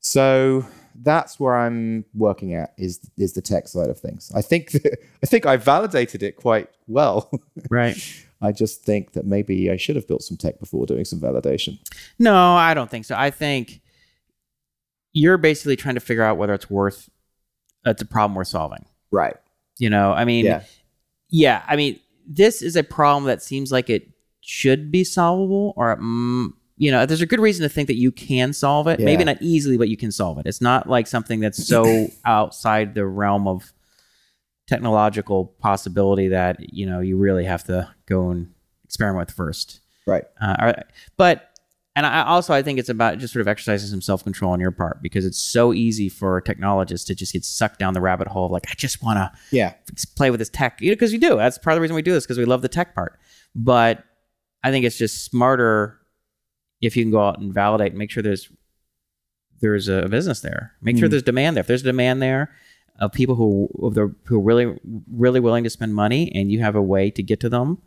So 0.05 0.67
that's 0.97 1.39
where 1.41 1.57
I'm 1.57 2.05
working 2.15 2.55
at 2.55 2.73
is 2.79 3.01
is 3.17 3.33
the 3.35 3.43
tech 3.43 3.69
side 3.69 3.89
of 3.89 3.99
things. 3.99 4.31
I 4.35 4.43
think 4.43 4.75
I 5.23 5.27
think 5.27 5.47
I 5.47 5.57
validated 5.57 6.23
it 6.23 6.37
quite 6.37 6.69
well. 6.87 7.31
Right. 7.71 7.97
I 8.45 8.51
just 8.51 8.83
think 8.83 9.13
that 9.13 9.25
maybe 9.25 9.71
I 9.71 9.77
should 9.77 9.95
have 9.95 10.09
built 10.09 10.23
some 10.23 10.37
tech 10.37 10.59
before 10.59 10.85
doing 10.85 11.05
some 11.05 11.21
validation. 11.21 11.79
No, 12.19 12.55
I 12.55 12.75
don't 12.75 12.91
think 12.91 13.05
so. 13.05 13.15
I 13.17 13.31
think 13.31 13.81
you're 15.13 15.39
basically 15.39 15.77
trying 15.77 15.95
to 15.95 16.01
figure 16.01 16.25
out 16.25 16.39
whether 16.39 16.53
it's 16.55 16.69
worth 16.71 17.09
it's 17.87 18.03
a 18.03 18.07
problem 18.07 18.35
worth 18.35 18.49
solving. 18.49 18.85
Right. 19.13 19.37
You 19.79 19.91
know, 19.91 20.13
I 20.13 20.25
mean, 20.25 20.45
Yeah. 20.45 20.63
yeah, 21.31 21.63
I 21.69 21.77
mean, 21.77 22.01
this 22.27 22.63
is 22.63 22.77
a 22.77 22.83
problem 22.85 23.25
that 23.25 23.43
seems 23.43 23.71
like 23.73 23.89
it 23.91 24.09
should 24.41 24.91
be 24.91 25.05
solvable, 25.05 25.73
or 25.77 25.97
mm, 25.97 26.49
you 26.83 26.91
know, 26.91 27.07
there's 27.07 27.21
a 27.21 27.27
good 27.27 27.39
reason 27.39 27.63
to 27.63 27.69
think 27.69 27.87
that 27.87 27.95
you 27.95 28.11
can 28.11 28.53
solve 28.53 28.89
it. 28.89 28.99
Maybe 28.99 29.23
not 29.23 29.37
easily, 29.41 29.79
but 29.79 29.89
you 29.89 29.97
can 29.97 30.11
solve 30.11 30.39
it. 30.39 30.47
It's 30.47 30.61
not 30.61 30.89
like 30.89 31.07
something 31.07 31.39
that's 31.39 31.65
so 31.65 32.09
outside 32.25 32.95
the 32.97 33.07
realm 33.07 33.47
of 33.47 33.73
technological 34.67 35.47
possibility 35.61 36.29
that 36.29 36.57
you 36.73 36.87
know 36.87 37.01
you 37.01 37.17
really 37.17 37.45
have 37.45 37.63
to 37.65 37.89
go 38.07 38.31
and 38.31 38.51
experiment 38.85 39.29
with 39.29 39.37
first. 39.37 39.81
Right. 40.07 40.25
Uh, 40.41 40.73
but 41.17 41.49
and 41.95 42.07
I 42.07 42.23
also 42.25 42.53
I 42.53 42.63
think 42.63 42.79
it's 42.81 42.89
about 42.89 43.19
just 43.19 43.33
sort 43.33 43.43
of 43.43 43.49
exercising 43.49 43.89
some 43.89 44.01
self 44.01 44.25
control 44.25 44.51
on 44.53 44.59
your 44.61 44.71
part 44.73 45.03
because 45.03 45.25
it's 45.25 45.39
so 45.39 45.73
easy 45.73 46.09
for 46.09 46.41
technologists 46.41 47.07
to 47.09 47.15
just 47.15 47.33
get 47.33 47.45
sucked 47.45 47.79
down 47.79 47.95
the 47.95 48.01
rabbit 48.01 48.27
hole 48.29 48.47
of 48.47 48.51
like 48.53 48.65
I 48.71 48.75
just 48.75 49.03
want 49.03 49.19
to 49.19 49.31
Yeah. 49.57 49.75
play 50.17 50.31
with 50.31 50.41
this 50.41 50.49
tech 50.51 50.81
you 50.81 50.91
know, 50.91 50.95
because 50.95 51.13
you 51.13 51.21
do. 51.21 51.37
That's 51.37 51.59
part 51.59 51.75
of 51.75 51.77
the 51.77 51.83
reason 51.83 51.95
we 51.95 52.03
do 52.03 52.13
this 52.13 52.25
because 52.25 52.39
we 52.39 52.45
love 52.45 52.63
the 52.63 52.69
tech 52.69 52.95
part. 52.95 53.19
But 53.55 54.03
I 54.65 54.71
think 54.71 54.85
it's 54.85 54.99
just 54.99 55.25
smarter 55.25 55.99
if 56.83 56.97
you 56.97 57.05
can 57.05 57.11
go 57.11 57.27
out 57.27 57.39
and 57.39 57.55
validate 57.55 57.93
and 57.93 57.99
make 57.99 58.11
sure 58.11 58.23
there's 58.23 58.51
there's 59.61 59.89
a 59.89 60.09
business 60.09 60.41
there. 60.41 60.73
Make 60.83 60.99
sure 60.99 61.07
Mm. 61.07 61.13
there's 61.13 61.23
demand 61.23 61.57
there. 61.57 61.61
If 61.63 61.69
there's 61.69 61.83
demand 61.85 62.21
there 62.21 62.53
of 62.99 63.13
people 63.13 63.37
who 63.37 63.69
of 63.81 63.95
the, 63.95 64.15
who 64.25 64.37
are 64.39 64.43
really 64.43 64.79
really 65.11 65.41
willing 65.41 65.65
to 65.65 65.71
spend 65.71 65.95
money 65.95 66.31
and 66.35 66.51
you 66.53 66.61
have 66.61 66.75
a 66.77 66.83
way 66.83 67.11
to 67.13 67.23
get 67.23 67.41
to 67.41 67.49
them, 67.49 67.79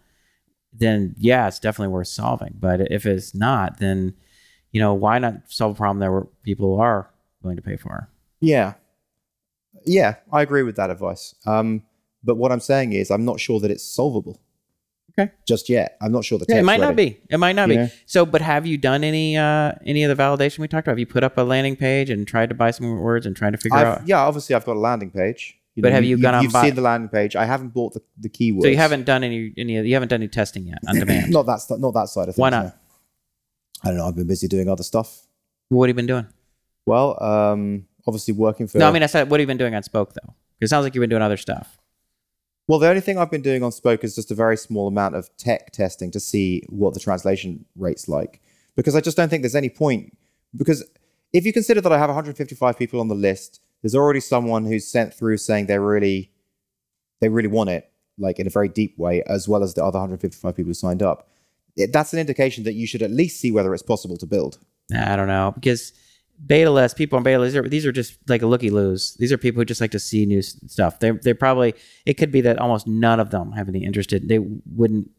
then 0.73 1.15
yeah, 1.17 1.47
it's 1.47 1.59
definitely 1.59 1.93
worth 1.93 2.07
solving. 2.07 2.55
But 2.59 2.91
if 2.91 3.05
it's 3.05 3.35
not, 3.35 3.80
then 3.80 4.13
you 4.72 4.80
know 4.80 4.93
why 4.93 5.19
not 5.19 5.35
solve 5.47 5.73
a 5.73 5.76
problem 5.77 5.99
that 5.99 6.11
where 6.11 6.27
people 6.43 6.80
are 6.80 7.11
willing 7.43 7.57
to 7.57 7.61
pay 7.61 7.76
for? 7.77 8.09
Yeah. 8.39 8.73
Yeah, 9.85 10.15
I 10.31 10.41
agree 10.41 10.63
with 10.63 10.77
that 10.77 10.89
advice. 10.89 11.35
Um, 11.45 11.84
but 12.23 12.35
what 12.38 12.51
I'm 12.51 12.59
saying 12.59 12.93
is 12.93 13.11
I'm 13.11 13.26
not 13.26 13.39
sure 13.39 13.59
that 13.59 13.69
it's 13.69 13.84
solvable. 13.84 14.39
Okay. 15.17 15.31
Just 15.47 15.69
yet. 15.69 15.97
I'm 16.01 16.11
not 16.11 16.25
sure 16.25 16.37
the 16.37 16.45
Yeah, 16.49 16.57
it 16.59 16.63
might 16.63 16.81
not 16.81 16.95
be. 16.95 17.21
It 17.29 17.37
might 17.37 17.53
not 17.55 17.69
You 17.69 17.73
be. 17.75 17.77
know? 17.83 17.89
So, 18.05 18.25
but 18.25 18.41
have 18.41 18.65
you 18.65 18.77
done 18.77 19.03
any 19.03 19.37
uh 19.37 19.71
any 19.85 20.03
of 20.03 20.15
the 20.15 20.21
validation 20.21 20.59
we 20.59 20.67
talked 20.67 20.87
about? 20.87 20.93
Have 20.93 20.99
you 20.99 21.05
put 21.05 21.23
up 21.23 21.37
a 21.37 21.41
landing 21.41 21.75
page 21.77 22.09
and 22.09 22.27
tried 22.27 22.49
to 22.49 22.55
buy 22.55 22.71
some 22.71 22.99
words 22.99 23.25
and 23.25 23.35
trying 23.35 23.53
to 23.53 23.57
figure 23.57 23.77
I've, 23.77 23.87
out? 23.87 24.07
yeah, 24.07 24.19
obviously 24.19 24.55
I've 24.55 24.65
got 24.65 24.75
a 24.75 24.79
landing 24.79 25.11
page. 25.11 25.57
But 25.77 25.91
have 25.91 26.05
you 26.05 26.17
gone 26.17 26.33
out 26.35 26.37
and 26.37 26.43
You've 26.43 26.53
bought- 26.53 26.65
seen 26.65 26.75
the 26.75 26.81
landing 26.81 27.09
page. 27.09 27.35
I 27.35 27.43
haven't 27.45 27.69
bought 27.73 27.93
the, 27.93 28.01
the 28.17 28.29
keywords. 28.29 28.61
So 28.61 28.67
you 28.69 28.77
haven't 28.77 29.05
done 29.05 29.23
any 29.25 29.53
any 29.57 29.73
you 29.87 29.93
haven't 29.93 30.09
done 30.09 30.21
any 30.21 30.27
testing 30.29 30.67
yet 30.67 30.79
on 30.87 30.95
demand. 30.95 31.31
not 31.31 31.45
that 31.45 31.61
not 31.79 31.93
that 31.93 32.07
side 32.09 32.27
of 32.29 32.35
things. 32.35 32.37
Why 32.41 32.49
not? 32.49 32.65
no. 32.65 32.71
I 33.83 33.87
don't 33.89 33.97
know. 33.97 34.07
I've 34.07 34.15
been 34.15 34.27
busy 34.27 34.47
doing 34.47 34.67
other 34.69 34.83
stuff. 34.83 35.27
what 35.69 35.87
have 35.87 35.93
you 35.93 35.95
been 35.95 36.07
doing? 36.07 36.27
Well, 36.85 37.21
um, 37.23 37.85
obviously 38.07 38.33
working 38.33 38.67
for. 38.67 38.77
No, 38.79 38.87
I 38.87 38.91
mean 38.91 39.03
I 39.03 39.07
said 39.07 39.29
what 39.29 39.39
have 39.39 39.43
you 39.43 39.47
been 39.47 39.57
doing 39.57 39.75
on 39.75 39.83
Spoke 39.83 40.13
though? 40.13 40.33
It 40.61 40.67
sounds 40.69 40.83
like 40.83 40.95
you've 40.95 41.01
been 41.01 41.09
doing 41.09 41.21
other 41.21 41.37
stuff. 41.37 41.77
Well, 42.67 42.79
the 42.79 42.89
only 42.89 43.01
thing 43.01 43.17
I've 43.17 43.31
been 43.31 43.41
doing 43.41 43.63
on 43.63 43.71
Spoke 43.71 44.03
is 44.03 44.15
just 44.15 44.31
a 44.31 44.35
very 44.35 44.57
small 44.57 44.87
amount 44.87 45.15
of 45.15 45.35
tech 45.37 45.71
testing 45.71 46.11
to 46.11 46.19
see 46.19 46.63
what 46.67 46.93
the 46.93 46.99
translation 46.99 47.65
rate's 47.75 48.07
like, 48.07 48.41
because 48.75 48.95
I 48.95 49.01
just 49.01 49.17
don't 49.17 49.29
think 49.29 49.43
there's 49.43 49.55
any 49.55 49.69
point. 49.69 50.17
Because 50.55 50.83
if 51.33 51.45
you 51.45 51.53
consider 51.53 51.81
that 51.81 51.91
I 51.91 51.97
have 51.97 52.09
155 52.09 52.77
people 52.77 52.99
on 52.99 53.07
the 53.07 53.15
list, 53.15 53.61
there's 53.81 53.95
already 53.95 54.19
someone 54.19 54.65
who's 54.65 54.87
sent 54.87 55.13
through 55.13 55.37
saying 55.37 55.67
they 55.67 55.77
really, 55.77 56.31
they 57.21 57.29
really 57.29 57.47
want 57.47 57.69
it, 57.69 57.91
like 58.17 58.39
in 58.39 58.47
a 58.47 58.49
very 58.49 58.69
deep 58.69 58.97
way, 58.97 59.21
as 59.23 59.47
well 59.47 59.61
as 59.61 59.73
the 59.73 59.83
other 59.83 59.99
155 59.99 60.55
people 60.55 60.69
who 60.69 60.73
signed 60.73 61.03
up. 61.03 61.29
It, 61.75 61.93
that's 61.93 62.13
an 62.13 62.19
indication 62.19 62.63
that 62.63 62.73
you 62.73 62.87
should 62.87 63.01
at 63.01 63.11
least 63.11 63.39
see 63.39 63.51
whether 63.51 63.73
it's 63.73 63.83
possible 63.83 64.17
to 64.17 64.25
build. 64.25 64.57
I 64.93 65.15
don't 65.15 65.27
know 65.27 65.51
because 65.55 65.93
beta 66.45 66.69
list 66.69 66.97
people 66.97 67.17
on 67.17 67.23
beta 67.23 67.39
list 67.39 67.57
these 67.69 67.85
are, 67.85 67.91
just 67.91 68.17
like 68.27 68.41
a 68.41 68.47
looky 68.47 68.69
loos. 68.69 69.15
These 69.15 69.31
are 69.31 69.37
people 69.37 69.61
who 69.61 69.65
just 69.65 69.81
like 69.81 69.91
to 69.91 69.99
see 69.99 70.25
new 70.25 70.41
stuff. 70.41 70.99
They 70.99 71.11
they 71.11 71.33
probably 71.33 71.75
it 72.05 72.15
could 72.15 72.31
be 72.31 72.41
that 72.41 72.59
almost 72.59 72.87
none 72.87 73.19
of 73.19 73.29
them 73.29 73.51
have 73.53 73.69
any 73.69 73.83
interested. 73.83 74.27
They 74.27 74.39
wouldn't 74.39 75.09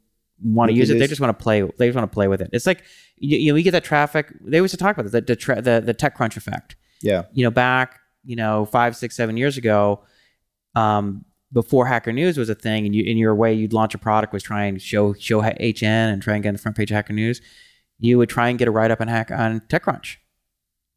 want 0.43 0.71
to 0.71 0.77
use 0.77 0.91
it. 0.91 0.99
They 0.99 1.07
just 1.07 1.21
want 1.21 1.37
to 1.37 1.43
play. 1.43 1.63
They 1.63 1.89
just 1.89 1.97
want 1.97 2.11
to 2.11 2.15
play 2.15 2.29
with 2.29 2.41
it. 2.41 2.51
It's 2.53 2.67
like 2.67 2.85
you, 3.17 3.39
you 3.39 3.51
know 3.51 3.55
we 3.55 3.63
get 3.63 3.73
that 3.73 3.85
traffic. 3.85 4.33
They 4.41 4.59
always 4.59 4.77
talk 4.77 4.97
about 4.97 5.05
this, 5.05 5.13
the 5.13 5.21
the, 5.23 5.37
tra- 5.37 5.63
the 5.63 5.83
the 5.85 5.95
TechCrunch 5.95 6.37
effect. 6.37 6.77
Yeah. 7.03 7.25
You 7.33 7.45
know 7.45 7.51
back 7.51 8.01
you 8.25 8.37
know 8.37 8.67
five 8.67 8.97
six 8.97 9.17
seven 9.17 9.37
years 9.37 9.57
ago. 9.57 10.03
Um, 10.75 11.25
before 11.53 11.87
Hacker 11.87 12.13
News 12.13 12.37
was 12.37 12.51
a 12.51 12.55
thing, 12.55 12.85
and 12.85 12.95
you 12.95 13.05
in 13.05 13.17
your 13.17 13.35
way 13.35 13.55
you'd 13.55 13.73
launch 13.73 13.95
a 13.95 13.99
product 13.99 14.33
was 14.33 14.43
try 14.43 14.65
and 14.65 14.81
show 14.83 15.15
show 15.15 15.41
HN 15.41 15.85
and 15.85 16.21
try 16.21 16.35
and 16.35 16.43
get 16.43 16.51
on 16.51 16.55
the 16.55 16.61
front 16.61 16.77
page 16.77 16.91
of 16.91 16.97
Hacker 16.97 17.13
News. 17.13 17.41
You 17.99 18.19
would 18.19 18.29
try 18.29 18.49
and 18.49 18.59
get 18.59 18.69
a 18.69 18.71
write 18.71 18.91
up 18.91 19.01
on 19.01 19.09
hack 19.09 19.31
on 19.31 19.61
TechCrunch, 19.61 20.17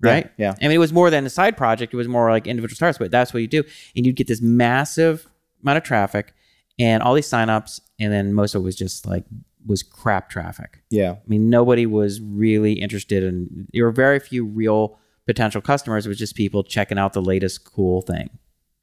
right? 0.01 0.31
Yeah. 0.38 0.53
I 0.61 0.63
mean, 0.65 0.71
it 0.76 0.77
was 0.80 0.93
more 0.93 1.09
than 1.09 1.26
a 1.26 1.30
side 1.30 1.57
project. 1.57 1.93
It 1.93 1.97
was 1.97 2.07
more 2.07 2.30
like 2.30 2.47
individual 2.47 2.76
starts, 2.76 2.97
but 2.97 3.11
that's 3.11 3.34
what 3.34 3.41
you 3.41 3.47
do. 3.47 3.63
And 3.95 4.05
you'd 4.05 4.15
get 4.15 4.27
this 4.27 4.41
massive 4.41 5.27
amount 5.63 5.77
of 5.77 5.84
traffic 5.84 6.34
and 6.77 7.03
all 7.03 7.13
these 7.13 7.27
signups. 7.30 7.81
And 7.99 8.11
then 8.13 8.34
most 8.34 8.55
of 8.55 8.61
it 8.61 8.65
was 8.65 8.76
just 8.76 9.05
like, 9.05 9.26
was 9.65 9.84
crap 9.84 10.30
traffic. 10.30 10.81
Yeah. 10.89 11.11
I 11.11 11.27
mean, 11.27 11.49
nobody 11.49 11.85
was 11.85 12.21
really 12.21 12.73
interested 12.73 13.23
in, 13.23 13.67
there 13.73 13.84
were 13.84 13.91
very 13.91 14.19
few 14.19 14.45
real 14.45 14.97
potential 15.27 15.61
customers. 15.61 16.05
It 16.05 16.09
was 16.09 16.17
just 16.17 16.35
people 16.35 16.63
checking 16.63 16.97
out 16.97 17.13
the 17.13 17.21
latest 17.21 17.65
cool 17.65 18.01
thing, 18.01 18.30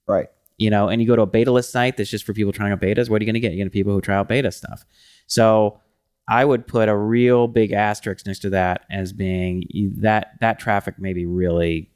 Right. 0.06 0.28
you 0.58 0.68
know, 0.70 0.88
and 0.88 1.00
you 1.00 1.08
go 1.08 1.16
to 1.16 1.22
a 1.22 1.26
beta 1.26 1.50
list 1.50 1.70
site 1.72 1.96
that's 1.96 2.10
just 2.10 2.24
for 2.24 2.34
people 2.34 2.52
trying 2.52 2.72
out 2.72 2.80
betas. 2.80 3.08
What 3.08 3.20
are 3.20 3.24
you 3.24 3.26
going 3.26 3.34
to 3.34 3.40
get? 3.40 3.52
You're 3.52 3.58
going 3.64 3.68
to 3.68 3.72
people 3.72 3.92
who 3.94 4.00
try 4.02 4.16
out 4.16 4.28
beta 4.28 4.52
stuff. 4.52 4.84
So 5.26 5.80
I 6.28 6.44
would 6.44 6.66
put 6.66 6.88
a 6.88 6.96
real 6.96 7.46
big 7.46 7.72
asterisk 7.72 8.26
next 8.26 8.40
to 8.40 8.50
that 8.50 8.84
as 8.90 9.12
being 9.12 9.64
that 9.98 10.32
that 10.40 10.58
traffic 10.58 10.98
may 10.98 11.12
be 11.12 11.26
really 11.26 11.90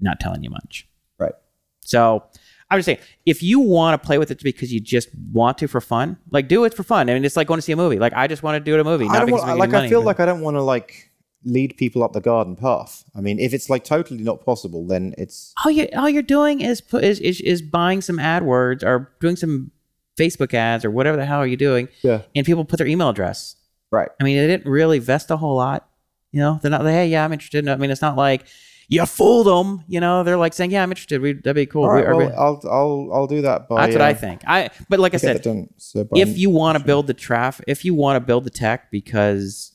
not 0.00 0.20
telling 0.20 0.44
you 0.44 0.50
much. 0.50 0.86
Right. 1.18 1.34
So 1.80 2.24
I'm 2.70 2.78
just 2.78 2.86
saying, 2.86 2.98
if 3.26 3.42
you 3.42 3.60
want 3.60 4.00
to 4.00 4.06
play 4.06 4.18
with 4.18 4.30
it 4.30 4.42
because 4.42 4.72
you 4.72 4.80
just 4.80 5.08
want 5.32 5.58
to 5.58 5.68
for 5.68 5.80
fun, 5.80 6.18
like 6.30 6.48
do 6.48 6.64
it 6.64 6.74
for 6.74 6.82
fun. 6.82 7.08
I 7.08 7.14
mean, 7.14 7.24
it's 7.24 7.36
like 7.36 7.48
going 7.48 7.58
to 7.58 7.62
see 7.62 7.72
a 7.72 7.76
movie. 7.76 7.98
Like 7.98 8.12
I 8.12 8.26
just 8.26 8.42
want 8.42 8.56
to 8.56 8.60
do 8.60 8.74
it 8.74 8.80
a 8.80 8.84
movie. 8.84 9.06
I 9.06 9.18
Not 9.18 9.26
because 9.26 9.42
want, 9.42 9.58
like 9.58 9.74
I 9.74 9.88
feel 9.88 10.02
like 10.02 10.20
I 10.20 10.26
don't 10.26 10.40
want 10.40 10.56
to 10.56 10.62
like 10.62 11.10
lead 11.44 11.76
people 11.78 12.02
up 12.02 12.12
the 12.12 12.20
garden 12.20 12.56
path. 12.56 13.04
I 13.16 13.20
mean, 13.20 13.38
if 13.38 13.54
it's 13.54 13.70
like 13.70 13.84
totally 13.84 14.22
not 14.22 14.44
possible, 14.44 14.86
then 14.86 15.14
it's 15.18 15.52
all 15.64 15.70
you 15.70 15.88
all 15.96 16.08
you're 16.08 16.22
doing 16.22 16.60
is 16.60 16.82
is, 16.92 17.20
is 17.20 17.40
is 17.40 17.62
buying 17.62 18.02
some 18.02 18.18
AdWords 18.18 18.84
or 18.84 19.12
doing 19.20 19.36
some 19.36 19.72
Facebook 20.18 20.52
ads 20.52 20.84
or 20.84 20.90
whatever 20.90 21.16
the 21.16 21.24
hell 21.24 21.38
are 21.38 21.46
you 21.46 21.56
doing, 21.56 21.88
yeah, 22.02 22.22
and 22.34 22.44
people 22.44 22.64
put 22.64 22.78
their 22.78 22.86
email 22.86 23.08
address 23.08 23.56
Right. 23.90 24.08
I 24.20 24.24
mean, 24.24 24.36
they 24.36 24.46
didn't 24.46 24.70
really 24.70 24.98
vest 24.98 25.30
a 25.30 25.36
whole 25.36 25.56
lot. 25.56 25.88
You 26.30 26.40
know, 26.40 26.58
they're 26.60 26.70
not. 26.70 26.84
Like, 26.84 26.92
hey, 26.92 27.08
yeah, 27.08 27.24
I'm 27.24 27.32
interested. 27.32 27.64
In, 27.64 27.70
I 27.70 27.76
mean, 27.76 27.90
it's 27.90 28.02
not 28.02 28.16
like 28.16 28.46
you 28.88 29.04
fooled 29.06 29.46
them. 29.46 29.82
You 29.88 30.00
know, 30.00 30.22
they're 30.24 30.36
like 30.36 30.52
saying, 30.52 30.70
yeah, 30.70 30.82
I'm 30.82 30.90
interested. 30.90 31.22
We, 31.22 31.32
that'd 31.32 31.54
be 31.54 31.64
cool. 31.64 31.84
All 31.84 31.90
right. 31.90 32.06
We- 32.06 32.12
are 32.12 32.16
we- 32.16 32.34
I'll 32.34 32.60
I'll 32.64 33.10
I'll 33.14 33.26
do 33.26 33.42
that. 33.42 33.66
By, 33.68 33.86
that's 33.86 33.94
what 33.94 34.02
uh, 34.02 34.06
I 34.06 34.14
think. 34.14 34.42
I 34.46 34.68
but 34.90 35.00
like 35.00 35.12
I 35.12 35.16
get 35.16 35.20
said, 35.20 35.42
done. 35.42 35.68
So 35.78 36.06
if 36.14 36.36
you 36.36 36.50
want 36.50 36.76
to 36.76 36.84
build 36.84 37.06
the 37.06 37.14
traffic, 37.14 37.64
if 37.66 37.84
you 37.84 37.94
want 37.94 38.16
to 38.16 38.20
build 38.20 38.44
the 38.44 38.50
tech 38.50 38.90
because 38.90 39.74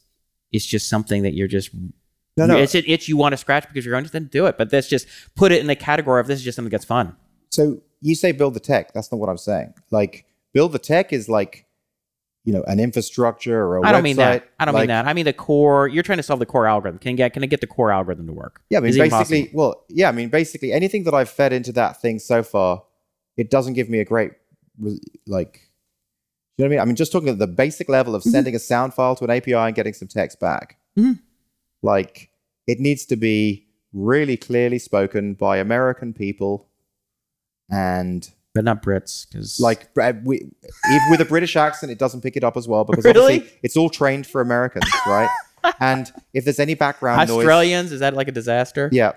it's 0.52 0.66
just 0.66 0.90
something 0.90 1.24
that 1.24 1.34
you're 1.34 1.48
just 1.48 1.72
no 2.38 2.46
no. 2.46 2.58
it's 2.58 2.76
an 2.76 2.84
itch 2.86 3.08
you 3.08 3.18
want 3.18 3.34
to 3.34 3.38
scratch 3.38 3.68
because 3.68 3.84
you're 3.84 3.94
going 3.94 4.06
to 4.06 4.12
then 4.12 4.30
do 4.32 4.46
it. 4.46 4.60
But 4.60 4.70
that's 4.70 4.88
just 4.88 5.08
put 5.36 5.52
it 5.52 5.60
in 5.60 5.66
the 5.66 5.76
category 5.76 6.20
of 6.20 6.28
this 6.28 6.38
is 6.38 6.46
just 6.46 6.56
something 6.56 6.72
that's 6.72 6.86
fun. 6.86 7.16
So 7.50 7.82
you 8.02 8.14
say 8.14 8.32
build 8.32 8.54
the 8.54 8.60
tech. 8.60 8.94
That's 8.94 9.12
not 9.12 9.18
what 9.18 9.30
I'm 9.30 9.38
saying. 9.40 9.74
Like 9.90 10.28
build 10.54 10.72
the 10.72 10.80
tech 10.80 11.12
is 11.14 11.28
like, 11.30 11.66
you 12.46 12.54
know, 12.54 12.64
an 12.68 12.80
infrastructure 12.80 13.60
or 13.66 13.78
a 13.78 13.86
I 13.88 13.92
don't 13.92 14.02
website. 14.02 14.04
mean 14.04 14.16
that. 14.18 14.50
I 14.60 14.66
don't 14.66 14.76
mean 14.76 14.88
that. 14.88 15.08
I 15.08 15.14
mean 15.14 15.26
the 15.26 15.34
core. 15.34 15.88
You're 15.88 16.04
trying 16.04 16.18
to 16.20 16.24
solve 16.24 16.40
the 16.40 16.46
core 16.46 16.68
algorithm. 16.68 17.00
Can 17.00 17.16
get 17.16 17.34
can 17.34 17.44
I 17.44 17.46
get 17.48 17.62
the 17.62 17.68
core 17.68 17.92
algorithm 17.92 18.28
to 18.28 18.34
work? 18.34 18.62
Yeah, 18.70 18.80
I 18.80 18.82
mean 18.82 18.90
Is 18.90 18.98
basically, 18.98 19.50
well, 19.54 19.86
yeah, 19.90 20.10
I 20.10 20.12
mean 20.12 20.30
basically 20.30 20.72
anything 20.74 21.04
that 21.06 21.14
I've 21.14 21.30
fed 21.30 21.54
into 21.54 21.72
that 21.74 22.02
thing 22.02 22.20
so 22.20 22.44
far, 22.44 22.84
it 23.38 23.50
doesn't 23.50 23.74
give 23.74 23.90
me 23.90 24.00
a 24.00 24.06
great 24.06 24.32
like. 25.28 25.70
You 26.58 26.66
know 26.66 26.68
what 26.68 26.68
I 26.68 26.70
mean? 26.70 26.80
I 26.82 26.86
mean, 26.86 26.96
just 26.96 27.12
talking 27.12 27.30
at 27.30 27.40
the 27.40 27.48
basic 27.48 27.90
level 27.90 28.14
of 28.14 28.22
Mm-hmm. 28.22 28.30
sending 28.30 28.56
a 28.56 28.60
sound 28.60 28.94
file 28.94 29.16
to 29.16 29.24
an 29.24 29.32
API 29.32 29.56
and 29.56 29.74
getting 29.74 29.94
some 29.94 30.08
text 30.08 30.40
back. 30.40 30.78
Mhm. 30.96 31.20
Like, 31.82 32.30
it 32.68 32.80
needs 32.80 33.06
to 33.08 33.16
be 33.16 33.66
really 33.92 34.38
clearly 34.38 34.78
spoken 34.78 35.34
by 35.34 35.58
American 35.58 36.14
people, 36.14 36.68
and 37.72 38.30
but 38.54 38.64
not 38.64 38.84
Brits 38.84 39.28
because 39.30 39.60
like 39.60 39.90
uh, 40.00 40.14
we, 40.24 40.46
if 40.62 41.04
with 41.12 41.22
a 41.22 41.26
British 41.26 41.56
accent, 41.56 41.92
it 41.92 41.98
doesn't 42.00 42.22
pick 42.22 42.36
it 42.38 42.44
up 42.44 42.56
as 42.58 42.68
well 42.68 42.84
because 42.84 43.04
Really? 43.06 43.36
obviously 43.38 43.60
it's 43.64 43.76
all 43.78 43.90
trained 43.90 44.28
for 44.28 44.42
Americans, 44.42 44.86
right? 45.08 45.30
and 45.80 46.12
if 46.34 46.44
there's 46.46 46.60
any 46.60 46.76
background 46.76 47.28
noise, 47.30 47.38
Australians 47.40 47.92
is 47.92 48.00
that 48.02 48.14
like 48.14 48.28
a 48.28 48.32
disaster? 48.32 48.90
yeah, 48.92 49.14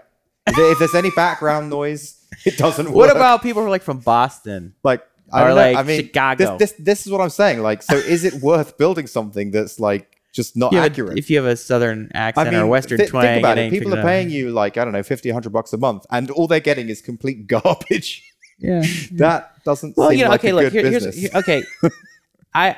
if, 0.47 0.57
if 0.59 0.79
there's 0.79 0.95
any 0.95 1.11
background 1.11 1.71
noise, 1.71 2.17
it 2.45 2.57
doesn't 2.57 2.87
work. 2.87 2.95
What 2.97 3.11
about 3.11 3.43
people 3.43 3.63
who 3.63 3.69
are 3.69 3.71
like 3.71 3.83
from 3.83 3.99
Boston? 3.99 4.75
like? 4.83 5.07
I 5.33 5.43
or 5.43 5.47
don't 5.49 5.57
know. 5.57 5.63
like 5.63 5.77
I 5.77 5.83
mean, 5.83 6.03
Chicago? 6.05 6.57
This, 6.57 6.71
this 6.73 6.85
this 6.85 7.07
is 7.07 7.11
what 7.11 7.21
I'm 7.21 7.31
saying. 7.31 7.61
Like, 7.61 7.83
so 7.83 7.97
is 7.97 8.23
it 8.25 8.35
worth 8.35 8.79
building 8.79 9.09
something 9.09 9.51
that's 9.51 9.81
like 9.81 10.17
just 10.33 10.57
not 10.57 10.69
If 10.73 10.75
you 10.77 10.79
a- 10.79 10.85
accurate? 10.85 11.19
if 11.19 11.31
you 11.31 11.37
have 11.39 11.47
a 11.47 11.57
southern 11.57 12.13
accent 12.15 12.47
I 12.47 12.51
mean, 12.53 12.61
or 12.61 12.63
a 12.63 12.67
western 12.69 12.99
thi- 12.99 13.07
twang, 13.07 13.25
think 13.25 13.39
about 13.41 13.59
it 13.59 13.67
it. 13.67 13.71
People 13.73 13.93
are 13.97 13.99
out. 13.99 14.05
paying 14.05 14.31
you 14.31 14.53
like 14.53 14.77
I 14.79 14.85
don't 14.85 14.93
know, 14.93 15.03
50, 15.03 15.29
100 15.31 15.51
bucks 15.53 15.73
a 15.73 15.79
month, 15.79 16.07
and 16.13 16.31
all 16.31 16.47
they're 16.47 16.61
getting 16.61 16.89
is 16.89 17.03
complete 17.03 17.49
garbage. 17.49 18.23
Yeah. 18.59 18.83
that 19.13 19.63
doesn't 19.65 19.97
Well, 19.97 20.11
seem 20.11 20.19
you 20.19 20.25
know, 20.25 20.31
like 20.31 20.41
okay, 20.41 20.51
a 20.51 20.55
look, 20.55 20.73
good 20.73 20.85
here, 20.87 21.01
here's 21.01 21.15
here- 21.15 21.31
okay. 21.35 21.63
I, 22.55 22.77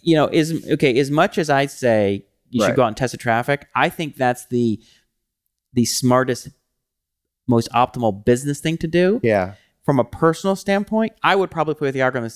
you 0.00 0.16
know, 0.16 0.26
is 0.28 0.66
okay. 0.72 0.98
As 0.98 1.10
much 1.10 1.36
as 1.36 1.50
I 1.50 1.66
say 1.66 2.24
you 2.48 2.64
should 2.64 2.76
go 2.76 2.84
out 2.84 2.88
and 2.88 2.96
test 2.96 3.12
the 3.12 3.18
traffic, 3.18 3.68
I 3.74 3.90
think 3.90 4.16
that's 4.16 4.46
the 4.46 4.80
the 5.74 5.84
smartest, 5.84 6.48
most 7.46 7.68
optimal 7.72 8.24
business 8.24 8.60
thing 8.60 8.78
to 8.78 8.88
do. 8.88 9.20
yeah, 9.22 9.54
From 9.84 9.98
a 10.00 10.04
personal 10.04 10.56
standpoint, 10.56 11.12
I 11.22 11.36
would 11.36 11.50
probably 11.50 11.74
play 11.74 11.88
with 11.88 11.94
the 11.94 12.00
algorithm, 12.00 12.30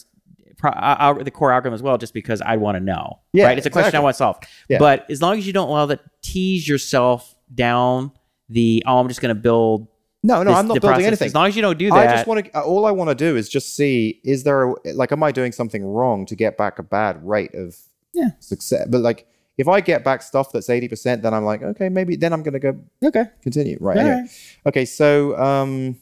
pro, 0.59 0.71
uh, 0.71 1.15
the 1.15 1.31
core 1.31 1.51
algorithm 1.51 1.75
as 1.75 1.83
well, 1.83 1.97
just 1.99 2.13
because 2.15 2.43
I'd 2.43 2.61
want 2.61 2.77
to 2.77 2.81
know. 2.81 3.21
Yeah, 3.33 3.47
right. 3.47 3.57
It's 3.59 3.67
a 3.67 3.71
question 3.71 3.97
I 3.97 4.01
want 4.01 4.15
to 4.15 4.19
solve. 4.19 4.37
Yeah. 4.69 4.79
But 4.79 5.11
as 5.11 5.23
long 5.23 5.39
as 5.39 5.47
you 5.47 5.53
don't 5.55 5.69
allow 5.69 5.87
to 5.87 5.99
tease 6.23 6.69
yourself 6.69 7.35
down 7.55 8.13
the 8.51 8.83
oh, 8.87 8.99
I'm 8.99 9.09
just 9.09 9.21
going 9.23 9.35
to 9.35 9.41
build. 9.41 9.89
No, 10.27 10.43
no, 10.43 10.51
this- 10.51 10.59
I'm 10.59 10.67
not 10.67 10.75
building 10.81 10.89
process. 10.91 11.07
anything. 11.07 11.27
As 11.27 11.35
long 11.35 11.47
as 11.49 11.55
you 11.57 11.63
don't 11.63 11.79
do 11.79 11.91
that, 11.91 12.09
I 12.09 12.13
just 12.17 12.27
want 12.27 12.45
to. 12.47 12.61
All 12.63 12.87
I 12.87 12.91
want 12.91 13.11
to 13.11 13.15
do 13.15 13.37
is 13.37 13.49
just 13.49 13.77
see: 13.77 14.21
is 14.25 14.43
there 14.43 14.71
a, 14.71 14.75
like, 14.95 15.13
am 15.13 15.23
I 15.23 15.31
doing 15.31 15.53
something 15.53 15.85
wrong 15.85 16.25
to 16.27 16.35
get 16.35 16.57
back 16.57 16.79
a 16.79 16.83
bad 16.83 17.23
rate 17.27 17.55
of 17.55 17.77
Yeah. 18.15 18.31
success? 18.41 18.89
But 18.91 19.03
like, 19.03 19.27
if 19.59 19.69
I 19.69 19.81
get 19.83 20.03
back 20.03 20.23
stuff 20.23 20.51
that's 20.51 20.71
eighty 20.71 20.89
percent, 20.89 21.23
then 21.23 21.35
I'm 21.35 21.45
like, 21.45 21.63
okay, 21.63 21.89
maybe 21.91 22.17
then 22.17 22.33
I'm 22.33 22.43
going 22.43 22.55
to 22.55 22.59
go 22.59 22.77
okay. 23.05 23.27
continue. 23.43 23.77
Right. 23.81 23.99
All 23.99 24.03
anyway. 24.07 24.21
right. 24.23 24.31
Okay. 24.67 24.85
So 24.87 25.37
um, 25.39 25.97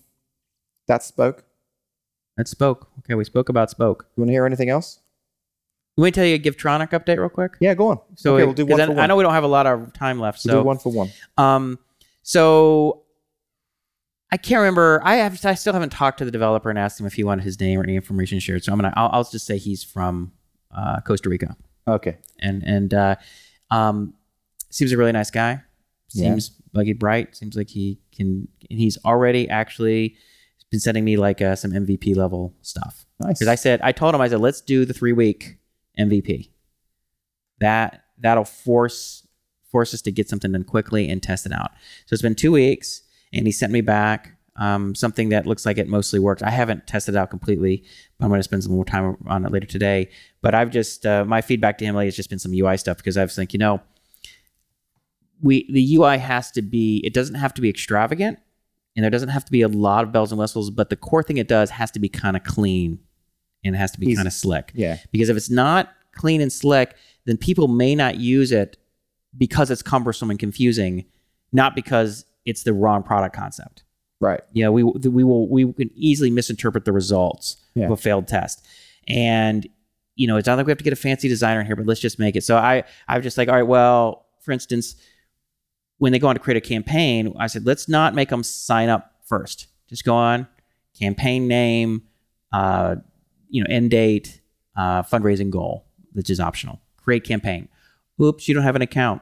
that 0.87 1.03
spoke. 1.03 1.45
That 2.37 2.47
spoke. 2.49 2.89
Okay, 3.01 3.15
we 3.15 3.25
spoke 3.25 3.49
about 3.51 3.71
spoke. 3.71 4.07
You 4.17 4.23
want 4.23 4.29
to 4.29 4.33
hear 4.33 4.47
anything 4.47 4.71
else? 4.71 5.01
Let 5.99 6.05
me 6.07 6.11
tell 6.13 6.25
you 6.25 6.37
a 6.37 6.39
Givetronic 6.39 6.91
update 6.91 7.19
real 7.19 7.29
quick. 7.29 7.57
Yeah, 7.61 7.75
go 7.75 7.89
on. 7.89 7.99
So 8.15 8.37
okay, 8.37 8.45
we'll 8.45 8.55
do 8.55 8.65
'cause 8.65 8.71
one 8.71 8.81
I, 8.81 8.87
for 8.87 8.93
I 8.93 8.95
one. 8.95 9.09
know 9.09 9.17
we 9.17 9.23
don't 9.25 9.35
have 9.35 9.45
a 9.45 9.49
lot 9.49 9.67
of 9.67 9.93
time 9.93 10.19
left, 10.21 10.41
We'll 10.47 10.55
so 10.55 10.61
do 10.63 10.67
one 10.67 10.79
for 10.79 10.91
one. 10.93 11.11
um, 11.37 11.79
so 12.23 13.03
I 14.33 14.39
can't 14.39 14.59
remember. 14.61 15.01
I 15.05 15.17
have. 15.17 15.45
I 15.45 15.55
still 15.55 15.75
haven't 15.75 15.91
talked 15.91 16.19
to 16.19 16.25
the 16.25 16.31
developer 16.31 16.71
and 16.71 16.79
asked 16.79 16.99
him 16.99 17.07
if 17.07 17.13
he 17.13 17.23
wanted 17.23 17.45
his 17.45 17.61
name 17.61 17.79
or 17.79 17.83
any 17.85 17.95
information 17.97 18.41
shared. 18.41 18.65
So 18.65 18.73
I'm 18.73 18.79
gonna. 18.79 18.93
I'll, 18.97 19.11
I'll 19.13 19.25
just 19.25 19.47
say 19.47 19.59
he's 19.59 19.85
from 19.85 20.33
uh, 20.75 21.01
Costa 21.03 21.29
Rica, 21.29 21.55
Okay. 21.87 22.17
and 22.41 22.63
and 22.65 22.95
uh, 22.95 23.17
um, 23.71 24.15
seems 24.71 24.91
a 24.91 24.97
really 24.97 25.13
nice 25.13 25.31
guy. 25.31 25.63
Yeah. 26.15 26.31
Seems 26.31 26.53
like 26.73 26.87
he's 26.87 26.97
bright. 26.97 27.37
Seems 27.37 27.55
like 27.57 27.69
he 27.69 28.01
can. 28.17 28.49
And 28.71 28.79
he's 28.81 28.97
already 29.05 29.49
actually 29.51 30.17
been 30.71 30.81
sending 30.81 31.05
me 31.05 31.19
like 31.19 31.43
uh, 31.43 31.55
some 31.55 31.71
MVP 31.73 32.17
level 32.17 32.55
stuff. 32.63 33.05
Nice. 33.21 33.39
Because 33.39 33.49
I 33.49 33.55
said, 33.55 33.81
I 33.83 33.93
told 33.93 34.15
him, 34.15 34.23
I 34.23 34.29
said, 34.29 34.41
let's 34.41 34.63
do 34.63 34.87
the 34.87 34.95
three 34.95 35.13
week 35.13 35.59
MVP. 35.99 36.49
That 37.61 38.05
that'll 38.19 38.45
force 38.45 39.27
force 39.71 39.95
us 39.95 40.03
to 40.03 40.13
get 40.13 40.29
something 40.29 40.53
done 40.53 40.65
quickly 40.65 41.09
and 41.09 41.23
test 41.23 41.47
it 41.47 41.53
out. 41.53 41.71
So 42.07 42.15
it's 42.15 42.23
been 42.23 42.35
two 42.35 42.53
weeks, 42.53 43.03
and 43.33 43.47
he 43.47 43.53
sent 43.53 43.73
me 43.73 43.81
back 43.81 44.33
um, 44.57 44.95
something 44.95 45.31
that 45.31 45.47
looks 45.47 45.65
like 45.65 45.79
it 45.79 45.89
mostly 45.89 46.19
works. 46.19 46.43
I 46.43 46.51
haven't 46.51 46.87
tested 46.87 47.15
it 47.15 47.19
out 47.19 47.31
completely, 47.31 47.85
but 48.19 48.25
I'm 48.25 48.31
going 48.31 48.39
to 48.39 48.45
spend 48.45 48.63
some 48.63 48.73
more 48.73 48.85
time 48.85 49.17
on 49.27 49.47
it 49.47 49.53
later 49.53 49.67
today. 49.67 50.11
But 50.43 50.55
I've 50.55 50.71
just 50.71 51.07
uh, 51.07 51.25
my 51.25 51.41
feedback 51.41 51.79
to 51.79 51.85
him 51.85 51.95
lately 51.95 52.07
has 52.07 52.17
just 52.17 52.31
been 52.31 52.39
some 52.39 52.53
UI 52.53 52.77
stuff 52.77 52.99
because 52.99 53.17
I 53.17 53.23
was 53.23 53.35
thinking, 53.35 53.61
you 53.61 53.67
know, 53.67 53.81
we 55.41 55.71
the 55.73 55.97
UI 55.97 56.19
has 56.19 56.51
to 56.53 56.63
be 56.63 57.01
it 57.05 57.15
doesn't 57.15 57.37
have 57.37 57.55
to 57.55 57.63
be 57.63 57.69
extravagant 57.69 58.39
and 58.95 59.03
there 59.03 59.11
doesn't 59.11 59.31
have 59.31 59.45
to 59.47 59.53
be 59.53 59.63
a 59.63 59.69
lot 59.69 60.05
of 60.05 60.13
bells 60.13 60.33
and 60.33 60.39
whistles, 60.39 60.71
but 60.71 60.91
the 60.91 60.97
core 60.97 61.23
thing 61.23 61.39
it 61.39 61.49
does 61.49 61.71
has 61.71 61.91
to 61.93 61.99
be 61.99 62.09
kind 62.09 62.37
of 62.37 62.45
clean 62.45 62.99
and 63.65 63.75
it 63.75 63.79
has 63.79 63.91
to 63.93 64.01
be 64.01 64.15
kind 64.15 64.29
of 64.29 64.35
slick. 64.35 64.71
Yeah. 64.75 64.99
Because 65.13 65.31
if 65.31 65.37
it's 65.37 65.51
not 65.51 65.89
clean 66.15 66.41
and 66.43 66.53
slick, 66.53 66.95
then 67.25 67.39
people 67.39 67.69
may 67.69 67.95
not 67.95 68.17
use 68.17 68.53
it 68.53 68.77
because 69.39 69.71
it's 69.71 69.83
cumbersome 69.83 70.31
and 70.31 70.39
confusing, 70.39 71.07
not 71.53 71.75
because 71.75 72.27
it's 72.45 72.63
the 72.65 72.73
wrong 72.73 73.03
product 73.03 73.35
concept. 73.37 73.85
Right. 74.21 74.41
Yeah, 74.53 74.69
we 74.69 74.83
we 74.85 75.25
will 75.25 75.49
we 75.49 75.73
can 75.73 75.91
easily 75.95 76.31
misinterpret 76.31 76.85
the 76.85 76.93
results 76.93 77.57
Yeah. 77.75 77.87
of 77.87 77.91
a 77.93 77.97
failed 77.97 78.29
test, 78.29 78.65
and 79.09 79.67
you 80.15 80.29
know 80.29 80.37
it's 80.37 80.47
not 80.47 80.57
like 80.59 80.67
we 80.67 80.71
have 80.71 80.79
to 80.79 80.85
get 80.85 80.93
a 80.93 80.97
fancy 80.97 81.29
designer 81.29 81.61
in 81.61 81.67
here, 81.67 81.75
but 81.77 81.87
let's 81.87 82.01
just 82.01 82.19
make 82.21 82.37
it. 82.37 82.45
So 82.45 82.57
I 82.57 82.85
I'm 83.09 83.23
just 83.23 83.37
like, 83.37 83.49
all 83.49 83.55
right, 83.57 83.63
well, 83.67 84.27
for 84.41 84.53
instance, 84.53 84.95
when 85.99 86.13
they 86.13 86.19
go 86.21 86.29
on 86.29 86.35
to 86.37 86.41
create 86.41 86.57
a 86.57 86.61
campaign, 86.67 87.35
I 87.39 87.49
said 87.49 87.67
let's 87.67 87.89
not 87.89 88.15
make 88.15 88.29
them 88.29 88.43
sign 88.45 88.89
up 88.89 89.13
first. 89.25 89.67
Just 89.89 90.05
go 90.05 90.15
on, 90.15 90.47
campaign 90.99 91.49
name, 91.49 92.03
uh, 92.53 92.97
you 93.49 93.63
know, 93.65 93.75
end 93.75 93.91
date, 93.91 94.41
uh, 94.77 95.03
fundraising 95.03 95.51
goal, 95.51 95.85
which 96.13 96.31
is 96.31 96.39
optional. 96.39 96.81
Create 96.97 97.25
campaign. 97.25 97.69
Oops, 98.21 98.47
you 98.47 98.55
don't 98.55 98.63
have 98.63 98.77
an 98.77 98.83
account. 98.83 99.21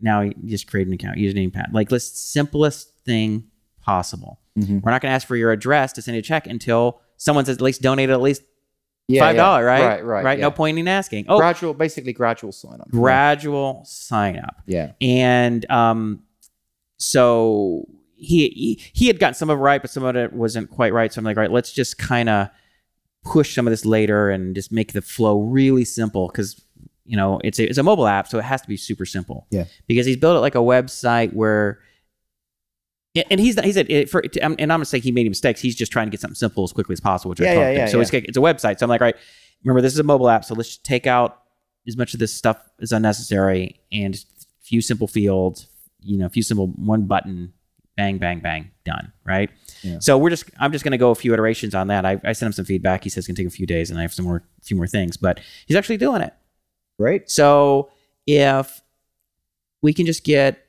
Now 0.00 0.20
you 0.22 0.34
just 0.46 0.66
create 0.66 0.86
an 0.86 0.92
account, 0.92 1.18
username, 1.18 1.52
pat. 1.52 1.70
Like, 1.72 1.90
let's 1.92 2.04
simplest 2.06 2.92
thing 3.04 3.44
possible. 3.82 4.40
Mhm. 4.58 4.82
We're 4.82 4.90
not 4.90 5.00
going 5.02 5.10
to 5.10 5.14
ask 5.14 5.26
for 5.26 5.36
your 5.36 5.52
address 5.52 5.92
to 5.94 6.02
send 6.02 6.14
you 6.16 6.20
a 6.20 6.22
check 6.22 6.46
until 6.46 7.00
someone 7.16 7.44
says 7.44 7.56
at 7.56 7.62
least 7.62 7.82
donate 7.82 8.10
at 8.10 8.20
least 8.20 8.42
Yeah, 9.08 9.20
five 9.22 9.36
yeah. 9.36 9.58
right? 9.60 9.64
Right. 9.82 10.04
Right. 10.04 10.24
Right. 10.24 10.38
yeah. 10.38 10.44
No 10.44 10.50
point 10.50 10.78
in 10.78 10.86
asking. 10.88 11.26
Oh, 11.28 11.38
Gradual, 11.38 11.74
basically 11.74 12.12
gradual 12.12 12.52
sign 12.52 12.80
up. 12.80 12.88
gradual 12.90 13.82
sign 13.84 14.38
up, 14.38 14.62
Yeah. 14.66 14.92
and 15.00 15.68
um, 15.70 16.22
so 16.98 17.86
he, 18.16 18.48
he 18.50 18.82
he 18.92 19.06
had 19.06 19.18
gotten 19.18 19.34
some 19.34 19.50
of 19.50 19.58
it 19.58 19.62
right, 19.62 19.80
but 19.80 19.90
some 19.90 20.02
of 20.04 20.14
it 20.16 20.32
wasn't 20.32 20.70
quite 20.70 20.92
right. 20.92 21.12
So 21.12 21.18
I'm 21.18 21.24
like, 21.24 21.36
all 21.36 21.42
right, 21.42 21.50
let's 21.50 21.72
just 21.72 21.98
kind 21.98 22.28
of 22.28 22.48
push 23.24 23.54
some 23.54 23.66
of 23.66 23.70
this 23.70 23.84
later 23.84 24.30
and 24.30 24.54
just 24.54 24.70
make 24.72 24.92
the 24.92 25.02
flow 25.02 25.40
really 25.40 25.84
simple 25.84 26.28
because 26.28 26.60
you 27.04 27.16
know 27.16 27.40
it's 27.42 27.58
a, 27.58 27.64
it's 27.68 27.78
a 27.78 27.82
mobile 27.82 28.06
app, 28.06 28.28
so 28.28 28.38
it 28.38 28.44
has 28.44 28.62
to 28.62 28.68
be 28.68 28.76
super 28.76 29.04
simple. 29.06 29.46
Yeah. 29.50 29.64
because 29.86 30.06
he's 30.06 30.16
built 30.16 30.36
it 30.36 30.40
like 30.40 30.54
a 30.54 30.58
website 30.58 31.32
where. 31.32 31.80
And 33.28 33.40
he's 33.40 33.58
he 33.60 33.72
said, 33.72 33.90
it, 33.90 34.08
for, 34.08 34.22
and 34.40 34.54
I'm 34.60 34.78
not 34.80 34.86
saying 34.86 35.02
he 35.02 35.10
made 35.10 35.26
mistakes. 35.28 35.60
He's 35.60 35.74
just 35.74 35.90
trying 35.90 36.06
to 36.06 36.12
get 36.12 36.20
something 36.20 36.36
simple 36.36 36.62
as 36.62 36.72
quickly 36.72 36.92
as 36.92 37.00
possible. 37.00 37.30
Which 37.30 37.40
I 37.40 37.44
Yeah, 37.44 37.54
told 37.54 37.64
yeah, 37.64 37.70
yeah, 37.72 37.86
So 37.86 37.96
yeah. 37.96 38.02
it's 38.02 38.12
it's 38.12 38.36
a 38.38 38.40
website. 38.40 38.78
So 38.78 38.86
I'm 38.86 38.90
like, 38.90 39.00
right, 39.00 39.16
remember 39.64 39.80
this 39.80 39.92
is 39.92 39.98
a 39.98 40.04
mobile 40.04 40.28
app, 40.28 40.44
so 40.44 40.54
let's 40.54 40.68
just 40.68 40.84
take 40.84 41.08
out 41.08 41.42
as 41.88 41.96
much 41.96 42.14
of 42.14 42.20
this 42.20 42.32
stuff 42.32 42.58
as 42.80 42.92
unnecessary 42.92 43.80
and 43.90 44.14
a 44.14 44.18
few 44.62 44.80
simple 44.80 45.08
fields. 45.08 45.66
You 46.02 46.18
know, 46.18 46.26
a 46.26 46.30
few 46.30 46.44
simple 46.44 46.68
one 46.68 47.06
button, 47.06 47.52
bang, 47.96 48.18
bang, 48.18 48.38
bang, 48.38 48.70
done. 48.84 49.12
Right. 49.26 49.50
Yeah. 49.82 49.98
So 49.98 50.16
we're 50.16 50.30
just 50.30 50.44
I'm 50.60 50.70
just 50.70 50.84
going 50.84 50.92
to 50.92 50.98
go 50.98 51.10
a 51.10 51.16
few 51.16 51.34
iterations 51.34 51.74
on 51.74 51.88
that. 51.88 52.06
I, 52.06 52.20
I 52.24 52.30
sent 52.32 52.46
him 52.46 52.52
some 52.52 52.64
feedback. 52.64 53.02
He 53.02 53.10
says 53.10 53.28
it's 53.28 53.34
to 53.36 53.42
take 53.42 53.48
a 53.48 53.50
few 53.50 53.66
days, 53.66 53.90
and 53.90 53.98
I 53.98 54.02
have 54.02 54.14
some 54.14 54.24
more, 54.24 54.44
few 54.62 54.76
more 54.76 54.86
things, 54.86 55.16
but 55.16 55.40
he's 55.66 55.76
actually 55.76 55.96
doing 55.96 56.22
it. 56.22 56.32
Great. 57.00 57.30
So 57.30 57.88
if 58.26 58.82
we 59.80 59.94
can 59.94 60.04
just 60.04 60.22
get 60.22 60.66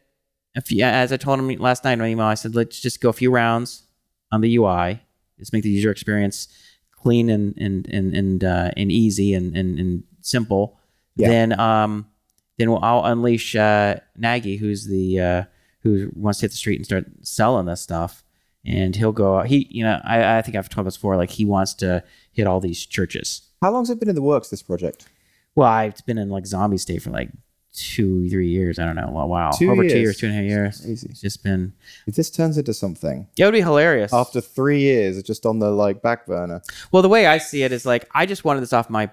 a 0.55 0.61
few, 0.61 0.81
as 0.81 1.11
I 1.11 1.17
told 1.17 1.39
him 1.39 1.49
last 1.59 1.83
night 1.83 1.91
in 1.91 1.99
my 1.99 2.07
email, 2.07 2.25
I 2.25 2.35
said, 2.35 2.55
let's 2.55 2.79
just 2.79 3.01
go 3.01 3.09
a 3.09 3.13
few 3.13 3.29
rounds 3.29 3.83
on 4.31 4.39
the 4.39 4.55
UI. 4.55 5.01
Let's 5.37 5.51
make 5.51 5.63
the 5.63 5.69
user 5.69 5.91
experience 5.91 6.47
clean 6.91 7.29
and 7.29 7.53
and 7.57 7.85
and 7.89 8.15
and 8.15 8.43
uh, 8.45 8.71
and 8.77 8.89
easy 8.89 9.33
and 9.33 9.57
and, 9.57 9.77
and 9.77 10.03
simple. 10.21 10.79
Yeah. 11.17 11.27
Then 11.27 11.59
um, 11.59 12.07
then 12.57 12.71
we'll, 12.71 12.79
I'll 12.81 13.03
unleash 13.03 13.53
uh, 13.57 13.97
Nagy, 14.15 14.55
who's 14.55 14.87
the 14.87 15.19
uh, 15.19 15.43
who 15.81 16.11
wants 16.15 16.39
to 16.39 16.45
hit 16.45 16.51
the 16.51 16.57
street 16.57 16.77
and 16.77 16.85
start 16.85 17.07
selling 17.23 17.65
this 17.65 17.81
stuff. 17.81 18.23
And 18.65 18.95
he'll 18.95 19.11
go. 19.11 19.41
He, 19.41 19.67
you 19.69 19.83
know, 19.83 19.99
I, 20.05 20.37
I 20.37 20.41
think 20.43 20.55
I've 20.55 20.69
told 20.69 20.87
this 20.87 20.95
before. 20.95 21.17
Like 21.17 21.31
he 21.31 21.43
wants 21.43 21.73
to 21.73 22.05
hit 22.31 22.47
all 22.47 22.61
these 22.61 22.85
churches. 22.85 23.41
How 23.61 23.71
long's 23.71 23.89
it 23.89 23.99
been 23.99 24.07
in 24.07 24.15
the 24.15 24.21
works? 24.21 24.47
This 24.47 24.61
project? 24.61 25.09
Well, 25.55 25.67
I've 25.67 26.05
been 26.05 26.17
in 26.17 26.29
like 26.29 26.45
zombie 26.45 26.77
state 26.77 27.01
for 27.01 27.09
like 27.09 27.29
two, 27.73 28.29
three 28.29 28.47
years. 28.49 28.79
I 28.79 28.85
don't 28.85 28.95
know. 28.95 29.09
Wow, 29.11 29.27
wow. 29.27 29.51
Two 29.51 29.71
over 29.71 29.81
two 29.83 29.89
years. 29.89 29.99
years, 30.01 30.17
two 30.17 30.27
and 30.27 30.35
a 30.35 30.37
half 30.37 30.45
years. 30.45 30.87
Easy. 30.87 31.07
It's 31.09 31.21
just 31.21 31.43
been. 31.43 31.73
If 32.07 32.15
this 32.15 32.29
turns 32.29 32.57
into 32.57 32.73
something 32.73 33.27
It 33.37 33.45
would 33.45 33.51
be 33.51 33.61
hilarious. 33.61 34.13
after 34.13 34.41
three 34.41 34.79
years, 34.79 35.17
it's 35.17 35.27
just 35.27 35.45
on 35.45 35.59
the 35.59 35.71
like 35.71 36.01
back 36.01 36.25
burner. 36.25 36.61
Well, 36.91 37.01
the 37.01 37.09
way 37.09 37.27
I 37.27 37.37
see 37.37 37.63
it 37.63 37.71
is 37.71 37.85
like 37.85 38.07
I 38.13 38.25
just 38.25 38.43
wanted 38.45 38.61
this 38.61 38.73
off 38.73 38.89
my. 38.89 39.09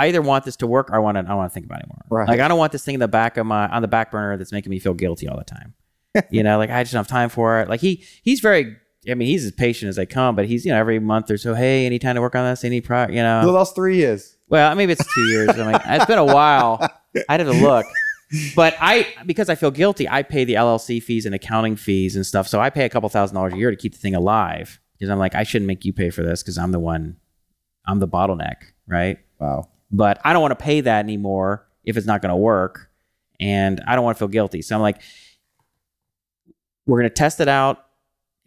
I 0.00 0.06
either 0.06 0.22
want 0.22 0.44
this 0.44 0.54
to 0.58 0.66
work 0.68 0.90
or 0.90 0.94
I 0.94 0.98
want 1.00 1.16
to. 1.16 1.20
I 1.20 1.22
don't 1.22 1.36
want 1.36 1.50
to 1.50 1.54
think 1.54 1.66
about 1.66 1.80
it 1.80 1.88
more. 1.88 2.20
Right. 2.20 2.28
Like 2.28 2.40
I 2.40 2.46
don't 2.48 2.58
want 2.58 2.70
this 2.72 2.84
thing 2.84 2.94
in 2.94 3.00
the 3.00 3.08
back 3.08 3.36
of 3.36 3.46
my 3.46 3.68
on 3.68 3.82
the 3.82 3.88
back 3.88 4.12
burner 4.12 4.36
that's 4.36 4.52
making 4.52 4.70
me 4.70 4.78
feel 4.78 4.94
guilty 4.94 5.26
all 5.26 5.36
the 5.36 5.44
time. 5.44 5.74
you 6.30 6.42
know, 6.42 6.56
like 6.56 6.70
I 6.70 6.82
just 6.84 6.92
don't 6.92 7.00
have 7.00 7.08
time 7.08 7.28
for 7.28 7.60
it. 7.60 7.68
Like 7.68 7.80
he 7.80 8.04
he's 8.22 8.40
very. 8.40 8.76
I 9.08 9.14
mean, 9.14 9.28
he's 9.28 9.44
as 9.44 9.52
patient 9.52 9.88
as 9.88 9.96
they 9.96 10.06
come, 10.06 10.34
but 10.34 10.46
he's 10.46 10.64
you 10.64 10.72
know 10.72 10.78
every 10.78 10.98
month 10.98 11.30
or 11.30 11.38
so. 11.38 11.54
Hey, 11.54 11.86
any 11.86 11.98
time 11.98 12.14
to 12.16 12.20
work 12.20 12.34
on 12.34 12.44
this? 12.50 12.64
Any 12.64 12.80
pro? 12.80 13.08
You 13.08 13.22
know. 13.22 13.44
the 13.44 13.52
last 13.52 13.74
three 13.74 13.96
years. 13.96 14.36
Well, 14.48 14.74
maybe 14.74 14.92
it's 14.92 15.14
two 15.14 15.28
years. 15.28 15.50
I 15.50 15.72
mean, 15.72 15.80
it's 15.86 16.06
been 16.06 16.18
a 16.18 16.24
while. 16.24 16.80
I'd 17.28 17.40
have 17.40 17.48
to 17.48 17.62
look. 17.62 17.86
But 18.54 18.74
I, 18.80 19.06
because 19.26 19.48
I 19.48 19.54
feel 19.54 19.70
guilty, 19.70 20.08
I 20.08 20.22
pay 20.22 20.44
the 20.44 20.54
LLC 20.54 21.02
fees 21.02 21.26
and 21.26 21.34
accounting 21.34 21.76
fees 21.76 22.14
and 22.16 22.26
stuff. 22.26 22.46
So 22.46 22.60
I 22.60 22.70
pay 22.70 22.84
a 22.84 22.88
couple 22.88 23.08
thousand 23.08 23.34
dollars 23.34 23.54
a 23.54 23.56
year 23.56 23.70
to 23.70 23.76
keep 23.76 23.92
the 23.92 23.98
thing 23.98 24.14
alive 24.14 24.80
because 24.98 25.10
I'm 25.10 25.18
like, 25.18 25.34
I 25.34 25.44
shouldn't 25.44 25.66
make 25.66 25.84
you 25.84 25.92
pay 25.92 26.10
for 26.10 26.22
this 26.22 26.42
because 26.42 26.58
I'm 26.58 26.72
the 26.72 26.78
one, 26.78 27.16
I'm 27.86 28.00
the 28.00 28.08
bottleneck, 28.08 28.56
right? 28.86 29.18
Wow. 29.38 29.68
But 29.90 30.20
I 30.24 30.32
don't 30.32 30.42
want 30.42 30.58
to 30.58 30.62
pay 30.62 30.82
that 30.82 30.98
anymore 30.98 31.66
if 31.84 31.96
it's 31.96 32.06
not 32.06 32.20
going 32.20 32.30
to 32.30 32.36
work. 32.36 32.90
And 33.40 33.80
I 33.86 33.94
don't 33.94 34.04
want 34.04 34.16
to 34.16 34.18
feel 34.18 34.28
guilty. 34.28 34.60
So 34.62 34.74
I'm 34.74 34.82
like, 34.82 35.00
we're 36.86 36.98
going 36.98 37.10
to 37.10 37.14
test 37.14 37.40
it 37.40 37.48
out. 37.48 37.86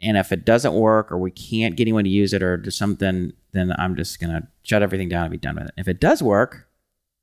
And 0.01 0.17
if 0.17 0.31
it 0.31 0.45
doesn't 0.45 0.73
work 0.73 1.11
or 1.11 1.17
we 1.17 1.31
can't 1.31 1.75
get 1.75 1.83
anyone 1.83 2.03
to 2.05 2.09
use 2.09 2.33
it 2.33 2.41
or 2.41 2.57
do 2.57 2.71
something, 2.71 3.33
then 3.51 3.73
I'm 3.77 3.95
just 3.95 4.19
going 4.19 4.31
to 4.31 4.47
shut 4.63 4.81
everything 4.81 5.09
down 5.09 5.23
and 5.23 5.31
be 5.31 5.37
done 5.37 5.55
with 5.55 5.65
it. 5.65 5.73
If 5.77 5.87
it 5.87 5.99
does 5.99 6.23
work, 6.23 6.67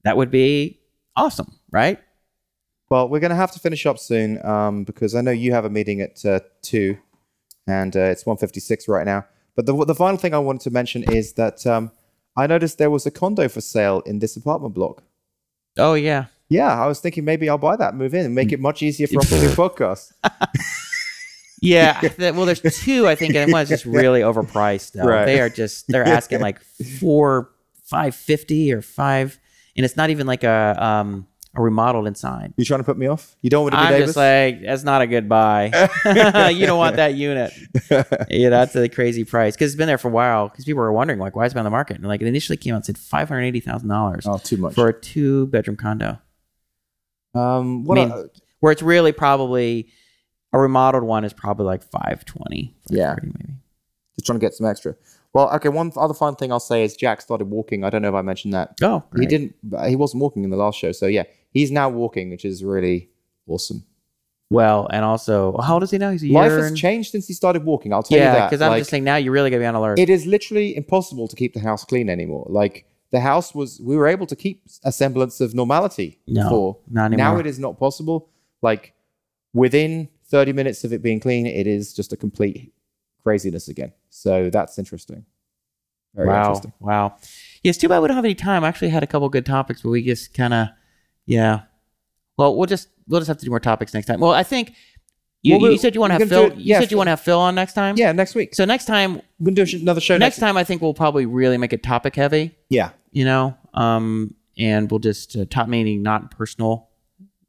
that 0.05 0.17
would 0.17 0.31
be 0.31 0.79
awesome, 1.17 1.53
right? 1.73 1.99
Well, 2.89 3.09
we're 3.09 3.21
going 3.21 3.31
to 3.31 3.37
have 3.37 3.53
to 3.53 3.59
finish 3.59 3.85
up 3.85 3.99
soon 3.99 4.45
um, 4.47 4.85
because 4.85 5.15
I 5.15 5.21
know 5.21 5.31
you 5.31 5.53
have 5.53 5.65
a 5.65 5.71
meeting 5.71 6.01
at 6.01 6.25
uh, 6.25 6.41
two, 6.63 6.99
and 7.67 7.95
uh, 7.95 8.01
it's 8.01 8.25
1.56 8.25 8.89
right 8.89 9.05
now. 9.05 9.27
But 9.55 9.67
the 9.67 9.85
the 9.85 9.95
final 9.95 10.17
thing 10.17 10.35
I 10.35 10.39
wanted 10.39 10.61
to 10.63 10.71
mention 10.71 11.03
is 11.03 11.33
that 11.33 11.67
um, 11.67 11.91
I 12.37 12.47
noticed 12.47 12.79
there 12.79 12.91
was 12.91 13.07
a 13.07 13.11
condo 13.11 13.49
for 13.49 13.61
sale 13.61 14.01
in 14.07 14.21
this 14.21 14.37
apartment 14.37 14.73
block. 14.73 15.03
Oh, 15.77 15.95
yeah. 15.95 16.27
Yeah, 16.49 16.81
I 16.81 16.87
was 16.87 17.01
thinking 17.01 17.25
maybe 17.25 17.49
I'll 17.49 17.59
buy 17.59 17.77
that, 17.77 17.95
move 17.95 18.15
in, 18.15 18.25
and 18.25 18.35
make 18.35 18.53
it 18.53 18.61
much 18.61 18.83
easier 18.83 19.09
for 19.09 19.19
us 19.19 19.29
to 19.29 19.41
do 19.41 19.49
podcasts. 19.55 20.13
Yeah. 21.61 22.01
that- 22.19 22.35
well, 22.35 22.47
there's 22.47 22.61
two, 22.61 23.07
I 23.07 23.15
think, 23.15 23.35
and 23.35 23.53
one's 23.53 23.69
just 23.69 23.85
really 23.85 24.21
overpriced, 24.21 24.93
though. 24.93 25.05
Right. 25.05 25.25
They 25.25 25.41
are 25.41 25.51
just, 25.51 25.89
they're 25.89 26.05
asking 26.07 26.41
like 26.41 26.61
four, 27.01 27.51
550 27.85 28.73
or 28.73 28.83
five. 28.83 29.39
And 29.77 29.85
it's 29.85 29.97
not 29.97 30.11
even 30.11 30.27
like 30.27 30.45
a, 30.45 30.77
um, 30.79 31.27
a 31.55 31.63
remodeled 31.63 32.07
inside. 32.07 32.53
You 32.57 32.65
trying 32.65 32.81
to 32.81 32.85
put 32.85 32.99
me 32.99 33.07
off? 33.07 33.37
You 33.43 33.51
don't 33.51 33.63
want 33.63 33.73
to 33.73 33.79
be 33.79 33.83
I'm 33.83 33.93
neighbors? 33.93 34.09
just 34.09 34.17
like, 34.17 34.63
that's 34.63 34.85
not 34.85 35.03
a 35.03 35.07
good 35.07 35.29
buy. 35.29 35.67
you 36.53 36.67
don't 36.67 36.79
want 36.79 36.97
that 36.97 37.15
unit. 37.15 37.53
Yeah, 38.29 38.51
that's 38.51 38.77
a 38.77 38.89
crazy 38.89 39.25
price 39.25 39.55
because 39.55 39.73
it's 39.73 39.77
been 39.79 39.87
there 39.87 39.99
for 39.99 40.09
a 40.09 40.13
while. 40.13 40.49
Because 40.49 40.65
people 40.65 40.83
were 40.83 40.93
wondering, 40.93 41.19
like, 41.19 41.35
why 41.35 41.47
is 41.47 41.53
it 41.53 41.59
on 41.59 41.65
the 41.65 41.71
market? 41.71 41.97
And 41.97 42.07
like, 42.07 42.21
it 42.21 42.27
initially 42.27 42.57
came 42.57 42.75
out 42.75 42.79
and 42.79 42.87
said 42.87 42.99
five 42.99 43.29
hundred 43.29 43.43
eighty 43.43 43.61
thousand 43.61 43.89
dollars 43.89 44.27
oh, 44.27 44.39
too 44.39 44.57
much. 44.59 44.75
for 44.75 44.89
a 44.89 45.01
two 45.01 45.47
bedroom 45.47 45.77
condo, 45.77 46.19
um, 47.35 47.85
what 47.85 47.99
I 47.99 48.07
mean, 48.07 48.29
where 48.61 48.73
it's 48.73 48.83
really 48.83 49.13
probably 49.13 49.89
a 50.53 50.59
remodeled 50.59 51.05
one 51.05 51.25
is 51.25 51.33
probably 51.33 51.67
like 51.67 51.83
five 51.83 52.25
twenty. 52.25 52.75
Yeah. 52.89 53.17
maybe. 53.23 53.55
just 54.17 54.27
trying 54.27 54.39
to 54.39 54.45
get 54.45 54.55
some 54.55 54.67
extra. 54.67 54.95
Well, 55.35 55.51
okay. 55.57 55.69
One 55.69 55.93
other 55.97 56.15
fun 56.15 56.37
thing 56.37 56.51
I'll 56.53 56.59
say 56.61 56.83
is 56.85 56.97
Jack 56.97 57.21
started 57.21 57.51
walking. 57.51 57.85
I 57.85 57.91
don't 57.91 58.01
know 58.03 58.09
if 58.09 58.15
I 58.15 58.23
mentioned 58.23 58.55
that. 58.55 58.77
Oh, 58.83 59.03
He 59.19 59.27
didn't. 59.27 59.55
He 59.87 59.95
wasn't 59.95 60.23
walking 60.23 60.43
in 60.45 60.51
the 60.51 60.57
last 60.57 60.79
show, 60.79 60.91
so 60.93 61.07
yeah, 61.07 61.25
he's 61.53 61.71
now 61.71 61.89
walking, 61.91 62.31
which 62.31 62.45
is 62.47 62.65
really 62.65 63.11
awesome. 63.47 63.85
Well, 64.51 64.89
and 64.91 65.05
also, 65.05 65.59
how 65.59 65.75
old 65.75 65.83
is 65.83 65.91
he 65.91 65.99
now? 65.99 66.11
He's 66.11 66.25
a 66.25 66.29
Life 66.29 66.51
year. 66.51 66.59
has 66.61 66.69
and- 66.69 66.77
changed 66.77 67.11
since 67.13 67.27
he 67.27 67.35
started 67.35 67.65
walking. 67.65 67.93
I'll 67.93 68.03
tell 68.03 68.17
you 68.17 68.25
yeah, 68.25 68.33
that. 68.35 68.51
because 68.51 68.63
I'm 68.63 68.71
Like, 68.71 68.81
just 68.81 68.91
saying 68.91 69.05
now 69.05 69.17
you're 69.17 69.33
really 69.35 69.51
gotta 69.51 69.61
be 69.61 69.67
on 69.67 69.75
alert. 69.75 69.99
it 69.99 70.09
is 70.09 70.25
literally 70.25 70.75
impossible 70.75 71.29
to 71.29 71.37
keep 71.37 71.53
the 71.53 71.61
house 71.61 71.85
clean 71.85 72.09
anymore. 72.09 72.47
Like 72.49 72.87
the 73.11 73.21
house 73.21 73.55
was, 73.55 73.79
we 73.85 73.95
were 73.95 74.07
able 74.09 74.25
to 74.27 74.35
keep 74.35 74.63
a 74.85 74.91
semblance 74.91 75.43
of 75.43 75.55
normality 75.55 76.19
No, 76.27 76.45
before. 76.45 76.79
not 76.91 77.13
anymore. 77.13 77.35
Now 77.35 77.39
it 77.39 77.47
is 77.47 77.59
not 77.59 77.79
possible. 77.79 78.31
Like 78.63 78.95
within 79.53 80.09
30 80.31 80.53
minutes 80.53 80.85
of 80.85 80.93
it 80.93 81.03
being 81.03 81.21
clean, 81.21 81.47
it 81.47 81.67
is 81.67 81.93
just 81.95 82.13
a 82.13 82.17
complete 82.17 82.73
craziness 83.23 83.69
again. 83.69 83.93
So 84.11 84.51
that's 84.51 84.79
interesting. 84.79 85.25
Very 86.15 86.29
wow, 86.29 86.41
interesting. 86.49 86.73
wow. 86.81 87.17
Yeah, 87.63 87.71
it's 87.71 87.79
too 87.79 87.89
bad 87.89 88.01
we 88.01 88.09
don't 88.09 88.17
have 88.17 88.25
any 88.25 88.35
time. 88.35 88.65
I 88.65 88.69
actually 88.69 88.89
had 88.89 89.03
a 89.03 89.07
couple 89.07 89.29
good 89.29 89.47
topics, 89.47 89.83
but 89.83 89.91
we 89.91 90.03
just 90.03 90.35
kind 90.35 90.55
of, 90.55 90.69
yeah. 91.27 91.63
Well, 92.37 92.57
we'll 92.57 92.67
just 92.67 92.89
we'll 93.07 93.21
just 93.21 93.29
have 93.29 93.39
to 93.39 93.45
do 93.45 93.51
more 93.51 93.61
topics 93.61 93.93
next 93.95 94.07
time. 94.07 94.21
Well, 94.21 94.33
I 94.33 94.43
think 94.43 94.75
you, 95.43 95.59
Well, 95.59 95.71
you 95.71 95.79
said 95.79 95.95
you 95.95 96.01
want 96.01 96.13
to 96.13 96.19
have 96.19 96.29
Phil. 96.29 96.45
it- 96.47 96.57
you 96.57 96.65
yeah, 96.65 96.81
said 96.81 96.91
you 96.91 96.97
want 96.97 97.07
to 97.09 97.11
have 97.13 97.21
Phil 97.21 97.39
on 97.39 97.55
next 97.55 97.75
time. 97.75 97.97
Yeah, 97.97 98.13
next 98.13 98.35
week. 98.35 98.55
So 98.55 98.65
next 98.65 98.87
time, 98.87 99.21
We're 99.39 99.53
to 99.55 99.65
do 99.65 99.79
another 99.81 100.01
show 100.01 100.15
next 100.15 100.37
next, 100.37 100.39
time, 100.39 100.57
I 100.57 100.65
think 100.65 100.83
we'll 100.83 100.95
probably 100.95 101.27
really 101.27 101.59
make 101.59 101.73
it 101.73 101.83
topic 101.83 102.17
heavy. 102.17 102.57
Yeah. 102.69 102.91
You 103.13 103.25
know, 103.25 103.57
um, 103.75 104.35
and 104.59 104.91
we'll 104.91 105.01
just 105.01 105.37
uh, 105.37 105.45
top 105.49 105.69
meaning 105.69 106.03
not 106.03 106.31
personal 106.31 106.89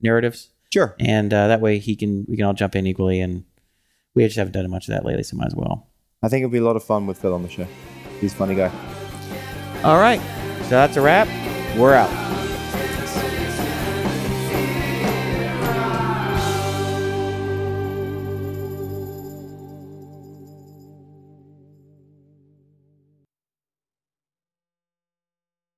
narratives, 0.01 0.49
Sure. 0.71 0.95
and 0.99 1.33
uh, 1.33 1.47
that 1.47 1.61
way 1.61 1.79
he 1.79 1.95
can 1.95 2.25
we 2.27 2.37
can 2.37 2.45
all 2.45 2.53
jump 2.53 2.75
in 2.75 2.85
equally. 2.85 3.19
And 3.21 3.43
we 4.15 4.23
just 4.25 4.37
haven't 4.37 4.53
done 4.53 4.69
much 4.69 4.87
of 4.87 4.93
that 4.93 5.05
lately, 5.05 5.23
so 5.23 5.37
might 5.37 5.47
as 5.47 5.55
well. 5.55 5.87
I 6.21 6.29
think 6.29 6.43
it'll 6.43 6.51
be 6.51 6.57
a 6.59 6.63
lot 6.63 6.75
of 6.75 6.83
fun 6.83 7.07
with 7.07 7.17
Phil 7.19 7.33
on 7.33 7.43
the 7.43 7.49
show. 7.49 7.67
He's 8.19 8.33
a 8.33 8.35
funny 8.35 8.55
guy. 8.55 8.71
All 9.83 9.97
right, 9.97 10.19
so 10.63 10.69
that's 10.71 10.97
a 10.97 11.01
wrap. 11.01 11.27
We're 11.77 11.93
out. 11.93 12.09